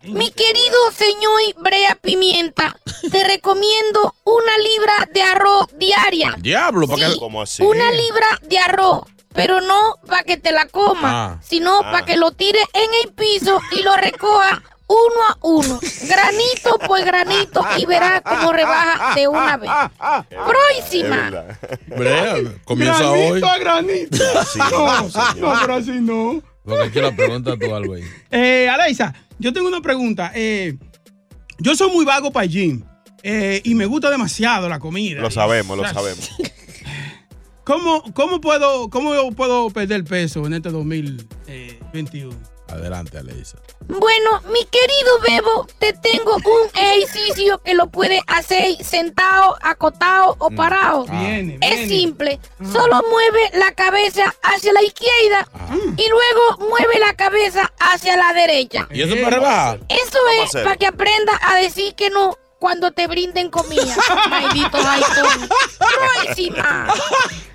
Mi 0.02 0.30
querido 0.30 0.90
señor 0.94 1.40
Brea 1.62 1.94
Pimienta, 2.00 2.74
te 3.12 3.22
recomiendo 3.24 4.14
una 4.24 4.56
libra 4.58 5.08
de 5.12 5.22
arroz 5.22 5.66
diaria. 5.76 6.34
Diablo, 6.38 6.86
¿para 6.88 7.06
Sí, 7.08 7.12
qué? 7.14 7.18
¿Cómo 7.18 7.42
así? 7.42 7.62
Una 7.62 7.90
libra 7.92 8.26
de 8.42 8.58
arroz, 8.58 9.02
pero 9.34 9.60
no 9.60 9.96
para 10.06 10.22
que 10.22 10.38
te 10.38 10.52
la 10.52 10.66
comas, 10.66 11.12
Ah. 11.14 11.38
sino 11.46 11.80
Ah. 11.84 11.90
para 11.92 12.06
que 12.06 12.16
lo 12.16 12.32
tires 12.32 12.64
en 12.72 12.88
el 13.04 13.12
piso 13.12 13.60
y 13.72 13.82
lo 13.82 13.94
recoja 13.96 14.62
uno 14.86 15.22
a 15.28 15.36
uno, 15.42 15.78
granito 16.08 16.78
por 16.86 17.00
granito 17.04 17.64
y 17.76 17.84
verás 17.84 18.22
cómo 18.22 18.52
rebaja 18.52 19.14
de 19.14 19.28
una 19.28 19.56
vez. 19.58 19.70
Próxima. 20.28 21.30
Brea, 21.86 22.36
comienza 22.64 23.00
granito 23.02 23.32
hoy. 23.32 23.42
a 23.44 23.58
granito. 23.58 24.18
no, 24.70 25.02
no, 25.36 25.60
pero 25.60 25.74
así 25.74 25.92
no. 26.00 26.42
Porque 26.64 26.84
aquí 26.84 27.00
la 27.00 27.12
pregunta 27.14 27.54
tú 27.58 27.74
algo 27.74 27.94
ahí. 27.94 28.04
Eh, 28.30 28.68
Alexa, 28.68 29.14
yo 29.40 29.52
tengo 29.52 29.66
una 29.66 29.80
pregunta. 29.80 30.30
Eh, 30.34 30.76
yo 31.58 31.74
soy 31.74 31.90
muy 31.90 32.04
vago 32.04 32.30
para 32.30 32.44
el 32.44 32.50
gym 32.50 32.82
eh, 33.22 33.60
y 33.64 33.74
me 33.74 33.86
gusta 33.86 34.10
demasiado 34.10 34.68
la 34.68 34.78
comida. 34.78 35.20
Lo 35.20 35.30
sabemos, 35.30 35.76
lo 35.76 35.84
sabemos. 35.88 36.30
¿Cómo, 37.64 38.02
cómo, 38.14 38.40
puedo, 38.40 38.88
¿Cómo 38.90 39.14
yo 39.14 39.30
puedo 39.32 39.70
perder 39.70 40.04
peso 40.04 40.46
en 40.46 40.54
este 40.54 40.70
2021? 40.70 42.49
Adelante, 42.70 43.18
Alexa. 43.18 43.58
Bueno, 43.88 44.42
mi 44.52 44.64
querido 44.64 45.20
Bebo, 45.26 45.66
te 45.78 45.92
tengo 45.92 46.36
un 46.36 46.68
ejercicio 46.74 47.60
que 47.62 47.74
lo 47.74 47.88
puedes 47.88 48.20
hacer 48.26 48.82
sentado, 48.84 49.56
acotado 49.62 50.36
o 50.38 50.50
parado. 50.50 51.06
Viene, 51.06 51.58
Es 51.60 51.88
simple. 51.88 52.38
Solo 52.72 53.02
mueve 53.10 53.50
la 53.54 53.72
cabeza 53.72 54.34
hacia 54.42 54.72
la 54.72 54.82
izquierda 54.82 55.48
y 55.96 56.08
luego 56.08 56.68
mueve 56.70 56.98
la 57.00 57.14
cabeza 57.14 57.72
hacia 57.80 58.16
la 58.16 58.32
derecha. 58.32 58.86
¿Y 58.90 59.02
eso 59.02 59.14
para 59.22 59.36
rebajar? 59.36 59.80
Eso 59.88 60.18
¿Cómo 60.20 60.44
es 60.44 60.52
para 60.52 60.76
que 60.76 60.86
aprendas 60.86 61.36
a 61.42 61.56
decir 61.56 61.94
que 61.94 62.10
no 62.10 62.36
cuando 62.60 62.92
te 62.92 63.08
brinden 63.08 63.50
comida. 63.50 63.96
Maldito. 64.28 64.78
Próxima. 66.22 66.86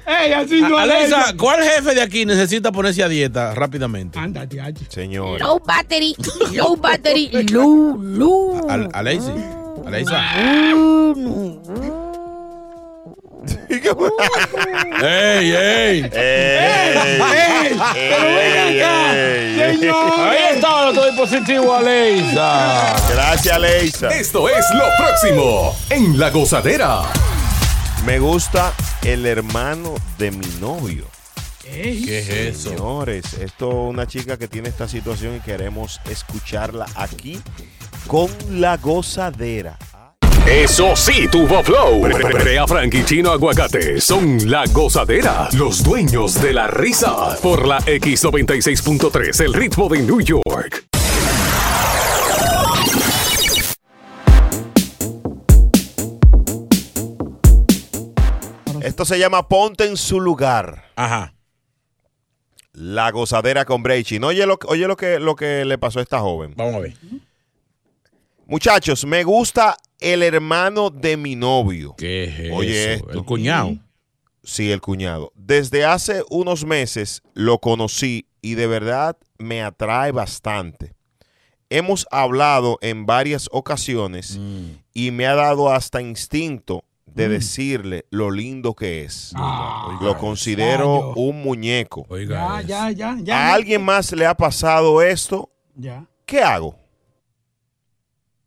Ey, 0.05 0.33
así 0.33 0.61
no, 0.61 0.77
Alexa. 0.77 1.33
¿cuál 1.37 1.63
jefe 1.63 1.95
de 1.95 2.01
aquí 2.01 2.25
necesita 2.25 2.71
ponerse 2.71 3.03
a 3.03 3.07
dieta 3.07 3.53
rápidamente? 3.55 4.19
Ándate, 4.19 4.59
Señor. 4.89 5.39
Low 5.39 5.59
battery, 5.63 6.15
low 6.53 6.75
battery, 6.75 7.29
low, 7.51 7.97
low. 8.01 8.69
Al- 8.69 8.89
Alexa. 8.93 9.31
Alexa. 9.85 10.21
¡Ey, 15.03 15.51
ey! 15.51 16.09
¡Ey! 16.11 16.95
pero 17.93 18.25
ven 18.35 18.81
acá, 18.81 19.11
señor. 19.71 20.19
Ahí 20.19 20.55
está 20.55 20.74
nuestro 20.85 21.05
dispositivo, 21.05 21.73
Alexa. 21.73 22.95
Gracias, 23.11 23.55
Alexa. 23.55 24.09
Esto 24.09 24.47
es 24.47 24.65
lo 24.73 24.85
próximo 24.97 25.75
en 25.89 26.19
La 26.19 26.29
Gozadera. 26.29 27.01
Me 28.05 28.19
gusta 28.19 28.71
el 29.03 29.25
hermano 29.25 29.95
de 30.19 30.29
mi 30.29 30.45
novio. 30.59 31.07
¿Qué 31.63 32.19
es 32.19 32.29
eso? 32.29 32.69
Señores, 32.69 33.33
esto 33.33 33.69
es 33.69 33.75
una 33.75 34.05
chica 34.05 34.37
que 34.37 34.47
tiene 34.47 34.69
esta 34.69 34.87
situación 34.87 35.37
y 35.37 35.39
queremos 35.39 35.99
escucharla 36.07 36.85
aquí 36.93 37.41
con 38.05 38.29
la 38.51 38.77
gozadera. 38.77 39.79
Eso 40.47 40.95
sí, 40.95 41.27
tuvo 41.27 41.63
flow. 41.63 42.01
Brea 42.01 42.67
Frank 42.67 42.93
y 42.93 43.03
Chino 43.03 43.31
Aguacate 43.31 43.99
son 43.99 44.47
la 44.47 44.65
gozadera, 44.71 45.49
los 45.57 45.83
dueños 45.83 46.39
de 46.39 46.53
la 46.53 46.67
risa. 46.67 47.35
Por 47.41 47.67
la 47.67 47.79
X96.3, 47.79 49.43
el 49.43 49.53
ritmo 49.55 49.89
de 49.89 50.03
New 50.03 50.21
York. 50.21 50.85
Esto 58.83 59.03
se 59.03 59.17
llama 59.17 59.47
Ponte 59.47 59.85
en 59.85 59.97
su 59.97 60.19
lugar. 60.19 60.91
Ajá. 60.95 61.33
La 62.73 63.09
gozadera 63.09 63.65
con 63.65 63.81
Breichin. 63.81 64.23
Oye, 64.23 64.45
lo, 64.45 64.59
oye 64.67 64.85
lo, 64.85 64.95
que, 64.95 65.19
lo 65.19 65.35
que 65.35 65.65
le 65.65 65.79
pasó 65.79 65.97
a 65.97 66.03
esta 66.03 66.19
joven. 66.19 66.53
Vamos 66.55 66.75
a 66.75 66.79
ver. 66.79 66.93
Muchachos, 68.45 69.05
me 69.05 69.23
gusta 69.23 69.75
el 70.13 70.23
hermano 70.23 70.89
de 70.89 71.17
mi 71.17 71.35
novio. 71.35 71.95
¿Qué 71.97 72.23
es 72.25 72.51
Oye, 72.53 72.93
eso? 72.93 73.05
esto. 73.07 73.19
El 73.19 73.25
cuñado. 73.25 73.77
Sí, 74.43 74.71
el 74.71 74.79
cuñado. 74.81 75.31
Desde 75.35 75.85
hace 75.85 76.23
unos 76.29 76.65
meses 76.65 77.21
lo 77.33 77.57
conocí 77.59 78.27
y 78.41 78.53
de 78.53 78.67
verdad 78.67 79.17
me 79.39 79.63
atrae 79.63 80.11
bastante. 80.11 80.93
Hemos 81.71 82.05
hablado 82.11 82.77
en 82.81 83.07
varias 83.07 83.49
ocasiones 83.51 84.37
Mm. 84.37 84.77
y 84.93 85.09
me 85.11 85.25
ha 85.25 85.33
dado 85.33 85.71
hasta 85.71 85.99
instinto 86.01 86.83
de 87.07 87.27
decirle 87.29 88.05
lo 88.11 88.29
lindo 88.29 88.75
que 88.75 89.03
es. 89.03 89.33
lo 90.01 90.17
considero 90.17 91.13
un 91.15 91.41
muñeco. 91.41 92.05
Ya, 92.27 92.61
ya, 92.61 92.91
ya, 92.91 93.17
ya. 93.21 93.35
¿A 93.49 93.53
alguien 93.55 93.83
más 93.83 94.11
le 94.11 94.25
ha 94.27 94.35
pasado 94.35 95.01
esto? 95.01 95.49
Ya. 95.75 96.05
¿Qué 96.25 96.41
hago? 96.41 96.75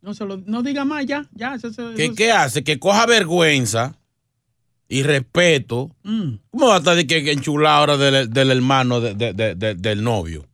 No, 0.01 0.13
se 0.13 0.25
lo, 0.25 0.37
no 0.45 0.63
diga 0.63 0.85
más, 0.85 1.05
ya, 1.05 1.25
ya. 1.33 1.55
eso- 1.55 1.67
eso- 1.67 1.93
¿Qué, 1.95 2.05
eso- 2.05 2.15
qué 2.15 2.31
hace? 2.31 2.63
Que 2.63 2.79
coja 2.79 3.05
vergüenza 3.05 3.95
y 4.87 5.03
respeto. 5.03 5.91
Mm. 6.03 6.35
¿Cómo 6.51 6.67
va 6.67 6.75
a 6.75 6.77
estar 6.79 6.95
de 6.95 7.05
que, 7.05 7.31
enchulada 7.31 7.77
ahora 7.77 7.97
del, 7.97 8.29
del 8.29 8.51
hermano 8.51 9.01
de- 9.01 9.13
de- 9.13 9.33
de- 9.33 9.55
de- 9.55 9.75
del 9.75 10.03
novio? 10.03 10.45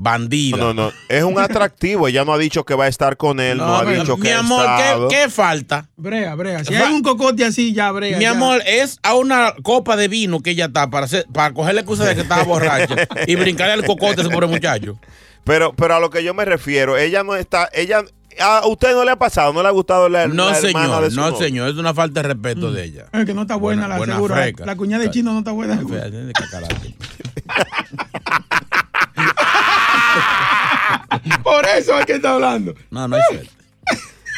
Bandida. 0.00 0.56
No, 0.58 0.72
no, 0.72 0.84
no. 0.86 0.92
Es 1.08 1.24
un 1.24 1.40
atractivo. 1.40 2.06
Ella 2.06 2.24
no 2.24 2.32
ha 2.32 2.38
dicho 2.38 2.64
que 2.64 2.72
va 2.74 2.84
a 2.84 2.88
estar 2.88 3.16
con 3.16 3.40
él. 3.40 3.58
No, 3.58 3.66
No, 3.66 3.76
ha 3.78 3.84
dicho 3.84 4.14
que 4.14 4.22
mi 4.22 4.30
amor, 4.30 4.60
estado. 4.60 5.08
¿qué, 5.08 5.16
qué 5.24 5.28
falta? 5.28 5.88
Brea, 5.96 6.36
brea. 6.36 6.64
Si 6.64 6.72
Va- 6.72 6.86
hay 6.86 6.94
un 6.94 7.02
cocote 7.02 7.44
así, 7.44 7.72
ya, 7.72 7.90
brea. 7.90 8.16
Mi 8.16 8.22
ya. 8.22 8.30
amor, 8.30 8.62
es 8.64 9.00
a 9.02 9.16
una 9.16 9.54
copa 9.64 9.96
de 9.96 10.06
vino 10.06 10.38
que 10.40 10.50
ella 10.50 10.66
está 10.66 10.88
para, 10.88 11.06
hacer, 11.06 11.26
para 11.32 11.52
coger 11.52 11.74
la 11.74 11.80
excusa 11.80 12.04
de 12.04 12.14
que 12.14 12.20
estaba 12.20 12.44
borracha 12.44 12.94
y 13.26 13.34
brincarle 13.34 13.72
al 13.72 13.84
cocote 13.84 14.20
a 14.20 14.24
ese 14.24 14.30
pobre 14.30 14.46
muchacho. 14.46 15.00
Pero, 15.42 15.72
pero 15.74 15.96
a 15.96 16.00
lo 16.00 16.10
que 16.10 16.22
yo 16.22 16.32
me 16.32 16.44
refiero, 16.44 16.96
ella 16.96 17.24
no 17.24 17.34
está, 17.34 17.68
ella, 17.72 18.04
a 18.40 18.66
usted 18.66 18.92
no 18.94 19.04
le 19.04 19.10
ha 19.10 19.16
pasado, 19.16 19.52
no 19.52 19.62
le 19.62 19.68
ha 19.68 19.72
gustado 19.72 20.08
la, 20.08 20.26
No, 20.28 20.50
la 20.50 20.58
hermana 20.58 20.84
señor, 20.86 21.04
de 21.04 21.10
su 21.10 21.16
no, 21.20 21.36
señor, 21.36 21.68
es 21.68 21.76
una 21.76 21.92
falta 21.94 22.22
de 22.22 22.28
respeto 22.28 22.70
de 22.72 22.84
ella. 22.84 23.06
Es 23.12 23.24
que 23.24 23.34
no 23.34 23.42
está 23.42 23.56
buena, 23.56 23.82
Buena- 23.82 23.94
la 23.94 23.98
buena 23.98 24.14
seguro. 24.14 24.34
freca. 24.34 24.66
La 24.66 24.76
cuñada 24.76 25.04
de 25.04 25.10
chino 25.10 25.32
no 25.32 25.38
está 25.40 25.52
buena. 25.52 25.76
Fea. 25.86 26.08
Por 31.42 31.66
eso 31.66 31.98
es 31.98 32.06
que 32.06 32.14
está 32.14 32.34
hablando. 32.34 32.74
No, 32.90 33.08
no 33.08 33.16
hay 33.16 33.22
suerte. 33.30 33.50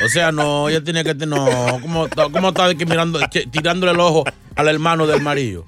O 0.05 0.09
sea, 0.09 0.33
no, 0.33 0.69
ella 0.69 0.83
tiene 0.83 1.05
que 1.05 1.15
no, 1.15 1.79
¿cómo, 1.83 2.07
está- 2.07 2.29
cómo 2.31 2.49
está 2.49 2.69
de 2.69 2.77
que 2.77 2.87
mirando, 2.87 3.21
tirándole 3.51 3.93
el 3.93 4.01
ojo 4.01 4.25
al 4.57 4.69
hermano 4.69 5.07
del 5.07 5.21
marido? 5.21 5.65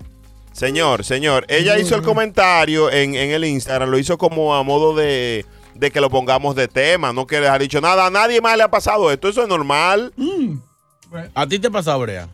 Señor, 0.53 1.05
señor, 1.05 1.45
ella 1.49 1.79
hizo 1.79 1.95
el 1.97 2.03
comentario 2.03 2.91
en, 2.91 3.15
en 3.15 3.31
el 3.31 3.45
Instagram, 3.45 3.91
lo 3.91 3.99
hizo 3.99 4.17
como 4.19 4.55
a 4.55 4.63
modo 4.63 4.95
de, 4.95 5.45
de 5.75 5.91
que 5.91 6.01
lo 6.01 6.11
pongamos 6.11 6.55
de 6.55 6.69
tema, 6.69 7.13
no 7.13 7.27
que 7.27 7.41
les 7.41 7.51
ha 7.51 7.59
dicho 7.59 7.81
nada, 7.81 8.07
a 8.07 8.11
nadie 8.11 8.41
más 8.41 8.57
le 8.57 8.63
ha 8.63 8.71
pasado 8.71 9.11
esto, 9.11 9.29
eso 9.29 9.43
es 9.43 9.49
normal. 9.49 10.13
¿A 11.35 11.47
ti 11.47 11.59
te 11.59 11.69
ha 11.69 11.71
pasado, 11.71 12.01
Brea? 12.01 12.29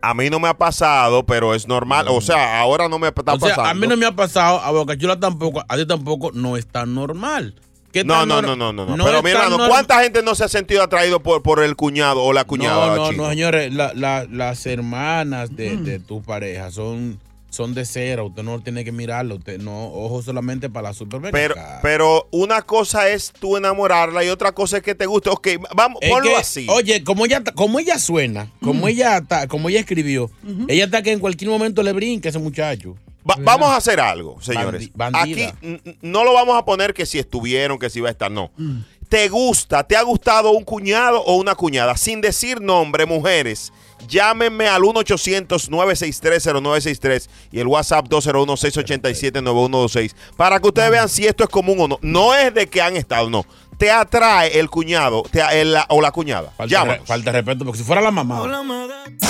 A 0.00 0.14
mí 0.14 0.30
no 0.30 0.38
me 0.38 0.48
ha 0.48 0.54
pasado, 0.54 1.24
pero 1.26 1.54
es 1.54 1.66
normal, 1.66 2.06
o 2.08 2.20
sea, 2.20 2.60
ahora 2.60 2.88
no 2.88 2.98
me 3.00 3.08
está 3.08 3.32
O 3.34 3.38
sea, 3.40 3.48
pasando. 3.56 3.64
a 3.70 3.74
mí 3.74 3.86
no 3.88 3.96
me 3.96 4.06
ha 4.06 4.12
pasado, 4.14 4.60
a 4.60 4.70
Bocachula 4.70 5.18
tampoco, 5.18 5.64
a 5.68 5.76
ti 5.76 5.86
tampoco, 5.86 6.30
no 6.32 6.56
es 6.56 6.66
tan 6.66 6.94
normal. 6.94 7.54
¿Qué 7.92 8.04
No, 8.04 8.14
tan 8.14 8.28
no, 8.28 8.42
no, 8.42 8.54
no, 8.54 8.72
no, 8.72 8.84
no. 8.86 8.96
no 8.96 9.04
Pero 9.04 9.18
es 9.18 9.24
mi 9.24 9.32
tan 9.32 9.44
hermano, 9.44 9.64
norm- 9.64 9.68
¿cuánta 9.70 10.02
gente 10.02 10.22
no 10.22 10.34
se 10.34 10.44
ha 10.44 10.48
sentido 10.48 10.82
atraído 10.82 11.20
por, 11.20 11.42
por 11.42 11.60
el 11.62 11.74
cuñado 11.74 12.22
o 12.22 12.32
la 12.34 12.44
cuñada? 12.44 12.94
No, 12.94 12.96
no, 12.96 13.12
no, 13.12 13.30
señores, 13.30 13.72
la- 13.72 13.92
la- 13.94 14.26
las 14.30 14.66
hermanas 14.66 15.56
de, 15.56 15.78
de 15.78 15.98
tu 15.98 16.22
pareja 16.22 16.70
son, 16.70 17.18
son 17.50 17.72
de 17.74 17.84
cera, 17.86 18.22
usted 18.22 18.42
no 18.42 18.60
tiene 18.60 18.84
que 18.84 18.92
mirarlo, 18.92 19.36
usted 19.36 19.58
no, 19.58 19.86
ojo 19.86 20.22
solamente 20.22 20.68
para 20.68 20.88
la 20.88 20.94
supermercado. 20.94 21.54
Pero, 21.54 21.78
pero 21.82 22.28
una 22.30 22.62
cosa 22.62 23.08
es 23.08 23.32
tú 23.40 23.56
enamorarla 23.56 24.22
y 24.24 24.28
otra 24.28 24.52
cosa 24.52 24.76
es 24.78 24.82
que 24.82 24.94
te 24.94 25.06
guste. 25.06 25.30
Ok, 25.30 25.48
vamos, 25.74 25.98
Es 26.02 26.10
ponlo 26.10 26.30
que, 26.30 26.36
así. 26.36 26.66
Oye, 26.68 27.02
como 27.04 27.24
ella, 27.24 27.42
como 27.54 27.78
ella 27.80 27.98
suena, 27.98 28.50
como 28.60 28.86
ella 28.88 29.18
está, 29.18 29.46
como 29.48 29.68
ella 29.70 29.80
escribió, 29.80 30.30
ella 30.68 30.84
está 30.84 31.02
que 31.02 31.12
en 31.12 31.20
cualquier 31.20 31.50
momento 31.50 31.82
le 31.82 31.92
brinque 31.92 32.28
a 32.28 32.30
ese 32.30 32.38
muchacho. 32.38 32.96
Va- 33.28 33.36
vamos 33.40 33.68
a 33.68 33.76
hacer 33.76 34.00
algo, 34.00 34.40
señores. 34.40 34.90
Bandi-. 34.94 35.44
Aquí 35.44 35.96
no 36.02 36.24
lo 36.24 36.32
vamos 36.34 36.56
a 36.56 36.64
poner 36.64 36.94
que 36.94 37.04
si 37.06 37.18
estuvieron, 37.18 37.78
que 37.78 37.90
si 37.90 38.00
va 38.00 38.08
a 38.08 38.12
estar, 38.12 38.30
no. 38.30 38.50
Mm. 38.56 38.78
¿Te 39.08 39.28
gusta, 39.30 39.84
te 39.84 39.96
ha 39.96 40.02
gustado 40.02 40.50
un 40.52 40.64
cuñado 40.64 41.22
o 41.24 41.36
una 41.36 41.54
cuñada? 41.54 41.96
Sin 41.96 42.20
decir 42.20 42.60
nombre, 42.60 43.06
mujeres, 43.06 43.72
llámenme 44.06 44.68
al 44.68 44.82
1-800-963-0963 44.82 47.28
y 47.52 47.60
el 47.60 47.66
WhatsApp 47.66 48.06
201-687-9126 48.08 50.14
para 50.36 50.60
que 50.60 50.68
ustedes 50.68 50.90
vean 50.90 51.08
si 51.08 51.26
esto 51.26 51.44
es 51.44 51.50
común 51.50 51.78
o 51.80 51.88
no. 51.88 51.98
No 52.02 52.34
es 52.34 52.52
de 52.54 52.66
que 52.68 52.80
han 52.82 52.96
estado, 52.96 53.30
no. 53.30 53.44
Te 53.78 53.90
atrae 53.92 54.58
el 54.58 54.68
cuñado 54.70 55.22
te- 55.30 55.40
el- 55.60 55.72
la- 55.72 55.86
o 55.90 56.00
la 56.00 56.10
cuñada. 56.10 56.52
Falta, 56.56 56.66
falta 57.06 57.30
de 57.30 57.38
respeto, 57.42 57.64
porque 57.64 57.78
si 57.78 57.84
fuera 57.84 58.00
la 58.02 58.10
mamá. 58.10 58.40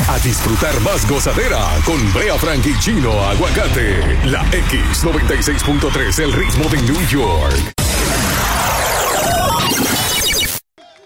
A 0.08 0.18
disfrutar 0.20 0.80
más 0.80 1.06
gozadera 1.08 1.66
con 1.84 2.12
Brea 2.14 2.38
Frank 2.38 2.64
y 2.64 2.78
Chino 2.80 3.12
Aguacate. 3.26 4.00
La 4.24 4.42
X96.3, 4.50 6.18
el 6.20 6.32
ritmo 6.32 6.66
de 6.70 6.80
New 6.82 7.06
York. 7.08 7.72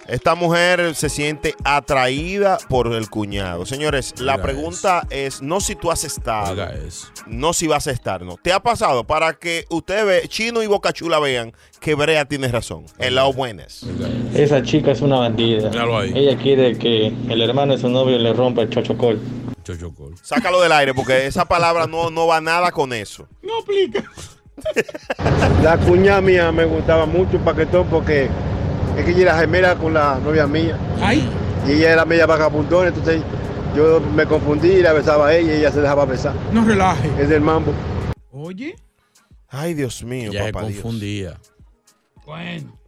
Esta 0.09 0.35
mujer 0.35 0.95
se 0.97 1.09
siente 1.09 1.55
atraída 1.65 2.59
por 2.69 2.93
el 2.93 3.09
cuñado. 3.09 3.65
Señores, 3.67 4.15
la 4.21 4.43
pregunta 4.43 5.07
es 5.11 5.43
no 5.43 5.61
si 5.61 5.77
tú 5.77 5.91
has 5.93 6.03
estado, 6.05 6.53
Oiga 6.53 6.73
eso. 6.73 7.07
no 7.27 7.53
si 7.53 7.69
vas 7.69 7.87
a 7.87 7.93
estar, 7.93 8.23
no. 8.23 8.37
¿Te 8.43 8.53
ha 8.53 8.61
pasado 8.61 9.05
para 9.05 9.35
que 9.35 9.65
ustedes 9.71 10.05
ve, 10.05 10.29
Chino 10.29 10.63
y 10.63 10.67
Bocachula 10.67 11.21
vean 11.21 11.53
que 11.81 11.95
Brea 11.95 12.25
tiene 12.25 12.49
razón? 12.49 12.85
El 12.99 13.15
lado 13.15 13.33
buenas. 13.33 13.87
Esa 14.35 14.63
chica 14.63 14.91
es 14.91 15.01
una 15.01 15.19
bandida. 15.19 15.71
Míralo 15.71 15.99
ahí. 15.99 16.13
Ella 16.15 16.37
quiere 16.37 16.77
que 16.77 17.07
el 17.29 17.41
hermano 17.41 17.75
de 17.75 17.81
su 17.81 17.89
novio 17.89 18.19
le 18.19 18.33
rompa 18.33 18.63
el 18.63 18.71
chochocol. 18.71 19.21
Chochocol. 19.63 20.15
Sácalo 20.21 20.61
del 20.61 20.73
aire 20.73 20.95
porque 20.95 21.27
esa 21.27 21.45
palabra 21.45 21.87
no, 21.87 22.11
no 22.11 22.27
va 22.27 22.41
nada 22.41 22.73
con 22.73 22.93
eso. 22.93 23.29
No 23.43 23.61
aplica. 23.61 24.03
La 25.63 25.79
cuñada 25.79 26.21
mía 26.21 26.51
me 26.51 26.65
gustaba 26.65 27.07
mucho 27.07 27.39
paquetón 27.39 27.87
porque 27.89 28.29
es 28.97 29.05
que 29.05 29.11
ella 29.13 29.23
era 29.23 29.39
gemela 29.39 29.77
con 29.77 29.95
la 29.95 30.19
novia 30.19 30.47
mía. 30.47 30.79
Ay. 31.01 31.29
Y 31.67 31.73
ella 31.73 31.93
era 31.93 32.05
media 32.05 32.27
vagabundona, 32.27 32.89
entonces 32.89 33.23
yo 33.77 34.01
me 34.15 34.27
confundí 34.27 34.69
y 34.71 34.83
la 34.83 34.93
besaba 34.93 35.29
a 35.29 35.37
ella 35.37 35.55
y 35.55 35.59
ella 35.61 35.71
se 35.71 35.81
dejaba 35.81 36.05
besar. 36.05 36.35
No 36.53 36.65
relaje. 36.65 37.09
Es 37.21 37.29
del 37.29 37.41
mambo. 37.41 37.73
Oye. 38.33 38.75
Ay, 39.49 39.75
Dios 39.75 40.03
mío, 40.05 40.33
Ya 40.33 40.45
se 40.47 40.53
papá 40.53 40.67
Dios. 40.67 40.81
confundía. 40.81 41.39
Bueno. 42.27 42.79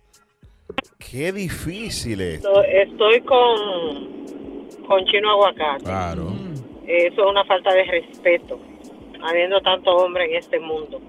Qué 0.98 1.32
difícil 1.32 2.20
es. 2.20 2.34
Esto- 2.36 2.62
Estoy 2.64 3.20
con, 3.20 4.86
con 4.86 5.04
chino 5.06 5.30
aguacate. 5.30 5.84
Claro. 5.84 6.32
Eso 6.86 7.22
es 7.24 7.30
una 7.30 7.44
falta 7.44 7.72
de 7.72 7.84
respeto, 7.84 8.58
habiendo 9.22 9.60
tanto 9.60 9.90
hombre 9.90 10.24
en 10.26 10.36
este 10.36 10.58
mundo. 10.60 11.00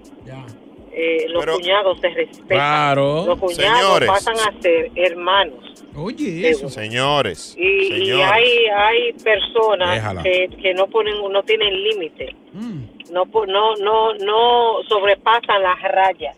Eh, 0.98 1.26
los 1.28 1.44
Pero- 1.44 1.56
cuñados 1.58 2.00
se 2.00 2.08
respetan. 2.08 2.46
Claro. 2.48 3.26
Los 3.26 3.38
cuñados 3.38 3.78
Señores. 3.80 4.08
pasan 4.08 4.34
a 4.38 4.62
ser 4.62 4.90
hermanos. 4.94 5.84
Oye, 5.94 6.48
eso. 6.48 6.70
Señores, 6.70 7.54
Y, 7.58 7.66
y 7.68 7.88
señores. 7.88 8.26
hay, 8.32 8.48
hay 8.74 9.12
personas 9.22 10.22
que, 10.22 10.48
que 10.62 10.72
no 10.72 10.86
ponen, 10.86 11.14
no 11.30 11.42
tienen 11.42 11.74
límite. 11.82 12.34
Mm. 12.54 13.12
No, 13.12 13.26
po- 13.26 13.46
no, 13.46 13.76
no, 13.76 14.14
no 14.14 14.82
sobrepasan 14.88 15.62
las 15.62 15.80
rayas 15.82 16.34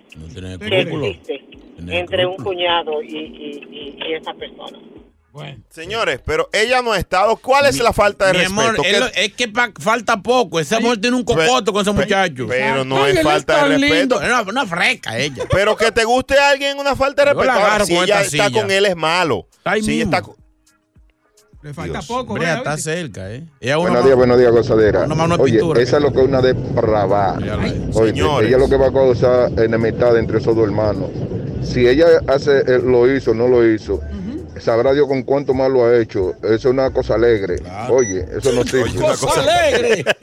que 0.68 0.80
existen 0.80 1.40
entre 1.90 2.26
un 2.26 2.36
cuñado 2.36 3.00
y, 3.00 3.16
y, 3.16 3.66
y- 3.70 3.98
y 4.08 4.12
esa 4.14 4.34
persona. 4.34 4.78
Señores, 5.70 6.20
pero 6.24 6.48
ella 6.52 6.82
no 6.82 6.92
ha 6.92 6.98
estado. 6.98 7.36
¿Cuál 7.36 7.66
es 7.66 7.78
la 7.80 7.92
falta 7.92 8.26
de 8.26 8.32
Mi 8.32 8.38
respeto? 8.40 8.60
amor, 8.60 8.82
¿Qué- 8.82 9.24
es, 9.24 9.32
que 9.34 9.48
pa- 9.48 9.72
falta 9.80 10.20
poco. 10.22 10.58
Esa 10.60 10.80
mujer 10.80 11.00
tiene 11.00 11.16
un 11.16 11.24
cocoto 11.24 11.72
con 11.72 11.82
ese 11.82 11.92
muchacho. 11.92 12.46
pero 12.48 12.84
no 12.84 13.04
Ay, 13.04 13.16
es 13.16 13.22
falta 13.22 13.64
de 13.64 13.76
respeto. 13.76 13.94
lindo. 13.94 14.20
Es 14.22 14.28
una, 14.28 14.42
una 14.42 14.66
fresca 14.66 15.18
ella. 15.18 15.44
Pero 15.50 15.76
que 15.76 15.92
te 15.92 16.04
guste 16.04 16.38
a 16.38 16.50
alguien 16.50 16.78
una 16.78 16.94
falta 16.96 17.24
de 17.24 17.32
Yo 17.32 17.44
la 17.44 17.52
respeto. 17.54 17.72
Ahora, 17.72 17.84
si 17.84 17.94
con 17.94 18.04
ella 18.04 18.14
esta 18.22 18.36
está 18.36 18.48
silla. 18.48 18.60
con 18.62 18.70
él 18.70 18.86
es 18.86 18.96
malo. 18.96 19.46
Ahí 19.64 19.82
Si 19.82 19.90
ella 19.92 20.04
mismo. 20.06 20.16
está 20.16 20.22
con- 20.22 20.38
Le 21.60 21.74
falta 21.74 21.92
Dios. 21.98 22.06
poco, 22.06 22.34
Brea, 22.34 22.58
está 22.58 22.76
cerca, 22.78 23.32
¿eh? 23.32 23.44
Buenos 23.76 24.04
días, 24.04 24.16
buenos 24.16 24.38
días, 24.38 24.52
gozadera. 24.52 25.02
Una 25.04 25.14
mano 25.16 25.36
de 25.36 25.42
Oye, 25.42 25.58
pintura, 25.58 25.82
esa 25.82 25.96
es 25.96 26.02
lo 26.04 26.12
que 26.12 26.20
es 26.20 26.26
una 26.28 26.40
depravada. 26.40 27.36
Oye, 27.58 27.92
Señores. 28.12 28.48
ella 28.48 28.56
es 28.56 28.62
lo 28.62 28.68
que 28.68 28.76
va 28.76 28.86
a 28.88 28.92
causar 28.92 29.50
enemistad 29.60 30.16
entre 30.18 30.38
esos 30.38 30.54
dos 30.54 30.64
hermanos. 30.64 31.10
Si 31.64 31.86
ella 31.86 32.06
hace, 32.28 32.58
eh, 32.60 32.80
lo 32.82 33.12
hizo, 33.12 33.34
no 33.34 33.48
lo 33.48 33.66
hizo, 33.68 34.00
sabrá 34.60 34.92
Dios 34.92 35.08
con 35.08 35.22
cuánto 35.22 35.54
más 35.54 35.70
lo 35.70 35.84
ha 35.84 35.96
hecho. 35.98 36.34
Eso 36.42 36.54
es 36.54 36.64
una 36.66 36.90
cosa 36.92 37.14
alegre. 37.14 37.56
Oye, 37.90 38.24
eso 38.36 38.52
no 38.52 38.62
sirve. 38.64 38.94
Cosa 38.94 39.40
alegre. 39.40 40.04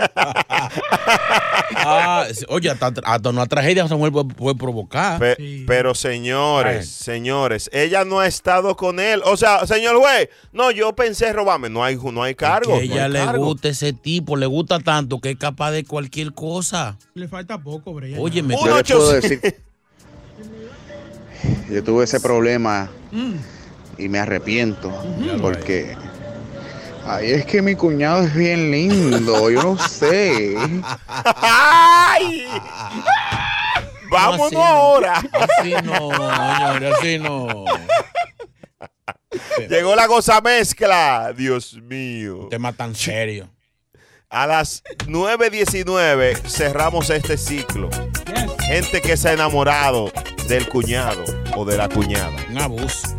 Ah, 1.87 2.25
oye, 2.49 2.69
hasta, 2.69 2.93
hasta 3.03 3.29
una 3.29 3.45
tragedia 3.45 3.85
esa 3.85 3.95
mujer 3.95 4.11
puede, 4.11 4.33
puede 4.33 4.55
provocar. 4.55 5.19
Pe- 5.19 5.63
Pero 5.67 5.93
señores, 5.93 6.89
señores, 6.89 7.69
ella 7.73 8.05
no 8.05 8.19
ha 8.19 8.27
estado 8.27 8.75
con 8.75 8.99
él. 8.99 9.21
O 9.25 9.37
sea, 9.37 9.65
señor 9.67 9.97
juez, 9.97 10.29
no, 10.51 10.71
yo 10.71 10.93
pensé 10.95 11.31
robarme. 11.33 11.69
No 11.69 11.83
hay, 11.83 11.95
no 11.97 12.23
hay 12.23 12.35
cargo. 12.35 12.79
Que 12.79 12.87
no 12.87 12.93
ella 12.93 13.05
hay 13.05 13.11
le 13.11 13.19
cargo. 13.19 13.45
gusta 13.45 13.69
ese 13.69 13.93
tipo, 13.93 14.35
le 14.35 14.45
gusta 14.45 14.79
tanto 14.79 15.19
que 15.19 15.31
es 15.31 15.37
capaz 15.37 15.71
de 15.71 15.83
cualquier 15.85 16.33
cosa. 16.33 16.97
Le 17.13 17.27
falta 17.27 17.57
poco, 17.61 17.93
Brea. 17.93 18.19
Oye, 18.19 18.41
me 18.41 18.55
puedo 18.55 18.75
decir, 19.13 19.41
yo 21.69 21.83
tuve 21.83 22.05
ese 22.05 22.19
problema 22.19 22.89
Mm. 23.11 23.33
Y 23.97 24.09
me 24.09 24.19
arrepiento 24.19 24.91
porque 25.41 25.95
ay, 27.07 27.31
es 27.31 27.45
que 27.45 27.61
mi 27.61 27.75
cuñado 27.75 28.23
es 28.23 28.33
bien 28.33 28.71
lindo, 28.71 29.49
yo 29.49 29.61
no 29.63 29.77
sé. 29.77 30.55
¡Ay! 31.07 32.47
Vámonos 34.09 34.39
No, 34.39 34.45
así 34.45 34.55
no. 34.55 34.63
ahora. 34.65 35.13
Así 35.31 35.73
no, 35.83 36.09
señores, 36.11 36.93
así 36.97 37.19
no. 37.19 37.65
Llegó 39.69 39.95
la 39.95 40.07
goza 40.07 40.39
mezcla. 40.41 41.33
Dios 41.35 41.73
mío. 41.81 42.47
Tema 42.49 42.71
tan 42.73 42.95
serio. 42.95 43.49
A 44.29 44.47
las 44.47 44.83
9.19 45.07 46.35
cerramos 46.47 47.09
este 47.09 47.37
ciclo. 47.37 47.89
Gente 48.61 49.01
que 49.01 49.17
se 49.17 49.29
ha 49.29 49.33
enamorado 49.33 50.11
del 50.47 50.67
cuñado 50.67 51.23
o 51.55 51.65
de 51.65 51.77
la 51.77 51.89
cuñada. 51.89 52.33
Un 52.49 52.59
abuso. 52.59 53.15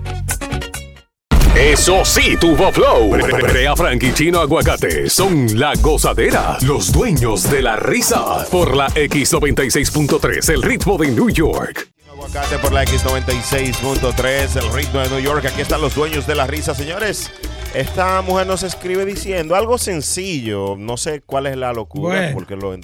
Eso 1.58 2.04
sí, 2.04 2.36
tuvo 2.38 2.70
flow. 2.70 3.10
Brea 3.10 3.74
Frank 3.74 4.02
y 4.02 4.12
Chino 4.12 4.40
Aguacate 4.40 5.08
son 5.08 5.58
la 5.58 5.72
gozadera, 5.80 6.58
los 6.62 6.92
dueños 6.92 7.50
de 7.50 7.62
la 7.62 7.76
risa. 7.76 8.44
Por 8.50 8.76
la 8.76 8.88
X96.3, 8.88 10.52
el 10.52 10.62
ritmo 10.62 10.98
de 10.98 11.08
New 11.12 11.30
York. 11.30 11.88
Aguacate 12.10 12.58
por 12.58 12.72
la 12.72 12.84
X96.3, 12.84 14.56
el 14.62 14.72
ritmo 14.72 15.00
de 15.00 15.08
New 15.10 15.20
York. 15.20 15.46
Aquí 15.46 15.62
están 15.62 15.80
los 15.80 15.94
dueños 15.94 16.26
de 16.26 16.34
la 16.34 16.46
risa, 16.46 16.74
señores. 16.74 17.30
Esta 17.74 18.20
mujer 18.22 18.46
nos 18.46 18.62
escribe 18.62 19.04
diciendo 19.06 19.54
algo 19.54 19.78
sencillo. 19.78 20.76
No 20.76 20.96
sé 20.96 21.22
cuál 21.24 21.46
es 21.46 21.56
la 21.56 21.72
locura. 21.72 22.16
Bueno. 22.18 22.34
Porque 22.34 22.56
lo, 22.56 22.74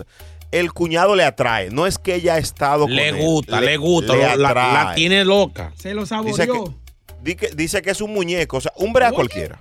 el 0.50 0.72
cuñado 0.72 1.14
le 1.14 1.24
atrae. 1.24 1.70
No 1.70 1.86
es 1.86 1.98
que 1.98 2.14
ella 2.14 2.34
ha 2.34 2.38
estado 2.38 2.88
Le 2.88 3.10
con 3.10 3.18
él. 3.20 3.24
gusta, 3.26 3.60
le 3.60 3.76
gusta, 3.76 4.14
le 4.16 4.36
lo- 4.36 4.36
la- 4.36 4.54
la 4.54 4.92
tiene 4.94 5.24
loca. 5.24 5.72
Se 5.76 5.92
lo 5.94 6.02
Dice 6.02 6.14
saboreó. 6.46 6.74
Dice 7.22 7.82
que 7.82 7.90
es 7.90 8.00
un 8.00 8.12
muñeco. 8.12 8.56
O 8.58 8.60
sea, 8.60 8.72
un 8.76 8.92
brea 8.92 9.12
cualquiera. 9.12 9.60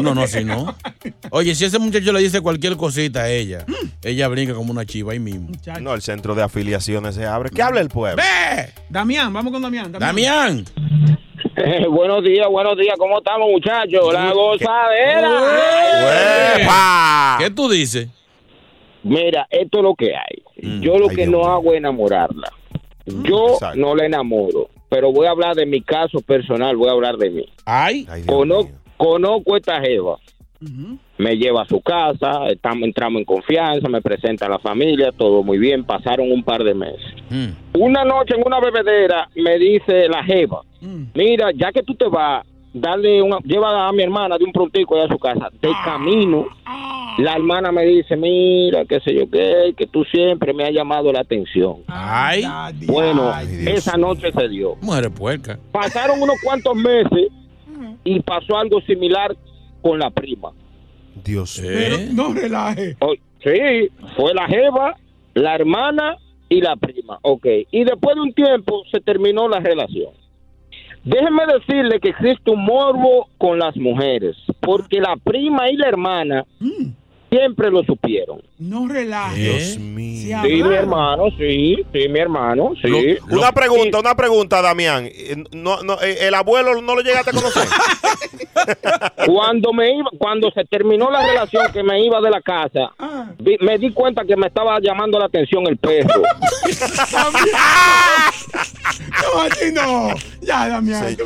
No, 0.00 0.14
no, 0.14 0.26
si 0.26 0.44
no. 0.44 0.74
Oye, 1.30 1.54
si 1.54 1.64
ese 1.64 1.78
muchacho 1.78 2.12
le 2.12 2.20
dice 2.20 2.40
cualquier 2.40 2.76
cosita 2.76 3.20
a 3.22 3.30
ella, 3.30 3.64
ella 4.02 4.26
brinca 4.28 4.54
como 4.54 4.72
una 4.72 4.84
chiva 4.84 5.12
ahí 5.12 5.20
mismo. 5.20 5.50
No, 5.80 5.94
el 5.94 6.02
centro 6.02 6.34
de 6.34 6.42
afiliaciones 6.42 7.14
se 7.14 7.24
abre. 7.26 7.50
¿Qué 7.50 7.62
habla 7.62 7.80
el 7.80 7.88
pueblo? 7.88 8.22
Damián, 8.88 9.32
vamos 9.32 9.52
con 9.52 9.62
Damián. 9.62 9.92
Damián. 9.92 10.64
buenos 11.90 12.24
días, 12.24 12.48
buenos 12.48 12.76
días. 12.76 12.96
¿Cómo 12.98 13.18
estamos, 13.18 13.48
muchachos? 13.50 14.12
La 14.12 14.32
gozadera. 14.32 15.30
¿Qué 17.38 17.50
tú 17.50 17.68
dices? 17.68 18.08
Mira, 19.04 19.46
esto 19.50 19.78
es 19.78 19.84
lo 19.84 19.94
que 19.94 20.16
hay. 20.16 20.42
Yo 20.80 20.98
lo 20.98 21.08
que 21.08 21.26
no 21.26 21.46
hago 21.46 21.72
es 21.72 21.78
enamorarla. 21.78 22.50
Yo 23.06 23.58
no 23.76 23.94
la 23.94 24.06
enamoro. 24.06 24.70
Pero 24.94 25.10
voy 25.10 25.26
a 25.26 25.30
hablar 25.30 25.56
de 25.56 25.66
mi 25.66 25.80
caso 25.80 26.20
personal, 26.20 26.76
voy 26.76 26.88
a 26.88 26.92
hablar 26.92 27.16
de 27.16 27.28
mí. 27.28 27.44
Ay. 27.64 28.06
Cono- 28.26 28.68
conozco 28.96 29.56
esta 29.56 29.80
jeva. 29.80 30.18
Me 31.18 31.36
lleva 31.36 31.62
a 31.62 31.66
su 31.66 31.80
casa, 31.80 32.46
estamos, 32.48 32.84
entramos 32.84 33.18
en 33.18 33.24
confianza, 33.24 33.88
me 33.88 34.00
presenta 34.00 34.46
a 34.46 34.48
la 34.48 34.58
familia, 34.60 35.10
todo 35.10 35.42
muy 35.42 35.58
bien. 35.58 35.82
Pasaron 35.84 36.30
un 36.30 36.44
par 36.44 36.62
de 36.62 36.74
meses. 36.74 37.12
Una 37.76 38.04
noche 38.04 38.34
en 38.36 38.42
una 38.46 38.60
bebedera 38.60 39.28
me 39.34 39.58
dice 39.58 40.08
la 40.08 40.22
jeva, 40.22 40.60
mira, 41.12 41.50
ya 41.54 41.72
que 41.72 41.82
tú 41.82 41.94
te 41.96 42.06
vas, 42.06 42.46
dale 42.74 43.22
una, 43.22 43.38
lleva 43.38 43.88
a 43.88 43.92
mi 43.92 44.02
hermana 44.02 44.36
de 44.36 44.44
un 44.44 44.52
prontico 44.52 44.96
allá 44.96 45.06
a 45.06 45.08
su 45.08 45.18
casa. 45.18 45.48
De 45.62 45.70
camino, 45.84 46.46
la 47.18 47.34
hermana 47.36 47.72
me 47.72 47.84
dice, 47.86 48.16
mira, 48.16 48.84
qué 48.84 49.00
sé 49.00 49.14
yo 49.14 49.30
qué, 49.30 49.72
que 49.76 49.86
tú 49.86 50.04
siempre 50.04 50.52
me 50.52 50.64
has 50.64 50.72
llamado 50.72 51.10
la 51.12 51.20
atención. 51.20 51.76
Ay. 51.86 52.44
Bueno, 52.86 53.32
esa 53.66 53.96
noche 53.96 54.32
se 54.32 54.48
dio. 54.48 54.76
Mujer 54.82 55.10
puerca. 55.10 55.58
Pasaron 55.72 56.20
unos 56.20 56.36
cuantos 56.42 56.74
meses 56.74 57.28
y 58.02 58.20
pasó 58.20 58.58
algo 58.58 58.80
similar 58.82 59.34
con 59.80 59.98
la 59.98 60.10
prima. 60.10 60.50
Dios 61.24 61.60
Pero 61.62 61.96
no 62.12 62.34
relaje. 62.34 62.96
Oh, 63.00 63.14
sí, 63.42 63.88
fue 64.16 64.34
la 64.34 64.46
jeva, 64.48 64.96
la 65.34 65.54
hermana 65.54 66.16
y 66.48 66.60
la 66.60 66.74
prima. 66.76 67.18
Ok. 67.22 67.46
Y 67.70 67.84
después 67.84 68.16
de 68.16 68.22
un 68.22 68.32
tiempo 68.34 68.82
se 68.90 69.00
terminó 69.00 69.48
la 69.48 69.60
relación. 69.60 70.23
Déjenme 71.04 71.42
decirle 71.46 72.00
que 72.00 72.08
existe 72.10 72.50
un 72.50 72.64
morbo 72.64 73.28
con 73.36 73.58
las 73.58 73.76
mujeres, 73.76 74.36
porque 74.60 75.00
la 75.00 75.16
prima 75.16 75.68
y 75.70 75.76
la 75.76 75.88
hermana 75.88 76.44
siempre 77.36 77.70
lo 77.70 77.82
supieron. 77.84 78.40
No 78.58 78.86
relaje. 78.88 79.36
Dios 79.40 79.78
mío. 79.78 80.38
Sí, 80.44 80.62
mi 80.62 80.74
hermano, 80.74 81.24
sí, 81.36 81.76
sí, 81.92 82.08
mi 82.08 82.18
hermano, 82.20 82.72
sí. 82.80 83.16
Una 83.30 83.52
pregunta, 83.52 83.98
una 84.00 84.14
pregunta, 84.14 84.62
Damián. 84.62 85.06
Eh, 85.06 85.36
No, 85.52 85.82
no, 85.82 85.94
eh, 86.02 86.18
¿El 86.28 86.34
abuelo 86.34 86.80
no 86.80 86.94
lo 86.94 87.00
llegaste 87.02 87.30
a 87.30 87.32
conocer? 87.32 87.68
Cuando 89.26 89.72
me 89.72 89.90
iba, 89.96 90.08
cuando 90.18 90.50
se 90.52 90.64
terminó 90.64 91.10
la 91.10 91.26
relación 91.26 91.64
que 91.72 91.82
me 91.82 92.04
iba 92.04 92.20
de 92.20 92.30
la 92.30 92.40
casa, 92.40 92.92
vi- 93.38 93.58
me 93.60 93.76
di 93.78 93.90
cuenta 93.92 94.24
que 94.24 94.36
me 94.36 94.46
estaba 94.46 94.78
llamando 94.80 95.18
la 95.18 95.26
atención 95.26 95.66
el 95.66 95.76
perro. 95.76 96.22
No, 99.34 99.40
así 99.42 99.72
no. 99.72 100.08
Ya, 100.40 100.68
Damián. 100.68 101.16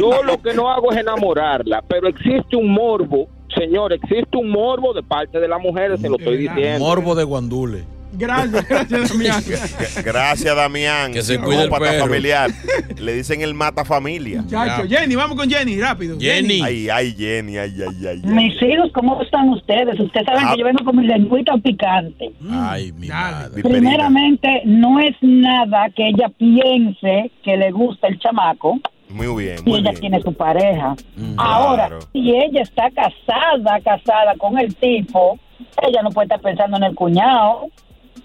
Yo 0.00 0.22
lo 0.22 0.40
que 0.40 0.54
no 0.54 0.70
hago 0.70 0.92
es 0.92 0.98
enamorarla, 0.98 1.82
pero 1.86 2.08
existe 2.08 2.56
un 2.56 2.72
morbo, 2.72 3.28
señor, 3.54 3.92
existe 3.92 4.36
un 4.36 4.50
morbo 4.50 4.92
de 4.94 5.02
parte 5.02 5.38
de 5.40 5.48
las 5.48 5.60
mujeres, 5.60 6.00
se 6.00 6.08
lo 6.08 6.16
estoy 6.18 6.36
diciendo. 6.38 6.78
Morbo 6.84 7.14
de 7.14 7.24
guandule. 7.24 7.84
Gracias, 8.12 8.68
gracias, 8.68 9.08
Damián. 9.08 9.40
Gracias, 10.04 10.56
Damián. 10.56 11.12
Que 11.12 11.22
se 11.22 11.38
cuide 11.38 11.62
el 11.62 11.70
perro. 11.70 12.06
familiar. 12.06 12.50
Le 12.98 13.14
dicen 13.14 13.40
el 13.40 13.54
mata 13.54 13.84
familia. 13.84 14.42
Chacho, 14.48 14.88
Jenny, 14.88 15.14
vamos 15.14 15.36
con 15.36 15.48
Jenny, 15.48 15.80
rápido. 15.80 16.16
Ay, 16.20 16.88
ay, 16.90 17.14
Jenny, 17.16 17.56
ay, 17.56 17.72
ay, 17.80 18.06
ay. 18.06 18.06
ay. 18.08 18.20
Mis 18.24 18.60
hijos, 18.62 18.90
¿cómo 18.94 19.22
están 19.22 19.48
ustedes? 19.50 19.98
Ustedes 20.00 20.26
saben 20.26 20.42
Ah. 20.44 20.52
que 20.54 20.58
yo 20.58 20.64
vengo 20.64 20.84
con 20.84 20.96
mi 20.96 21.06
lengüita 21.06 21.56
picante. 21.58 22.32
Ay, 22.50 22.90
mi 22.98 23.06
madre. 23.06 23.62
Primeramente, 23.62 24.62
no 24.64 24.98
es 24.98 25.14
nada 25.20 25.88
que 25.94 26.08
ella 26.08 26.30
piense 26.36 27.30
que 27.44 27.56
le 27.56 27.70
gusta 27.70 28.08
el 28.08 28.18
chamaco 28.18 28.80
Muy 29.10 29.44
bien, 29.44 29.56
muy 29.64 29.80
ella 29.80 29.90
bien. 29.90 30.00
tiene 30.00 30.20
su 30.22 30.32
pareja. 30.32 30.94
Mm, 31.16 31.34
Ahora, 31.38 31.88
claro. 31.88 31.98
si 32.12 32.30
ella 32.34 32.62
está 32.62 32.90
casada, 32.90 33.80
casada 33.80 34.34
con 34.38 34.58
el 34.58 34.74
tipo, 34.76 35.38
ella 35.86 36.02
no 36.02 36.10
puede 36.10 36.26
estar 36.26 36.40
pensando 36.40 36.76
en 36.76 36.84
el 36.84 36.94
cuñado. 36.94 37.68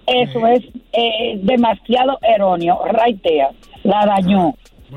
Eso 0.08 0.46
es 0.48 0.64
eh, 0.94 1.40
demasiado 1.42 2.20
erróneo. 2.22 2.80
Raitea, 2.86 3.50
la 3.84 4.06
dañó. 4.06 4.54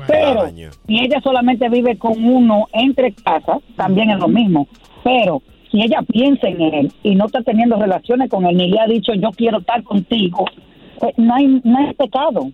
Pero 0.07 0.47
si 0.49 0.99
ella 0.99 1.19
solamente 1.21 1.67
vive 1.67 1.97
con 1.97 2.23
uno 2.23 2.67
entre 2.73 3.11
casas, 3.13 3.57
también 3.75 4.11
es 4.11 4.19
lo 4.19 4.27
mismo. 4.27 4.67
Pero 5.03 5.41
si 5.71 5.81
ella 5.81 6.01
piensa 6.03 6.47
en 6.47 6.61
él 6.61 6.91
y 7.03 7.15
no 7.15 7.25
está 7.25 7.41
teniendo 7.41 7.75
relaciones 7.77 8.29
con 8.29 8.45
él, 8.45 8.55
ni 8.55 8.69
le 8.69 8.79
ha 8.79 8.85
dicho 8.85 9.13
yo 9.15 9.31
quiero 9.31 9.59
estar 9.59 9.83
contigo, 9.83 10.45
pues 10.99 11.17
no 11.17 11.33
hay, 11.33 11.59
no 11.63 11.77
hay 11.79 11.93
pecado. 11.95 12.51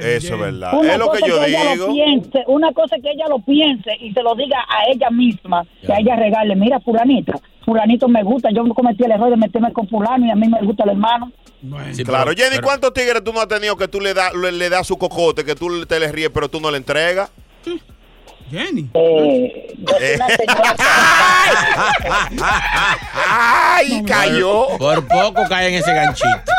Eso 0.00 0.34
es 0.34 0.40
verdad. 0.40 0.78
Una 0.78 0.92
Es 0.92 0.98
lo 0.98 1.10
que 1.10 1.20
cosa 1.20 1.26
yo 1.26 1.44
ella 1.44 1.64
lo 1.64 1.70
digo. 1.72 1.92
piense, 1.92 2.44
una 2.46 2.72
cosa 2.72 2.96
es 2.96 3.02
que 3.02 3.10
ella 3.10 3.26
lo 3.28 3.38
piense 3.40 3.90
y 4.00 4.12
se 4.12 4.22
lo 4.22 4.34
diga 4.34 4.58
a 4.68 4.90
ella 4.90 5.10
misma, 5.10 5.64
que 5.84 5.92
a 5.92 5.98
ella 5.98 6.16
regale, 6.16 6.54
mira 6.54 6.80
fulanita, 6.80 7.34
fulanito 7.64 8.08
me 8.08 8.22
gusta, 8.22 8.50
yo 8.54 8.64
cometí 8.74 9.04
el 9.04 9.12
error 9.12 9.30
de 9.30 9.36
meterme 9.36 9.72
con 9.72 9.88
fulano 9.88 10.26
y 10.26 10.30
a 10.30 10.36
mí 10.36 10.48
me 10.48 10.60
gusta 10.62 10.84
el 10.84 10.90
hermano. 10.90 11.32
claro, 12.04 12.32
Jenny, 12.36 12.58
¿cuántos 12.62 12.92
tigres 12.92 13.24
tú 13.24 13.32
no 13.32 13.40
has 13.40 13.48
tenido 13.48 13.76
que 13.76 13.88
tú 13.88 14.00
le 14.00 14.14
das 14.14 14.34
le, 14.34 14.52
le 14.52 14.68
das 14.68 14.86
su 14.86 14.96
cocote, 14.96 15.44
que 15.44 15.54
tú 15.54 15.84
te 15.86 15.98
le 15.98 16.12
ríes, 16.12 16.30
pero 16.30 16.48
tú 16.48 16.60
no 16.60 16.70
le 16.70 16.76
entregas? 16.76 17.30
Jenny. 18.54 18.88
Eh, 18.94 19.68
¡Ay, 23.28 24.02
cayó! 24.06 24.68
Por 24.78 25.06
poco 25.06 25.42
cae 25.48 25.68
en 25.68 25.74
ese 25.74 25.92
ganchito. 25.92 26.52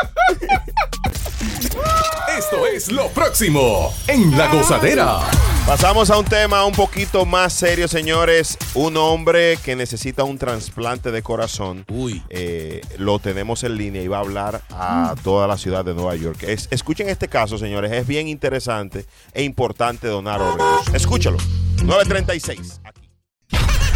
Esto 2.38 2.66
es 2.66 2.92
lo 2.92 3.08
próximo 3.08 3.94
en 4.08 4.36
La 4.36 4.48
Gozadera. 4.48 5.20
Pasamos 5.66 6.10
a 6.10 6.18
un 6.18 6.24
tema 6.24 6.64
un 6.64 6.72
poquito 6.74 7.24
más 7.26 7.52
serio, 7.52 7.88
señores. 7.88 8.56
Un 8.74 8.96
hombre 8.96 9.56
que 9.64 9.74
necesita 9.74 10.22
un 10.22 10.38
trasplante 10.38 11.10
de 11.10 11.22
corazón. 11.22 11.84
Uy. 11.88 12.22
Eh, 12.28 12.82
lo 12.98 13.18
tenemos 13.18 13.64
en 13.64 13.76
línea 13.76 14.02
y 14.02 14.06
va 14.08 14.18
a 14.18 14.20
hablar 14.20 14.60
a 14.70 15.14
toda 15.24 15.48
la 15.48 15.56
ciudad 15.56 15.84
de 15.84 15.94
Nueva 15.94 16.14
York. 16.14 16.42
Es- 16.44 16.68
escuchen 16.70 17.08
este 17.08 17.26
caso, 17.26 17.58
señores. 17.58 17.90
Es 17.90 18.06
bien 18.06 18.28
interesante 18.28 19.06
e 19.32 19.42
importante 19.42 20.06
donar 20.06 20.40
órganos. 20.40 20.86
Escúchalo. 20.94 21.38
936. 21.82 22.80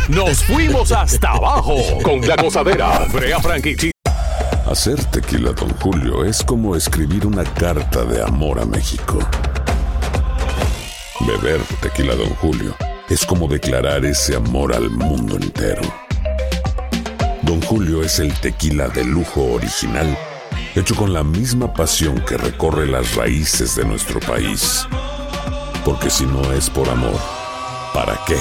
Nos 0.09 0.43
fuimos 0.45 0.91
hasta 0.93 1.31
abajo 1.31 1.77
con 2.03 2.27
la 2.27 2.37
gozadera. 2.37 3.07
Brea 3.13 3.41
Frank 3.41 3.67
y 3.67 3.77
Chino. 3.77 3.93
Hacer 4.67 5.05
tequila, 5.07 5.53
Don 5.53 5.71
Julio, 5.81 6.25
es 6.25 6.43
como 6.43 6.77
escribir 6.77 7.27
una 7.27 7.45
carta 7.45 8.05
de 8.05 8.23
amor 8.23 8.61
a 8.61 8.65
México. 8.65 9.19
Beber 11.27 11.61
tequila, 11.81 12.15
Don 12.15 12.31
Julio, 12.37 12.75
es 13.09 13.25
como 13.27 13.49
declarar 13.49 14.05
ese 14.05 14.37
amor 14.37 14.75
al 14.75 14.91
mundo 14.91 15.37
entero. 15.37 15.83
Don 17.43 17.61
Julio 17.63 18.03
es 18.03 18.21
el 18.21 18.33
tequila 18.41 18.89
de 18.89 19.05
lujo 19.05 19.43
original, 19.43 20.17
hecho 20.75 20.95
con 20.95 21.13
la 21.13 21.25
misma 21.25 21.73
pasión 21.75 22.21
que 22.25 22.37
recorre 22.37 22.87
las 22.87 23.17
raíces 23.17 23.75
de 23.77 23.85
nuestro 23.85 24.21
país. 24.21 24.87
Porque 25.85 26.11
si 26.11 26.27
no 26.27 26.53
es 26.53 26.71
por 26.71 26.89
amor, 26.89 27.40
¿para 27.93 28.19
qué? 28.27 28.37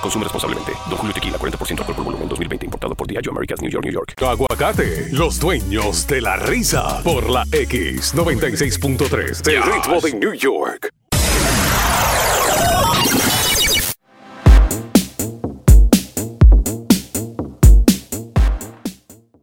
Consume 0.00 0.24
responsablemente. 0.24 0.72
Don 0.88 0.96
Julio 0.96 1.12
Tequila, 1.14 1.38
40% 1.38 1.78
alcohol 1.80 1.94
por 1.94 2.04
volumen, 2.04 2.28
2020. 2.28 2.66
Importado 2.66 2.94
por 2.94 3.06
Diageo 3.06 3.32
Americas, 3.32 3.60
New 3.60 3.70
York, 3.70 3.84
New 3.84 3.92
York. 3.92 4.14
Aguacate. 4.22 5.08
Los 5.12 5.38
dueños 5.38 6.06
de 6.06 6.20
la 6.22 6.36
risa. 6.36 7.02
Por 7.02 7.28
la 7.28 7.44
X96.3. 7.46 9.42
Del 9.42 9.62
ritmo 9.62 10.00
de 10.00 10.14
New 10.14 10.32
York. 10.34 10.90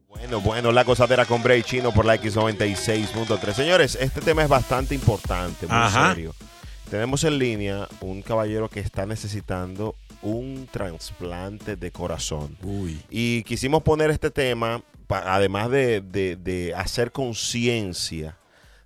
Bueno, 0.09 0.41
bueno, 0.41 0.71
la 0.71 0.83
gozadera 0.83 1.25
con 1.25 1.41
Bray 1.41 1.63
Chino 1.63 1.91
por 1.93 2.05
la 2.05 2.15
X96.3. 2.19 3.53
Señores, 3.53 3.97
este 3.99 4.21
tema 4.21 4.43
es 4.43 4.49
bastante 4.49 4.93
importante, 4.95 5.67
muy 5.67 5.75
Ajá. 5.75 6.13
serio. 6.13 6.33
Tenemos 6.89 7.23
en 7.25 7.37
línea 7.37 7.87
un 7.99 8.21
caballero 8.21 8.69
que 8.69 8.79
está 8.79 9.05
necesitando 9.05 9.95
un 10.21 10.67
trasplante 10.71 11.75
de 11.75 11.91
corazón. 11.91 12.57
Y 13.09 13.43
quisimos 13.43 13.83
poner 13.83 14.09
este 14.09 14.31
tema, 14.31 14.81
además 15.09 15.69
de, 15.69 16.01
de- 16.01 16.37
de 16.37 16.73
hacer 16.75 17.11
conciencia. 17.11 18.37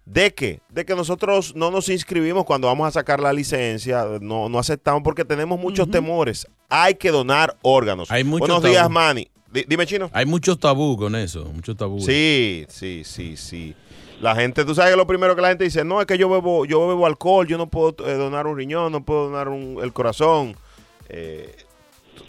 ¿De 0.04 0.34
qué? 0.34 0.62
De 0.70 0.84
que 0.84 0.96
nosotros 0.96 1.56
no 1.56 1.70
nos 1.70 1.88
inscribimos 1.90 2.44
cuando 2.44 2.68
vamos 2.68 2.88
a 2.88 2.92
sacar 2.92 3.20
la 3.20 3.32
licencia, 3.32 4.04
no, 4.20 4.50
no 4.50 4.58
aceptamos 4.58 5.04
porque 5.04 5.24
tenemos 5.24 5.60
muchos 5.60 5.90
temores. 5.92 6.48
Hay 6.70 6.96
que 6.96 7.12
donar 7.12 7.56
órganos. 7.62 8.10
Hay 8.10 8.24
mucho 8.24 8.40
Buenos 8.40 8.62
tabú. 8.64 8.74
días, 8.74 8.90
Manny. 8.90 9.28
Di- 9.54 9.66
dime, 9.68 9.86
Chino. 9.86 10.10
Hay 10.12 10.26
muchos 10.26 10.60
tabú 10.60 10.98
con 10.98 11.16
eso, 11.16 11.46
muchos 11.54 11.78
tabú. 11.78 12.02
Sí, 12.02 12.66
sí, 12.68 13.04
sí, 13.06 13.38
sí. 13.38 13.76
La 14.22 14.36
gente, 14.36 14.64
tú 14.66 14.76
sabes 14.76 14.92
que 14.92 14.98
lo 14.98 15.08
primero 15.08 15.36
que 15.36 15.42
la 15.42 15.50
gente 15.50 15.64
dice, 15.64 15.84
no, 15.84 16.00
es 16.00 16.06
que 16.06 16.18
yo 16.18 16.30
bebo, 16.30 16.66
yo 16.66 16.88
bebo 16.88 17.06
alcohol, 17.08 17.48
yo 17.48 17.58
no 17.58 17.68
puedo 17.68 17.96
eh, 18.08 18.14
donar 18.14 18.46
un 18.48 18.56
riñón, 18.56 18.92
no 18.92 19.04
puedo 19.04 19.30
donar 19.30 19.50
un- 19.50 19.80
el 19.82 19.92
corazón. 19.94 20.56
Eh, 21.10 21.56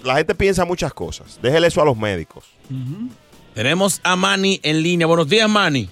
la 0.03 0.17
gente 0.17 0.35
piensa 0.35 0.65
muchas 0.65 0.95
cosas. 0.95 1.39
Déjele 1.43 1.67
eso 1.67 1.83
a 1.83 1.85
los 1.85 1.97
médicos. 1.97 2.45
Tenemos 3.55 4.01
a 4.03 4.17
Manny 4.17 4.59
en 4.63 4.83
línea. 4.83 5.07
Buenos 5.07 5.29
días, 5.29 5.49
Manny. 5.49 5.89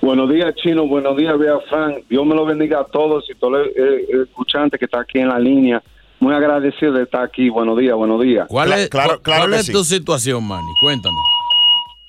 Buenos 0.00 0.28
días, 0.28 0.52
Chino. 0.56 0.86
Buenos 0.88 1.16
días, 1.16 1.38
Bea 1.38 1.58
Frank. 1.70 1.98
Dios 2.10 2.26
me 2.26 2.34
lo 2.34 2.44
bendiga 2.44 2.80
a 2.80 2.84
todos 2.84 3.24
y 3.30 3.34
todo 3.38 3.60
el, 3.60 3.70
el- 3.76 4.06
el 4.10 4.22
escuchante 4.22 4.76
que 4.78 4.86
está 4.86 5.00
aquí 5.02 5.20
en 5.20 5.28
la 5.28 5.38
línea. 5.38 5.80
Muy 6.18 6.34
agradecido 6.34 6.92
de 6.92 7.04
estar 7.04 7.22
aquí. 7.22 7.48
Buenos 7.48 7.78
días, 7.78 7.94
buenos 7.94 8.20
días. 8.20 8.46
¿Cuál 8.48 8.72
es, 8.72 8.90
cuál- 8.90 9.20
cuál 9.24 9.54
es 9.54 9.70
tu 9.70 9.84
situación, 9.84 10.42
Manny? 10.46 10.66
Cuéntanos. 10.80 11.18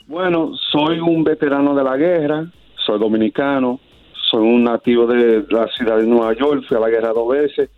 Bueno, 0.07 0.51
soy 0.71 0.99
un 0.99 1.23
veterano 1.23 1.73
de 1.75 1.83
la 1.83 1.95
guerra, 1.95 2.45
soy 2.85 2.99
dominicano, 2.99 3.79
soy 4.29 4.41
un 4.41 4.63
nativo 4.63 5.05
de 5.07 5.45
la 5.49 5.67
ciudad 5.67 5.97
de 5.97 6.07
Nueva 6.07 6.33
York, 6.33 6.63
fui 6.67 6.77
a 6.77 6.79
la 6.79 6.89
guerra 6.89 7.13
dos 7.13 7.27
veces 7.29 7.69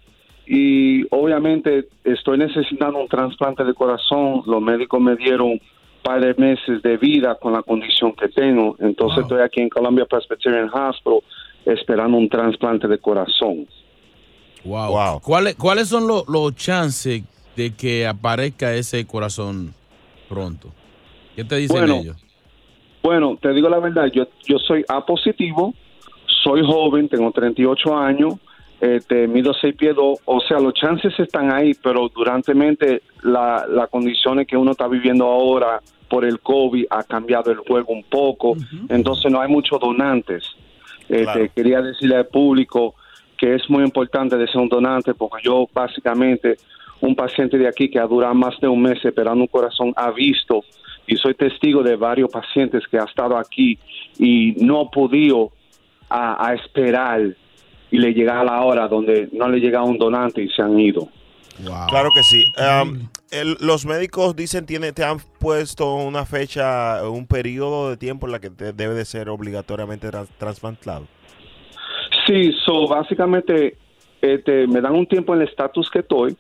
y 0.48 1.04
obviamente 1.10 1.88
estoy 2.04 2.38
necesitando 2.38 3.00
un 3.00 3.08
trasplante 3.08 3.64
de 3.64 3.74
corazón. 3.74 4.44
Los 4.46 4.62
médicos 4.62 5.02
me 5.02 5.16
dieron 5.16 5.52
un 5.52 5.62
par 6.04 6.22
de 6.22 6.34
meses 6.36 6.82
de 6.84 6.98
vida 6.98 7.36
con 7.36 7.54
la 7.54 7.64
condición 7.64 8.14
que 8.14 8.30
tengo, 8.30 8.76
entonces 8.80 9.24
estoy 9.24 9.42
aquí 9.42 9.62
en 9.62 9.70
Columbia 9.70 10.06
Presbyterian 10.06 10.70
Hospital 10.72 11.22
esperando 11.66 12.18
un 12.18 12.30
trasplante 12.30 12.88
de 12.88 12.98
corazón. 13.00 13.68
Wow. 14.64 15.20
¿Cuáles, 15.22 15.56
¿Cuáles 15.56 15.88
son 15.88 16.08
los, 16.08 16.28
los 16.28 16.56
chances 16.56 17.24
de 17.56 17.74
que 17.74 18.08
aparezca 18.08 18.74
ese 18.74 19.06
corazón 19.06 19.74
pronto? 20.30 20.70
¿Qué 21.36 21.44
te 21.44 21.58
dicen 21.58 21.78
Bueno, 21.78 21.96
ellos? 21.96 22.25
Bueno, 23.06 23.38
te 23.40 23.54
digo 23.54 23.70
la 23.70 23.78
verdad, 23.80 24.08
yo, 24.12 24.26
yo 24.48 24.58
soy 24.58 24.84
A 24.88 25.06
positivo, 25.06 25.76
soy 26.44 26.64
joven, 26.66 27.08
tengo 27.08 27.30
38 27.32 27.96
años, 27.96 28.34
este, 28.82 29.28
mido 29.28 29.54
6 29.54 29.76
pies, 29.76 29.96
dos, 29.96 30.18
o 30.26 30.40
sea, 30.42 30.58
los 30.60 30.74
chances 30.74 31.14
están 31.20 31.54
ahí, 31.54 31.74
pero 31.84 32.10
durantemente 32.10 33.04
la- 33.22 33.64
las 33.70 33.90
condiciones 33.92 34.48
que 34.48 34.58
uno 34.58 34.72
está 34.72 34.88
viviendo 34.88 35.26
ahora 35.28 35.82
por 36.10 36.26
el 36.26 36.40
COVID 36.40 36.86
ha 36.90 37.04
cambiado 37.04 37.52
el 37.52 37.58
juego 37.60 37.94
un 37.94 38.04
poco, 38.06 38.56
entonces 38.90 39.32
no 39.32 39.40
hay 39.40 39.50
muchos 39.52 39.80
donantes. 39.80 40.44
Este, 41.08 41.24
Claro. 41.26 41.50
Quería 41.56 41.82
decirle 41.84 42.16
al 42.16 42.26
público 42.26 42.96
que 43.38 43.54
es 43.54 43.70
muy 43.70 43.84
importante 43.84 44.36
de 44.36 44.48
ser 44.48 44.62
un 44.62 44.70
donante 44.70 45.14
porque 45.14 45.44
yo 45.44 45.68
básicamente 45.72 46.56
un 47.02 47.16
paciente 47.16 47.60
de 47.60 47.68
aquí 47.68 47.88
que 47.88 48.00
ha 48.00 48.08
durado 48.08 48.34
más 48.34 48.60
de 48.60 48.68
un 48.68 48.82
mes 48.82 48.98
esperando 49.06 49.42
un 49.42 49.48
corazón 49.48 49.94
ha 49.96 50.10
visto 50.10 50.64
y 51.08 51.16
soy 51.18 51.34
testigo 51.36 51.84
de 51.84 51.96
varios 51.96 52.30
pacientes 52.32 52.84
que 52.90 52.98
ha 52.98 53.04
estado 53.04 53.38
aquí 53.38 53.78
y 54.18 54.54
no 54.64 54.82
ha 54.82 54.90
podido 54.90 55.52
a, 56.10 56.48
a 56.50 56.54
esperar 56.54 57.22
y 57.92 57.98
le 57.98 58.14
llega 58.14 58.44
la 58.44 58.62
hora 58.62 58.88
donde 58.88 59.30
no 59.32 59.48
le 59.48 59.60
llega 59.60 59.84
un 59.84 59.98
donante 59.98 60.42
y 60.44 60.50
se 60.50 60.62
han 60.62 60.80
ido. 60.80 61.08
Claro 61.88 62.10
que 62.14 62.22
sí. 62.24 62.44
Um, 62.60 63.08
el- 63.32 63.56
los 63.62 63.86
médicos 63.86 64.36
dicen, 64.36 64.66
tiene, 64.66 64.92
te 64.92 65.06
han 65.06 65.20
puesto 65.40 65.96
una 65.96 66.26
fecha, 66.26 67.08
un 67.10 67.26
periodo 67.28 67.90
de 67.90 67.96
tiempo 67.98 68.26
en 68.26 68.34
la 68.34 68.40
que 68.40 68.50
te 68.50 68.74
debe 68.74 68.94
de 68.94 69.06
ser 69.06 69.30
obligatoriamente 69.30 70.10
trans- 70.10 70.30
trasplantado. 70.38 71.08
Sí, 72.28 72.52
so 72.66 72.88
básicamente 72.88 73.78
este, 74.22 74.68
me 74.68 74.82
dan 74.82 74.96
un 74.96 75.06
tiempo 75.08 75.34
en 75.34 75.42
el 75.42 75.48
estatus 75.48 75.90
que 75.90 76.00
estoy 76.00 76.36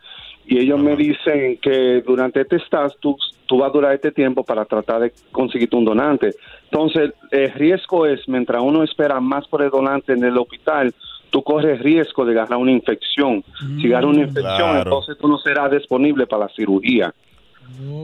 y 0.48 0.60
ellos 0.60 0.80
me 0.80 0.96
dicen 0.96 1.58
que 1.62 2.02
durante 2.06 2.42
este 2.42 2.58
estatus 2.58 3.34
tú 3.48 3.58
vas 3.60 3.70
a 3.70 3.74
durar 3.74 3.94
este 3.94 4.12
tiempo 4.12 4.44
para 4.44 4.66
tratar 4.66 5.02
de 5.02 5.14
conseguirte 5.32 5.76
un 5.76 5.86
donante. 5.86 6.36
Entonces, 6.72 7.12
el 7.32 7.52
riesgo 7.54 8.06
es, 8.06 8.20
mientras 8.28 8.62
uno 8.62 8.84
espera 8.84 9.20
más 9.20 9.48
por 9.48 9.62
el 9.62 9.70
donante 9.70 10.14
en 10.14 10.24
el 10.24 10.38
hospital, 10.38 10.94
tú 11.30 11.44
corres 11.44 11.80
riesgo 11.80 12.26
de 12.26 12.32
agarrar 12.34 12.58
una 12.60 12.72
infección. 12.72 13.44
Si 13.82 13.88
agarras 13.88 14.10
una 14.12 14.22
infección, 14.22 14.44
Claro. 14.58 14.80
entonces 14.82 15.18
tú 15.20 15.28
no 15.28 15.38
serás 15.40 15.72
disponible 15.72 16.26
para 16.28 16.46
la 16.46 16.50
cirugía. 16.56 17.14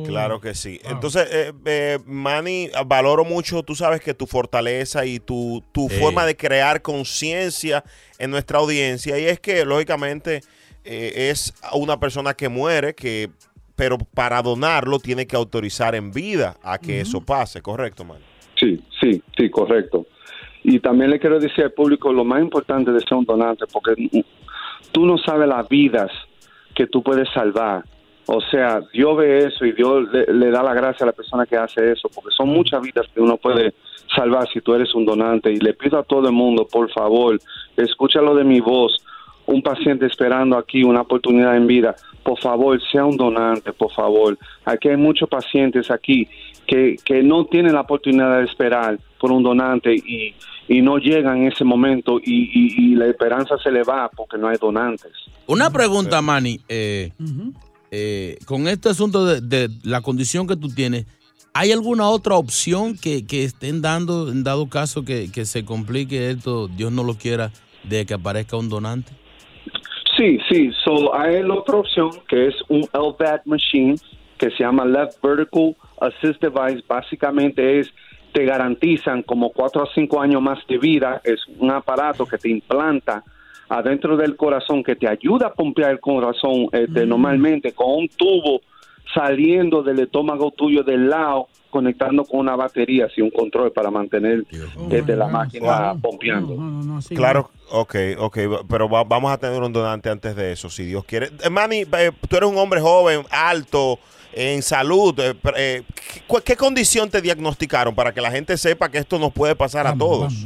Claro 0.06 0.42
que 0.42 0.54
sí. 0.56 0.80
Entonces, 0.84 1.28
eh, 1.32 1.54
eh, 1.66 2.00
Manny, 2.06 2.70
valoro 2.88 3.24
mucho, 3.24 3.62
tú 3.64 3.76
sabes 3.76 4.02
que 4.02 4.14
tu 4.14 4.26
fortaleza 4.26 5.06
y 5.06 5.20
tu, 5.20 5.64
tu 5.72 5.88
Sí. 5.90 6.00
forma 6.00 6.26
de 6.26 6.36
crear 6.36 6.82
conciencia 6.82 7.84
en 8.18 8.32
nuestra 8.32 8.60
audiencia. 8.60 9.18
Y 9.20 9.26
es 9.26 9.40
que, 9.40 9.64
lógicamente, 9.64 10.42
eh, 10.84 11.30
es 11.30 11.54
una 11.74 12.00
persona 12.00 12.34
que 12.34 12.50
muere, 12.50 12.94
que 12.94 13.30
pero 13.76 13.98
para 13.98 14.42
donarlo 14.42 15.00
tiene 15.00 15.26
que 15.26 15.36
autorizar 15.36 15.96
en 15.96 16.12
vida 16.12 16.58
a 16.62 16.78
que 16.78 17.02
eso 17.02 17.22
pase, 17.22 17.62
¿correcto, 17.62 18.04
Manny? 18.04 18.24
Sí, 18.60 18.80
sí, 19.00 19.24
sí, 19.36 19.50
correcto. 19.50 20.06
Y 20.64 20.80
también 20.80 21.10
le 21.10 21.20
quiero 21.20 21.40
decir 21.40 21.64
al 21.64 21.72
público 21.72 22.14
lo 22.14 22.24
más 22.24 22.42
importante 22.42 22.92
de 22.92 23.00
ser 23.00 23.18
un 23.18 23.26
donante, 23.26 23.66
porque 23.72 23.96
tú 24.92 25.06
no 25.06 25.18
sabes 25.18 25.48
las 25.48 25.68
vidas 25.68 26.12
que 26.76 26.86
tú 26.86 27.02
puedes 27.02 27.28
salvar. 27.34 27.84
O 28.28 28.40
sea, 28.52 28.82
Dios 28.94 29.18
ve 29.18 29.48
eso 29.48 29.66
y 29.66 29.72
Dios 29.72 30.08
le, 30.12 30.32
le 30.32 30.52
da 30.52 30.62
la 30.62 30.76
gracia 30.76 31.04
a 31.04 31.08
la 31.08 31.14
persona 31.14 31.48
que 31.48 31.58
hace 31.58 31.92
eso, 31.92 32.08
porque 32.14 32.30
son 32.38 32.50
muchas 32.50 32.82
vidas 32.82 33.08
que 33.14 33.20
uno 33.20 33.38
puede 33.38 33.74
salvar 34.16 34.48
si 34.54 34.62
tú 34.62 34.76
eres 34.76 34.94
un 34.94 35.06
donante. 35.06 35.52
Y 35.52 35.58
le 35.58 35.74
pido 35.74 35.98
a 35.98 36.04
todo 36.04 36.28
el 36.28 36.34
mundo, 36.34 36.68
por 36.72 36.92
favor, 36.92 37.40
escúchalo 37.76 38.36
de 38.36 38.44
mi 38.44 38.60
voz, 38.60 39.04
un 39.46 39.62
paciente 39.62 40.06
esperando 40.06 40.58
aquí 40.58 40.84
una 40.84 41.02
oportunidad 41.02 41.56
en 41.58 41.68
vida, 41.68 41.96
por 42.24 42.40
favor, 42.40 42.80
sea 42.92 43.06
un 43.06 43.18
donante, 43.18 43.74
por 43.74 43.92
favor. 43.92 44.38
Aquí 44.66 44.90
hay 44.90 44.98
muchos 44.98 45.28
pacientes 45.28 45.90
aquí 45.92 46.28
que, 46.68 46.96
que 47.04 47.24
no 47.24 47.46
tienen 47.46 47.74
la 47.74 47.82
oportunidad 47.82 48.38
de 48.40 48.46
esperar 48.46 49.00
por 49.20 49.32
un 49.32 49.44
donante 49.44 49.94
y, 49.94 50.34
y 50.68 50.82
no 50.82 50.98
llegan 51.00 51.40
en 51.42 51.48
ese 51.52 51.64
momento 51.64 52.20
y, 52.24 52.44
y- 52.54 52.92
y 52.92 52.96
la 52.96 53.08
esperanza 53.08 53.56
se 53.64 53.72
le 53.72 53.84
va 53.84 54.10
porque 54.16 54.38
no 54.38 54.48
hay 54.48 54.58
donantes. 54.62 55.12
Una 55.48 55.70
pregunta, 55.70 56.22
Manny. 56.22 56.60
eh, 56.70 57.12
eh, 57.92 58.38
con 58.46 58.68
este 58.68 58.90
asunto 58.90 59.26
de, 59.26 59.42
de 59.42 59.70
la 59.84 60.02
condición 60.02 60.48
que 60.48 60.56
tú 60.56 60.70
tienes, 60.70 61.06
¿hay 61.54 61.72
alguna 61.72 62.08
otra 62.08 62.36
opción 62.36 62.96
que, 62.98 63.26
que 63.26 63.44
estén 63.44 63.82
dando 63.82 64.32
en 64.32 64.44
dado 64.44 64.70
caso 64.70 65.04
que, 65.04 65.30
que 65.32 65.46
se 65.46 65.66
complique 65.66 66.30
esto, 66.30 66.68
Dios 66.70 66.92
no 66.92 67.04
lo 67.04 67.16
quiera, 67.16 67.52
de 67.84 68.06
que 68.06 68.14
aparezca 68.14 68.56
un 68.56 68.70
donante? 68.70 69.12
Sí, 70.22 70.38
sí. 70.52 70.72
So, 70.84 71.16
hay 71.16 71.42
la 71.42 71.56
otra 71.56 71.78
opción 71.78 72.12
que 72.28 72.50
es 72.50 72.56
un 72.68 72.82
LVAD 72.94 73.42
machine 73.46 73.96
que 74.38 74.52
se 74.52 74.64
llama 74.64 74.86
Left 74.86 75.20
Vertical 75.20 75.76
Assist 76.00 76.40
Device. 76.40 76.84
Básicamente 76.88 77.80
es 77.80 77.92
te 78.32 78.46
garantizan 78.46 79.24
como 79.24 79.50
cuatro 79.50 79.82
a 79.82 79.90
cinco 79.96 80.22
años 80.22 80.40
más 80.40 80.60
de 80.68 80.78
vida. 80.78 81.22
Es 81.24 81.40
un 81.58 81.72
aparato 81.72 82.28
que 82.28 82.38
te 82.38 82.50
implanta 82.50 83.24
adentro 83.68 84.16
del 84.16 84.36
corazón 84.36 84.84
que 84.84 84.96
te 84.96 85.08
ayuda 85.08 85.48
a 85.48 85.54
pompear 85.56 85.90
el 85.90 86.00
corazón 86.00 86.68
este, 86.72 87.04
normalmente 87.04 87.74
con 87.74 88.02
un 88.02 88.08
tubo 88.10 88.62
saliendo 89.14 89.84
del 89.84 90.00
estómago 90.00 90.52
tuyo 90.52 90.84
del 90.84 91.10
lado 91.10 91.48
conectando 91.70 92.26
con 92.26 92.42
una 92.42 92.56
batería 92.58 93.06
así 93.06 93.22
un 93.22 93.30
control 93.30 93.72
para 93.72 93.90
mantener 93.90 94.44
desde 94.90 95.16
la 95.16 95.28
máquina 95.28 95.66
pompeando. 96.02 96.56
Claro, 97.16 97.50
ok, 97.72 97.96
ok, 98.20 98.38
pero 98.70 98.90
va- 98.90 99.06
vamos 99.06 99.32
a 99.32 99.38
tener 99.38 99.62
un 99.62 99.72
donante 99.72 100.10
antes 100.10 100.36
de 100.36 100.52
eso, 100.52 100.70
si 100.70 100.84
Dios 100.86 101.06
quiere. 101.06 101.30
Eh, 101.44 101.50
Manny, 101.50 101.86
eh, 101.98 102.12
tú 102.30 102.36
eres 102.36 102.50
un 102.50 102.58
hombre 102.58 102.82
joven, 102.82 103.22
alto, 103.32 104.00
en 104.34 104.62
salud. 104.62 105.18
eh, 105.20 105.34
eh, 105.56 105.84
¿qué, 106.14 106.22
cu- 106.28 106.42
qué 106.44 106.56
condición 106.58 107.10
te 107.10 107.22
diagnosticaron 107.22 107.96
para 107.96 108.14
que 108.14 108.20
la 108.22 108.32
gente 108.32 108.58
sepa 108.58 108.90
que 108.90 108.98
esto 108.98 109.18
nos 109.18 109.32
puede 109.32 109.56
pasar 109.56 109.88
a 109.88 109.96
todos? 109.96 110.46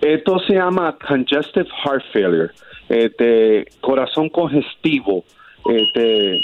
Esto 0.00 0.38
se 0.46 0.54
llama 0.54 0.96
congestive 1.06 1.68
heart 1.84 2.02
failure, 2.12 2.50
este, 2.88 3.66
corazón 3.82 4.30
congestivo, 4.30 5.24
este, 5.66 6.40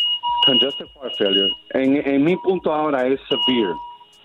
congestive 0.48 0.88
heart 1.00 1.14
failure. 1.18 1.50
En, 1.74 1.96
en 1.96 2.24
mi 2.24 2.36
punto 2.36 2.72
ahora 2.72 3.06
es 3.06 3.20
severe, 3.28 3.74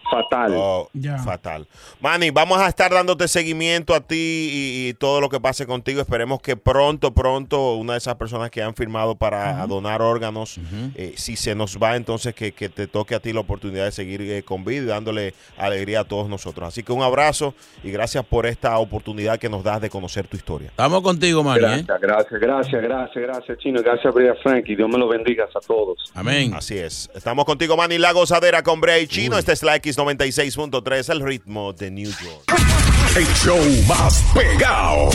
fatal. 0.09 0.53
Oh, 0.55 0.89
Fatal. 1.23 1.67
Manny, 1.99 2.29
vamos 2.31 2.59
a 2.59 2.67
estar 2.67 2.91
dándote 2.91 3.27
seguimiento 3.27 3.95
a 3.95 4.01
ti 4.01 4.15
y, 4.15 4.89
y 4.89 4.93
todo 4.93 5.21
lo 5.21 5.29
que 5.29 5.39
pase 5.39 5.65
contigo. 5.65 6.01
Esperemos 6.01 6.41
que 6.41 6.55
pronto, 6.55 7.13
pronto, 7.13 7.75
una 7.75 7.93
de 7.93 7.99
esas 7.99 8.15
personas 8.15 8.49
que 8.49 8.61
han 8.61 8.75
firmado 8.75 9.15
para 9.15 9.65
donar 9.67 10.01
órganos, 10.01 10.59
eh, 10.95 11.13
si 11.15 11.35
se 11.35 11.55
nos 11.55 11.77
va, 11.77 11.95
entonces 11.95 12.33
que, 12.33 12.51
que 12.51 12.69
te 12.69 12.87
toque 12.87 13.15
a 13.15 13.19
ti 13.19 13.33
la 13.33 13.41
oportunidad 13.41 13.85
de 13.85 13.91
seguir 13.91 14.21
eh, 14.21 14.43
con 14.43 14.63
vida 14.65 14.83
y 14.83 14.85
dándole 14.85 15.33
alegría 15.57 16.01
a 16.01 16.03
todos 16.03 16.29
nosotros. 16.29 16.67
Así 16.67 16.83
que 16.83 16.91
un 16.91 17.01
abrazo 17.01 17.53
y 17.83 17.91
gracias 17.91 18.25
por 18.25 18.45
esta 18.45 18.77
oportunidad 18.77 19.39
que 19.39 19.49
nos 19.49 19.63
das 19.63 19.81
de 19.81 19.89
conocer 19.89 20.27
tu 20.27 20.37
historia. 20.37 20.69
Estamos 20.69 21.01
contigo, 21.01 21.43
Manny. 21.43 21.63
¿eh? 21.63 21.85
Gracias, 21.87 22.01
gracias, 22.01 22.41
gracias, 22.41 22.81
gracias, 22.81 23.23
gracias, 23.23 23.57
Chino. 23.59 23.81
Gracias, 23.81 24.13
Brea 24.13 24.35
Frank. 24.41 24.65
Y 24.67 24.75
Dios 24.75 24.89
me 24.89 24.97
lo 24.97 25.07
bendiga 25.07 25.45
a 25.45 25.59
todos. 25.59 26.11
Amén. 26.13 26.53
Así 26.53 26.77
es. 26.77 27.09
Estamos 27.13 27.45
contigo, 27.45 27.75
Manny, 27.77 27.97
la 27.97 28.11
gozadera 28.11 28.63
con 28.63 28.81
Brea 28.81 28.99
y 28.99 29.07
Chino. 29.07 29.37
Esta 29.37 29.51
es 29.51 29.63
la 29.63 29.73
X96.3, 29.95 31.11
el 31.11 31.21
ritmo 31.21 31.73
de 31.73 31.91
New 31.91 32.09
York. 32.09 32.61
El 33.15 33.27
show 33.35 33.59
más 33.87 34.23
pegado. 34.33 35.09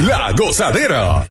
La 0.00 0.32
gozadera. 0.32 1.26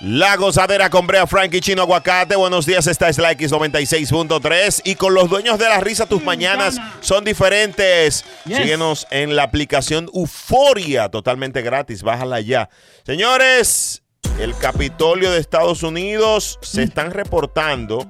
La 0.00 0.36
gozadera 0.36 0.88
con 0.88 1.06
Brea 1.06 1.26
Frank 1.26 1.52
y 1.54 1.60
Chino 1.60 1.82
Aguacate. 1.82 2.36
Buenos 2.36 2.64
días, 2.64 2.86
esta 2.86 3.08
es 3.08 3.18
la 3.18 3.32
X96.3. 3.32 4.82
Y 4.84 4.94
con 4.94 5.14
los 5.14 5.28
dueños 5.28 5.58
de 5.58 5.68
la 5.68 5.80
risa, 5.80 6.06
tus 6.06 6.22
mañanas 6.22 6.78
son 7.00 7.24
diferentes. 7.24 8.24
Yes. 8.46 8.58
Síguenos 8.58 9.06
en 9.10 9.36
la 9.36 9.42
aplicación 9.42 10.10
Euforia, 10.14 11.10
totalmente 11.10 11.62
gratis. 11.62 12.02
Bájala 12.02 12.40
ya. 12.40 12.70
Señores, 13.04 14.02
el 14.38 14.56
Capitolio 14.56 15.30
de 15.30 15.38
Estados 15.38 15.82
Unidos 15.82 16.58
se 16.62 16.82
están 16.82 17.10
reportando, 17.10 18.06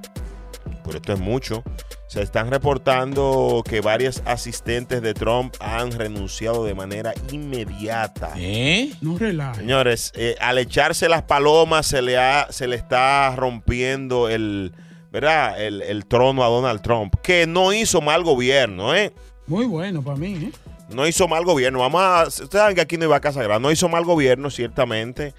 pero 0.83 0.97
esto 0.97 1.13
es 1.13 1.19
mucho, 1.19 1.63
se 2.07 2.21
están 2.21 2.49
reportando 2.49 3.63
que 3.67 3.81
varias 3.81 4.21
asistentes 4.25 5.01
de 5.01 5.13
Trump 5.13 5.55
han 5.59 5.91
renunciado 5.91 6.65
de 6.65 6.73
manera 6.73 7.13
inmediata. 7.31 8.33
¿Eh? 8.37 8.91
No 9.01 9.17
relaje. 9.17 9.61
Señores, 9.61 10.11
eh, 10.15 10.35
al 10.39 10.57
echarse 10.57 11.07
las 11.09 11.23
palomas 11.23 11.87
se 11.87 12.01
le, 12.01 12.17
ha, 12.17 12.47
se 12.51 12.67
le 12.67 12.75
está 12.75 13.35
rompiendo 13.35 14.29
el, 14.29 14.73
¿verdad? 15.11 15.61
El, 15.61 15.81
el 15.81 16.05
trono 16.05 16.43
a 16.43 16.47
Donald 16.47 16.81
Trump, 16.81 17.15
que 17.21 17.47
no 17.47 17.73
hizo 17.73 18.01
mal 18.01 18.23
gobierno, 18.23 18.95
¿eh? 18.95 19.13
Muy 19.47 19.65
bueno 19.65 20.01
para 20.01 20.17
mí, 20.17 20.33
¿eh? 20.33 20.51
No 20.93 21.07
hizo 21.07 21.27
mal 21.27 21.45
gobierno. 21.45 21.79
Vamos 21.79 22.01
a, 22.01 22.23
ustedes 22.27 22.49
saben 22.51 22.75
que 22.75 22.81
aquí 22.81 22.97
no 22.97 23.05
iba 23.05 23.15
a 23.15 23.21
casa 23.21 23.41
grande. 23.43 23.67
No 23.67 23.71
hizo 23.71 23.89
mal 23.89 24.03
gobierno, 24.05 24.49
ciertamente, 24.49 25.33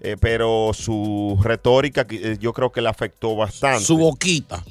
eh, 0.00 0.16
pero 0.20 0.72
su 0.74 1.38
retórica 1.42 2.06
eh, 2.10 2.36
yo 2.40 2.52
creo 2.52 2.72
que 2.72 2.80
le 2.80 2.88
afectó 2.88 3.36
bastante. 3.36 3.84
Su 3.84 3.96
boquita. 3.96 4.64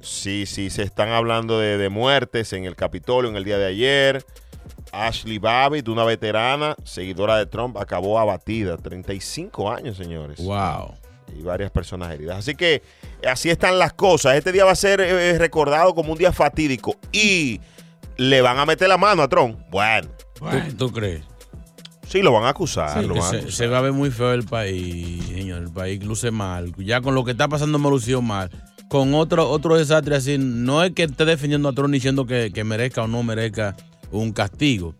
Sí, 0.00 0.46
sí, 0.46 0.70
se 0.70 0.82
están 0.82 1.10
hablando 1.10 1.58
de, 1.58 1.78
de 1.78 1.88
muertes 1.88 2.52
en 2.52 2.64
el 2.64 2.76
Capitolio 2.76 3.30
en 3.30 3.36
el 3.36 3.44
día 3.44 3.58
de 3.58 3.66
ayer. 3.66 4.24
Ashley 4.92 5.38
Babbitt, 5.38 5.88
una 5.88 6.04
veterana, 6.04 6.76
seguidora 6.84 7.36
de 7.36 7.46
Trump, 7.46 7.76
acabó 7.76 8.18
abatida. 8.18 8.76
35 8.76 9.70
años, 9.70 9.96
señores. 9.96 10.38
Wow. 10.38 10.94
Y 11.36 11.42
varias 11.42 11.70
personas 11.70 12.12
heridas. 12.12 12.38
Así 12.38 12.54
que 12.54 12.82
así 13.28 13.50
están 13.50 13.78
las 13.78 13.92
cosas. 13.92 14.36
Este 14.36 14.52
día 14.52 14.64
va 14.64 14.72
a 14.72 14.76
ser 14.76 15.00
eh, 15.00 15.38
recordado 15.38 15.94
como 15.94 16.12
un 16.12 16.18
día 16.18 16.32
fatídico. 16.32 16.96
Y 17.12 17.60
le 18.18 18.42
van 18.42 18.58
a 18.58 18.66
meter 18.66 18.88
la 18.88 18.98
mano 18.98 19.22
a 19.22 19.28
Trump. 19.28 19.58
Bueno. 19.70 20.08
¿Tú, 20.38 20.76
tú 20.76 20.92
crees? 20.92 21.22
Sí, 22.06 22.22
lo 22.22 22.32
van 22.32 22.44
a 22.44 22.50
acusar. 22.50 23.00
Sí, 23.00 23.06
lo 23.06 23.16
a 23.16 23.22
se, 23.22 23.36
acusar. 23.38 23.52
se 23.52 23.66
va 23.66 23.78
a 23.78 23.80
ver 23.82 23.92
muy 23.92 24.10
feo 24.10 24.32
el 24.32 24.44
país, 24.44 25.24
señor. 25.26 25.62
El 25.62 25.72
país 25.72 26.04
luce 26.04 26.30
mal. 26.30 26.74
Ya 26.78 27.00
con 27.00 27.14
lo 27.14 27.24
que 27.24 27.32
está 27.32 27.48
pasando 27.48 27.78
me 27.78 27.88
lució 27.88 28.20
mal. 28.20 28.50
Con 28.88 29.14
otro, 29.14 29.48
otro 29.50 29.76
desastre 29.76 30.16
así, 30.16 30.36
no 30.38 30.82
es 30.82 30.92
que 30.92 31.04
esté 31.04 31.24
defendiendo 31.24 31.68
a 31.68 31.72
Trump 31.72 31.92
diciendo 31.92 32.26
que, 32.26 32.50
que 32.52 32.64
merezca 32.64 33.02
o 33.02 33.06
no 33.06 33.22
merezca 33.22 33.76
un 34.10 34.32
castigo, 34.32 34.94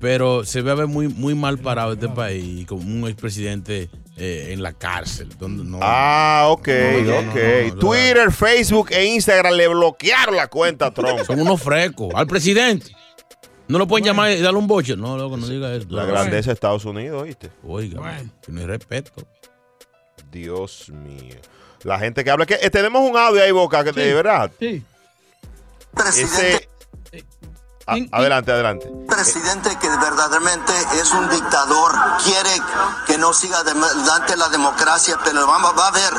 pero 0.00 0.44
se 0.44 0.62
va 0.62 0.72
a 0.72 0.76
ver 0.76 0.86
muy, 0.86 1.08
muy 1.08 1.34
mal 1.34 1.58
parado 1.58 1.92
este 1.92 2.08
país 2.08 2.66
como 2.66 2.82
un 2.82 3.06
expresidente 3.06 3.90
eh, 4.18 4.52
en 4.52 4.62
la 4.62 4.72
cárcel. 4.72 5.28
donde 5.38 5.64
no- 5.64 5.78
Ah, 5.82 6.46
ok, 6.48 6.68
No, 6.68 7.18
ok. 7.18 7.24
no, 7.36 7.74
no, 7.74 7.78
Twitter, 7.78 8.32
Facebook 8.32 8.88
e 8.92 9.04
Instagram 9.06 9.54
le 9.54 9.68
bloquearon 9.68 10.36
la 10.36 10.48
cuenta 10.48 10.86
a 10.86 10.90
Trump. 10.94 11.20
Son 11.24 11.40
unos 11.40 11.62
frescos. 11.62 12.12
Al 12.14 12.26
presidente. 12.26 12.94
No 13.68 13.78
lo 13.78 13.86
pueden 13.86 14.06
llamar 14.06 14.30
y 14.30 14.40
darle 14.40 14.58
un 14.58 14.66
boche. 14.66 14.96
No, 14.96 15.16
loco, 15.18 15.36
no 15.36 15.46
diga 15.46 15.74
eso. 15.74 15.86
La 15.90 16.04
grandeza 16.06 16.48
de 16.50 16.54
Estados 16.54 16.84
Unidos, 16.86 17.24
¿viste? 17.24 17.50
Oiga, 17.62 18.00
que 18.42 18.50
no 18.52 18.60
hay 18.60 18.66
respeto. 18.66 19.12
Dios 20.30 20.88
mío. 20.90 21.36
La 21.84 21.98
gente 21.98 22.24
que 22.24 22.30
habla. 22.30 22.44
que 22.46 22.54
eh, 22.60 22.70
Tenemos 22.70 23.08
un 23.08 23.16
audio 23.16 23.42
ahí, 23.42 23.50
Boca, 23.52 23.84
que 23.84 23.92
de 23.92 24.14
verdad. 24.14 24.50
Sí. 24.58 24.82
Ese- 26.16 26.68
A- 27.88 28.18
adelante, 28.18 28.52
adelante. 28.52 28.92
presidente 29.08 29.76
que 29.78 29.88
verdaderamente 29.88 30.72
es 31.00 31.10
un 31.12 31.28
dictador, 31.30 31.92
quiere 32.22 32.62
que 33.06 33.16
no 33.16 33.32
siga 33.32 33.58
adelante 33.60 34.36
la 34.36 34.48
democracia, 34.50 35.18
pero 35.24 35.46
vamos, 35.46 35.72
va 35.78 35.86
a 35.88 35.90
ver, 35.90 36.12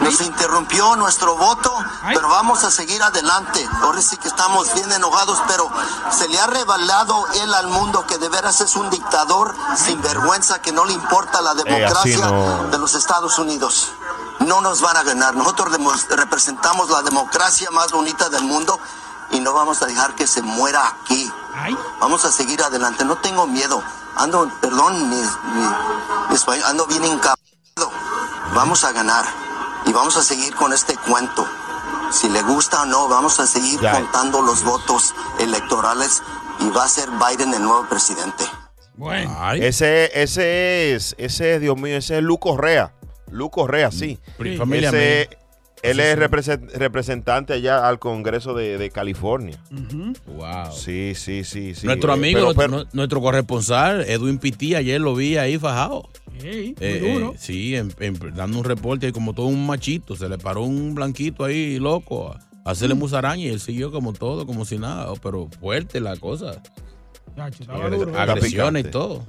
nos 0.00 0.20
interrumpió 0.20 0.96
nuestro 0.96 1.36
voto, 1.36 1.72
pero 2.06 2.28
vamos 2.28 2.64
a 2.64 2.70
seguir 2.72 3.00
adelante. 3.02 3.66
Ahora 3.82 4.02
sí 4.02 4.16
que 4.16 4.26
estamos 4.28 4.74
bien 4.74 4.90
enojados, 4.90 5.38
pero 5.46 5.70
se 6.10 6.28
le 6.28 6.40
ha 6.40 6.46
revelado 6.48 7.24
él 7.34 7.54
al 7.54 7.68
mundo 7.68 8.04
que 8.06 8.18
de 8.18 8.28
veras 8.28 8.60
es 8.60 8.74
un 8.74 8.90
dictador 8.90 9.54
sin 9.76 10.02
vergüenza, 10.02 10.60
que 10.60 10.72
no 10.72 10.84
le 10.84 10.92
importa 10.94 11.40
la 11.40 11.52
Eh, 11.52 11.62
democracia 11.64 12.26
no. 12.26 12.64
de 12.70 12.78
los 12.78 12.94
Estados 12.94 13.38
Unidos. 13.38 13.92
No 14.40 14.60
nos 14.60 14.80
van 14.80 14.96
a 14.96 15.04
ganar. 15.04 15.36
Nosotros 15.36 15.68
representamos 16.10 16.90
la 16.90 17.02
democracia 17.02 17.70
más 17.70 17.92
bonita 17.92 18.28
del 18.28 18.42
mundo 18.42 18.76
y 19.32 19.40
no 19.40 19.52
vamos 19.52 19.82
a 19.82 19.86
dejar 19.86 20.14
que 20.14 20.26
se 20.26 20.42
muera 20.42 20.86
aquí. 20.86 21.30
Vamos 22.00 22.24
a 22.24 22.32
seguir 22.32 22.62
adelante. 22.62 23.04
No 23.04 23.16
tengo 23.16 23.46
miedo. 23.46 23.82
Ando, 24.16 24.50
perdón, 24.60 25.08
mi, 25.10 25.16
mi- 25.16 25.74
mi 26.28 26.34
español, 26.34 26.64
ando 26.66 26.86
bien 26.86 27.04
encabado. 27.04 27.38
Vamos 28.54 28.84
a 28.84 28.92
ganar 28.92 29.24
y 29.86 29.92
vamos 29.92 30.16
a 30.16 30.22
seguir 30.22 30.54
con 30.54 30.72
este 30.72 30.96
cuento. 30.96 31.46
Si 32.10 32.28
le 32.28 32.42
gusta 32.42 32.82
o 32.82 32.86
no, 32.86 33.08
vamos 33.08 33.40
a 33.40 33.46
seguir 33.46 33.80
Ya. 33.80 33.92
contando 33.92 34.42
los 34.42 34.62
votos 34.64 35.14
electorales 35.38 36.22
y 36.60 36.68
va 36.70 36.84
a 36.84 36.88
ser 36.88 37.08
Biden 37.10 37.54
el 37.54 37.62
nuevo 37.62 37.86
presidente. 37.88 38.44
Ese, 39.54 40.10
ese 40.22 40.94
es, 40.94 41.14
ese 41.18 41.54
es, 41.54 41.60
Dios 41.62 41.76
mío, 41.78 41.96
ese 41.96 42.18
es 42.18 42.22
Lu 42.22 42.38
Correa. 42.38 42.92
Lu 43.30 43.50
Correa, 43.50 43.90
sí. 43.90 44.20
Pri- 44.36 44.58
familia 44.58 44.90
Ese- 44.90 45.28
mía. 45.30 45.38
Él 45.82 46.00
es 46.00 46.16
represent- 46.18 46.70
representante 46.72 47.52
allá 47.52 47.86
al 47.88 47.98
Congreso 47.98 48.54
de, 48.54 48.78
de 48.78 48.90
California. 48.90 49.58
Wow. 50.26 50.72
Sí, 50.72 51.12
sí, 51.14 51.44
sí, 51.44 51.74
sí. 51.74 51.86
nuestro 51.86 52.10
Eh, 52.12 52.14
amigo, 52.14 52.38
pero- 52.40 52.54
pero- 52.54 52.68
nu- 52.84 52.88
nuestro 52.92 53.20
corresponsal, 53.20 54.02
Edwin 54.08 54.38
Pití, 54.38 54.74
ayer 54.74 55.00
lo 55.00 55.14
vi 55.14 55.36
ahí 55.36 55.58
fajado. 55.58 56.08
Ey, 56.42 56.68
muy 56.68 56.74
Eh, 56.80 57.12
duro. 57.14 57.32
eh, 57.34 57.38
sí, 57.38 57.76
en- 57.76 57.92
en- 58.00 58.18
dando 58.34 58.58
un 58.58 58.64
reporte 58.64 59.08
y 59.08 59.12
como 59.12 59.34
todo 59.34 59.46
un 59.46 59.66
machito. 59.66 60.16
Se 60.16 60.28
le 60.28 60.38
paró 60.38 60.62
un 60.62 60.94
blanquito 60.94 61.44
ahí, 61.44 61.78
loco, 61.78 62.30
a 62.64 62.70
hacerle 62.70 62.94
musaraña 62.94 63.42
y 63.44 63.48
él 63.48 63.60
siguió 63.60 63.92
como 63.92 64.12
todo, 64.12 64.46
como 64.46 64.64
si 64.64 64.78
nada. 64.78 65.12
Pero 65.22 65.48
fuerte 65.60 66.00
la 66.00 66.16
cosa. 66.16 66.62
Chacho, 67.36 67.64
Agresiones 68.16 68.86
y 68.86 68.90
todo. 68.90 69.24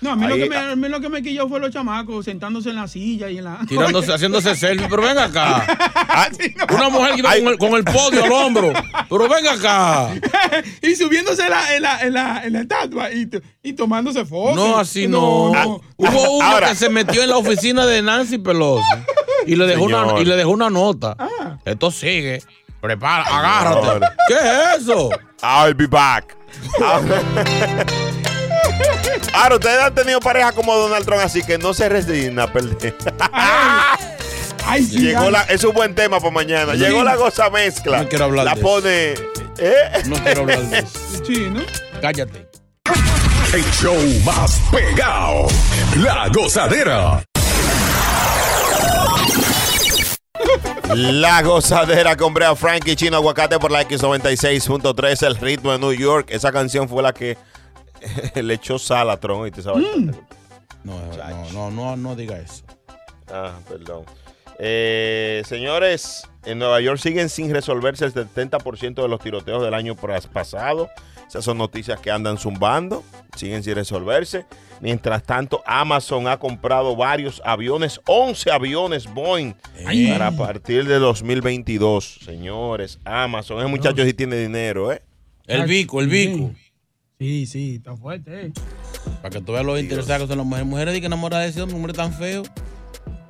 No, 0.00 0.10
a 0.12 0.16
mí, 0.16 0.26
lo 0.26 0.36
que 0.36 0.48
me, 0.48 0.56
a 0.56 0.76
mí 0.76 0.88
lo 0.88 1.00
que 1.00 1.08
me 1.08 1.22
quilló 1.22 1.48
fue 1.48 1.58
los 1.58 1.70
chamacos 1.70 2.26
sentándose 2.26 2.68
en 2.68 2.76
la 2.76 2.86
silla 2.86 3.30
y 3.30 3.38
en 3.38 3.44
la. 3.44 3.58
Tirándose, 3.68 4.12
haciéndose 4.12 4.54
selfie, 4.54 4.86
pero 4.88 5.02
ven 5.02 5.18
acá. 5.18 5.66
Ah, 6.18 6.28
Una 6.70 6.88
mujer 6.88 7.14
que 7.16 7.20
va 7.22 7.32
con 7.34 7.46
el, 7.48 7.58
con 7.58 7.72
el 7.74 7.84
podio 7.84 8.24
al 8.24 8.32
hombro. 8.32 8.72
Pero 9.10 9.28
ven 9.28 9.46
acá. 9.48 10.08
y 10.82 10.94
subiéndose 10.96 11.42
en 11.44 11.50
la, 11.50 11.76
en 11.76 11.82
la, 11.82 12.00
en 12.00 12.12
la, 12.14 12.44
en 12.46 12.52
la 12.54 12.60
estatua 12.62 13.12
y, 13.12 13.28
y 13.62 13.74
tomándose 13.74 14.24
fotos. 14.24 14.56
No, 14.56 14.78
así 14.78 15.08
no. 15.08 15.50
Hubo 15.96 16.30
uno 16.38 16.42
Ahora. 16.42 16.70
que 16.70 16.74
se 16.76 16.88
metió 16.88 17.22
en 17.22 17.28
la 17.28 17.36
oficina 17.36 17.84
de 17.84 18.00
Nancy 18.00 18.38
Pelosi 18.38 18.82
y 19.46 19.56
le 19.56 19.66
dejó, 19.66 19.84
una, 19.84 20.18
y 20.18 20.24
le 20.24 20.36
dejó 20.36 20.52
una 20.52 20.70
nota. 20.70 21.14
Ah. 21.18 21.58
Esto 21.66 21.90
sigue. 21.90 22.42
Prepara, 22.80 23.24
agárrate. 23.24 24.06
¿Qué 24.28 24.34
es 24.34 24.82
eso? 24.82 25.10
I'll 25.42 25.74
be 25.74 25.86
back. 25.86 26.34
Ahora, 29.32 29.56
ustedes 29.56 29.80
han 29.80 29.94
tenido 29.94 30.20
pareja 30.20 30.52
como 30.52 30.74
Donald 30.74 31.04
Trump, 31.04 31.22
así 31.22 31.42
que 31.42 31.58
no 31.58 31.74
se 31.74 31.88
resigna 31.88 32.44
a 32.44 32.52
perder. 32.52 32.94
Ay, 34.64 34.84
sí, 34.84 34.98
Llegó 34.98 35.20
ay. 35.20 35.30
la, 35.30 35.42
es 35.42 35.62
un 35.64 35.74
buen 35.74 35.94
tema 35.94 36.18
para 36.18 36.32
mañana. 36.32 36.72
Sí. 36.72 36.78
Llegó 36.78 37.04
la 37.04 37.16
goza 37.16 37.50
mezcla. 37.50 38.02
No 38.02 38.08
quiero 38.08 38.24
hablar 38.24 38.44
la 38.46 38.54
de 38.54 38.60
pone. 38.60 39.14
¿eh? 39.58 40.02
No 40.06 40.16
quiero 40.16 40.40
hablar 40.42 40.60
de 40.62 40.78
eso. 40.78 40.88
Sí, 41.26 41.48
¿no? 41.50 41.60
Cállate. 42.00 42.48
El 43.52 43.64
show 43.72 43.96
más 44.24 44.60
pegado. 44.70 45.46
La 45.96 46.28
gozadera. 46.28 47.22
La 50.94 51.42
gozadera 51.42 52.16
con 52.16 52.32
Brea 52.32 52.54
Frankie 52.54 52.94
Chino 52.96 53.16
Aguacate 53.16 53.58
por 53.58 53.70
la 53.70 53.82
X96.3, 53.88 55.26
el 55.26 55.36
ritmo 55.36 55.72
de 55.72 55.78
New 55.78 55.92
York. 55.92 56.28
Esa 56.30 56.52
canción 56.52 56.88
fue 56.88 57.02
la 57.02 57.12
que 57.12 57.36
le 58.42 58.54
echó 58.54 58.78
sal 58.78 59.10
a 59.10 59.18
Tron. 59.18 59.50
¿Sabes? 59.62 59.84
Mm. 59.96 60.10
No, 60.84 61.00
no, 61.16 61.52
no, 61.52 61.70
no, 61.70 61.96
no 61.96 62.16
diga 62.16 62.38
eso. 62.38 62.64
Ah, 63.28 63.58
perdón. 63.68 64.04
Eh, 64.58 65.42
señores, 65.46 66.22
en 66.44 66.58
Nueva 66.58 66.80
York 66.80 66.98
siguen 66.98 67.28
sin 67.28 67.52
resolverse 67.52 68.04
el 68.04 68.14
70% 68.14 69.02
de 69.02 69.08
los 69.08 69.20
tiroteos 69.20 69.62
del 69.62 69.74
año 69.74 69.96
pasado. 69.96 70.88
Esas 71.28 71.44
son 71.44 71.58
noticias 71.58 72.00
que 72.00 72.10
andan 72.10 72.38
zumbando, 72.38 73.02
siguen 73.34 73.62
sin 73.62 73.74
resolverse. 73.74 74.46
Mientras 74.80 75.24
tanto, 75.24 75.62
Amazon 75.66 76.28
ha 76.28 76.38
comprado 76.38 76.94
varios 76.94 77.42
aviones, 77.44 78.00
11 78.06 78.50
aviones 78.52 79.12
Boeing, 79.12 79.54
Ay. 79.84 80.08
para 80.10 80.30
partir 80.30 80.86
de 80.86 80.98
2022. 80.98 82.20
Señores, 82.24 83.00
Amazon, 83.04 83.58
ese 83.58 83.66
muchacho 83.68 84.04
sí 84.04 84.14
tiene 84.14 84.36
dinero, 84.36 84.92
¿eh? 84.92 85.02
El 85.46 85.64
bico, 85.64 86.00
el 86.00 86.08
bico. 86.08 86.52
Sí, 87.18 87.46
sí, 87.46 87.76
está 87.76 87.96
fuerte, 87.96 88.46
eh. 88.46 88.52
Para 89.22 89.30
que 89.30 89.40
tú 89.40 89.52
veas 89.52 89.64
lo 89.64 89.78
interesadas 89.78 90.22
que 90.22 90.28
son 90.28 90.38
las 90.38 90.46
mujeres. 90.46 90.66
Mujeres 90.68 90.94
de 90.94 91.00
que 91.00 91.06
enamoradas 91.06 91.46
de 91.46 91.50
ese 91.50 91.62
hombre, 91.62 91.74
un 91.76 91.80
hombre 91.82 91.92
tan 91.94 92.12
feo. 92.12 92.42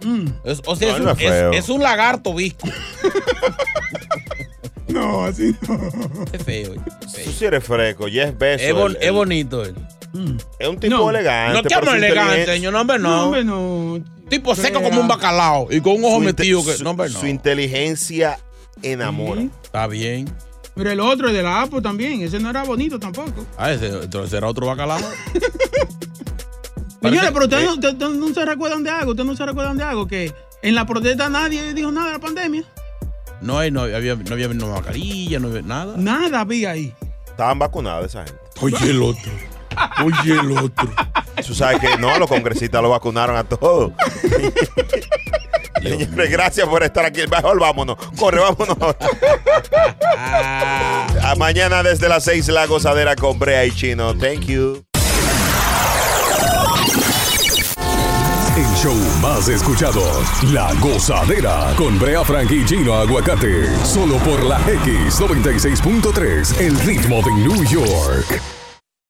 Mm. 0.05 0.27
Es- 0.45 0.61
o 0.67 0.75
sea, 0.77 0.89
No, 0.89 0.95
es, 0.95 0.97
él 0.97 1.01
un, 1.03 1.05
no 1.07 1.13
es 1.13 1.19
feo. 1.19 1.53
es- 1.53 1.59
es 1.61 1.69
un 1.69 1.83
lagarto 1.83 2.35
visco. 2.35 2.69
No, 4.89 5.25
así 5.25 5.55
no. 5.69 5.81
Es 6.33 6.43
feo. 6.45 6.75
Tú 6.75 7.33
sí 7.33 7.45
eres 7.45 7.65
fresco, 7.65 8.05
Bezos. 8.05 8.39
Es, 8.63 8.73
bon- 8.73 8.93
el- 8.93 9.03
es 9.03 9.13
bonito 9.13 9.65
él. 9.65 9.75
es 10.61 10.69
un 10.69 10.79
tipo 10.79 10.97
No. 10.97 11.11
elegante. 11.11 11.55
No 11.57 11.63
que 11.65 11.69
pero 11.75 11.91
su 11.91 11.97
elegante, 11.97 12.47
señor. 12.47 12.73
No, 12.73 12.81
hombre, 12.83 12.99
No, 13.01 13.09
no. 13.09 13.25
hombre, 13.25 13.45
no. 13.45 14.05
Tipo 14.29 14.55
seco 14.55 14.81
como 14.81 15.01
un 15.01 15.09
bacalao 15.09 15.67
y 15.71 15.81
con 15.81 15.95
un 15.97 16.05
ojo 16.05 16.15
su 16.17 16.21
metido. 16.21 16.65
Que, 16.65 16.75
su- 16.75 16.85
no, 16.85 16.91
hombre, 16.91 17.11
no. 17.11 17.19
su 17.19 17.27
inteligencia 17.27 18.39
enamora. 18.83 19.41
Sí. 19.43 19.51
Está 19.65 19.87
bien. 19.89 20.33
Pero 20.77 20.91
el 20.91 21.01
otro, 21.01 21.29
el 21.29 21.35
de 21.35 21.43
la 21.43 21.63
Apple 21.63 21.81
también, 21.81 22.21
ese 22.21 22.39
no 22.39 22.51
era 22.51 22.63
bonito 22.63 22.99
tampoco. 22.99 23.47
Ah, 23.57 23.73
ese 23.73 23.89
entonces 23.89 24.31
será 24.31 24.47
otro 24.47 24.67
bacalao. 24.67 25.01
Señores, 27.03 27.31
pero 27.33 27.45
ustedes 27.45 27.63
eh. 27.63 27.67
no, 27.67 27.75
ustedes 27.75 28.17
no 28.17 28.35
se 28.35 28.45
recuerdan 28.45 28.83
de 28.83 28.91
algo, 28.91 29.13
ustedes 29.13 29.27
no 29.27 29.37
se 29.37 29.47
recuerdan 29.47 29.77
de 29.79 29.85
algo, 29.85 30.07
que 30.07 30.35
en 30.63 30.75
la 30.75 30.87
protesta 30.87 31.31
nadie 31.31 31.73
dijo 31.73 31.91
nada 31.91 32.09
de 32.09 32.13
la 32.15 32.19
pandemia. 32.19 32.65
No, 33.41 33.59
hay- 33.59 33.71
no 33.71 33.83
había, 33.83 34.17
no 34.17 34.33
había 34.33 34.49
no 34.49 34.69
mascarilla, 34.69 35.39
no 35.39 35.49
había 35.49 35.63
nada. 35.63 35.97
Nada 35.97 36.41
había 36.41 36.73
ahí. 36.73 36.93
Estaban 37.27 37.59
vacunados 37.59 38.07
esa 38.07 38.25
gente. 38.25 38.41
Oye, 38.61 38.91
el 38.91 39.03
otro. 39.03 39.33
Oye, 40.05 40.41
el 40.41 40.59
otro. 40.59 40.89
Tú 41.47 41.55
sabes 41.55 41.79
que 41.81 41.97
no, 41.99 42.19
los 42.19 42.29
congresistas 42.29 42.83
lo 42.83 42.91
vacunaron 42.91 43.37
a 43.37 43.45
todos. 43.45 43.93
Señores, 45.83 46.31
gracias 46.31 46.67
por 46.69 46.83
estar 46.83 47.05
aquí. 47.05 47.21
Mejor 47.31 47.61
vámonos. 47.61 47.97
Corre, 48.19 48.41
vámonos. 48.41 48.77
a 51.23 51.35
mañana 51.37 51.83
desde 51.83 52.09
las 52.09 52.25
6 52.25 52.49
la 52.49 52.65
gozadera 52.67 53.15
con 53.17 53.39
Brea 53.39 53.65
y 53.67 53.73
Chino. 53.73 54.17
Thank 54.17 54.47
you. 54.47 54.83
El 58.57 58.75
show 58.77 58.95
más 59.21 59.49
escuchado. 59.49 60.01
La 60.53 60.73
gozadera 60.81 61.75
con 61.77 61.99
Brea 61.99 62.25
Frank 62.25 62.51
y 62.51 62.65
Chino 62.65 62.95
Aguacate. 62.95 63.67
Solo 63.85 64.17
por 64.19 64.43
la 64.43 64.59
X96.3, 64.61 66.61
el 66.61 66.79
ritmo 66.81 67.21
de 67.21 67.33
New 67.33 67.63
York. 67.65 68.41